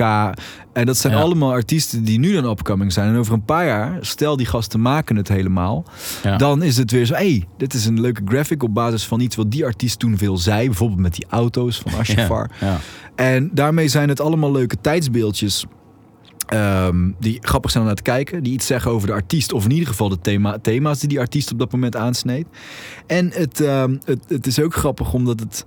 En 0.74 0.86
dat 0.86 0.98
zijn 0.98 1.14
Ja. 1.14 1.20
allemaal 1.20 1.52
artiesten 1.52 2.04
die 2.04 2.20
nu 2.20 2.34
dan 2.34 2.46
upcoming 2.46 2.94
zijn. 2.94 3.10
En 3.14 3.18
over 3.20 3.34
een 3.34 3.46
paar 3.46 3.66
jaar, 3.66 3.98
stel 4.02 4.38
die 4.38 4.46
gasten 4.46 4.82
maken 4.82 5.16
het 5.16 5.28
helemaal, 5.28 5.86
Ja. 6.24 6.38
dan 6.38 6.64
is 6.64 6.78
het 6.78 6.92
weer 6.92 7.06
zo, 7.06 7.14
hey, 7.14 7.44
dit 7.58 7.74
is 7.74 7.86
een 7.86 8.02
leuke 8.02 8.22
graphic 8.26 8.64
op 8.64 8.74
basis 8.74 9.06
van 9.06 9.20
iets 9.20 9.36
wat 9.36 9.52
die 9.52 9.66
artiest 9.66 10.00
toen 10.00 10.18
veel 10.18 10.38
zei. 10.38 10.66
Bijvoorbeeld 10.66 11.00
met 11.00 11.14
die 11.14 11.26
auto's 11.30 11.78
van 11.80 11.94
Ashafar. 12.00 12.50
En 13.18 13.50
daarmee 13.54 13.88
zijn 13.88 14.10
het 14.10 14.22
allemaal 14.22 14.52
leuke 14.52 14.78
tijdsbeeldjes. 14.82 15.66
ehm, 16.48 17.12
die 17.20 17.38
grappig 17.42 17.72
zijn 17.72 17.84
om 17.84 17.90
naar 17.90 17.98
te 17.98 18.04
kijken. 18.12 18.44
Die 18.44 18.54
iets 18.54 18.66
zeggen 18.66 18.92
over 18.92 19.08
de 19.08 19.14
artiest. 19.14 19.54
Of 19.54 19.64
in 19.66 19.72
ieder 19.72 19.88
geval 19.88 20.10
de 20.10 20.20
thema, 20.22 20.58
thema's 20.62 21.00
die 21.00 21.10
die 21.10 21.20
artiest 21.20 21.52
op 21.52 21.60
dat 21.60 21.72
moment 21.72 21.96
aansneed. 21.96 22.48
En 23.08 23.32
het, 23.34 23.62
ehm, 23.62 23.98
het, 24.06 24.20
het 24.28 24.48
is 24.48 24.60
ook 24.60 24.76
grappig 24.76 25.14
omdat 25.14 25.40
het... 25.40 25.66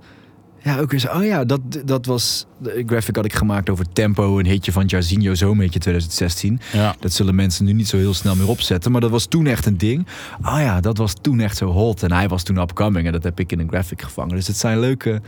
Ja, 0.63 0.79
ook 0.79 0.91
weer 0.91 0.99
zo. 0.99 1.07
Oh 1.07 1.23
ja, 1.23 1.45
dat, 1.45 1.59
dat 1.85 2.05
was... 2.05 2.45
De 2.57 2.83
graphic 2.85 3.15
had 3.15 3.25
ik 3.25 3.33
gemaakt 3.33 3.69
over 3.69 3.85
Tempo. 3.93 4.39
Een 4.39 4.45
hitje 4.45 4.71
van 4.71 4.85
Jarzinho 4.85 5.33
Zomerhitje 5.33 5.79
2016. 5.79 6.59
Ja. 6.73 6.95
Dat 6.99 7.13
zullen 7.13 7.35
mensen 7.35 7.65
nu 7.65 7.73
niet 7.73 7.87
zo 7.87 7.97
heel 7.97 8.13
snel 8.13 8.35
meer 8.35 8.47
opzetten. 8.49 8.91
Maar 8.91 9.01
dat 9.01 9.09
was 9.11 9.25
toen 9.25 9.45
echt 9.45 9.65
een 9.65 9.77
ding. 9.77 10.07
Ah 10.41 10.59
ja, 10.61 10.79
dat 10.79 10.97
was 10.97 11.13
toen 11.21 11.39
echt 11.39 11.57
zo 11.57 11.67
hot. 11.67 12.03
En 12.03 12.11
hij 12.11 12.27
was 12.27 12.43
toen 12.43 12.57
upcoming. 12.57 13.05
En 13.05 13.11
dat 13.11 13.23
heb 13.23 13.39
ik 13.39 13.51
in 13.51 13.59
een 13.59 13.69
graphic 13.69 14.01
gevangen. 14.01 14.35
Dus 14.35 14.47
het 14.47 14.57
zijn 14.57 14.79
leuke 14.79 15.21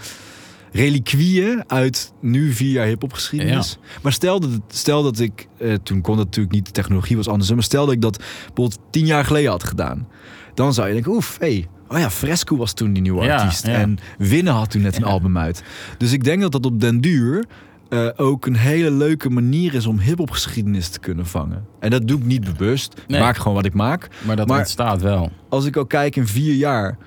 reliquieën 0.74 1.64
uit 1.68 2.14
nu 2.22 2.52
vier 2.52 2.72
jaar 2.72 2.86
hip-hop 2.86 3.14
geschiedenis. 3.14 3.78
Maar 4.02 4.12
stel 4.14 4.40
dat, 4.40 4.50
stel 4.68 5.04
dat 5.04 5.20
ik, 5.20 5.48
eh, 5.58 5.74
toen 5.84 6.02
kon 6.02 6.16
dat 6.18 6.26
natuurlijk 6.26 6.56
niet, 6.56 6.66
de 6.66 6.72
technologie 6.72 7.16
was 7.18 7.28
anders. 7.28 7.52
Maar 7.52 7.64
stel 7.64 7.86
dat 7.86 7.94
ik 7.94 8.02
dat 8.02 8.18
bijvoorbeeld 8.18 8.78
tien 8.90 9.06
jaar 9.06 9.26
geleden 9.26 9.52
had 9.52 9.64
gedaan. 9.64 10.08
Dan 10.54 10.74
zou 10.74 10.88
je 10.88 10.94
denken, 10.94 11.12
oef, 11.12 11.38
hey, 11.40 11.68
oh 11.88 11.98
ja, 12.00 12.10
Fresco 12.10 12.58
was 12.58 12.74
toen 12.74 12.94
die 12.94 13.02
nieuwe 13.02 13.24
Ja, 13.24 13.36
artiest. 13.38 13.66
ja. 13.68 13.74
En 13.74 13.98
Winnen 14.18 14.54
had 14.54 14.70
toen 14.72 14.82
net 14.82 14.96
een 14.96 15.04
album 15.04 15.38
uit. 15.38 15.64
Dus 15.98 16.12
ik 16.12 16.24
denk 16.24 16.42
dat 16.42 16.52
dat 16.52 16.66
op 16.66 16.80
den 16.82 17.02
duur 17.02 17.46
eh, 17.90 18.08
ook 18.16 18.46
een 18.46 18.56
hele 18.56 18.92
leuke 18.92 19.30
manier 19.30 19.74
is 19.74 19.86
om 19.86 20.00
hip-hop 20.00 20.32
geschiedenis 20.32 20.90
te 20.90 21.00
kunnen 21.00 21.26
vangen. 21.26 21.66
En 21.80 21.90
dat 21.90 22.08
doe 22.08 22.18
ik 22.18 22.26
niet 22.26 22.58
bewust. 22.58 22.94
Ik 23.08 23.20
maak 23.20 23.38
gewoon 23.38 23.54
wat 23.54 23.66
ik 23.66 23.74
maak. 23.74 24.08
Maar 24.26 24.36
dat 24.36 24.48
Maar- 24.48 24.58
ontstaat 24.60 25.02
wel. 25.02 25.32
Als 25.50 25.66
ik 25.66 25.78
ook 25.78 25.90
kijk 25.90 26.16
in 26.16 26.28
vier 26.28 26.54
jaar, 26.54 26.98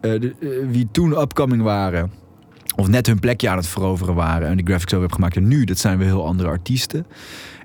de- 0.00 0.34
eh, 0.40 0.48
wie 0.70 0.88
toen 0.92 1.20
upcoming 1.20 1.62
waren, 1.62 2.10
of 2.76 2.88
net 2.88 3.06
hun 3.06 3.18
plekje 3.18 3.48
aan 3.48 3.56
het 3.56 3.66
veroveren 3.66 4.14
waren 4.14 4.48
en 4.48 4.56
die 4.56 4.66
graphics 4.66 4.92
over 4.92 5.04
heb 5.06 5.14
gemaakt. 5.14 5.36
En 5.36 5.48
nu, 5.48 5.64
dat 5.64 5.78
zijn 5.78 5.98
weer 5.98 6.06
heel 6.06 6.26
andere 6.26 6.48
artiesten. 6.48 7.06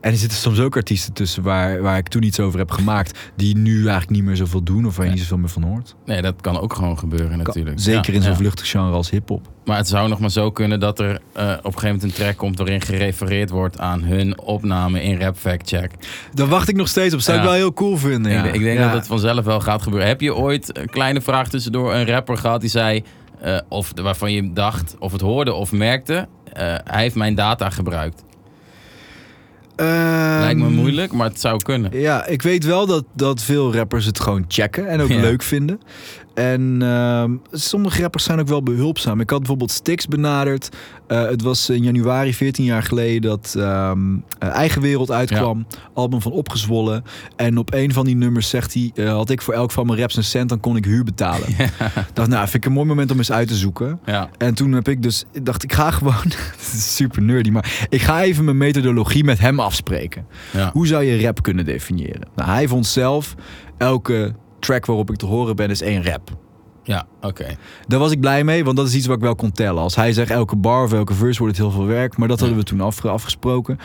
En 0.02 0.12
er 0.12 0.18
zitten 0.18 0.38
soms 0.38 0.60
ook 0.60 0.76
artiesten 0.76 1.14
tussen 1.14 1.44
waar, 1.44 1.82
waar 1.82 1.98
ik 1.98 2.08
toen 2.08 2.24
iets 2.24 2.40
over 2.40 2.60
heb 2.60 2.72
gemaakt, 2.72 3.20
die 3.36 3.58
nu 3.58 3.78
eigenlijk 3.78 4.10
niet 4.10 4.24
meer 4.24 4.36
zoveel 4.36 4.64
doen 4.64 4.86
of 4.86 4.96
waar 4.96 5.06
je 5.06 5.12
niet 5.12 5.22
zoveel 5.22 5.38
meer 5.38 5.50
van 5.50 5.64
hoort. 5.64 5.96
Nee, 6.06 6.22
dat 6.22 6.42
kan 6.42 6.60
ook 6.60 6.74
gewoon 6.74 6.98
gebeuren 7.00 7.28
Kan- 7.30 7.38
natuurlijk. 7.38 7.80
Zeker 7.80 8.12
Ja, 8.12 8.18
in 8.18 8.22
zo'n 8.22 8.32
ja. 8.32 8.38
vluchtig 8.38 8.70
genre 8.70 8.92
als 8.96 9.10
hip-hop. 9.10 9.48
Maar 9.66 9.78
het 9.78 9.88
zou 9.88 10.10
nog 10.10 10.20
maar 10.20 10.32
zo 10.32 10.52
kunnen 10.52 10.80
dat 10.80 11.00
er 11.00 11.10
eh, 11.34 11.44
op 11.44 11.66
een 11.66 11.74
gegeven 11.74 11.84
moment 11.84 12.04
een 12.04 12.12
track 12.14 12.38
komt 12.38 12.58
waarin 12.58 12.82
gerefereerd 12.82 13.50
wordt 13.50 13.80
aan 13.80 14.04
hun 14.04 14.40
opname 14.40 15.04
in 15.04 15.20
Rap 15.22 15.38
Fact 15.38 15.68
Check. 15.70 15.92
Daar 16.34 16.48
wacht 16.48 16.70
ik 16.70 16.76
nog 16.76 16.88
steeds 16.88 17.14
op. 17.14 17.20
Zou 17.20 17.38
ik 17.38 17.44
wel 17.44 17.54
heel 17.54 17.74
cool 17.74 17.98
vinden. 17.98 18.46
Ik, 18.46 18.54
ik 18.54 18.62
denk 18.62 18.80
dat 18.80 18.94
het 18.94 19.08
vanzelf 19.08 19.46
wel 19.46 19.60
gaat 19.60 19.82
gebeuren. 19.82 20.08
Heb 20.08 20.22
je 20.22 20.36
ooit 20.36 20.78
een 20.78 20.90
kleine 20.90 21.22
vraag 21.22 21.50
tussendoor 21.50 21.94
een 21.94 22.06
rapper 22.08 22.38
gehad 22.38 22.62
die 22.62 22.70
zei, 22.70 23.04
eh, 23.42 23.58
of 23.70 23.92
waarvan 24.02 24.32
je 24.32 24.54
dacht, 24.54 24.96
of 25.00 25.12
het 25.12 25.22
hoorde 25.22 25.54
of 25.54 25.72
merkte, 25.72 26.28
eh, 26.54 26.76
hij 26.84 27.02
heeft 27.02 27.16
mijn 27.16 27.36
data 27.36 27.70
gebruikt? 27.70 28.24
Lijkt 29.76 30.60
me 30.60 30.66
Ehm, 30.66 30.74
moeilijk, 30.74 31.12
maar 31.14 31.28
het 31.30 31.40
zou 31.40 31.62
kunnen. 31.64 32.00
Ja, 32.00 32.26
ik 32.26 32.42
weet 32.42 32.64
wel 32.66 32.86
dat, 32.86 33.04
dat 33.14 33.42
veel 33.42 33.74
rappers 33.74 34.06
het 34.06 34.20
gewoon 34.20 34.46
checken 34.48 34.88
en 34.88 35.02
ook 35.02 35.10
Ja. 35.16 35.20
leuk 35.20 35.42
vinden. 35.42 35.82
En 36.36 36.78
ehm, 36.82 37.32
sommige 37.52 38.02
rappers 38.02 38.24
zijn 38.24 38.40
ook 38.40 38.48
wel 38.48 38.64
behulpzaam. 38.64 39.20
Ik 39.20 39.30
had 39.30 39.40
bijvoorbeeld 39.40 39.72
Stix 39.72 40.08
benaderd. 40.08 40.70
Eh, 41.08 41.26
het 41.26 41.42
was 41.42 41.70
in 41.70 41.84
januari 41.84 42.34
14 42.34 42.66
jaar 42.66 42.84
geleden 42.84 43.22
dat 43.22 43.56
ehm, 43.58 44.00
eh, 44.40 44.50
Eigen 44.50 44.82
Wereld 44.82 45.12
uitkwam. 45.12 45.68
Album 45.94 46.22
van 46.22 46.32
Opgezwollen. 46.32 47.04
En 47.36 47.58
op 47.58 47.74
een 47.74 47.94
van 47.94 48.06
die 48.06 48.16
nummers 48.16 48.50
zegt 48.50 48.74
hij... 48.74 48.92
eh, 48.96 49.12
had 49.12 49.30
ik 49.30 49.42
voor 49.42 49.54
elk 49.54 49.72
van 49.72 49.86
mijn 49.86 50.00
raps 50.00 50.16
een 50.16 50.24
cent, 50.24 50.50
dan 50.50 50.60
kon 50.60 50.76
ik 50.76 50.86
huur 50.86 51.04
betalen. 51.04 51.48
Ik 51.60 51.72
dacht, 52.14 52.30
nou, 52.30 52.44
vind 52.44 52.56
ik 52.56 52.66
een 52.66 52.72
mooi 52.72 52.88
moment 52.88 53.12
om 53.12 53.18
eens 53.18 53.32
uit 53.32 53.48
te 53.48 53.56
zoeken. 53.56 54.00
Ja, 54.06 54.30
En 54.38 54.54
toen 54.54 54.72
heb 54.72 54.88
ik 54.88 55.04
dus, 55.04 55.24
dacht 55.44 55.64
ik 55.64 55.74
ga 55.74 55.92
gewoon, 55.92 56.14
het 56.24 56.72
is 56.74 56.96
super 56.96 57.22
nerdy, 57.22 57.50
maar 57.50 57.88
ik 57.90 58.02
ga 58.02 58.22
even 58.24 58.46
mijn 58.46 58.58
methodologie 58.58 59.24
met 59.24 59.40
hem 59.40 59.60
afspreken. 59.60 60.26
ja. 60.52 60.70
Hoe 60.74 60.88
zou 60.88 61.04
je 61.04 61.22
rap 61.22 61.42
kunnen 61.44 61.66
definiëren? 61.66 62.28
Nou, 62.36 62.50
hij 62.50 62.68
vond 62.68 62.86
zelf, 62.86 63.36
elke 63.78 64.34
track 64.60 64.86
waarop 64.86 65.10
ik 65.10 65.16
te 65.18 65.26
horen 65.26 65.56
ben 65.56 65.70
is 65.70 65.82
één 65.82 66.04
rap. 66.04 66.38
ja 66.84 67.06
oké. 67.22 67.46
Daar 67.88 68.00
was 68.00 68.12
ik 68.12 68.20
blij 68.20 68.44
mee, 68.44 68.64
want 68.64 68.78
dat 68.78 68.88
is 68.88 68.96
iets 68.96 69.08
wat 69.08 69.16
ik 69.16 69.22
wel 69.22 69.36
kon 69.36 69.52
tellen. 69.52 69.82
Als 69.82 69.96
hij 69.96 70.14
zegt 70.14 70.32
elke 70.32 70.56
bar 70.56 70.84
of 70.84 70.94
elke 70.94 71.14
verse 71.14 71.40
wordt 71.40 71.58
het 71.58 71.66
heel 71.68 71.76
veel 71.76 71.86
werk, 71.86 72.18
maar 72.18 72.28
dat 72.28 72.40
hadden 72.40 72.58
we 72.58 72.64
toen 72.64 72.82
afge- 72.82 73.10
afgesproken. 73.10 73.80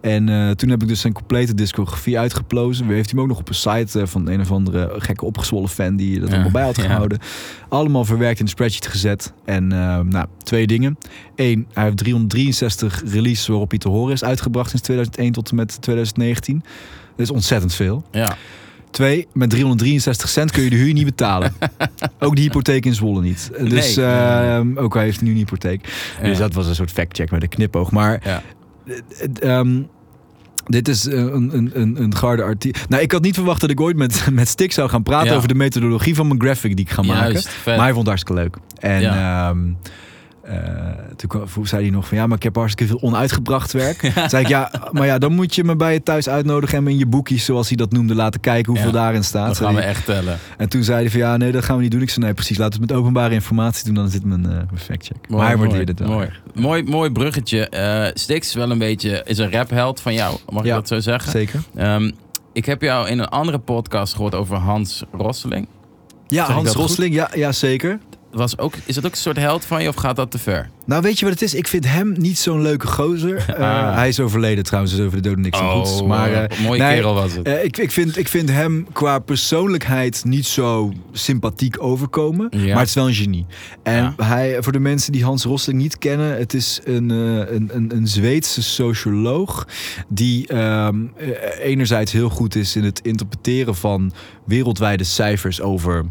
En 0.00 0.28
eh, 0.28 0.50
toen 0.50 0.68
heb 0.70 0.82
ik 0.82 0.88
dus 0.88 1.00
zijn 1.00 1.12
complete 1.12 1.54
discografie 1.54 2.18
uitgeplozen. 2.18 2.86
We 2.86 2.94
heeft 2.94 3.10
hij 3.10 3.14
hem 3.20 3.22
ook 3.30 3.36
nog 3.36 3.38
op 3.38 3.48
een 3.48 3.54
site 3.54 4.00
eh, 4.00 4.06
van 4.06 4.28
een 4.28 4.40
of 4.40 4.50
andere 4.50 4.94
gekke 4.98 5.24
opgezwollen 5.24 5.68
fan 5.68 5.96
die 5.96 6.18
dat 6.20 6.28
Ja, 6.28 6.34
allemaal 6.34 6.52
bij 6.52 6.62
had 6.64 6.76
ja. 6.76 6.82
gehouden. 6.82 7.18
Allemaal 7.68 8.04
verwerkt 8.04 8.38
in 8.38 8.44
de 8.44 8.50
spreadsheet 8.50 8.86
gezet. 8.86 9.32
En 9.44 9.72
eh, 9.72 9.98
nou, 10.00 10.26
twee 10.42 10.66
dingen. 10.66 10.98
Eén, 11.36 11.66
hij 11.72 11.84
heeft 11.84 11.96
363 11.96 13.02
releases 13.06 13.46
waarop 13.46 13.70
hij 13.70 13.78
te 13.78 13.88
horen 13.88 14.12
is 14.12 14.24
uitgebracht 14.24 14.68
sinds 14.70 14.84
2001 14.84 15.32
tot 15.32 15.50
en 15.50 15.56
met 15.56 15.80
2019. 15.82 16.62
Dat 17.16 17.26
is 17.26 17.30
ontzettend 17.30 17.74
veel. 17.74 18.02
Ja. 18.10 18.36
Twee, 18.90 19.26
met 19.32 19.50
363 19.50 20.28
cent 20.28 20.50
kun 20.50 20.62
je 20.62 20.70
de 20.70 20.76
huur 20.76 20.92
niet 20.92 21.04
betalen. 21.04 21.52
ook 22.18 22.36
de 22.36 22.42
hypotheek 22.42 22.86
in 22.86 22.94
Zwolle 22.94 23.20
niet. 23.22 23.50
Dus 23.68 23.96
Nee. 23.96 24.06
ehm, 24.06 24.76
ook 24.78 24.94
hij 24.94 25.04
heeft 25.04 25.20
nu 25.22 25.30
een 25.30 25.36
hypotheek. 25.36 25.88
Dus 26.22 26.38
dat 26.38 26.54
was 26.54 26.66
een 26.66 26.74
soort 26.74 26.90
fact-check 26.90 27.30
met 27.30 27.42
een 27.42 27.48
knipoog. 27.48 27.90
Maar 27.90 28.20
Ja. 28.24 28.42
ehm, 29.40 29.80
dit 30.66 30.88
is 30.88 31.06
eh, 31.08 31.18
een, 31.18 31.56
een, 31.56 31.70
een, 31.74 32.02
een 32.02 32.16
garde 32.16 32.42
artiest. 32.42 32.88
Nou, 32.88 33.02
ik 33.02 33.12
had 33.12 33.22
niet 33.22 33.34
verwacht 33.34 33.60
dat 33.60 33.70
ik 33.70 33.80
ooit 33.80 33.96
met, 33.96 34.26
met 34.32 34.48
Stik 34.48 34.72
zou 34.72 34.88
gaan 34.88 35.02
praten 35.02 35.30
Ja. 35.30 35.34
over 35.36 35.48
de 35.48 35.54
methodologie 35.54 36.14
van 36.14 36.26
mijn 36.26 36.40
graphic 36.40 36.76
die 36.76 36.84
ik 36.84 36.90
ga 36.92 37.02
maken. 37.02 37.32
Juist. 37.32 37.48
Maar 37.66 37.76
hij 37.78 37.92
vond 37.92 37.96
het 37.98 38.06
hartstikke 38.06 38.40
leuk. 38.42 38.56
En 38.78 39.00
Ja. 39.00 39.54
Eh, 40.50 41.04
toen 41.16 41.66
zei 41.66 41.82
hij 41.82 41.90
nog 41.90 42.08
van 42.08 42.16
ja, 42.16 42.26
maar 42.26 42.36
ik 42.36 42.42
heb 42.42 42.54
hartstikke 42.56 42.92
veel 42.92 43.08
onuitgebracht 43.08 43.72
werk. 43.72 43.98
Toen 44.14 44.28
zei 44.28 44.42
ik 44.42 44.48
ja, 44.48 44.70
maar 44.92 45.06
ja, 45.06 45.18
dan 45.18 45.32
moet 45.32 45.54
je 45.54 45.64
me 45.64 45.76
bij 45.76 45.92
je 45.92 46.02
thuis 46.02 46.28
uitnodigen 46.28 46.78
en 46.78 46.84
me 46.84 46.90
in 46.90 46.98
je 46.98 47.06
boekjes, 47.06 47.44
zoals 47.44 47.68
hij 47.68 47.76
dat 47.76 47.92
noemde, 47.92 48.14
laten 48.14 48.40
kijken 48.40 48.72
hoeveel 48.72 48.90
Ja. 48.90 48.96
daarin 48.96 49.24
staat. 49.24 49.56
Zei 49.56 49.68
gaan 49.68 49.78
we 49.78 49.84
echt 49.84 50.04
tellen. 50.04 50.38
En 50.56 50.68
toen 50.68 50.82
zei 50.82 51.00
hij 51.00 51.10
van 51.10 51.20
ja, 51.20 51.36
nee, 51.36 51.52
dat 51.52 51.64
gaan 51.64 51.76
we 51.76 51.82
niet 51.82 51.90
doen. 51.90 52.02
Ik 52.02 52.10
zei 52.10 52.24
nee, 52.24 52.34
precies, 52.34 52.58
laten 52.58 52.74
we 52.74 52.80
het 52.80 52.90
met 52.90 53.00
openbare 53.00 53.34
informatie 53.34 53.84
doen, 53.84 53.94
dan 53.94 54.08
dit 54.08 54.24
mijn, 54.24 54.40
mijn 54.40 54.68
factcheck. 54.76 55.28
Maar 55.28 55.46
hij 55.46 55.56
waardeerde 55.56 55.90
het 55.90 56.00
wel. 56.00 56.08
Mooi, 56.08 56.30
mooi, 56.54 56.82
mooi 56.82 57.10
bruggetje. 57.10 58.12
Stix 58.14 58.46
is 58.48 58.54
wel 58.54 58.70
een 58.70 58.78
beetje 58.78 59.22
is 59.26 59.38
een 59.38 59.50
rapheld 59.50 60.00
van 60.00 60.14
jou, 60.14 60.36
mag 60.48 60.64
Ja, 60.64 60.68
ik 60.68 60.74
dat 60.74 60.88
zo 60.88 61.00
zeggen? 61.00 61.30
Zeker. 61.30 61.60
Ehm, 61.74 62.10
ik 62.52 62.64
heb 62.64 62.82
jou 62.82 63.08
in 63.08 63.18
een 63.18 63.28
andere 63.28 63.58
podcast 63.58 64.14
gehoord 64.14 64.34
over 64.34 64.56
Hans 64.56 65.04
Rosseling. 65.12 65.68
Ja, 66.26 66.44
Hans 66.44 66.64
dat? 66.66 66.74
Rosling, 66.74 67.14
ja, 67.14 67.30
ja, 67.34 67.52
zeker. 67.52 67.98
Was 68.30 68.58
ook, 68.58 68.74
is 68.84 68.94
dat 68.94 69.04
ook 69.06 69.10
een 69.12 69.16
soort 69.16 69.36
held 69.36 69.64
van 69.64 69.82
je 69.82 69.88
of 69.88 69.94
gaat 69.94 70.16
dat 70.16 70.30
te 70.30 70.38
ver? 70.38 70.70
Nou, 70.90 71.02
weet 71.02 71.18
je 71.18 71.24
wat 71.24 71.34
het 71.34 71.42
is? 71.42 71.54
Ik 71.54 71.66
vind 71.68 71.86
hem 71.86 72.14
niet 72.18 72.38
zo'n 72.38 72.62
leuke 72.62 72.86
gozer. 72.86 73.44
Eh, 73.48 73.68
Ah. 73.90 73.94
Hij 73.94 74.08
is 74.08 74.20
overleden 74.20 74.64
trouwens, 74.64 74.94
dus 74.96 75.04
over 75.06 75.16
de 75.22 75.28
doden 75.28 75.40
niks 75.44 75.58
aan 75.58 75.70
goeds. 75.70 76.02
Maar 76.02 76.32
eh, 76.32 76.58
mooie 76.66 76.78
nee, 76.82 76.94
kerel 76.94 77.14
was 77.14 77.32
het. 77.32 77.46
eh, 77.46 77.64
ik, 77.64 77.78
ik, 77.78 77.90
vind, 77.90 78.16
ik 78.18 78.28
vind 78.28 78.50
hem 78.50 78.86
qua 78.92 79.18
persoonlijkheid 79.18 80.24
niet 80.24 80.46
zo 80.46 80.92
sympathiek 81.12 81.82
overkomen. 81.82 82.48
Ja. 82.50 82.66
Maar 82.68 82.78
het 82.78 82.88
is 82.88 82.94
wel 82.94 83.08
een 83.08 83.14
genie. 83.14 83.46
En 83.82 84.14
Ja. 84.16 84.24
hij, 84.24 84.56
voor 84.62 84.72
de 84.72 84.78
mensen 84.78 85.12
die 85.12 85.24
Hans 85.24 85.44
Rosling 85.44 85.78
niet 85.78 85.98
kennen, 85.98 86.38
het 86.38 86.54
is 86.54 86.80
een, 86.84 87.08
een, 87.10 87.70
een, 87.72 87.90
een 87.94 88.06
Zweedse 88.06 88.62
socioloog. 88.62 89.66
Die 90.08 90.46
ehm, 90.46 90.96
eh, 91.16 91.28
enerzijds 91.62 92.12
heel 92.12 92.28
goed 92.30 92.54
is 92.54 92.76
in 92.76 92.84
het 92.84 93.00
interpreteren 93.02 93.74
van 93.74 94.12
wereldwijde 94.44 95.04
cijfers 95.04 95.60
over 95.60 96.04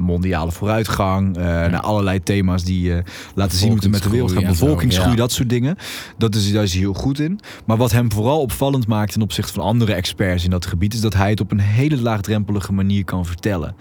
mondiale 0.00 0.52
vooruitgang. 0.52 1.36
eh, 1.36 1.42
naar 1.44 1.80
allerlei 1.80 2.22
thema's 2.22 2.64
die 2.64 2.92
laten 3.34 3.58
zien 3.58 3.68
hoe 3.68 3.78
het 3.78 3.90
met 3.90 4.05
de 4.06 4.12
wereld 4.12 4.32
gaat. 4.32 4.46
Bevolkingsgroei, 4.46 5.10
ja. 5.10 5.16
dat 5.16 5.32
soort 5.32 5.48
dingen. 5.48 5.76
Dat 6.18 6.34
is, 6.34 6.52
daar 6.52 6.62
is 6.62 6.72
hij 6.72 6.80
heel 6.80 6.92
goed 6.92 7.18
in. 7.18 7.40
Maar 7.66 7.76
wat 7.76 7.92
hem 7.92 8.12
vooral 8.12 8.40
opvallend 8.40 8.86
maakt 8.86 9.12
ten 9.12 9.22
opzichte 9.22 9.52
van 9.52 9.62
andere 9.62 9.94
experts 9.94 10.44
in 10.44 10.50
dat 10.50 10.66
gebied... 10.66 10.94
is 10.94 11.00
dat 11.00 11.14
hij 11.14 11.30
het 11.30 11.40
op 11.40 11.50
een 11.50 11.60
hele 11.60 12.00
laagdrempelige 12.00 12.72
manier 12.72 13.04
kan 13.04 13.26
vertellen. 13.26 13.74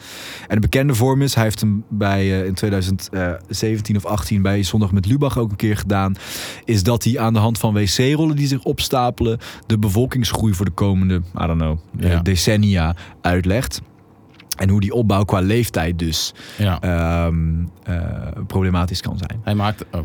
En 0.48 0.56
een 0.56 0.62
bekende 0.62 0.94
vorm 0.96 1.22
is, 1.22 1.34
hij 1.36 1.44
heeft 1.44 1.60
hem 1.60 1.84
bij, 1.90 2.22
eh, 2.40 2.46
in 2.46 2.54
2017 2.54 3.96
of 3.96 4.06
18 4.06 4.42
bij 4.42 4.64
Zondag 4.64 4.92
met 4.92 5.06
Lubach 5.06 5.38
ook 5.38 5.50
een 5.50 5.56
keer 5.56 5.78
gedaan... 5.78 6.16
is 6.66 6.84
dat 6.84 7.04
hij 7.04 7.20
aan 7.20 7.34
de 7.34 7.40
hand 7.40 7.58
van 7.58 7.74
wc-rollen 7.74 8.36
die 8.36 8.48
zich 8.48 8.64
opstapelen... 8.64 9.40
de 9.66 9.80
bevolkingsgroei 9.80 10.54
voor 10.54 10.66
de 10.66 10.72
komende, 10.72 11.16
I 11.16 11.46
don't 11.46 11.60
know, 11.62 11.78
eh, 12.00 12.12
Ja. 12.12 12.20
decennia 12.22 12.96
uitlegt. 13.22 13.82
En 14.56 14.70
hoe 14.70 14.82
die 14.82 14.94
opbouw 14.94 15.24
qua 15.24 15.40
leeftijd 15.40 16.00
dus 16.00 16.34
Ja. 16.58 16.82
ehm, 16.82 17.38
eh, 17.84 18.02
problematisch 18.48 19.02
kan 19.02 19.18
zijn. 19.18 19.40
Hij 19.44 19.56
maakt, 19.56 19.86
oh. 19.92 20.00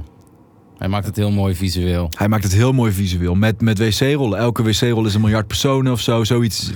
Hij 0.80 0.88
maakt 0.88 1.06
het 1.06 1.16
heel 1.16 1.30
mooi 1.30 1.54
visueel. 1.54 2.08
Hij 2.16 2.28
maakt 2.28 2.42
het 2.42 2.52
heel 2.52 2.72
mooi 2.72 2.92
visueel. 2.92 3.34
Met, 3.34 3.60
met 3.60 3.78
wc-rollen. 3.78 4.38
Elke 4.38 4.62
wc-rol 4.62 5.06
is 5.06 5.14
een 5.14 5.20
miljard 5.20 5.46
personen 5.46 5.92
of 5.92 6.00
zo. 6.00 6.24
Zoiets. 6.24 6.70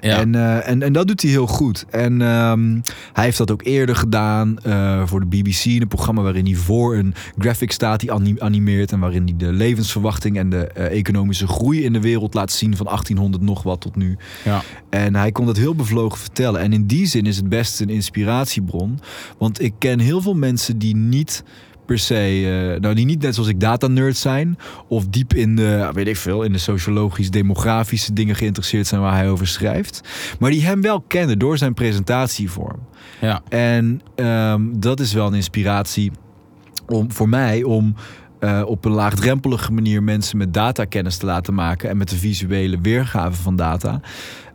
Ja. 0.00 0.18
En, 0.18 0.34
eh, 0.34 0.68
en, 0.68 0.82
en 0.82 0.92
dat 0.92 1.06
doet 1.06 1.22
hij 1.22 1.30
heel 1.30 1.46
goed. 1.46 1.84
En 1.90 2.22
ehm, 2.22 2.80
hij 3.12 3.24
heeft 3.24 3.38
dat 3.38 3.50
ook 3.50 3.62
eerder 3.64 3.96
gedaan 3.96 4.58
eh, 4.62 5.02
voor 5.06 5.20
de 5.20 5.26
BBC. 5.26 5.64
Een 5.64 5.88
programma 5.88 6.22
waarin 6.22 6.44
hij 6.44 6.54
voor 6.54 6.96
een 6.96 7.14
graphic 7.38 7.72
staat 7.72 8.00
die 8.00 8.12
ani- 8.12 8.38
animeert. 8.38 8.92
En 8.92 8.98
waarin 9.00 9.22
hij 9.24 9.34
de 9.36 9.52
levensverwachting 9.52 10.38
en 10.38 10.50
de 10.50 10.66
eh, 10.66 10.98
economische 10.98 11.46
groei 11.46 11.84
in 11.84 11.92
de 11.92 12.00
wereld 12.00 12.34
laat 12.34 12.52
zien. 12.52 12.76
Van 12.76 12.86
1800 12.86 13.42
nog 13.42 13.62
wat 13.62 13.80
tot 13.80 13.96
nu. 13.96 14.16
ja. 14.44 14.62
En 14.90 15.14
hij 15.14 15.32
kon 15.32 15.46
dat 15.46 15.56
heel 15.56 15.74
bevlogen 15.74 16.18
vertellen. 16.18 16.60
En 16.60 16.72
in 16.72 16.86
die 16.86 17.06
zin 17.06 17.26
is 17.26 17.36
het 17.36 17.48
best 17.48 17.80
een 17.80 17.90
inspiratiebron. 17.90 19.00
Want 19.38 19.62
ik 19.62 19.74
ken 19.78 19.98
heel 19.98 20.20
veel 20.20 20.34
mensen 20.34 20.78
die 20.78 20.96
niet 20.96 21.44
per 21.86 21.98
se, 21.98 22.14
eh, 22.14 22.80
nou 22.80 22.94
die 22.94 23.04
niet 23.04 23.22
net 23.22 23.34
zoals 23.34 23.48
ik 23.48 23.60
data 23.60 23.86
nerd 23.86 24.16
zijn. 24.16 24.58
Of 24.88 25.06
diep 25.06 25.34
in 25.34 25.56
de, 25.56 25.90
weet 25.92 26.06
ik 26.06 26.16
veel, 26.16 26.42
in 26.42 26.52
de 26.52 26.58
sociologisch, 26.58 27.30
demografische 27.30 28.12
dingen 28.12 28.36
geïnteresseerd 28.36 28.86
zijn 28.86 29.00
waar 29.00 29.14
hij 29.14 29.28
over 29.28 29.46
schrijft. 29.46 30.00
Maar 30.38 30.50
die 30.50 30.64
hem 30.64 30.80
wel 30.80 31.00
kennen 31.00 31.38
door 31.38 31.58
zijn 31.58 31.74
presentatievorm. 31.74 32.78
ja. 33.20 33.42
En 33.48 34.00
ehm, 34.14 34.62
dat 34.72 35.00
is 35.00 35.12
wel 35.12 35.26
een 35.26 35.34
inspiratie 35.34 36.12
om, 36.86 37.12
voor 37.12 37.28
mij 37.28 37.62
om 37.62 37.94
eh, 38.38 38.62
op 38.66 38.84
een 38.84 38.92
laagdrempelige 38.92 39.72
manier 39.72 40.02
mensen 40.02 40.38
met 40.38 40.54
datakennis 40.54 41.16
te 41.16 41.26
laten 41.26 41.54
maken 41.54 41.88
en 41.88 41.96
met 41.96 42.08
de 42.08 42.16
visuele 42.16 42.78
weergave 42.80 43.42
van 43.42 43.56
data. 43.56 44.00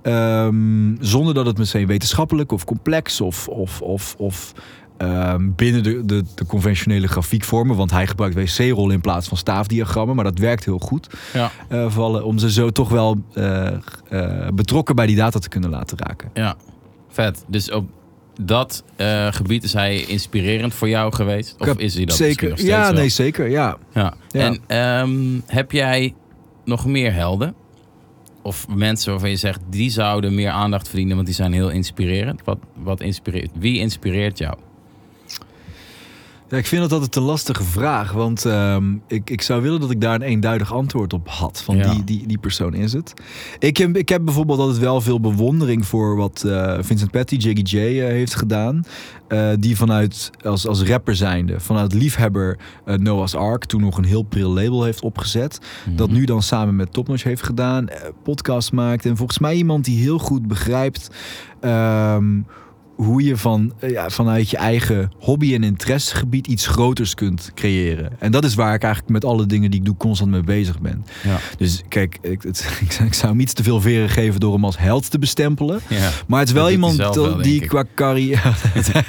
Ehm, 0.02 0.96
zonder 1.00 1.34
dat 1.34 1.46
het 1.46 1.58
meteen 1.58 1.88
wetenschappelijk 1.88 2.52
of 2.52 2.66
complex 2.66 3.22
of, 3.22 3.48
of, 3.48 3.82
of, 3.82 4.16
of 4.18 4.54
ehm, 5.00 5.50
binnen 5.56 5.84
de, 5.84 6.06
de, 6.06 6.24
de 6.36 6.46
conventionele 6.46 7.08
grafiekvormen. 7.08 7.76
Want 7.76 7.92
hij 7.92 8.08
gebruikt 8.08 8.36
wc-rollen 8.36 8.94
in 8.94 9.02
plaats 9.02 9.28
van 9.28 9.38
staafdiagrammen. 9.38 10.16
Maar 10.16 10.24
dat 10.26 10.38
werkt 10.38 10.66
heel 10.66 10.80
goed. 10.80 11.08
Ja. 11.34 11.52
eh, 11.70 11.92
vallen, 11.92 12.24
om 12.26 12.38
ze 12.38 12.52
zo 12.52 12.70
toch 12.70 12.90
wel 12.90 13.18
eh, 13.34 13.68
eh, 14.10 14.48
betrokken 14.54 14.96
bij 14.96 15.06
die 15.06 15.16
data 15.16 15.40
te 15.40 15.50
kunnen 15.50 15.70
laten 15.70 15.98
raken. 15.98 16.30
Ja, 16.34 16.56
vet. 17.10 17.44
Dus 17.48 17.72
op 17.72 17.90
dat 18.42 18.84
eh, 18.96 19.28
gebied 19.32 19.64
is 19.64 19.74
hij 19.74 20.02
inspirerend 20.02 20.74
voor 20.74 20.90
jou 20.90 21.14
geweest? 21.14 21.56
Of 21.60 21.78
is 21.78 21.96
hij 21.96 22.06
dat 22.06 22.16
zeker. 22.16 22.50
nog 22.50 22.58
steeds 22.58 22.74
Ja, 22.74 22.82
wel? 22.82 22.94
nee, 22.94 23.10
zeker. 23.10 23.50
Ja. 23.50 23.78
Ja. 23.94 24.14
Ja. 24.30 24.40
En 24.40 24.60
ehm, 24.68 25.40
heb 25.46 25.72
jij 25.72 26.14
nog 26.66 26.86
meer 26.86 27.14
helden? 27.14 27.54
Of 28.42 28.68
mensen 28.68 29.12
waarvan 29.12 29.30
je 29.30 29.36
zegt, 29.36 29.60
die 29.70 29.90
zouden 29.90 30.36
meer 30.36 30.50
aandacht 30.50 30.88
verdienen, 30.88 31.16
want 31.16 31.28
die 31.28 31.36
zijn 31.36 31.54
heel 31.54 31.70
inspirerend. 31.70 32.42
Wat, 32.44 32.58
wat 32.76 33.02
inspireert? 33.02 33.50
Wie 33.54 33.80
inspireert 33.80 34.38
jou? 34.38 34.56
Ja, 36.50 36.58
ik 36.58 36.66
vind 36.68 36.82
dat 36.82 36.92
altijd 36.92 37.16
een 37.16 37.22
lastige 37.24 37.64
vraag. 37.64 38.12
Want 38.12 38.46
ehm, 38.46 38.94
ik, 39.08 39.30
ik 39.30 39.42
zou 39.42 39.62
willen 39.62 39.80
dat 39.80 39.92
ik 39.92 40.02
daar 40.02 40.16
een 40.16 40.22
eenduidig 40.22 40.74
antwoord 40.74 41.14
op 41.14 41.30
had. 41.30 41.62
Van 41.62 41.78
Ja. 41.78 41.92
die, 41.94 42.04
die, 42.04 42.28
die 42.28 42.38
persoon 42.38 42.74
is 42.74 42.94
het. 42.94 43.14
Ik 43.60 43.78
heb, 43.78 43.98
ik 43.98 44.10
heb 44.10 44.26
bijvoorbeeld 44.26 44.60
altijd 44.60 44.78
wel 44.80 45.02
veel 45.02 45.20
bewondering 45.20 45.86
voor 45.86 46.16
wat 46.16 46.44
eh, 46.44 46.78
Vincent 46.80 47.12
Patty, 47.12 47.36
Jiggy 47.36 47.76
J, 47.78 47.78
eh, 47.78 48.08
heeft 48.08 48.36
gedaan. 48.36 48.84
Eh, 49.28 49.50
die 49.60 49.76
vanuit, 49.78 50.30
als, 50.44 50.68
als 50.68 50.84
rapper 50.84 51.16
zijnde, 51.16 51.60
vanuit 51.60 51.94
liefhebber 51.94 52.58
Noah's 52.86 53.34
Ark... 53.36 53.66
toen 53.66 53.82
nog 53.82 53.98
een 53.98 54.06
heel 54.06 54.24
pril 54.24 54.54
label 54.54 54.84
heeft 54.84 55.02
opgezet. 55.02 55.60
Dat 55.96 56.08
Mhm. 56.10 56.18
nu 56.18 56.26
dan 56.26 56.42
samen 56.44 56.76
met 56.76 56.94
Topnotch 56.94 57.24
heeft 57.24 57.44
gedaan. 57.44 57.88
podcast 58.24 58.72
maakt. 58.72 59.06
En 59.06 59.18
volgens 59.18 59.40
mij 59.40 59.56
iemand 59.56 59.86
die 59.86 60.00
heel 60.02 60.18
goed 60.20 60.48
begrijpt... 60.48 61.10
ehm, 61.62 62.40
hoe 63.00 63.24
je 63.24 63.38
van, 63.38 63.74
eh, 63.80 63.90
ja, 63.90 64.10
vanuit 64.10 64.50
je 64.50 64.58
eigen 64.58 65.12
hobby- 65.20 65.54
en 65.54 65.64
interessegebied 65.64 66.48
iets 66.48 66.68
groters 66.68 67.14
kunt 67.14 67.52
creëren. 67.56 68.12
En 68.20 68.32
dat 68.32 68.44
is 68.44 68.56
waar 68.56 68.74
ik 68.74 68.84
eigenlijk 68.84 69.14
met 69.14 69.26
alle 69.26 69.46
dingen 69.46 69.72
die 69.72 69.80
ik 69.80 69.86
doe 69.86 69.98
constant 69.98 70.32
mee 70.32 70.42
bezig 70.42 70.80
ben. 70.80 71.06
Ja. 71.24 71.38
Dus 71.58 71.84
kijk, 71.88 72.18
ik, 72.22 72.42
het, 72.42 72.70
ik, 73.06 73.14
zou- 73.14 73.32
hem 73.32 73.40
iets 73.40 73.54
te 73.54 73.64
veel 73.64 73.82
veren 73.82 74.10
geven 74.10 74.40
door 74.40 74.54
hem 74.54 74.66
als 74.66 74.78
held 74.78 75.12
te 75.12 75.20
bestempelen. 75.20 75.80
Ja. 75.90 76.10
Maar 76.28 76.40
het 76.40 76.48
is 76.48 76.54
wel 76.54 76.64
Dat 76.64 76.72
iemand 76.72 76.96
wel, 76.98 77.42
die 77.42 77.62
ik. 77.62 77.68
qua 77.68 77.84
carrière... 77.96 78.52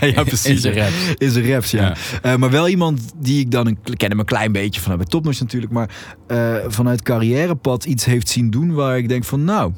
ja, 0.15 0.23
precies. 0.33 0.65
Rap. 0.65 0.89
In 1.19 1.31
zijn 1.31 1.51
raps, 1.51 1.71
ja. 1.71 1.97
Eh, 2.23 2.37
maar 2.37 2.51
wel 2.51 2.69
iemand 2.69 3.01
die 3.17 3.41
ik 3.41 3.51
dan, 3.51 3.67
een, 3.67 3.79
ik 3.85 3.99
ken 3.99 4.11
hem 4.11 4.19
een 4.19 4.25
klein 4.25 4.53
beetje 4.53 4.81
vanuit 4.81 5.01
bij 5.01 5.09
Topnotch 5.11 5.41
natuurlijk, 5.41 5.73
maar 5.73 5.91
eh, 6.27 6.55
vanuit 6.67 7.03
carrièrepad 7.03 7.85
iets 7.85 8.05
heeft 8.05 8.29
zien 8.29 8.51
doen 8.51 8.73
waar 8.73 8.99
ik 8.99 9.09
denk 9.09 9.25
van 9.25 9.45
nou, 9.45 9.73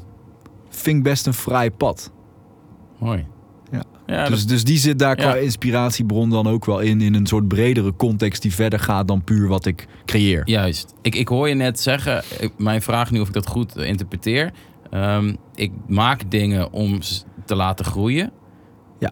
vind 0.69 0.97
ik 0.97 1.03
best 1.03 1.25
een 1.27 1.33
fraai 1.33 1.71
pad. 1.71 2.11
Mooi. 2.99 3.25
Ja. 4.13 4.29
Dus, 4.29 4.45
dus 4.45 4.63
die 4.63 4.77
zit 4.77 4.99
daar 4.99 5.15
qua 5.15 5.35
Ja. 5.35 5.41
inspiratiebron 5.41 6.29
dan 6.29 6.47
ook 6.47 6.65
wel 6.65 6.79
in, 6.79 7.01
in 7.01 7.13
een 7.13 7.25
soort 7.27 7.47
bredere 7.47 7.95
context 7.95 8.41
die 8.41 8.53
verder 8.53 8.79
gaat 8.79 9.07
dan 9.07 9.23
puur 9.23 9.47
wat 9.47 9.65
ik 9.65 9.87
creëer. 10.05 10.41
Juist. 10.45 10.93
Ik, 11.01 11.15
ik 11.15 11.27
hoor 11.27 11.49
je 11.49 11.55
net 11.55 11.79
zeggen, 11.79 12.23
ik- 12.39 12.53
mijn 12.57 12.81
vraag 12.81 13.11
nu 13.11 13.19
of 13.19 13.27
ik 13.27 13.33
dat 13.33 13.47
goed 13.47 13.75
eh, 13.75 13.87
interpreteer. 13.87 14.51
Ehm, 14.91 15.35
ik 15.55 15.71
maak 15.87 16.31
dingen 16.31 16.71
om 16.71 17.01
ze 17.01 17.21
te 17.45 17.55
laten 17.55 17.85
groeien. 17.85 18.31
Ja. 18.99 19.11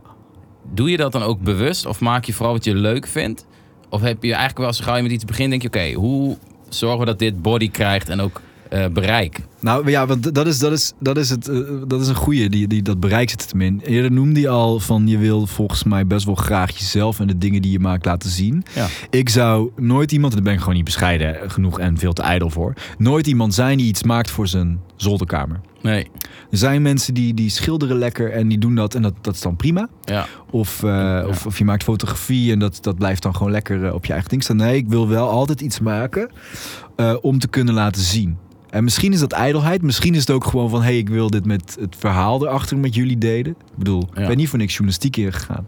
Doe 0.74 0.90
je 0.92 0.98
dat 0.98 1.12
dan 1.12 1.22
ook 1.24 1.42
bewust 1.42 1.86
of 1.86 2.00
maak 2.00 2.24
je 2.26 2.34
vooral 2.34 2.54
wat 2.54 2.64
je 2.64 2.76
leuk 2.76 3.08
vindt? 3.08 3.46
Of 3.90 4.02
heb 4.02 4.24
je 4.24 4.28
eigenlijk 4.30 4.58
wel, 4.58 4.68
als 4.68 4.80
gauw 4.80 4.96
je 4.96 5.02
met 5.02 5.12
iets 5.12 5.26
begint, 5.26 5.50
denk 5.50 5.62
je, 5.62 5.68
oké, 5.68 5.92
hoe 5.94 6.38
zorgen 6.70 7.00
we 7.00 7.06
dat 7.06 7.20
dit 7.20 7.42
body 7.42 7.70
krijgt 7.70 8.10
en 8.10 8.20
ook 8.20 8.42
eh, 8.72 8.86
bereik? 8.88 9.40
Nou 9.60 9.90
ja, 9.90 10.06
want 10.06 10.36
dat 10.36 10.48
is, 10.48 10.60
dat 10.60 10.72
is, 10.72 10.94
dat 11.00 11.18
is, 11.18 11.30
het, 11.30 11.48
eh, 11.48 11.58
dat 11.88 12.02
is 12.02 12.08
een 12.08 12.16
goede, 12.16 12.50
die, 12.50 12.68
die, 12.68 12.82
dat 12.82 13.00
bereik 13.00 13.30
zit 13.30 13.42
het 13.42 13.52
hem 13.52 13.62
in. 13.62 13.82
Eerder 13.86 14.12
noemde 14.12 14.40
je 14.40 14.50
al 14.50 14.80
van 14.80 15.08
je 15.08 15.18
wil 15.18 15.48
volgens 15.48 15.84
mij 15.84 16.08
best 16.08 16.26
wel 16.26 16.36
graag 16.36 16.78
jezelf 16.78 17.20
en 17.20 17.28
de 17.28 17.38
dingen 17.38 17.62
die 17.62 17.72
je 17.72 17.80
maakt 17.80 18.06
laten 18.06 18.30
zien. 18.30 18.64
Ja. 18.76 18.88
Ik 19.10 19.30
zou 19.30 19.72
nooit 19.76 20.12
iemand, 20.12 20.32
en 20.32 20.38
daar 20.38 20.46
ben 20.46 20.54
ik 20.54 20.60
gewoon 20.60 20.76
niet 20.76 20.86
bescheiden 20.86 21.52
genoeg 21.52 21.80
en 21.80 21.98
veel 21.98 22.14
te 22.14 22.22
ijdel 22.22 22.50
voor, 22.50 22.74
nooit 22.98 23.28
iemand 23.28 23.54
zijn 23.54 23.78
die 23.78 23.88
iets 23.88 24.04
maakt 24.04 24.32
voor 24.32 24.48
zijn 24.48 24.80
zolderkamer. 24.96 25.60
Nee. 25.82 26.08
Er 26.52 26.58
zijn 26.58 26.82
mensen 26.82 27.14
die, 27.14 27.34
die 27.34 27.50
schilderen 27.50 27.98
lekker 27.98 28.32
en 28.32 28.48
die 28.48 28.58
doen 28.58 28.76
dat 28.76 28.96
en 28.96 29.02
dat, 29.02 29.14
dat 29.22 29.34
is 29.34 29.42
dan 29.42 29.56
prima. 29.56 29.90
Ja. 30.04 30.26
Of, 30.50 30.84
eh, 30.84 31.26
of, 31.28 31.46
of 31.46 31.58
je 31.58 31.66
maakt 31.66 31.84
fotografie 31.84 32.52
en 32.52 32.60
dat, 32.60 32.78
dat 32.82 32.98
blijft 32.98 33.22
dan 33.22 33.36
gewoon 33.36 33.52
lekker 33.52 33.94
op 33.94 34.06
je 34.06 34.12
eigen 34.12 34.30
ding 34.30 34.44
staan. 34.44 34.56
Nee, 34.56 34.76
ik 34.76 34.88
wil 34.88 35.08
wel 35.08 35.30
altijd 35.30 35.62
iets 35.62 35.80
maken 35.80 36.30
eh, 36.96 37.16
om 37.22 37.40
te 37.40 37.48
kunnen 37.48 37.74
laten 37.74 38.02
zien. 38.02 38.38
En 38.72 38.84
misschien 38.84 39.14
is 39.14 39.20
dat 39.20 39.32
ijdelheid. 39.32 39.82
Misschien 39.82 40.14
is 40.14 40.20
het 40.20 40.30
ook 40.32 40.46
gewoon 40.46 40.70
van... 40.70 40.80
hé, 40.80 40.86
hey, 40.88 40.98
ik 40.98 41.10
wil 41.10 41.30
dit 41.30 41.46
met 41.46 41.78
het 41.80 41.96
verhaal 42.00 42.46
erachter 42.48 42.78
met 42.78 42.96
jullie 42.96 43.18
delen. 43.18 43.52
Ik 43.52 43.78
bedoel, 43.78 44.08
Ja. 44.14 44.22
ik 44.22 44.28
ben 44.28 44.38
niet 44.38 44.50
voor 44.50 44.60
niks 44.60 44.72
journalistiek 44.72 45.18
ingegaan. 45.18 45.66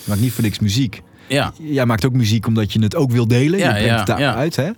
Ik 0.00 0.06
maak 0.06 0.18
niet 0.18 0.32
voor 0.32 0.44
niks 0.44 0.58
muziek. 0.58 1.02
Ja. 1.28 1.52
Jij 1.58 1.86
maakt 1.86 2.04
ook 2.06 2.12
muziek 2.12 2.46
omdat 2.46 2.72
je 2.72 2.80
het 2.82 2.96
ook 2.96 3.10
wil 3.10 3.28
delen. 3.28 3.58
Ja, 3.58 3.76
je 3.76 3.82
brengt 3.82 3.98
het 3.98 4.06
daar 4.06 4.20
ja. 4.20 4.34
uit, 4.34 4.56
hè? 4.56 4.70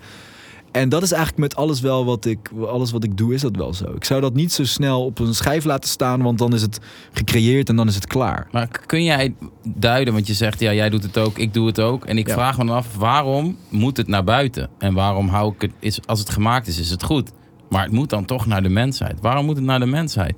En 0.73 0.89
dat 0.89 1.03
is 1.03 1.13
eigenlijk 1.13 1.41
met 1.43 1.57
alles 1.57 1.81
wel 1.81 2.05
wat 2.05 2.25
ik, 2.25 2.51
alles 2.67 2.91
wat 2.91 3.05
ik 3.05 3.17
doe, 3.17 3.35
is 3.35 3.41
dat 3.41 3.57
wel 3.57 3.75
zo. 3.75 3.85
Ik 3.95 4.05
zou 4.05 4.21
dat 4.21 4.35
niet 4.35 4.53
zo 4.53 4.65
snel 4.65 5.05
op 5.05 5.19
een 5.19 5.35
schijf 5.35 5.65
laten 5.65 5.89
staan, 5.91 6.23
want 6.23 6.39
dan 6.39 6.55
is 6.55 6.63
het 6.63 6.79
gecreëerd 7.13 7.69
en 7.69 7.77
dan 7.77 7.89
is 7.89 7.95
het 7.95 8.07
klaar. 8.07 8.49
Maar 8.53 8.69
kun 8.87 9.05
jij 9.05 9.35
duiden, 9.65 10.15
want 10.15 10.27
je 10.27 10.35
zegt, 10.35 10.61
ja, 10.61 10.73
jij 10.73 10.91
doet 10.91 11.03
het 11.03 11.19
ook, 11.19 11.39
ik 11.39 11.55
doe 11.55 11.67
het 11.67 11.81
ook. 11.81 12.05
En 12.05 12.19
ik 12.19 12.27
Ja. 12.27 12.33
vraag 12.33 12.59
me 12.59 12.65
dan 12.67 12.77
af, 12.77 12.95
waarom 12.97 13.57
moet 13.69 13.97
het 13.97 14.07
naar 14.09 14.25
buiten? 14.25 14.69
En 14.79 14.95
waarom 14.95 15.29
hou 15.29 15.53
ik 15.55 15.61
het, 15.61 15.73
is, 15.79 15.99
als 16.07 16.19
het 16.19 16.31
gemaakt 16.31 16.67
is, 16.67 16.79
is 16.79 16.91
het 16.91 17.03
goed. 17.03 17.31
Maar 17.69 17.83
het 17.83 17.93
moet 17.93 18.11
dan 18.11 18.25
toch 18.25 18.47
naar 18.47 18.63
de 18.63 18.69
mensheid. 18.69 19.21
Waarom 19.21 19.45
moet 19.47 19.57
het 19.57 19.65
naar 19.65 19.81
de 19.81 19.87
mensheid? 19.87 20.35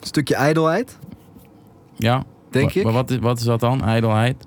Een 0.00 0.06
stukje 0.06 0.34
ijdelheid, 0.34 0.98
Ja, 1.96 2.24
denk 2.50 2.72
ik. 2.72 2.84
Maar 2.84 2.92
wat 2.92 3.10
is, 3.10 3.18
wat 3.18 3.38
is 3.38 3.44
dat 3.44 3.60
dan? 3.60 3.84
Ijdelheid? 3.84 4.46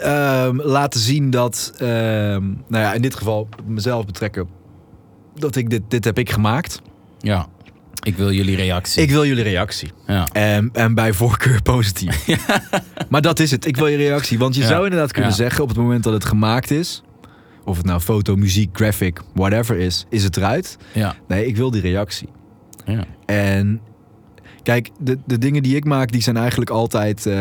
Ehm, 0.00 0.56
laten 0.60 1.00
zien 1.00 1.30
dat, 1.30 1.72
ehm, 1.78 2.42
nou 2.66 2.84
ja, 2.84 2.92
in 2.92 3.02
dit 3.02 3.14
geval 3.14 3.48
mezelf 3.66 4.04
betrekken, 4.06 4.48
dat 5.34 5.56
ik 5.56 5.70
dit, 5.70 5.82
dit 5.88 6.04
heb 6.04 6.18
ik 6.18 6.30
gemaakt. 6.30 6.82
Ja, 7.18 7.46
ik 8.02 8.16
wil 8.16 8.32
jullie 8.32 8.56
reactie. 8.56 9.02
Ik 9.02 9.10
wil 9.10 9.24
jullie 9.26 9.42
reactie. 9.42 9.90
ja. 10.06 10.26
En, 10.32 10.70
en 10.72 10.94
bij 10.94 11.12
voorkeur 11.12 11.62
positief. 11.62 12.26
Maar 13.08 13.20
dat 13.22 13.38
is 13.38 13.50
het. 13.50 13.66
Ik 13.66 13.76
wil 13.76 13.86
je 13.86 13.96
reactie. 13.96 14.38
Want 14.38 14.54
je 14.54 14.60
Ja. 14.60 14.66
zou 14.66 14.84
inderdaad 14.84 15.12
kunnen 15.12 15.30
Ja. 15.30 15.36
zeggen 15.36 15.62
op 15.62 15.68
het 15.68 15.78
moment 15.78 16.04
dat 16.04 16.12
het 16.12 16.24
gemaakt 16.24 16.70
is. 16.70 17.02
Of 17.68 17.76
het 17.76 17.86
nou 17.86 18.00
foto, 18.00 18.36
muziek, 18.36 18.76
graphic, 18.76 19.20
whatever 19.34 19.76
is. 19.76 20.06
Is 20.08 20.24
het 20.24 20.36
eruit? 20.36 20.76
Ja. 20.94 21.16
Nee, 21.26 21.46
ik 21.46 21.56
wil 21.56 21.70
die 21.70 21.80
reactie. 21.80 22.28
Ja. 22.84 23.04
En 23.26 23.80
kijk, 24.62 24.90
de, 25.00 25.18
de 25.26 25.38
dingen 25.38 25.62
die 25.62 25.76
ik 25.76 25.84
maak, 25.84 26.12
die 26.12 26.22
zijn 26.22 26.36
eigenlijk 26.36 26.70
altijd... 26.70 27.26
eh, 27.26 27.34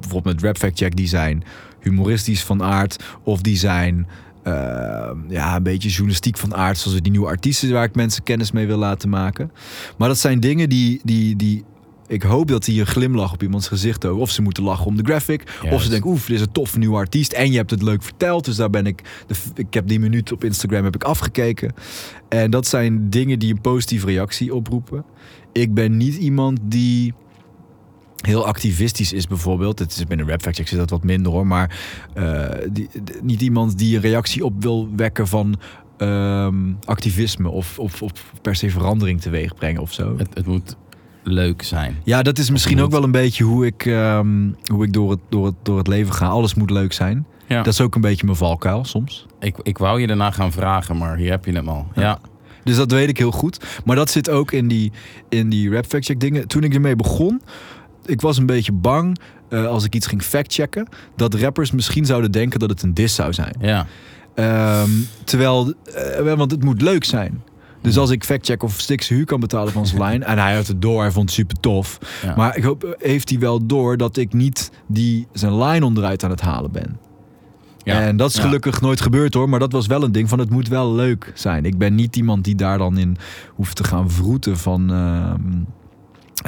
bijvoorbeeld 0.00 0.24
met 0.24 0.42
Rap 0.42 0.58
Fact 0.58 0.78
Check, 0.78 0.96
die 0.96 1.08
zijn 1.08 1.44
humoristisch 1.80 2.42
van 2.44 2.62
aard 2.62 3.04
of 3.22 3.40
die 3.40 3.56
zijn 3.56 4.06
eh, 4.42 5.10
ja, 5.28 5.56
een 5.56 5.62
beetje 5.62 5.88
journalistiek 5.88 6.36
van 6.36 6.54
aard, 6.54 6.78
zoals 6.78 7.00
die 7.00 7.10
nieuwe 7.10 7.26
artiesten 7.26 7.72
waar 7.72 7.84
ik 7.84 7.94
mensen 7.94 8.22
kennis 8.22 8.52
mee 8.52 8.66
wil 8.66 8.78
laten 8.78 9.08
maken. 9.08 9.50
Maar 9.98 10.08
dat 10.08 10.18
zijn 10.18 10.40
dingen 10.40 10.68
die, 10.68 11.00
die, 11.04 11.36
die 11.36 11.64
ik 12.08 12.22
hoop 12.22 12.48
dat 12.48 12.64
die 12.64 12.80
een 12.80 12.86
glimlach 12.86 13.32
op 13.32 13.42
iemands 13.42 13.68
gezicht 13.68 14.02
hebben. 14.02 14.20
Of 14.20 14.30
ze 14.30 14.42
moeten 14.42 14.62
lachen 14.62 14.86
om 14.86 14.96
de 14.96 15.04
graphic. 15.04 15.42
Of 15.70 15.82
ze 15.82 15.88
denken, 15.88 16.10
oef, 16.10 16.26
dit 16.26 16.36
is 16.36 16.40
een 16.40 16.52
toffe 16.52 16.78
nieuwe 16.78 16.96
artiest. 16.96 17.32
En 17.32 17.50
je 17.50 17.56
hebt 17.56 17.70
het 17.70 17.82
leuk 17.82 18.02
verteld. 18.02 18.44
Dus 18.44 18.56
daar 18.56 18.70
ben 18.70 18.86
ik. 18.86 19.02
De, 19.26 19.34
ik 19.54 19.74
heb 19.74 19.88
die 19.88 20.00
minuut 20.00 20.32
op 20.32 20.44
Instagram 20.44 20.84
heb 20.84 20.94
ik 20.94 21.04
afgekeken. 21.04 21.74
En 22.28 22.50
dat 22.50 22.66
zijn 22.66 23.10
dingen 23.10 23.38
die 23.38 23.52
een 23.52 23.60
positieve 23.60 24.06
reactie 24.06 24.54
oproepen. 24.54 25.04
Ik 25.52 25.74
ben 25.74 25.96
niet 25.96 26.16
iemand 26.16 26.58
die 26.62 27.14
heel 28.16 28.46
activistisch 28.46 29.12
is 29.12 29.26
bijvoorbeeld. 29.26 29.78
Het 29.78 29.96
is 29.96 30.04
binnen 30.04 30.28
Rap 30.28 30.42
zit 30.42 30.70
dat 30.70 30.90
wat 30.90 31.04
minder 31.04 31.32
hoor. 31.32 31.46
Maar 31.46 31.78
eh, 32.14 32.48
die, 32.72 32.88
niet 33.22 33.40
iemand 33.40 33.78
die 33.78 33.96
een 33.96 34.02
reactie 34.02 34.44
op 34.44 34.62
wil 34.62 34.88
wekken 34.96 35.26
van 35.26 35.60
ehm, 35.96 36.72
activisme. 36.84 37.48
Of, 37.48 37.78
of, 37.78 38.02
of 38.02 38.12
per 38.42 38.56
se 38.56 38.70
verandering 38.70 39.20
teweeg 39.20 39.54
brengen 39.54 39.80
of 39.80 39.92
zo. 39.92 40.18
Het, 40.18 40.28
het 40.34 40.46
moet 40.46 40.76
leuk 41.26 41.62
zijn. 41.62 41.96
Ja, 42.04 42.22
dat 42.22 42.38
is 42.38 42.50
misschien 42.50 42.80
ook 42.80 42.90
wel 42.90 43.02
een 43.02 43.10
beetje 43.10 43.44
hoe 43.44 43.66
ik, 43.66 43.86
ehm, 43.86 44.50
hoe 44.72 44.84
ik 44.84 44.92
door, 44.92 45.10
het, 45.10 45.20
door, 45.28 45.46
het, 45.46 45.54
door 45.62 45.78
het 45.78 45.86
leven 45.86 46.14
ga. 46.14 46.26
Alles 46.26 46.54
moet 46.54 46.70
leuk 46.70 46.92
zijn. 46.92 47.26
Ja. 47.46 47.62
Dat 47.62 47.72
is 47.72 47.80
ook 47.80 47.94
een 47.94 48.00
beetje 48.00 48.24
mijn 48.24 48.38
valkuil 48.38 48.84
soms. 48.84 49.26
Ik, 49.40 49.56
ik 49.62 49.78
wou 49.78 50.00
je 50.00 50.06
daarna 50.06 50.30
gaan 50.30 50.52
vragen, 50.52 50.96
maar 50.96 51.16
hier 51.16 51.30
heb 51.30 51.44
je 51.44 51.52
hem 51.52 51.68
al. 51.68 51.86
Ja. 51.94 52.18
Dus 52.64 52.76
dat 52.76 52.90
weet 52.90 53.08
ik 53.08 53.18
heel 53.18 53.30
goed. 53.30 53.80
Maar 53.84 53.96
dat 53.96 54.10
zit 54.10 54.30
ook 54.30 54.52
in 54.52 54.68
die, 54.68 54.92
in 55.28 55.48
die 55.48 55.70
rap 55.70 55.86
fact 55.86 56.04
check 56.04 56.20
dingen. 56.20 56.48
Toen 56.48 56.62
ik 56.62 56.74
ermee 56.74 56.96
begon, 56.96 57.42
ik 58.04 58.20
was 58.20 58.38
een 58.38 58.46
beetje 58.46 58.72
bang 58.72 59.18
eh, 59.48 59.66
als 59.66 59.84
ik 59.84 59.94
iets 59.94 60.06
ging 60.06 60.22
factchecken, 60.22 60.88
dat 61.16 61.34
rappers 61.34 61.70
misschien 61.70 62.04
zouden 62.04 62.30
denken 62.30 62.58
dat 62.58 62.70
het 62.70 62.82
een 62.82 62.94
diss 62.94 63.14
zou 63.14 63.32
zijn. 63.32 63.56
ja. 63.60 63.86
Ehm, 64.34 64.90
terwijl, 65.24 65.74
eh, 65.94 66.34
want 66.34 66.50
het 66.50 66.64
moet 66.64 66.82
leuk 66.82 67.04
zijn. 67.04 67.42
Dus 67.86 67.98
als 67.98 68.10
ik 68.10 68.24
factcheck 68.24 68.62
of 68.62 68.80
Stix 68.80 69.08
huur 69.08 69.24
kan 69.24 69.40
betalen 69.40 69.72
van 69.72 69.86
zijn 69.86 70.00
lijn. 70.00 70.22
En 70.24 70.38
hij 70.38 70.54
had 70.54 70.66
het 70.66 70.82
door, 70.82 71.00
hij 71.02 71.10
vond 71.10 71.24
het 71.28 71.38
super 71.38 71.60
tof. 71.60 71.98
Ja. 72.22 72.34
Maar 72.36 72.56
ik 72.56 72.62
hoop, 72.62 72.96
heeft 72.98 73.30
hij 73.30 73.38
wel 73.38 73.66
door 73.66 73.96
dat 73.96 74.16
ik 74.16 74.32
niet 74.32 74.70
die 74.86 75.26
zijn 75.32 75.58
line 75.62 75.84
onderuit 75.86 76.24
aan 76.24 76.30
het 76.30 76.40
halen 76.40 76.72
ben. 76.72 76.98
Ja. 77.82 78.00
En 78.00 78.16
dat 78.16 78.30
is 78.30 78.36
Ja. 78.36 78.42
gelukkig 78.42 78.80
nooit 78.80 79.00
gebeurd 79.00 79.34
hoor. 79.34 79.48
Maar 79.48 79.58
dat 79.58 79.72
was 79.72 79.86
wel 79.86 80.02
een 80.02 80.12
ding 80.12 80.28
van 80.28 80.38
het 80.38 80.50
moet 80.50 80.68
wel 80.68 80.92
leuk 80.94 81.32
zijn. 81.34 81.64
Ik 81.64 81.78
ben 81.78 81.94
niet 81.94 82.16
iemand 82.16 82.44
die 82.44 82.54
daar 82.54 82.78
dan 82.78 82.98
in 82.98 83.16
hoeft 83.54 83.76
te 83.76 83.84
gaan 83.84 84.10
vroeten 84.10 84.56
van... 84.58 84.90
ehm, 84.92 85.40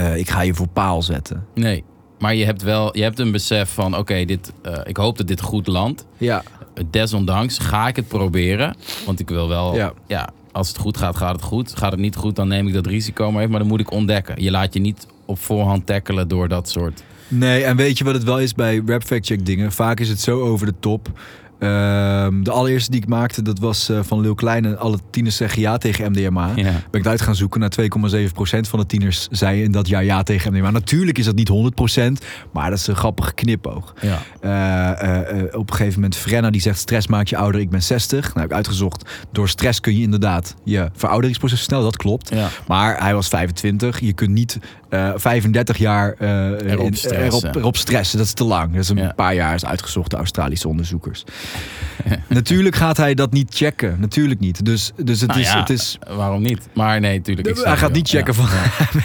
eh, 0.06 0.16
ik 0.16 0.30
ga 0.30 0.40
je 0.40 0.54
voor 0.54 0.68
paal 0.68 1.02
zetten. 1.02 1.44
Nee. 1.54 1.84
Maar 2.18 2.34
je 2.34 2.44
hebt 2.44 2.62
wel 2.62 2.96
je 2.96 3.02
hebt 3.02 3.18
een 3.18 3.30
besef 3.32 3.70
van, 3.70 3.96
oké, 3.96 4.24
dit, 4.24 4.52
eh, 4.62 4.78
ik 4.84 4.96
hoop 4.96 5.16
dat 5.18 5.26
dit 5.26 5.40
goed 5.40 5.66
landt. 5.66 6.06
Ja, 6.16 6.42
Desondanks 6.90 7.58
ga 7.58 7.88
ik 7.88 7.96
het 7.96 8.08
proberen. 8.08 8.76
Want 9.06 9.20
ik 9.20 9.28
wil 9.28 9.48
wel, 9.48 9.74
Ja. 9.74 9.92
ja. 10.06 10.28
Als 10.58 10.68
het 10.68 10.78
goed 10.78 10.96
gaat, 10.96 11.16
gaat 11.16 11.32
het 11.32 11.42
goed. 11.42 11.76
Gaat 11.76 11.90
het 11.90 12.00
niet 12.00 12.16
goed, 12.16 12.36
dan 12.36 12.48
neem 12.48 12.66
ik 12.66 12.72
dat 12.72 12.86
risico 12.86 13.30
maar 13.30 13.38
even. 13.38 13.50
Maar 13.50 13.60
dan 13.60 13.68
moet 13.68 13.80
ik 13.80 13.90
ontdekken. 13.90 14.42
Je 14.42 14.50
laat 14.50 14.74
je 14.74 14.80
niet 14.80 15.06
op 15.24 15.38
voorhand 15.38 15.86
tackelen 15.86 16.28
door 16.28 16.48
dat 16.48 16.68
soort... 16.68 17.02
Nee, 17.28 17.64
en 17.64 17.76
weet 17.76 17.98
je 17.98 18.04
wat 18.04 18.14
het 18.14 18.24
wel 18.24 18.40
is 18.40 18.54
bij 18.54 18.82
rap 18.86 19.02
fact 19.02 19.26
check 19.26 19.46
dingen? 19.46 19.72
Vaak 19.72 20.00
is 20.00 20.08
het 20.08 20.20
zo 20.20 20.40
over 20.40 20.66
de 20.66 20.74
top. 20.80 21.08
Ehm, 21.58 22.42
de 22.42 22.50
allereerste 22.50 22.90
die 22.90 23.00
ik 23.00 23.08
maakte, 23.08 23.42
dat 23.42 23.58
was 23.58 23.88
eh, 23.88 23.98
van 24.02 24.20
Lil 24.20 24.34
Klein. 24.34 24.64
En 24.64 24.78
alle 24.78 24.98
tieners 25.10 25.36
zeggen 25.36 25.60
ja 25.60 25.78
tegen 25.78 26.10
MDMA. 26.10 26.52
Ja. 26.54 26.62
Ben 26.62 26.72
ik 26.72 26.92
het 26.92 27.06
uit 27.06 27.20
gaan 27.20 27.34
zoeken. 27.34 27.60
Naar 27.60 27.72
2,7% 27.80 28.68
van 28.68 28.78
de 28.78 28.86
tieners 28.86 29.28
zei 29.30 29.62
in 29.62 29.72
dat 29.72 29.88
jaar 29.88 30.04
ja 30.04 30.22
tegen 30.22 30.52
MDMA. 30.52 30.70
Natuurlijk 30.70 31.18
is 31.18 31.24
dat 31.24 31.34
niet 31.34 31.48
100%, 31.48 32.24
maar 32.52 32.70
dat 32.70 32.78
is 32.78 32.86
een 32.86 32.96
grappige 32.96 33.34
knipoog. 33.34 33.94
Ja. 34.00 34.22
Eh, 34.40 35.30
eh, 35.30 35.58
op 35.58 35.70
een 35.70 35.76
gegeven 35.76 35.94
moment 35.94 36.16
Frenna 36.16 36.50
die 36.50 36.60
zegt 36.60 36.78
stress 36.78 37.06
maakt 37.06 37.28
je 37.28 37.36
ouder, 37.36 37.60
ik 37.60 37.70
ben 37.70 37.82
60. 37.82 38.24
Nou, 38.24 38.40
heb 38.40 38.50
ik 38.50 38.56
uitgezocht. 38.56 39.10
Door 39.32 39.48
stress 39.48 39.80
kun 39.80 39.96
je 39.96 40.02
inderdaad 40.02 40.54
je 40.64 40.90
verouderingsproces 40.94 41.58
versnellen, 41.58 41.84
dat 41.84 41.96
klopt. 41.96 42.30
Ja. 42.34 42.48
Maar 42.66 43.02
hij 43.02 43.14
was 43.14 43.28
25. 43.28 44.00
Je 44.00 44.12
kunt 44.12 44.30
niet 44.30 44.58
eh 44.88 45.10
35 45.16 45.76
jaar 45.78 46.14
eh, 46.18 46.70
Erop 46.70 46.86
in- 46.86 46.94
stressen. 46.94 47.24
erop, 47.42 47.56
erop 47.56 47.76
stressen. 47.76 48.18
Dat 48.18 48.26
is 48.26 48.32
te 48.32 48.44
lang. 48.44 48.72
Dat 48.72 48.82
is 48.82 48.88
een 48.88 48.96
Ja. 48.96 49.12
paar 49.16 49.34
jaar 49.34 49.54
is 49.54 49.64
uitgezocht 49.64 50.10
door 50.10 50.18
Australische 50.18 50.68
onderzoekers. 50.68 51.24
Natuurlijk 52.28 52.74
gaat 52.76 52.96
hij 52.96 53.14
dat 53.14 53.32
niet 53.32 53.54
checken. 53.54 53.96
Natuurlijk 54.00 54.40
niet. 54.40 54.64
Dus, 54.64 54.92
dus 54.96 55.20
het, 55.20 55.28
Nou 55.30 55.40
is, 55.40 55.46
ja, 55.50 55.58
het 55.60 55.70
is... 55.70 55.98
Waarom 56.16 56.42
niet? 56.42 56.68
Maar 56.74 57.00
nee, 57.00 57.20
tuurlijk. 57.20 57.48
ik 57.48 57.56
Hij 57.64 57.76
gaat 57.76 57.92
niet 57.92 58.08
checken 58.08 58.34
Ja. 58.36 58.42
van... 58.42 58.46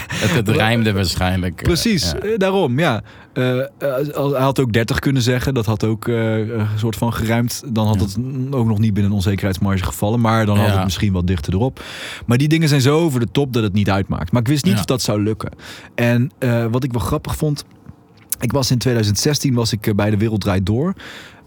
Het, 0.08 0.30
het 0.34 0.48
rijmde 0.56 0.92
waarschijnlijk. 0.92 1.58
eh, 1.58 1.64
Precies, 1.64 2.14
eh, 2.14 2.20
daarom, 2.36 2.78
ja. 2.78 3.02
Eh, 3.32 3.58
eh, 3.60 3.66
hij 3.78 4.40
had 4.42 4.60
ook 4.60 4.72
30 4.72 4.98
kunnen 4.98 5.22
zeggen. 5.22 5.54
Dat 5.54 5.66
had 5.66 5.84
ook 5.84 6.08
eh, 6.08 6.38
een 6.38 6.66
soort 6.76 6.96
van 6.96 7.12
geruimd. 7.12 7.62
Dan 7.68 7.86
had 7.86 8.00
het 8.00 8.16
ook 8.50 8.66
nog 8.66 8.78
niet 8.78 8.92
binnen 8.92 9.10
een 9.12 9.16
onzekerheidsmarge 9.18 9.84
gevallen. 9.84 10.20
Maar 10.20 10.46
dan 10.46 10.58
had 10.58 10.74
het 10.74 10.84
misschien 10.84 11.12
wat 11.12 11.26
dichter 11.26 11.52
erop. 11.52 11.82
Maar 12.26 12.38
die 12.38 12.48
dingen 12.48 12.68
zijn 12.68 12.80
zo 12.80 12.98
over 12.98 13.20
de 13.20 13.28
top 13.32 13.52
dat 13.52 13.62
het 13.62 13.72
niet 13.72 13.90
uitmaakt. 13.90 14.32
Maar 14.32 14.40
ik 14.40 14.48
wist 14.48 14.64
niet 14.64 14.78
of 14.78 14.84
dat 14.84 15.02
zou 15.02 15.22
lukken. 15.22 15.50
En 15.94 16.30
eh, 16.38 16.66
wat 16.70 16.84
ik 16.84 16.92
wel 16.92 17.00
grappig 17.02 17.36
vond... 17.36 17.64
Ik 18.40 18.52
was 18.52 18.70
in 18.70 18.78
2016 18.78 19.54
was 19.54 19.72
ik 19.72 19.86
eh, 19.86 19.94
bij 19.94 20.10
De 20.10 20.16
Wereld 20.16 20.40
Draait 20.40 20.66
Door. 20.66 20.94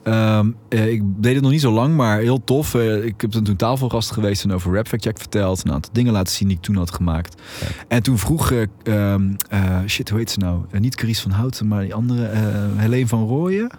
Ehm, 0.04 0.52
eh, 0.70 0.88
ik 0.91 1.02
deed 1.18 1.34
het 1.34 1.44
nog 1.44 1.52
niet 1.52 1.62
zo 1.62 1.72
lang, 1.72 1.95
maar 1.95 2.20
heel 2.20 2.44
tof. 2.44 2.74
Ik 2.76 3.22
heb 3.22 3.32
toen 3.32 3.56
tafelgast 3.56 4.12
geweest 4.12 4.44
en 4.44 4.52
over 4.54 4.74
Rap 4.76 4.88
Fact 4.88 5.04
Check 5.04 5.18
verteld. 5.18 5.66
Een 5.66 5.72
aantal 5.74 5.94
dingen 5.94 6.14
laten 6.14 6.34
zien 6.34 6.48
die 6.48 6.58
ik 6.58 6.64
toen 6.64 6.76
had 6.76 6.91
gemaakt. 6.94 7.41
Kijk. 7.60 7.86
En 7.88 8.04
toen 8.04 8.18
vroeg, 8.18 8.52
eh, 8.52 8.62
ehm, 8.84 9.34
eh, 9.49 9.80
shit, 9.88 10.10
hoe 10.10 10.18
heet 10.20 10.32
ze 10.32 10.40
nou? 10.40 10.62
Niet 10.80 10.95
Carice 10.95 11.22
van 11.22 11.32
Houten, 11.32 11.68
maar 11.68 11.82
die 11.82 11.94
andere, 11.94 12.30
Helene 12.76 13.08
van 13.08 13.28
Rooyen. 13.28 13.70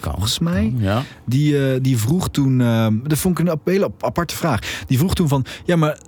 Kan. 0.00 0.12
Volgens 0.12 0.38
mij. 0.38 0.74
Ja. 0.76 1.02
Die, 1.24 1.80
die 1.80 1.96
vroeg 1.98 2.28
toen, 2.30 2.60
ehm, 2.60 2.94
dat 3.02 3.18
vond 3.18 3.38
ik 3.38 3.48
een 3.48 3.58
hele 3.64 3.84
ap- 3.84 4.04
aparte 4.04 4.36
vraag. 4.36 4.84
Die 4.86 4.98
vroeg 4.98 5.14
toen 5.14 5.28
van, 5.28 5.44
ja, 5.64 5.76
maar 5.76 5.98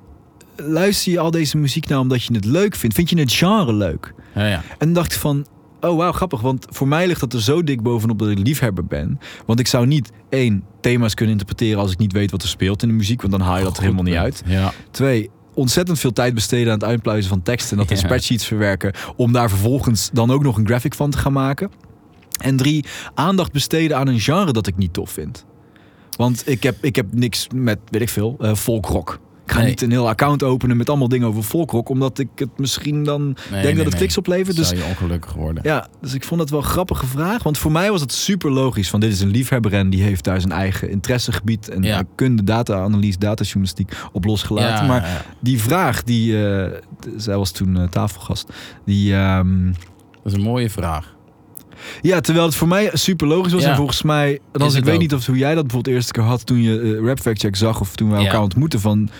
luister 0.56 1.12
je 1.12 1.18
al 1.18 1.30
deze 1.30 1.56
muziek 1.56 1.88
nou 1.88 2.00
omdat 2.02 2.22
je 2.22 2.34
het 2.34 2.44
leuk 2.44 2.74
vindt? 2.74 2.94
Vind 2.96 3.10
je 3.10 3.18
het 3.18 3.32
genre 3.32 3.72
leuk? 3.72 4.14
Ja, 4.34 4.46
ja. 4.46 4.62
En 4.78 4.92
dacht 4.92 5.12
ik 5.12 5.18
van, 5.18 5.46
oh 5.80 5.96
wauw, 5.96 6.12
grappig. 6.12 6.40
Want 6.40 6.66
voor 6.70 6.88
mij 6.88 7.06
ligt 7.06 7.20
dat 7.20 7.32
er 7.32 7.42
zo 7.42 7.62
dik 7.62 7.82
bovenop 7.82 8.18
dat 8.18 8.28
ik 8.28 8.38
liefhebber 8.38 8.84
ben. 8.86 9.18
Want 9.46 9.60
ik 9.60 9.66
zou 9.66 9.86
niet, 9.86 10.10
één, 10.28 10.64
thema's 10.80 11.14
kunnen 11.14 11.32
interpreteren 11.38 11.80
als 11.80 11.92
ik 11.92 11.98
niet 11.98 12.12
weet 12.12 12.30
wat 12.30 12.42
er 12.42 12.48
speelt 12.48 12.82
in 12.82 12.88
de 12.88 12.94
muziek. 12.94 13.20
Want 13.20 13.32
dan 13.32 13.42
haal 13.42 13.58
je 13.58 13.64
dat 13.64 13.76
er 13.76 13.82
helemaal 13.82 14.04
niet 14.04 14.14
uit. 14.14 14.42
Ja. 14.46 14.72
Twee, 14.90 15.30
ontzettend 15.54 15.98
veel 15.98 16.12
tijd 16.12 16.34
besteden 16.34 16.72
aan 16.72 16.78
het 16.78 16.88
uitpluizen 16.88 17.30
van 17.30 17.42
teksten 17.42 17.70
en 17.70 17.76
dat 17.82 17.90
in 17.90 17.96
Ja. 17.96 18.02
spreadsheets 18.02 18.46
verwerken. 18.46 18.92
Om 19.16 19.32
daar 19.32 19.48
vervolgens 19.48 20.10
dan 20.12 20.30
ook 20.30 20.42
nog 20.42 20.56
een 20.56 20.66
graphic 20.66 20.94
van 20.94 21.10
te 21.10 21.18
gaan 21.18 21.32
maken. 21.32 21.70
En 22.38 22.56
drie, 22.56 22.84
aandacht 23.14 23.52
besteden 23.52 23.96
aan 23.96 24.08
een 24.08 24.20
genre 24.20 24.52
dat 24.52 24.66
ik 24.66 24.76
niet 24.76 24.92
tof 24.92 25.10
vind. 25.10 25.44
Want 26.16 26.42
ik 26.48 26.62
heb, 26.62 26.76
ik 26.80 26.96
heb 26.96 27.06
niks 27.10 27.46
met, 27.54 27.78
weet 27.90 28.02
ik 28.02 28.08
veel, 28.08 28.36
eh 28.40 28.54
folkrock. 28.54 29.20
Ik 29.46 29.52
ga 29.52 29.58
Nee. 29.58 29.68
niet 29.68 29.82
een 29.82 29.90
heel 29.90 30.08
account 30.08 30.42
openen 30.42 30.76
met 30.76 30.88
allemaal 30.88 31.08
dingen 31.08 31.28
over 31.28 31.42
folkrock. 31.42 31.88
Omdat 31.88 32.18
ik 32.18 32.28
het 32.34 32.58
misschien 32.58 33.04
dan 33.04 33.22
Nee, 33.24 33.34
denk 33.50 33.64
nee, 33.64 33.74
dat 33.74 33.84
het 33.84 33.94
kliks 33.94 34.18
oplevert. 34.18 34.56
Dus 34.56 34.68
Zou 34.68 34.80
je 34.80 34.86
ongelukkig 34.86 35.32
worden. 35.32 35.62
ja, 35.66 35.86
dus 36.00 36.14
ik 36.14 36.24
vond 36.24 36.40
het 36.40 36.50
wel 36.50 36.58
een 36.58 36.64
grappige 36.66 37.06
vraag. 37.06 37.42
Want 37.42 37.58
voor 37.58 37.72
mij 37.72 37.90
was 37.90 38.00
het 38.00 38.12
super 38.12 38.50
logisch. 38.50 38.90
Van 38.90 39.00
dit 39.00 39.12
is 39.12 39.20
een 39.20 39.30
liefhebber 39.30 39.72
en 39.72 39.90
die 39.90 40.02
heeft 40.02 40.24
daar 40.24 40.40
zijn 40.40 40.52
eigen 40.52 40.90
interessegebied. 40.90 41.68
En 41.68 41.82
Ja. 41.82 42.02
kunde 42.14 42.44
data-analyse, 42.44 43.18
datajournalistiek 43.18 43.92
op 44.12 44.24
losgelaten. 44.24 44.84
Ja, 44.84 44.90
maar 44.92 45.02
ja. 45.02 45.22
die 45.40 45.60
vraag, 45.62 46.02
die, 46.02 46.46
eh, 46.48 46.70
zij 47.16 47.36
was 47.36 47.50
toen 47.50 47.76
eh, 47.76 47.88
tafelgast. 47.88 48.52
Die, 48.84 49.14
ehm, 49.14 49.66
dat 50.22 50.32
is 50.32 50.32
een 50.32 50.40
mooie 50.40 50.70
vraag. 50.70 51.13
Ja, 52.00 52.20
terwijl 52.20 52.46
het 52.46 52.54
voor 52.54 52.68
mij 52.68 52.90
super 52.92 53.26
logisch 53.26 53.52
was. 53.52 53.62
Ja. 53.62 53.70
En 53.70 53.76
volgens 53.76 54.02
mij, 54.02 54.38
Is 54.52 54.74
ik 54.74 54.84
weet 54.84 54.94
ook. 54.94 55.00
niet 55.00 55.14
of 55.14 55.26
hoe 55.26 55.36
jij 55.36 55.54
dat 55.54 55.62
bijvoorbeeld 55.62 55.84
de 55.84 55.92
eerste 55.92 56.12
keer 56.12 56.22
had 56.22 56.46
toen 56.46 56.62
je 56.62 56.80
eh, 56.80 57.06
Rap 57.06 57.20
Fact 57.20 57.40
Check 57.40 57.56
zag 57.56 57.80
of 57.80 57.96
toen 57.96 58.10
we 58.10 58.16
elkaar 58.16 58.42
ontmoetten 58.42 58.80
van. 58.80 59.10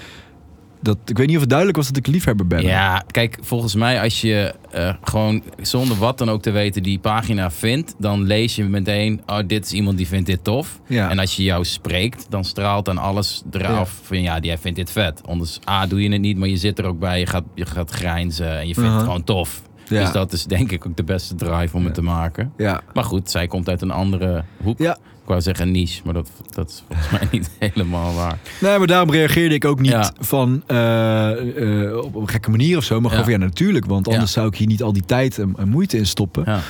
Dat, 0.82 0.98
ik 1.06 1.16
weet 1.16 1.26
niet 1.26 1.34
of 1.34 1.40
het 1.40 1.50
duidelijk 1.50 1.78
was 1.78 1.88
dat 1.88 1.96
ik 1.96 2.06
liefhebber 2.06 2.46
ben. 2.46 2.62
Ja, 2.62 3.04
kijk, 3.10 3.38
volgens 3.42 3.74
mij 3.74 4.00
als 4.02 4.20
je 4.20 4.54
eh, 4.70 4.94
gewoon 5.02 5.42
zonder 5.60 5.96
wat 5.96 6.18
dan 6.18 6.30
ook 6.30 6.42
te 6.42 6.50
weten 6.50 6.82
die 6.82 6.98
pagina 6.98 7.50
vindt, 7.50 7.94
dan 7.98 8.22
lees 8.22 8.56
je 8.56 8.64
meteen, 8.64 9.22
oh, 9.26 9.38
dit 9.46 9.64
is 9.64 9.72
iemand 9.72 9.96
die 9.96 10.06
vindt 10.06 10.26
dit 10.26 10.44
tof. 10.44 10.80
Ja. 10.86 11.10
En 11.10 11.18
als 11.18 11.36
je 11.36 11.42
jou 11.42 11.64
spreekt, 11.64 12.26
dan 12.28 12.44
straalt 12.44 12.84
dan 12.84 12.98
alles 12.98 13.42
eraf 13.50 14.00
van, 14.02 14.22
ja, 14.22 14.40
die 14.40 14.56
vindt 14.58 14.78
dit 14.78 14.90
vet. 14.90 15.20
Anders, 15.26 15.58
A, 15.68 15.86
doe 15.86 16.02
je 16.02 16.10
het 16.10 16.20
niet, 16.20 16.36
maar 16.36 16.48
je 16.48 16.56
zit 16.56 16.78
er 16.78 16.84
ook 16.84 16.98
bij, 16.98 17.18
je 17.18 17.26
gaat, 17.26 17.44
je 17.54 17.66
gaat 17.66 17.90
grijnzen 17.90 18.58
en 18.58 18.68
je 18.68 18.74
vindt 18.74 18.92
het 18.92 19.02
gewoon 19.02 19.24
tof. 19.24 19.62
Ja. 19.94 20.00
Dus 20.04 20.12
dat 20.12 20.32
is 20.32 20.44
denk 20.44 20.70
ik 20.72 20.86
ook 20.86 20.96
de 20.96 21.04
beste 21.04 21.34
drive 21.34 21.74
om 21.76 21.80
Ja. 21.80 21.86
het 21.86 21.94
te 21.94 22.02
maken. 22.02 22.52
ja. 22.56 22.80
Maar 22.94 23.04
goed, 23.04 23.30
zij 23.30 23.46
komt 23.46 23.68
uit 23.68 23.82
een 23.82 23.90
andere 23.90 24.44
hoek. 24.62 24.78
Ja. 24.78 24.92
Ik 25.22 25.30
wou 25.30 25.40
zeggen 25.42 25.70
niche, 25.70 26.00
maar 26.04 26.14
dat, 26.14 26.30
dat 26.54 26.68
is 26.68 26.82
volgens 26.88 27.10
mij 27.10 27.28
niet 27.38 27.50
helemaal 27.58 28.14
waar. 28.14 28.38
Nee, 28.60 28.78
maar 28.78 28.86
daarom 28.86 29.10
reageerde 29.10 29.54
ik 29.54 29.64
ook 29.64 29.80
niet 29.80 29.90
Ja. 29.90 30.12
van 30.20 30.62
eh, 30.66 31.86
eh, 31.88 31.96
op 32.04 32.14
een 32.14 32.28
gekke 32.28 32.50
manier 32.50 32.76
of 32.76 32.84
zo. 32.84 33.00
Maar 33.00 33.10
gewoon 33.10 33.30
Ja. 33.30 33.36
natuurlijk. 33.36 33.86
Want 33.86 34.08
anders 34.08 34.32
zou 34.32 34.46
ik 34.46 34.54
hier 34.56 34.66
niet 34.66 34.82
al 34.82 34.92
die 34.92 35.04
tijd 35.04 35.38
en, 35.38 35.54
en 35.58 35.68
moeite 35.68 35.96
in 35.96 36.06
stoppen. 36.06 36.42
Ja. 36.46 36.60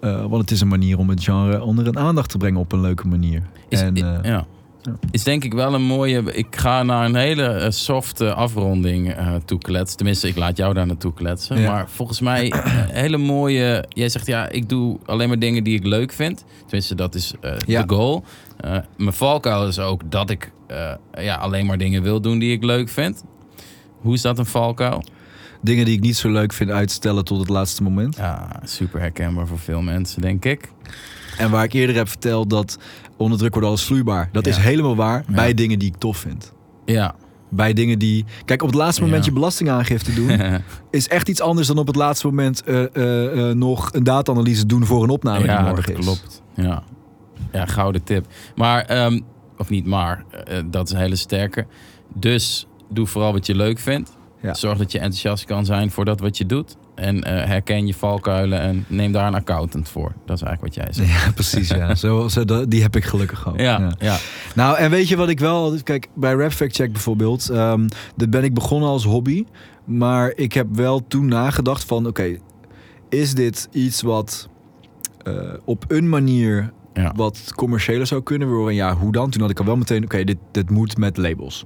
Eh, 0.00 0.20
want 0.26 0.42
het 0.42 0.50
is 0.50 0.60
een 0.60 0.68
manier 0.68 0.98
om 0.98 1.08
het 1.08 1.24
genre 1.24 1.62
onder 1.62 1.86
een 1.86 1.98
aandacht 1.98 2.30
te 2.30 2.36
brengen 2.38 2.60
op 2.60 2.72
een 2.72 2.80
leuke 2.80 3.06
manier. 3.08 3.42
Is, 3.68 3.80
en, 3.80 3.96
i- 3.96 4.04
ja. 4.22 4.46
Is 5.10 5.22
denk 5.22 5.44
ik 5.44 5.52
wel 5.54 5.74
een 5.74 5.82
mooie. 5.82 6.22
Ik 6.32 6.56
ga 6.56 6.82
naar 6.82 7.04
een 7.04 7.14
hele 7.14 7.44
eh, 7.46 7.70
softe 7.70 8.34
afronding 8.34 9.12
eh 9.14 9.34
toe 9.44 9.58
kletsen. 9.58 9.96
Tenminste, 9.96 10.28
ik 10.28 10.36
laat 10.36 10.56
jou 10.56 10.74
daar 10.74 10.86
naartoe 10.86 11.14
kletsen. 11.14 11.60
Ja. 11.60 11.70
Maar 11.72 11.88
volgens 11.90 12.20
mij 12.20 12.50
eh, 12.50 12.62
hele 12.88 13.16
mooie. 13.16 13.84
Jij 13.88 14.08
zegt 14.08 14.26
ja, 14.26 14.48
ik 14.48 14.68
doe 14.68 14.98
alleen 15.06 15.28
maar 15.28 15.38
dingen 15.38 15.64
die 15.64 15.78
ik 15.78 15.84
leuk 15.86 16.12
vind. 16.12 16.44
Tenminste, 16.62 16.94
dat 16.94 17.14
is 17.14 17.34
eh, 17.40 17.52
Ja. 17.66 17.82
de 17.82 17.94
goal. 17.94 18.24
Eh, 18.60 18.76
mijn 18.96 19.12
valkuil 19.12 19.66
is 19.68 19.78
ook 19.78 20.10
dat 20.10 20.30
ik 20.30 20.52
eh, 20.66 20.92
ja, 21.20 21.34
alleen 21.34 21.66
maar 21.66 21.78
dingen 21.78 22.02
wil 22.02 22.20
doen 22.20 22.38
die 22.38 22.52
ik 22.52 22.64
leuk 22.64 22.88
vind. 22.88 23.24
Hoe 24.00 24.14
is 24.14 24.22
dat 24.22 24.38
een 24.38 24.46
valkuil? 24.46 25.04
Dingen 25.60 25.84
die 25.84 25.94
ik 25.94 26.00
niet 26.00 26.16
zo 26.16 26.30
leuk 26.30 26.52
vind 26.52 26.70
uitstellen 26.70 27.24
tot 27.24 27.38
het 27.38 27.48
laatste 27.48 27.82
moment. 27.82 28.16
Ja, 28.16 28.60
super 28.64 29.00
herkenbaar 29.00 29.46
voor 29.46 29.58
veel 29.58 29.82
mensen, 29.82 30.20
denk 30.22 30.44
ik. 30.44 30.72
En 31.38 31.50
waar 31.50 31.64
ik 31.64 31.72
eerder 31.72 31.96
heb 31.96 32.08
verteld 32.08 32.50
dat 32.50 32.78
onder 33.16 33.38
druk 33.38 33.52
wordt 33.52 33.68
alles 33.68 33.82
vloeibaar. 33.82 34.28
Dat 34.32 34.44
Ja. 34.44 34.50
is 34.50 34.56
helemaal 34.56 34.96
waar 34.96 35.24
Ja. 35.28 35.34
bij 35.34 35.54
dingen 35.54 35.78
die 35.78 35.88
ik 35.88 35.96
tof 35.96 36.16
vind. 36.16 36.52
Ja. 36.84 37.14
Bij 37.48 37.72
dingen 37.72 37.98
die... 37.98 38.24
Kijk, 38.44 38.62
op 38.62 38.68
het 38.68 38.76
laatste 38.76 39.02
moment 39.02 39.24
je 39.24 39.32
belastingaangifte 39.32 40.14
doen... 40.14 40.30
is 40.90 41.08
echt 41.08 41.28
iets 41.28 41.40
anders 41.40 41.66
dan 41.66 41.78
op 41.78 41.86
het 41.86 41.96
laatste 41.96 42.26
moment 42.26 42.62
eh, 42.62 42.96
eh, 42.96 43.50
eh, 43.50 43.56
nog 43.56 43.92
een 43.92 44.04
data-analyse 44.04 44.66
doen 44.66 44.84
voor 44.84 45.02
een 45.02 45.10
opname 45.10 45.38
die 45.38 45.46
ja, 45.46 45.62
morgen 45.62 45.86
dat 45.94 45.98
is. 45.98 46.04
klopt. 46.04 46.42
Ja. 46.54 46.82
ja, 47.52 47.66
gouden 47.66 48.02
tip. 48.04 48.26
Maar, 48.56 48.84
ehm, 48.84 49.20
of 49.58 49.68
niet 49.68 49.86
maar, 49.86 50.24
dat 50.66 50.86
is 50.86 50.92
een 50.94 51.00
hele 51.00 51.16
sterke. 51.16 51.66
Dus 52.14 52.66
doe 52.90 53.06
vooral 53.06 53.32
wat 53.32 53.46
je 53.46 53.54
leuk 53.54 53.78
vindt. 53.78 54.16
Zorg 54.52 54.78
dat 54.78 54.92
je 54.92 54.98
enthousiast 54.98 55.44
kan 55.44 55.64
zijn 55.64 55.90
voor 55.90 56.04
dat 56.04 56.20
wat 56.20 56.38
je 56.38 56.46
doet. 56.46 56.76
En 56.94 57.22
eh, 57.22 57.46
herken 57.46 57.86
je 57.86 57.94
valkuilen 57.94 58.60
en 58.60 58.84
neem 58.88 59.12
daar 59.12 59.26
een 59.26 59.34
accountant 59.34 59.88
voor. 59.88 60.12
Dat 60.24 60.36
is 60.36 60.42
eigenlijk 60.42 60.74
wat 60.76 60.84
jij 60.84 60.92
zegt. 60.92 61.22
Ja, 61.24 61.32
precies. 61.32 61.68
Ja. 61.68 61.94
Zo, 62.04 62.28
zo, 62.28 62.68
die 62.68 62.82
heb 62.82 62.96
ik 62.96 63.04
gelukkig 63.04 63.48
ook. 63.48 63.60
Ja, 63.60 63.92
ja. 63.98 64.16
Nou, 64.54 64.76
en 64.76 64.90
weet 64.90 65.08
je 65.08 65.16
wat 65.16 65.28
ik 65.28 65.38
wel... 65.38 65.76
Kijk, 65.82 66.08
bij 66.14 66.34
Rap 66.34 66.52
Fact 66.52 66.74
Check 66.74 66.92
bijvoorbeeld... 66.92 67.48
ehm 67.48 67.88
dat 68.16 68.30
ben 68.30 68.44
ik 68.44 68.54
begonnen 68.54 68.88
als 68.88 69.04
hobby. 69.04 69.44
Maar 69.84 70.32
ik 70.36 70.52
heb 70.52 70.66
wel 70.72 71.06
toen 71.06 71.26
nagedacht 71.26 71.84
van... 71.84 72.06
Oké, 72.06 72.36
is 73.08 73.34
dit 73.34 73.68
iets 73.72 74.02
wat 74.02 74.48
eh, 75.22 75.34
op 75.64 75.84
een 75.88 76.08
manier... 76.08 76.72
Ja. 76.92 77.12
wat 77.16 77.52
commerciëler 77.54 78.06
zou 78.06 78.22
kunnen 78.22 78.48
worden? 78.48 78.74
Ja, 78.74 78.96
hoe 78.96 79.12
dan? 79.12 79.30
Toen 79.30 79.40
had 79.40 79.50
ik 79.50 79.58
al 79.58 79.64
wel 79.64 79.76
meteen... 79.76 80.04
Oké, 80.04 80.24
dit, 80.24 80.36
dit 80.50 80.70
moet 80.70 80.96
met 80.96 81.16
labels. 81.16 81.64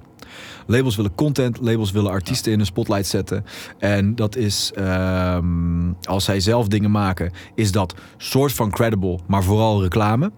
Labels 0.67 0.95
willen 0.95 1.15
content, 1.15 1.59
labels 1.61 1.91
willen 1.91 2.11
artiesten 2.11 2.51
in 2.51 2.59
een 2.59 2.65
spotlight 2.65 3.07
zetten. 3.07 3.45
En 3.77 4.15
dat 4.15 4.35
is, 4.35 4.71
ehm, 4.75 5.91
als 6.03 6.23
zij 6.23 6.39
zelf 6.39 6.67
dingen 6.67 6.91
maken, 6.91 7.31
is 7.55 7.71
dat 7.71 7.95
soort 8.17 8.53
van 8.53 8.71
credible, 8.71 9.19
maar 9.27 9.43
vooral 9.43 9.81
reclame. 9.81 10.31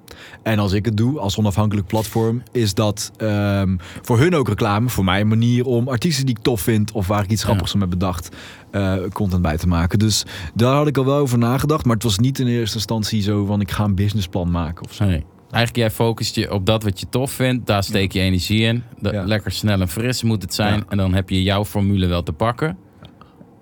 En 0.43 0.59
als 0.59 0.71
ik 0.71 0.85
het 0.85 0.97
doe, 0.97 1.19
als 1.19 1.37
onafhankelijk 1.37 1.87
platform, 1.87 2.43
is 2.51 2.73
dat 2.73 3.11
ehm, 3.17 3.77
voor 4.01 4.19
hun 4.19 4.35
ook 4.35 4.47
reclame. 4.47 4.89
Voor 4.89 5.03
mij 5.03 5.21
een 5.21 5.27
manier 5.27 5.65
om 5.65 5.87
artiesten 5.87 6.25
die 6.25 6.35
ik 6.37 6.43
tof 6.43 6.61
vind 6.61 6.91
of 6.91 7.07
waar 7.07 7.23
ik 7.23 7.29
iets 7.31 7.43
grappigs 7.43 7.73
aan 7.73 7.81
heb 7.81 7.89
bedacht, 7.89 8.35
eh, 8.71 8.95
content 9.13 9.41
bij 9.41 9.57
te 9.57 9.67
maken. 9.67 9.99
Dus 9.99 10.25
daar 10.53 10.75
had 10.75 10.87
ik 10.87 10.97
al 10.97 11.05
wel 11.05 11.17
over 11.17 11.37
nagedacht. 11.37 11.85
Maar 11.85 11.93
het 11.93 12.03
was 12.03 12.19
niet 12.19 12.39
in 12.39 12.47
eerste 12.47 12.75
instantie 12.75 13.21
zo 13.21 13.45
van 13.45 13.61
ik 13.61 13.71
ga 13.71 13.83
een 13.83 13.95
businessplan 13.95 14.51
maken 14.51 14.85
of 14.85 14.93
zo. 14.93 15.05
Nee. 15.05 15.25
Eigenlijk 15.51 15.75
jij 15.75 15.91
focust 15.91 16.35
je 16.35 16.51
op 16.51 16.65
dat 16.65 16.83
wat 16.83 16.99
je 16.99 17.05
tof 17.09 17.31
vindt. 17.31 17.67
Daar 17.67 17.83
steek 17.83 18.11
je 18.11 18.19
energie 18.19 18.61
in. 18.61 18.83
Ja. 19.01 19.23
Lekker 19.23 19.51
snel 19.51 19.81
en 19.81 19.87
fris 19.87 20.23
moet 20.23 20.41
het 20.41 20.53
zijn. 20.53 20.77
Ja. 20.77 20.83
En 20.89 20.97
dan 20.97 21.13
heb 21.13 21.29
je 21.29 21.43
jouw 21.43 21.65
formule 21.65 22.07
wel 22.07 22.23
te 22.23 22.31
pakken. 22.33 22.77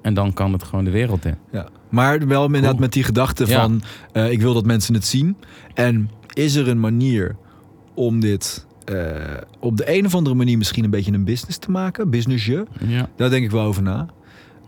En 0.02 0.14
dan 0.14 0.34
kan 0.34 0.54
het 0.54 0.64
gewoon 0.64 0.86
de 0.86 0.92
wereld 0.92 1.26
in. 1.26 1.36
Ja. 1.52 1.68
Maar 1.90 2.28
wel 2.28 2.46
inderdaad 2.46 2.70
Cool. 2.70 2.82
met 2.82 2.94
die 2.94 3.04
gedachte 3.04 3.48
van 3.48 3.82
eh, 4.12 4.32
ik 4.32 4.42
wil 4.42 4.54
dat 4.54 4.66
mensen 4.66 4.94
het 4.94 5.06
zien. 5.06 5.38
En 5.74 6.10
is 6.34 6.56
er 6.56 6.68
een 6.68 6.80
manier 6.80 7.36
om 7.94 8.20
dit 8.20 8.66
eh, 8.86 8.96
op 9.60 9.78
de 9.78 9.98
een 9.98 10.06
of 10.06 10.16
andere 10.16 10.36
manier 10.36 10.58
misschien 10.58 10.84
een 10.84 10.90
beetje 10.90 11.12
een 11.14 11.24
business 11.24 11.58
te 11.58 11.72
maken? 11.72 12.10
Businessje? 12.10 12.68
Ja. 12.88 13.10
Daar 13.16 13.30
denk 13.30 13.44
ik 13.46 13.52
wel 13.52 13.66
over 13.66 13.84
na. 13.84 14.08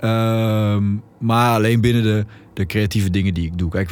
Ehm, 0.02 0.84
maar 1.20 1.54
alleen 1.56 1.82
binnen 1.82 2.04
de, 2.04 2.26
de 2.54 2.66
creatieve 2.66 3.10
dingen 3.10 3.34
die 3.34 3.46
ik 3.46 3.58
doe. 3.58 3.70
Kijk, 3.70 3.92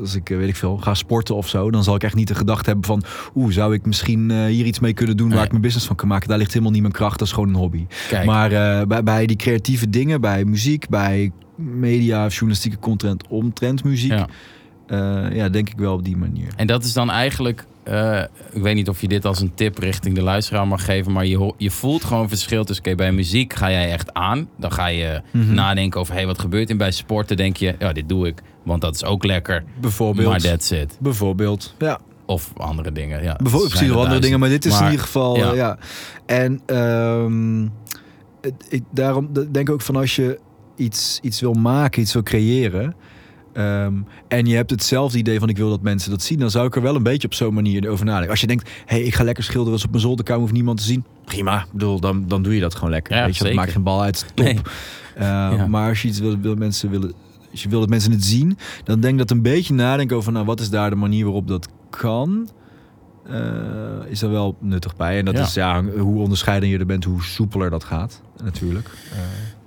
als 0.00 0.14
ik, 0.14 0.30
eh, 0.30 0.36
weet 0.36 0.48
ik 0.48 0.56
veel, 0.56 0.76
ga 0.76 0.94
sporten 0.94 1.34
of 1.34 1.48
zo... 1.48 1.70
dan 1.70 1.84
zal 1.84 1.94
ik 1.94 2.02
echt 2.02 2.14
niet 2.14 2.28
de 2.28 2.34
gedachte 2.34 2.70
hebben 2.70 2.84
van... 2.86 3.02
oeh, 3.34 3.52
zou 3.52 3.74
ik 3.74 3.86
misschien 3.86 4.30
eh, 4.30 4.44
hier 4.44 4.64
iets 4.64 4.78
mee 4.78 4.92
kunnen 4.92 5.16
doen... 5.16 5.26
waar 5.26 5.36
Nee. 5.36 5.44
ik 5.44 5.50
mijn 5.50 5.62
business 5.62 5.86
van 5.86 5.96
kan 5.96 6.08
maken? 6.08 6.28
Daar 6.28 6.38
ligt 6.38 6.50
helemaal 6.52 6.72
niet 6.72 6.80
mijn 6.80 6.92
kracht. 6.94 7.18
Dat 7.18 7.28
is 7.28 7.34
gewoon 7.34 7.48
een 7.48 7.54
hobby. 7.54 7.86
Kijk. 8.08 8.24
Maar 8.26 8.52
eh, 8.52 8.86
bij, 8.86 9.02
bij 9.02 9.26
die 9.26 9.36
creatieve 9.36 9.90
dingen, 9.90 10.20
bij 10.20 10.44
muziek, 10.44 10.88
bij 10.88 11.30
media, 11.56 12.26
journalistieke 12.26 12.78
content 12.78 13.26
omtrent 13.28 13.84
muziek, 13.84 14.24
ja, 15.32 15.48
denk 15.48 15.68
ik 15.70 15.78
wel 15.78 15.94
op 15.94 16.04
die 16.04 16.16
manier. 16.16 16.48
En 16.56 16.66
dat 16.66 16.84
is 16.84 16.92
dan 16.92 17.10
eigenlijk, 17.10 17.64
eh, 17.86 18.22
ik 18.52 18.62
weet 18.62 18.74
niet 18.74 18.88
of 18.88 19.00
je 19.00 19.08
dit 19.08 19.24
als 19.24 19.40
een 19.40 19.54
tip 19.54 19.78
richting 19.78 20.14
de 20.14 20.22
luisteraar 20.22 20.66
mag 20.66 20.84
geven, 20.84 21.12
maar 21.12 21.26
je, 21.26 21.52
je 21.56 21.70
voelt 21.70 22.04
gewoon 22.04 22.28
verschil 22.28 22.64
tussen, 22.64 22.84
oké, 22.84 22.94
bij 22.94 23.12
muziek 23.12 23.52
ga 23.54 23.70
jij 23.70 23.90
echt 23.92 24.12
aan. 24.14 24.48
Dan 24.58 24.72
ga 24.72 24.86
je 24.86 25.20
Mhm. 25.32 25.54
nadenken 25.54 26.00
over, 26.00 26.12
hé, 26.12 26.18
hey, 26.18 26.28
wat 26.28 26.38
gebeurt 26.38 26.70
er? 26.70 26.76
Bij 26.76 26.90
sporten 26.90 27.36
denk 27.36 27.56
je, 27.56 27.74
ja, 27.78 27.92
dit 27.92 28.08
doe 28.08 28.26
ik, 28.26 28.42
want 28.64 28.80
dat 28.80 28.94
is 28.94 29.04
ook 29.04 29.24
lekker. 29.24 29.64
Bijvoorbeeld. 29.80 30.28
Maar 30.28 30.40
that's 30.40 30.70
it. 30.70 30.96
Bijvoorbeeld. 31.00 31.74
Ja, 31.78 31.98
Of 32.26 32.52
andere 32.56 32.92
dingen, 32.92 33.22
ja. 33.22 33.36
bijvoorbeeld 33.42 33.70
precies 33.72 33.88
er 33.90 33.96
andere 33.98 34.20
dingen, 34.20 34.40
maar 34.40 34.48
dit 34.48 34.64
is 34.64 34.78
in 34.78 34.84
ieder 34.84 35.00
geval. 35.00 35.54
ja. 35.54 35.78
En 36.26 36.60
ehm, 36.66 37.62
het- 38.40 38.66
ik, 38.68 38.82
daarom 38.90 39.28
denk 39.32 39.56
ik 39.68 39.70
ook 39.70 39.82
van 39.82 39.96
als 39.96 40.16
je 40.16 40.38
iets, 40.76 41.18
iets 41.22 41.40
wil 41.40 41.52
maken, 41.52 42.02
iets 42.02 42.12
wil 42.12 42.22
creëren. 42.22 42.94
Ehm, 43.56 43.94
en 44.28 44.46
je 44.46 44.54
hebt 44.54 44.70
hetzelfde 44.70 45.18
idee 45.18 45.38
van 45.38 45.48
ik 45.48 45.56
wil 45.56 45.70
dat 45.70 45.80
mensen 45.82 46.10
dat 46.10 46.22
zien, 46.22 46.38
dan 46.38 46.50
zou 46.50 46.66
ik 46.66 46.76
er 46.76 46.82
wel 46.82 46.94
een 46.96 47.02
beetje 47.02 47.26
op 47.26 47.34
zo'n 47.34 47.54
manier 47.54 47.88
over 47.88 48.04
nadenken. 48.04 48.30
Als 48.30 48.40
je 48.40 48.46
denkt, 48.46 48.68
hé, 48.68 48.96
hey, 48.96 49.04
ik 49.04 49.14
ga 49.14 49.24
lekker 49.24 49.44
schilderen 49.44 49.72
als 49.72 49.84
op 49.84 49.90
mijn 49.90 50.02
zolderkamer, 50.02 50.40
hoeft 50.42 50.52
niemand 50.52 50.78
te 50.78 50.84
zien. 50.84 51.04
Prima, 51.24 51.60
ik 51.62 51.72
bedoel, 51.72 52.00
dan, 52.00 52.24
dan 52.28 52.42
doe 52.42 52.54
je 52.54 52.60
dat 52.60 52.74
gewoon 52.74 52.90
lekker. 52.90 53.16
Ja, 53.16 53.24
weet 53.24 53.36
je, 53.36 53.44
dat 53.44 53.52
maakt 53.52 53.72
geen 53.72 53.82
bal 53.82 54.02
uit. 54.02 54.26
Top. 54.34 54.44
Nee. 54.44 54.54
Uh, 54.54 54.62
Ja. 55.22 55.66
Maar 55.66 55.88
als 55.88 56.02
je 56.02 56.08
iets 56.08 56.18
wil, 56.18 56.38
wil 56.40 56.54
mensen 56.54 56.90
willen, 56.90 57.12
als 57.50 57.62
je 57.62 57.68
wil 57.68 57.80
dat 57.80 57.88
mensen 57.88 58.12
het 58.12 58.24
zien, 58.24 58.58
dan 58.84 59.00
denk 59.00 59.18
dat 59.18 59.30
een 59.30 59.42
beetje 59.42 59.74
nadenken 59.74 60.16
over, 60.16 60.32
nou, 60.32 60.44
wat 60.44 60.60
is 60.60 60.70
daar 60.70 60.90
de 60.90 60.96
manier 60.96 61.24
waarop 61.24 61.48
dat 61.48 61.68
kan, 61.90 62.48
eh, 63.28 63.40
is 64.08 64.22
er 64.22 64.30
wel 64.30 64.56
nuttig 64.60 64.96
bij. 64.96 65.18
En 65.18 65.24
dat 65.24 65.36
Ja. 65.36 65.42
is 65.42 65.54
ja, 65.54 65.84
hoe 65.84 66.20
onderscheiden 66.22 66.68
je 66.68 66.78
er 66.78 66.86
bent, 66.86 67.04
hoe 67.04 67.22
soepeler 67.22 67.70
dat 67.70 67.84
gaat, 67.84 68.20
natuurlijk. 68.44 68.88
Eh, 69.12 69.18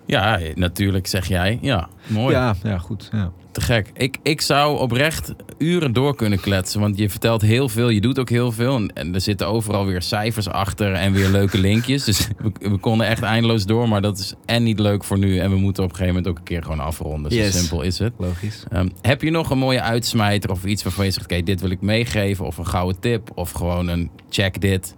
Ja, 0.09 0.39
natuurlijk 0.55 1.07
zeg 1.07 1.27
jij. 1.27 1.57
Ja, 1.61 1.89
mooi. 2.07 2.35
ja, 2.35 2.55
ja, 2.63 2.77
goed. 2.77 3.09
Ja. 3.11 3.31
Te 3.51 3.61
gek. 3.61 3.91
Ik, 3.93 4.17
ik 4.23 4.41
zou 4.41 4.79
oprecht 4.79 5.33
uren 5.57 5.93
door 5.93 6.15
kunnen 6.15 6.39
kletsen. 6.39 6.79
Want 6.79 6.97
je 6.97 7.09
vertelt 7.09 7.41
heel 7.41 7.69
veel, 7.69 7.89
je 7.89 8.01
doet 8.01 8.19
ook 8.19 8.29
heel 8.29 8.51
veel. 8.51 8.75
En, 8.75 8.93
en 8.93 9.13
er 9.13 9.21
zitten 9.21 9.47
overal 9.47 9.85
weer 9.85 10.01
cijfers 10.01 10.47
achter 10.47 10.93
en 10.93 11.13
weer 11.13 11.29
leuke 11.29 11.57
linkjes. 11.57 12.03
Dus 12.03 12.27
we, 12.43 12.69
we 12.69 12.77
konden 12.77 13.07
echt 13.07 13.21
eindeloos 13.21 13.65
door. 13.65 13.89
Maar 13.89 14.01
dat 14.01 14.19
is 14.19 14.33
en 14.45 14.63
niet 14.63 14.79
leuk 14.79 15.03
voor 15.03 15.17
nu. 15.17 15.39
En 15.39 15.49
we 15.49 15.57
moeten 15.57 15.83
op 15.83 15.89
een 15.89 15.95
gegeven 15.95 16.15
moment 16.15 16.33
ook 16.33 16.37
een 16.37 16.53
keer 16.53 16.63
gewoon 16.63 16.79
afronden. 16.79 17.31
Zo 17.31 17.59
simpel 17.59 17.81
is 17.81 17.99
het. 17.99 18.13
Logisch. 18.17 18.63
Ehm, 18.69 18.89
heb 19.01 19.21
je 19.21 19.31
nog 19.31 19.49
een 19.49 19.57
mooie 19.57 19.81
uitsmijter 19.81 20.51
of 20.51 20.65
iets 20.65 20.83
waarvan 20.83 21.05
je 21.05 21.11
zegt... 21.11 21.31
oké, 21.31 21.43
dit 21.43 21.61
wil 21.61 21.69
ik 21.69 21.81
meegeven. 21.81 22.45
Of 22.45 22.57
een 22.57 22.67
gouden 22.67 22.99
tip. 22.99 23.31
Of 23.35 23.51
gewoon 23.51 23.87
een 23.87 24.09
check 24.29 24.61
dit. 24.61 24.95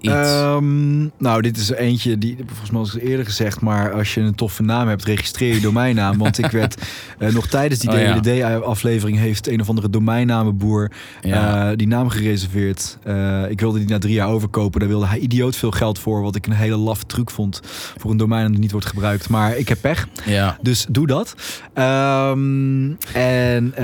Iets. 0.00 0.12
Ehm, 0.12 1.00
nou, 1.18 1.42
dit 1.42 1.56
is 1.56 1.70
eentje 1.70 2.18
die 2.18 2.36
volgens 2.46 2.70
mij 2.70 2.80
was 2.80 2.96
eerder 2.98 3.24
gezegd, 3.24 3.60
maar 3.60 3.92
als 3.92 4.14
je 4.14 4.20
een 4.20 4.34
toffe 4.34 4.62
naam 4.62 4.88
hebt, 4.88 5.04
registreer 5.04 5.54
je 5.54 5.60
domeinnaam. 5.60 6.18
Want 6.18 6.38
ik 6.38 6.50
werd 6.50 6.82
eh, 7.18 7.32
nog 7.32 7.46
tijdens 7.46 7.80
die 7.80 7.90
Oh, 7.90 7.98
ja. 7.98 8.20
DWDD-aflevering 8.20 9.18
heeft 9.18 9.48
een 9.48 9.60
of 9.60 9.68
andere 9.68 9.90
domeinnamenboer 9.90 10.90
Ja. 11.22 11.70
eh, 11.70 11.76
die 11.76 11.86
naam 11.86 12.08
gereserveerd. 12.08 12.98
Eh, 13.02 13.50
ik 13.50 13.60
wilde 13.60 13.78
die 13.78 13.88
na 13.88 13.98
drie 13.98 14.14
jaar 14.14 14.28
overkopen. 14.28 14.80
Daar 14.80 14.88
wilde 14.88 15.06
hij 15.06 15.18
idioot 15.18 15.56
veel 15.56 15.70
geld 15.70 15.98
voor, 15.98 16.22
wat 16.22 16.34
ik 16.36 16.46
een 16.46 16.52
hele 16.52 16.76
laffe 16.76 17.06
truc 17.06 17.30
vond 17.30 17.60
voor 17.96 18.10
een 18.10 18.16
domein 18.16 18.52
dat 18.52 18.60
niet 18.60 18.72
wordt 18.72 18.86
gebruikt. 18.86 19.28
Maar 19.28 19.56
ik 19.56 19.68
heb 19.68 19.78
pech, 19.80 20.08
ja. 20.26 20.58
dus 20.62 20.86
doe 20.88 21.06
dat. 21.06 21.34
Ehm, 21.74 22.90
en 23.12 23.74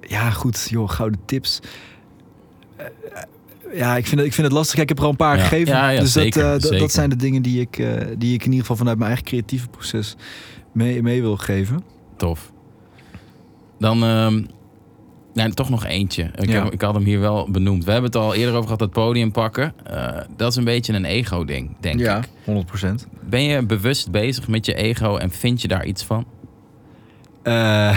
ja, 0.00 0.30
goed, 0.30 0.66
joh, 0.70 0.88
gouden 0.90 1.20
tips. 1.26 1.60
Ja, 3.74 3.96
ik 3.96 4.06
vind, 4.06 4.16
het, 4.20 4.28
ik 4.28 4.34
vind 4.34 4.46
het 4.46 4.56
lastig. 4.56 4.78
Ik 4.80 4.88
heb 4.88 4.98
er 4.98 5.04
al 5.04 5.10
een 5.10 5.16
paar 5.16 5.36
Ja. 5.36 5.42
gegeven. 5.42 5.74
Ja, 5.74 5.88
ja, 5.88 6.00
dus 6.00 6.12
zeker, 6.12 6.42
dat, 6.42 6.46
eh, 6.46 6.52
dat, 6.52 6.62
zeker. 6.62 6.78
dat 6.78 6.92
zijn 6.92 7.10
de 7.10 7.16
dingen 7.16 7.42
die 7.42 7.60
ik, 7.60 7.78
eh, 7.78 7.86
die 8.18 8.34
ik 8.34 8.40
in 8.40 8.46
ieder 8.46 8.60
geval 8.60 8.76
vanuit 8.76 8.96
mijn 8.96 9.08
eigen 9.08 9.26
creatieve 9.26 9.68
proces 9.68 10.16
mee, 10.72 11.02
mee 11.02 11.20
wil 11.20 11.36
geven. 11.36 11.82
Tof. 12.16 12.52
Dan 13.78 14.02
ehm, 14.02 14.42
nee, 15.34 15.54
toch 15.54 15.70
nog 15.70 15.84
eentje. 15.84 16.22
Ik, 16.34 16.48
Ja. 16.48 16.62
heb, 16.64 16.72
ik 16.72 16.80
had 16.80 16.94
hem 16.94 17.04
hier 17.04 17.20
wel 17.20 17.50
benoemd. 17.50 17.84
We 17.84 17.90
hebben 17.92 18.10
het 18.10 18.20
al 18.20 18.34
eerder 18.34 18.50
over 18.52 18.62
gehad, 18.64 18.78
dat 18.78 18.90
podium 18.90 19.32
pakken. 19.32 19.72
Eh, 19.84 20.18
dat 20.36 20.50
is 20.50 20.56
een 20.56 20.64
beetje 20.64 20.92
een 20.92 21.04
ego-ding, 21.04 21.76
denk 21.80 22.00
ik. 22.00 22.28
100 22.44 22.66
procent. 22.66 23.06
Ben 23.28 23.42
je 23.42 23.66
bewust 23.66 24.10
bezig 24.10 24.48
met 24.48 24.66
je 24.66 24.74
ego 24.74 25.16
en 25.16 25.30
vind 25.30 25.62
je 25.62 25.68
daar 25.68 25.86
iets 25.86 26.04
van? 26.04 26.18
Eh, 26.18 26.24
Dat 26.24 26.28
is 26.28 26.28
even 26.28 27.28
een 27.42 27.94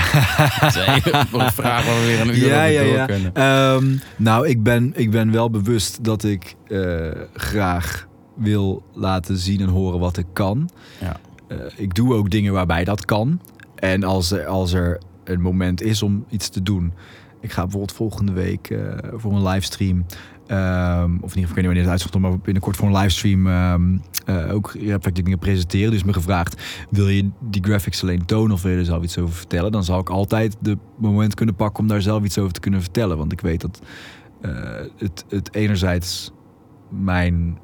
vraag 1.51 1.85
waar 1.85 1.99
we 1.99 2.05
weer 2.05 2.21
een 2.21 2.37
uur 2.37 2.93
ja, 2.93 3.05
kunnen. 3.05 3.33
Ehm, 3.33 3.95
nou, 4.15 4.47
ik 4.47 4.63
ben, 4.63 4.91
ik 4.95 5.11
ben 5.11 5.31
wel 5.31 5.49
bewust 5.49 6.03
dat 6.03 6.23
ik 6.23 6.55
eh, 6.67 7.11
graag 7.33 8.07
wil 8.35 8.83
laten 8.93 9.37
zien 9.37 9.61
en 9.61 9.67
horen 9.67 9.99
wat 9.99 10.17
ik 10.17 10.25
kan. 10.33 10.69
Ja. 10.99 11.19
Eh, 11.47 11.57
ik 11.75 11.93
doe 11.93 12.13
ook 12.13 12.29
dingen 12.29 12.53
waarbij 12.53 12.83
dat 12.83 13.05
kan. 13.05 13.39
En 13.75 14.03
als 14.03 14.31
er, 14.31 14.45
als 14.45 14.73
er 14.73 14.99
een 15.23 15.41
moment 15.41 15.81
is 15.81 16.03
om 16.03 16.25
iets 16.29 16.49
te 16.49 16.63
doen. 16.63 16.93
Ik 17.41 17.51
ga 17.51 17.61
bijvoorbeeld 17.61 17.97
volgende 17.97 18.31
week 18.31 18.69
eh, 18.69 18.79
voor 19.13 19.33
een 19.33 19.47
livestream 19.47 20.05
Ehm, 20.47 21.03
of 21.03 21.09
in 21.11 21.11
ieder 21.11 21.29
geval, 21.29 21.39
ik 21.39 21.47
weet 21.47 21.55
niet 21.55 21.65
wanneer 21.65 21.81
het 21.81 22.01
uitkomt, 22.01 22.23
maar 22.23 22.39
binnenkort 22.39 22.75
voor 22.75 22.87
een 22.87 22.95
livestream 22.97 23.47
ehm 23.47 23.97
eh, 24.25 24.53
ook 24.53 24.73
Rap 24.87 25.15
dingen 25.15 25.39
presenteren. 25.39 25.91
Dus 25.91 26.03
me 26.03 26.13
gevraagd, 26.13 26.61
wil 26.89 27.07
je 27.07 27.29
die 27.39 27.63
graphics 27.63 28.01
alleen 28.03 28.25
tonen 28.25 28.51
of 28.51 28.61
wil 28.61 28.71
je 28.71 28.77
er 28.77 28.85
zelf 28.85 29.03
iets 29.03 29.17
over 29.17 29.35
vertellen? 29.35 29.71
Dan 29.71 29.83
zal 29.83 29.99
ik 29.99 30.09
altijd 30.09 30.55
de 30.59 30.77
moment 30.97 31.33
kunnen 31.33 31.55
pakken 31.55 31.79
om 31.79 31.87
daar 31.87 32.01
zelf 32.01 32.23
iets 32.23 32.37
over 32.37 32.53
te 32.53 32.59
kunnen 32.59 32.81
vertellen. 32.81 33.17
Want 33.17 33.31
ik 33.31 33.41
weet 33.41 33.61
dat 33.61 33.81
eh, 34.41 34.51
het, 34.97 35.25
het 35.29 35.53
enerzijds 35.55 36.31
mijn 36.89 37.57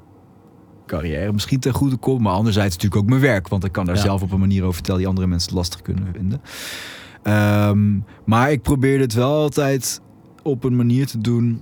carrière 0.85 1.31
misschien 1.31 1.60
ten 1.60 1.73
goede 1.73 1.97
komt, 1.97 2.22
maar 2.22 2.34
anderzijds 2.34 2.76
natuurlijk 2.76 3.01
ook 3.01 3.10
mijn 3.10 3.22
werk. 3.22 3.47
Want 3.47 3.64
ik 3.64 3.72
kan 3.72 3.85
daar 3.85 3.95
Ja. 3.95 4.01
zelf 4.01 4.22
op 4.22 4.31
een 4.31 4.39
manier 4.39 4.61
over 4.61 4.73
vertellen 4.73 4.99
die 4.99 5.10
andere 5.10 5.27
mensen 5.27 5.53
lastig 5.53 5.81
kunnen 5.81 6.07
vinden. 6.14 6.41
Ehm, 7.23 7.99
maar 8.26 8.51
ik 8.51 8.61
probeer 8.61 8.99
het 8.99 9.14
wel 9.14 9.34
altijd 9.34 10.01
op 10.43 10.64
een 10.64 10.76
manier 10.76 11.07
te 11.07 11.18
doen 11.18 11.61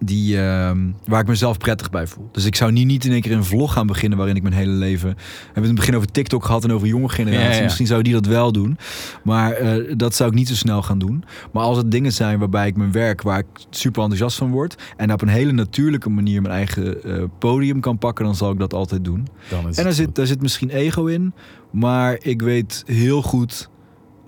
die, 0.00 0.40
ehm, 0.40 0.78
waar 1.06 1.20
ik 1.20 1.26
mezelf 1.26 1.58
prettig 1.58 1.90
bij 1.90 2.06
voel. 2.06 2.28
Dus 2.32 2.44
ik 2.44 2.56
zou 2.56 2.72
niet, 2.72 2.86
niet 2.86 3.04
in 3.04 3.12
één 3.12 3.20
keer 3.20 3.32
een 3.32 3.44
vlog 3.44 3.72
gaan 3.72 3.86
beginnen 3.86 4.18
waarin 4.18 4.36
ik 4.36 4.42
mijn 4.42 4.54
hele 4.54 4.72
leven... 4.72 5.08
We 5.08 5.16
hebben 5.44 5.54
het 5.54 5.62
in 5.62 5.68
het 5.68 5.74
begin 5.74 5.96
over 5.96 6.10
TikTok 6.10 6.44
gehad 6.44 6.64
en 6.64 6.72
over 6.72 6.86
jonge 6.86 7.08
generatie. 7.08 7.48
Ja, 7.48 7.56
ja. 7.56 7.62
Misschien 7.62 7.86
zou 7.86 8.02
die 8.02 8.12
dat 8.12 8.26
wel 8.26 8.52
doen. 8.52 8.78
Maar 9.24 9.52
eh, 9.52 9.94
dat 9.96 10.14
zou 10.14 10.30
ik 10.30 10.36
niet 10.36 10.48
zo 10.48 10.54
snel 10.54 10.82
gaan 10.82 10.98
doen. 10.98 11.24
Maar 11.52 11.62
als 11.62 11.76
het 11.76 11.90
dingen 11.90 12.12
zijn 12.12 12.38
waarbij 12.38 12.66
ik 12.66 12.76
mijn 12.76 12.92
werk, 12.92 13.22
waar 13.22 13.38
ik 13.38 13.46
super 13.70 14.02
enthousiast 14.02 14.36
van 14.36 14.50
word... 14.50 14.82
en 14.96 15.12
op 15.12 15.22
een 15.22 15.28
hele 15.28 15.52
natuurlijke 15.52 16.10
manier 16.10 16.42
mijn 16.42 16.54
eigen 16.54 17.02
eh, 17.02 17.22
podium 17.38 17.80
kan 17.80 17.98
pakken... 17.98 18.24
dan 18.24 18.34
zal 18.36 18.50
ik 18.50 18.58
dat 18.58 18.74
altijd 18.74 19.04
doen. 19.04 19.26
Dan 19.50 19.68
is 19.68 19.76
En 19.76 19.84
daar 19.84 19.92
zit, 19.92 20.06
goed. 20.06 20.14
daar 20.14 20.26
zit 20.26 20.42
misschien 20.42 20.70
ego 20.70 21.06
in. 21.06 21.32
Maar 21.70 22.16
ik 22.20 22.42
weet 22.42 22.82
heel 22.86 23.22
goed. 23.22 23.68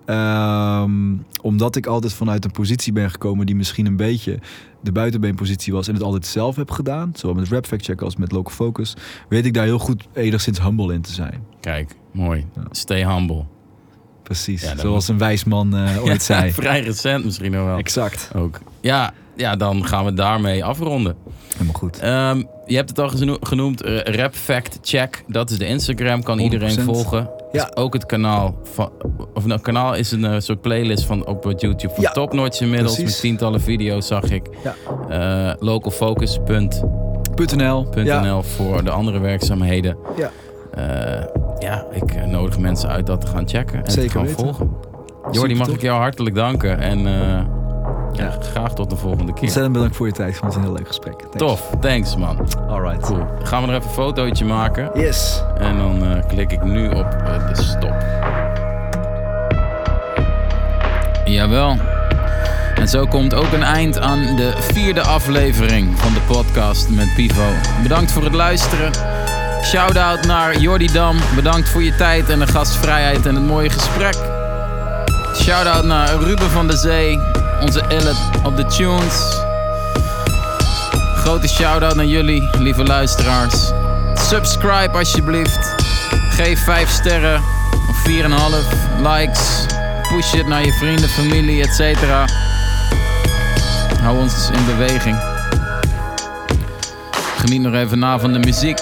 ehm, 0.04 1.14
omdat 1.42 1.76
ik 1.76 1.86
altijd 1.86 2.12
vanuit 2.12 2.44
een 2.44 2.50
positie 2.50 2.92
ben 2.92 3.10
gekomen 3.10 3.46
die 3.46 3.56
misschien 3.56 3.86
een 3.86 3.96
beetje 3.96 4.38
de 4.86 4.92
buitenbeenpositie 4.92 5.72
was 5.72 5.88
en 5.88 5.94
het 5.94 6.02
altijd 6.02 6.26
zelf 6.26 6.56
heb 6.56 6.70
gedaan, 6.70 7.10
zowel 7.14 7.36
met 7.36 7.48
Rap 7.48 7.66
Fact 7.66 7.84
Check 7.84 8.02
als 8.02 8.16
met 8.16 8.32
Local 8.32 8.52
Focus, 8.52 8.94
weet 9.28 9.44
ik 9.44 9.54
daar 9.54 9.64
heel 9.64 9.78
goed 9.78 10.08
enigszins 10.14 10.60
humble 10.62 10.92
in 10.94 11.00
te 11.00 11.12
zijn. 11.12 11.44
Kijk, 11.60 11.94
mooi. 12.12 12.46
Ja. 12.54 12.62
Stay 12.70 13.06
humble. 13.06 13.44
Precies. 14.22 14.62
Ja, 14.62 14.76
Zoals 14.76 15.08
een 15.08 15.18
wijs 15.18 15.44
man 15.44 15.76
eh, 15.76 16.04
ooit 16.04 16.22
zei. 16.32 16.52
Vrij 16.52 16.80
recent 16.80 17.24
misschien 17.24 17.52
nog 17.52 17.64
wel. 17.64 17.78
Exact. 17.78 18.30
Ook. 18.34 18.60
Ja, 18.80 19.12
ja, 19.36 19.56
dan 19.56 19.86
gaan 19.86 20.04
we 20.04 20.14
daarmee 20.14 20.64
afronden. 20.64 21.16
Helemaal 21.52 21.74
goed. 21.74 21.98
Ehm, 21.98 22.42
je 22.66 22.76
hebt 22.76 22.88
het 22.88 22.98
al 22.98 23.08
geno- 23.08 23.36
genoemd, 23.40 23.82
eh, 23.82 23.98
Rap 24.14 24.34
Fact 24.34 24.78
Check. 24.82 25.24
Dat 25.26 25.50
is 25.50 25.58
de 25.58 25.66
Instagram, 25.66 26.22
kan 26.22 26.38
iedereen 26.38 26.68
100%. 26.78 26.84
volgen. 27.08 27.30
Ja. 27.52 27.62
Is 27.68 27.76
ook 27.76 27.92
het 27.92 28.06
kanaal 28.06 28.54
van, 28.62 28.90
of 29.34 29.46
nou, 29.46 29.60
kanaal 29.60 29.94
is 29.94 30.12
een 30.12 30.24
eh, 30.24 30.34
soort 30.38 30.60
playlist 30.60 31.04
van 31.04 31.26
op 31.26 31.44
YouTube 31.56 31.94
van 31.94 32.02
Ja, 32.02 32.12
inmiddels 32.60 32.94
precies. 32.94 33.12
met 33.12 33.20
tientallen 33.20 33.60
video's 33.60 34.06
zag 34.06 34.30
ik. 34.30 34.46
Ja. 34.64 34.74
Eh, 35.48 35.54
localfocus.nl 35.58 36.94
.nl. 37.54 38.04
Ja. 38.04 38.42
voor 38.42 38.84
de 38.84 38.90
andere 38.90 39.18
werkzaamheden. 39.18 39.96
Ja. 40.16 40.30
Ja, 41.58 41.86
ik 41.92 42.26
nodig 42.26 42.58
mensen 42.58 42.88
uit 42.88 43.06
dat 43.06 43.20
te 43.20 43.26
gaan 43.26 43.48
checken 43.48 43.84
en 43.84 43.90
Zeker 43.90 44.10
te 44.10 44.16
gaan 44.16 44.26
weten. 44.26 44.44
volgen. 44.44 44.70
Jordi, 45.30 45.54
mag 45.54 45.68
ik 45.68 45.80
jou 45.82 46.00
hartelijk 46.00 46.34
danken 46.34 46.80
en 46.80 47.06
ja, 48.16 48.36
graag 48.40 48.74
tot 48.74 48.90
de 48.90 48.96
volgende 48.96 49.32
keer. 49.32 49.42
Ontzettend 49.42 49.72
bedankt 49.72 49.96
voor 49.96 50.06
je 50.06 50.12
tijd. 50.12 50.28
Ik 50.28 50.36
vond 50.36 50.54
het 50.54 50.62
een 50.62 50.68
heel 50.68 50.76
leuk 50.78 50.86
gesprek. 50.86 51.18
Thanks. 51.18 51.36
Tof, 51.36 51.70
thanks 51.80 52.16
man. 52.16 52.48
Alright. 52.68 53.00
Cool. 53.00 53.26
Gaan 53.42 53.62
we 53.62 53.68
er 53.68 53.74
even 53.74 53.88
een 53.88 53.94
fotootje 53.94 54.44
maken. 54.44 54.90
Yes. 54.94 55.42
En 55.58 55.76
dan 55.76 56.04
eh, 56.04 56.26
klik 56.28 56.52
ik 56.52 56.62
nu 56.62 56.88
op 56.88 57.16
eh, 57.24 57.48
de 57.48 57.62
stop. 57.62 57.94
Jawel. 61.24 61.76
En 62.74 62.88
zo 62.88 63.06
komt 63.06 63.34
ook 63.34 63.52
een 63.52 63.62
eind 63.62 63.98
aan 63.98 64.36
de 64.36 64.54
vierde 64.58 65.00
aflevering 65.00 65.98
van 65.98 66.12
de 66.12 66.20
podcast 66.20 66.88
met 66.88 67.14
Pivo. 67.14 67.48
Bedankt 67.82 68.12
voor 68.12 68.24
het 68.24 68.34
luisteren. 68.34 68.90
Shout-out 69.62 70.26
naar 70.26 70.58
Jordi 70.58 70.92
Dam. 70.92 71.16
Bedankt 71.34 71.68
voor 71.68 71.82
je 71.82 71.96
tijd 71.96 72.28
en 72.28 72.38
de 72.38 72.46
gastvrijheid 72.46 73.26
en 73.26 73.34
het 73.34 73.44
mooie 73.44 73.70
gesprek. 73.70 74.16
Shout-out 75.34 75.84
naar 75.84 76.14
Ruben 76.14 76.50
van 76.50 76.66
der 76.66 76.76
Zee, 76.76 77.20
onze 77.60 77.84
illet 77.88 78.16
op 78.44 78.56
de 78.56 78.64
tunes. 78.64 79.44
Grote 81.14 81.48
shout-out 81.48 81.94
naar 81.94 82.04
jullie, 82.04 82.48
lieve 82.58 82.82
luisteraars. 82.82 83.72
Subscribe 84.14 84.98
alsjeblieft. 84.98 85.74
Geef 86.30 86.64
5 86.64 86.90
sterren 86.90 87.42
of 87.88 88.08
4,5 88.08 89.02
likes. 89.02 89.66
Push 90.08 90.32
het 90.32 90.46
naar 90.46 90.64
je 90.64 90.72
vrienden, 90.72 91.08
familie, 91.08 91.62
etc. 91.62 92.02
Hou 94.02 94.18
ons 94.18 94.50
in 94.50 94.64
beweging. 94.64 95.16
Geniet 97.38 97.60
nog 97.60 97.74
even 97.74 97.98
na 97.98 98.18
van 98.18 98.32
de 98.32 98.38
muziek. 98.38 98.78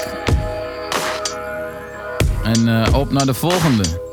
En 2.43 2.85
eh, 2.85 2.95
op 2.95 3.13
naar 3.13 3.27
de 3.27 3.35
volgende. 3.35 4.04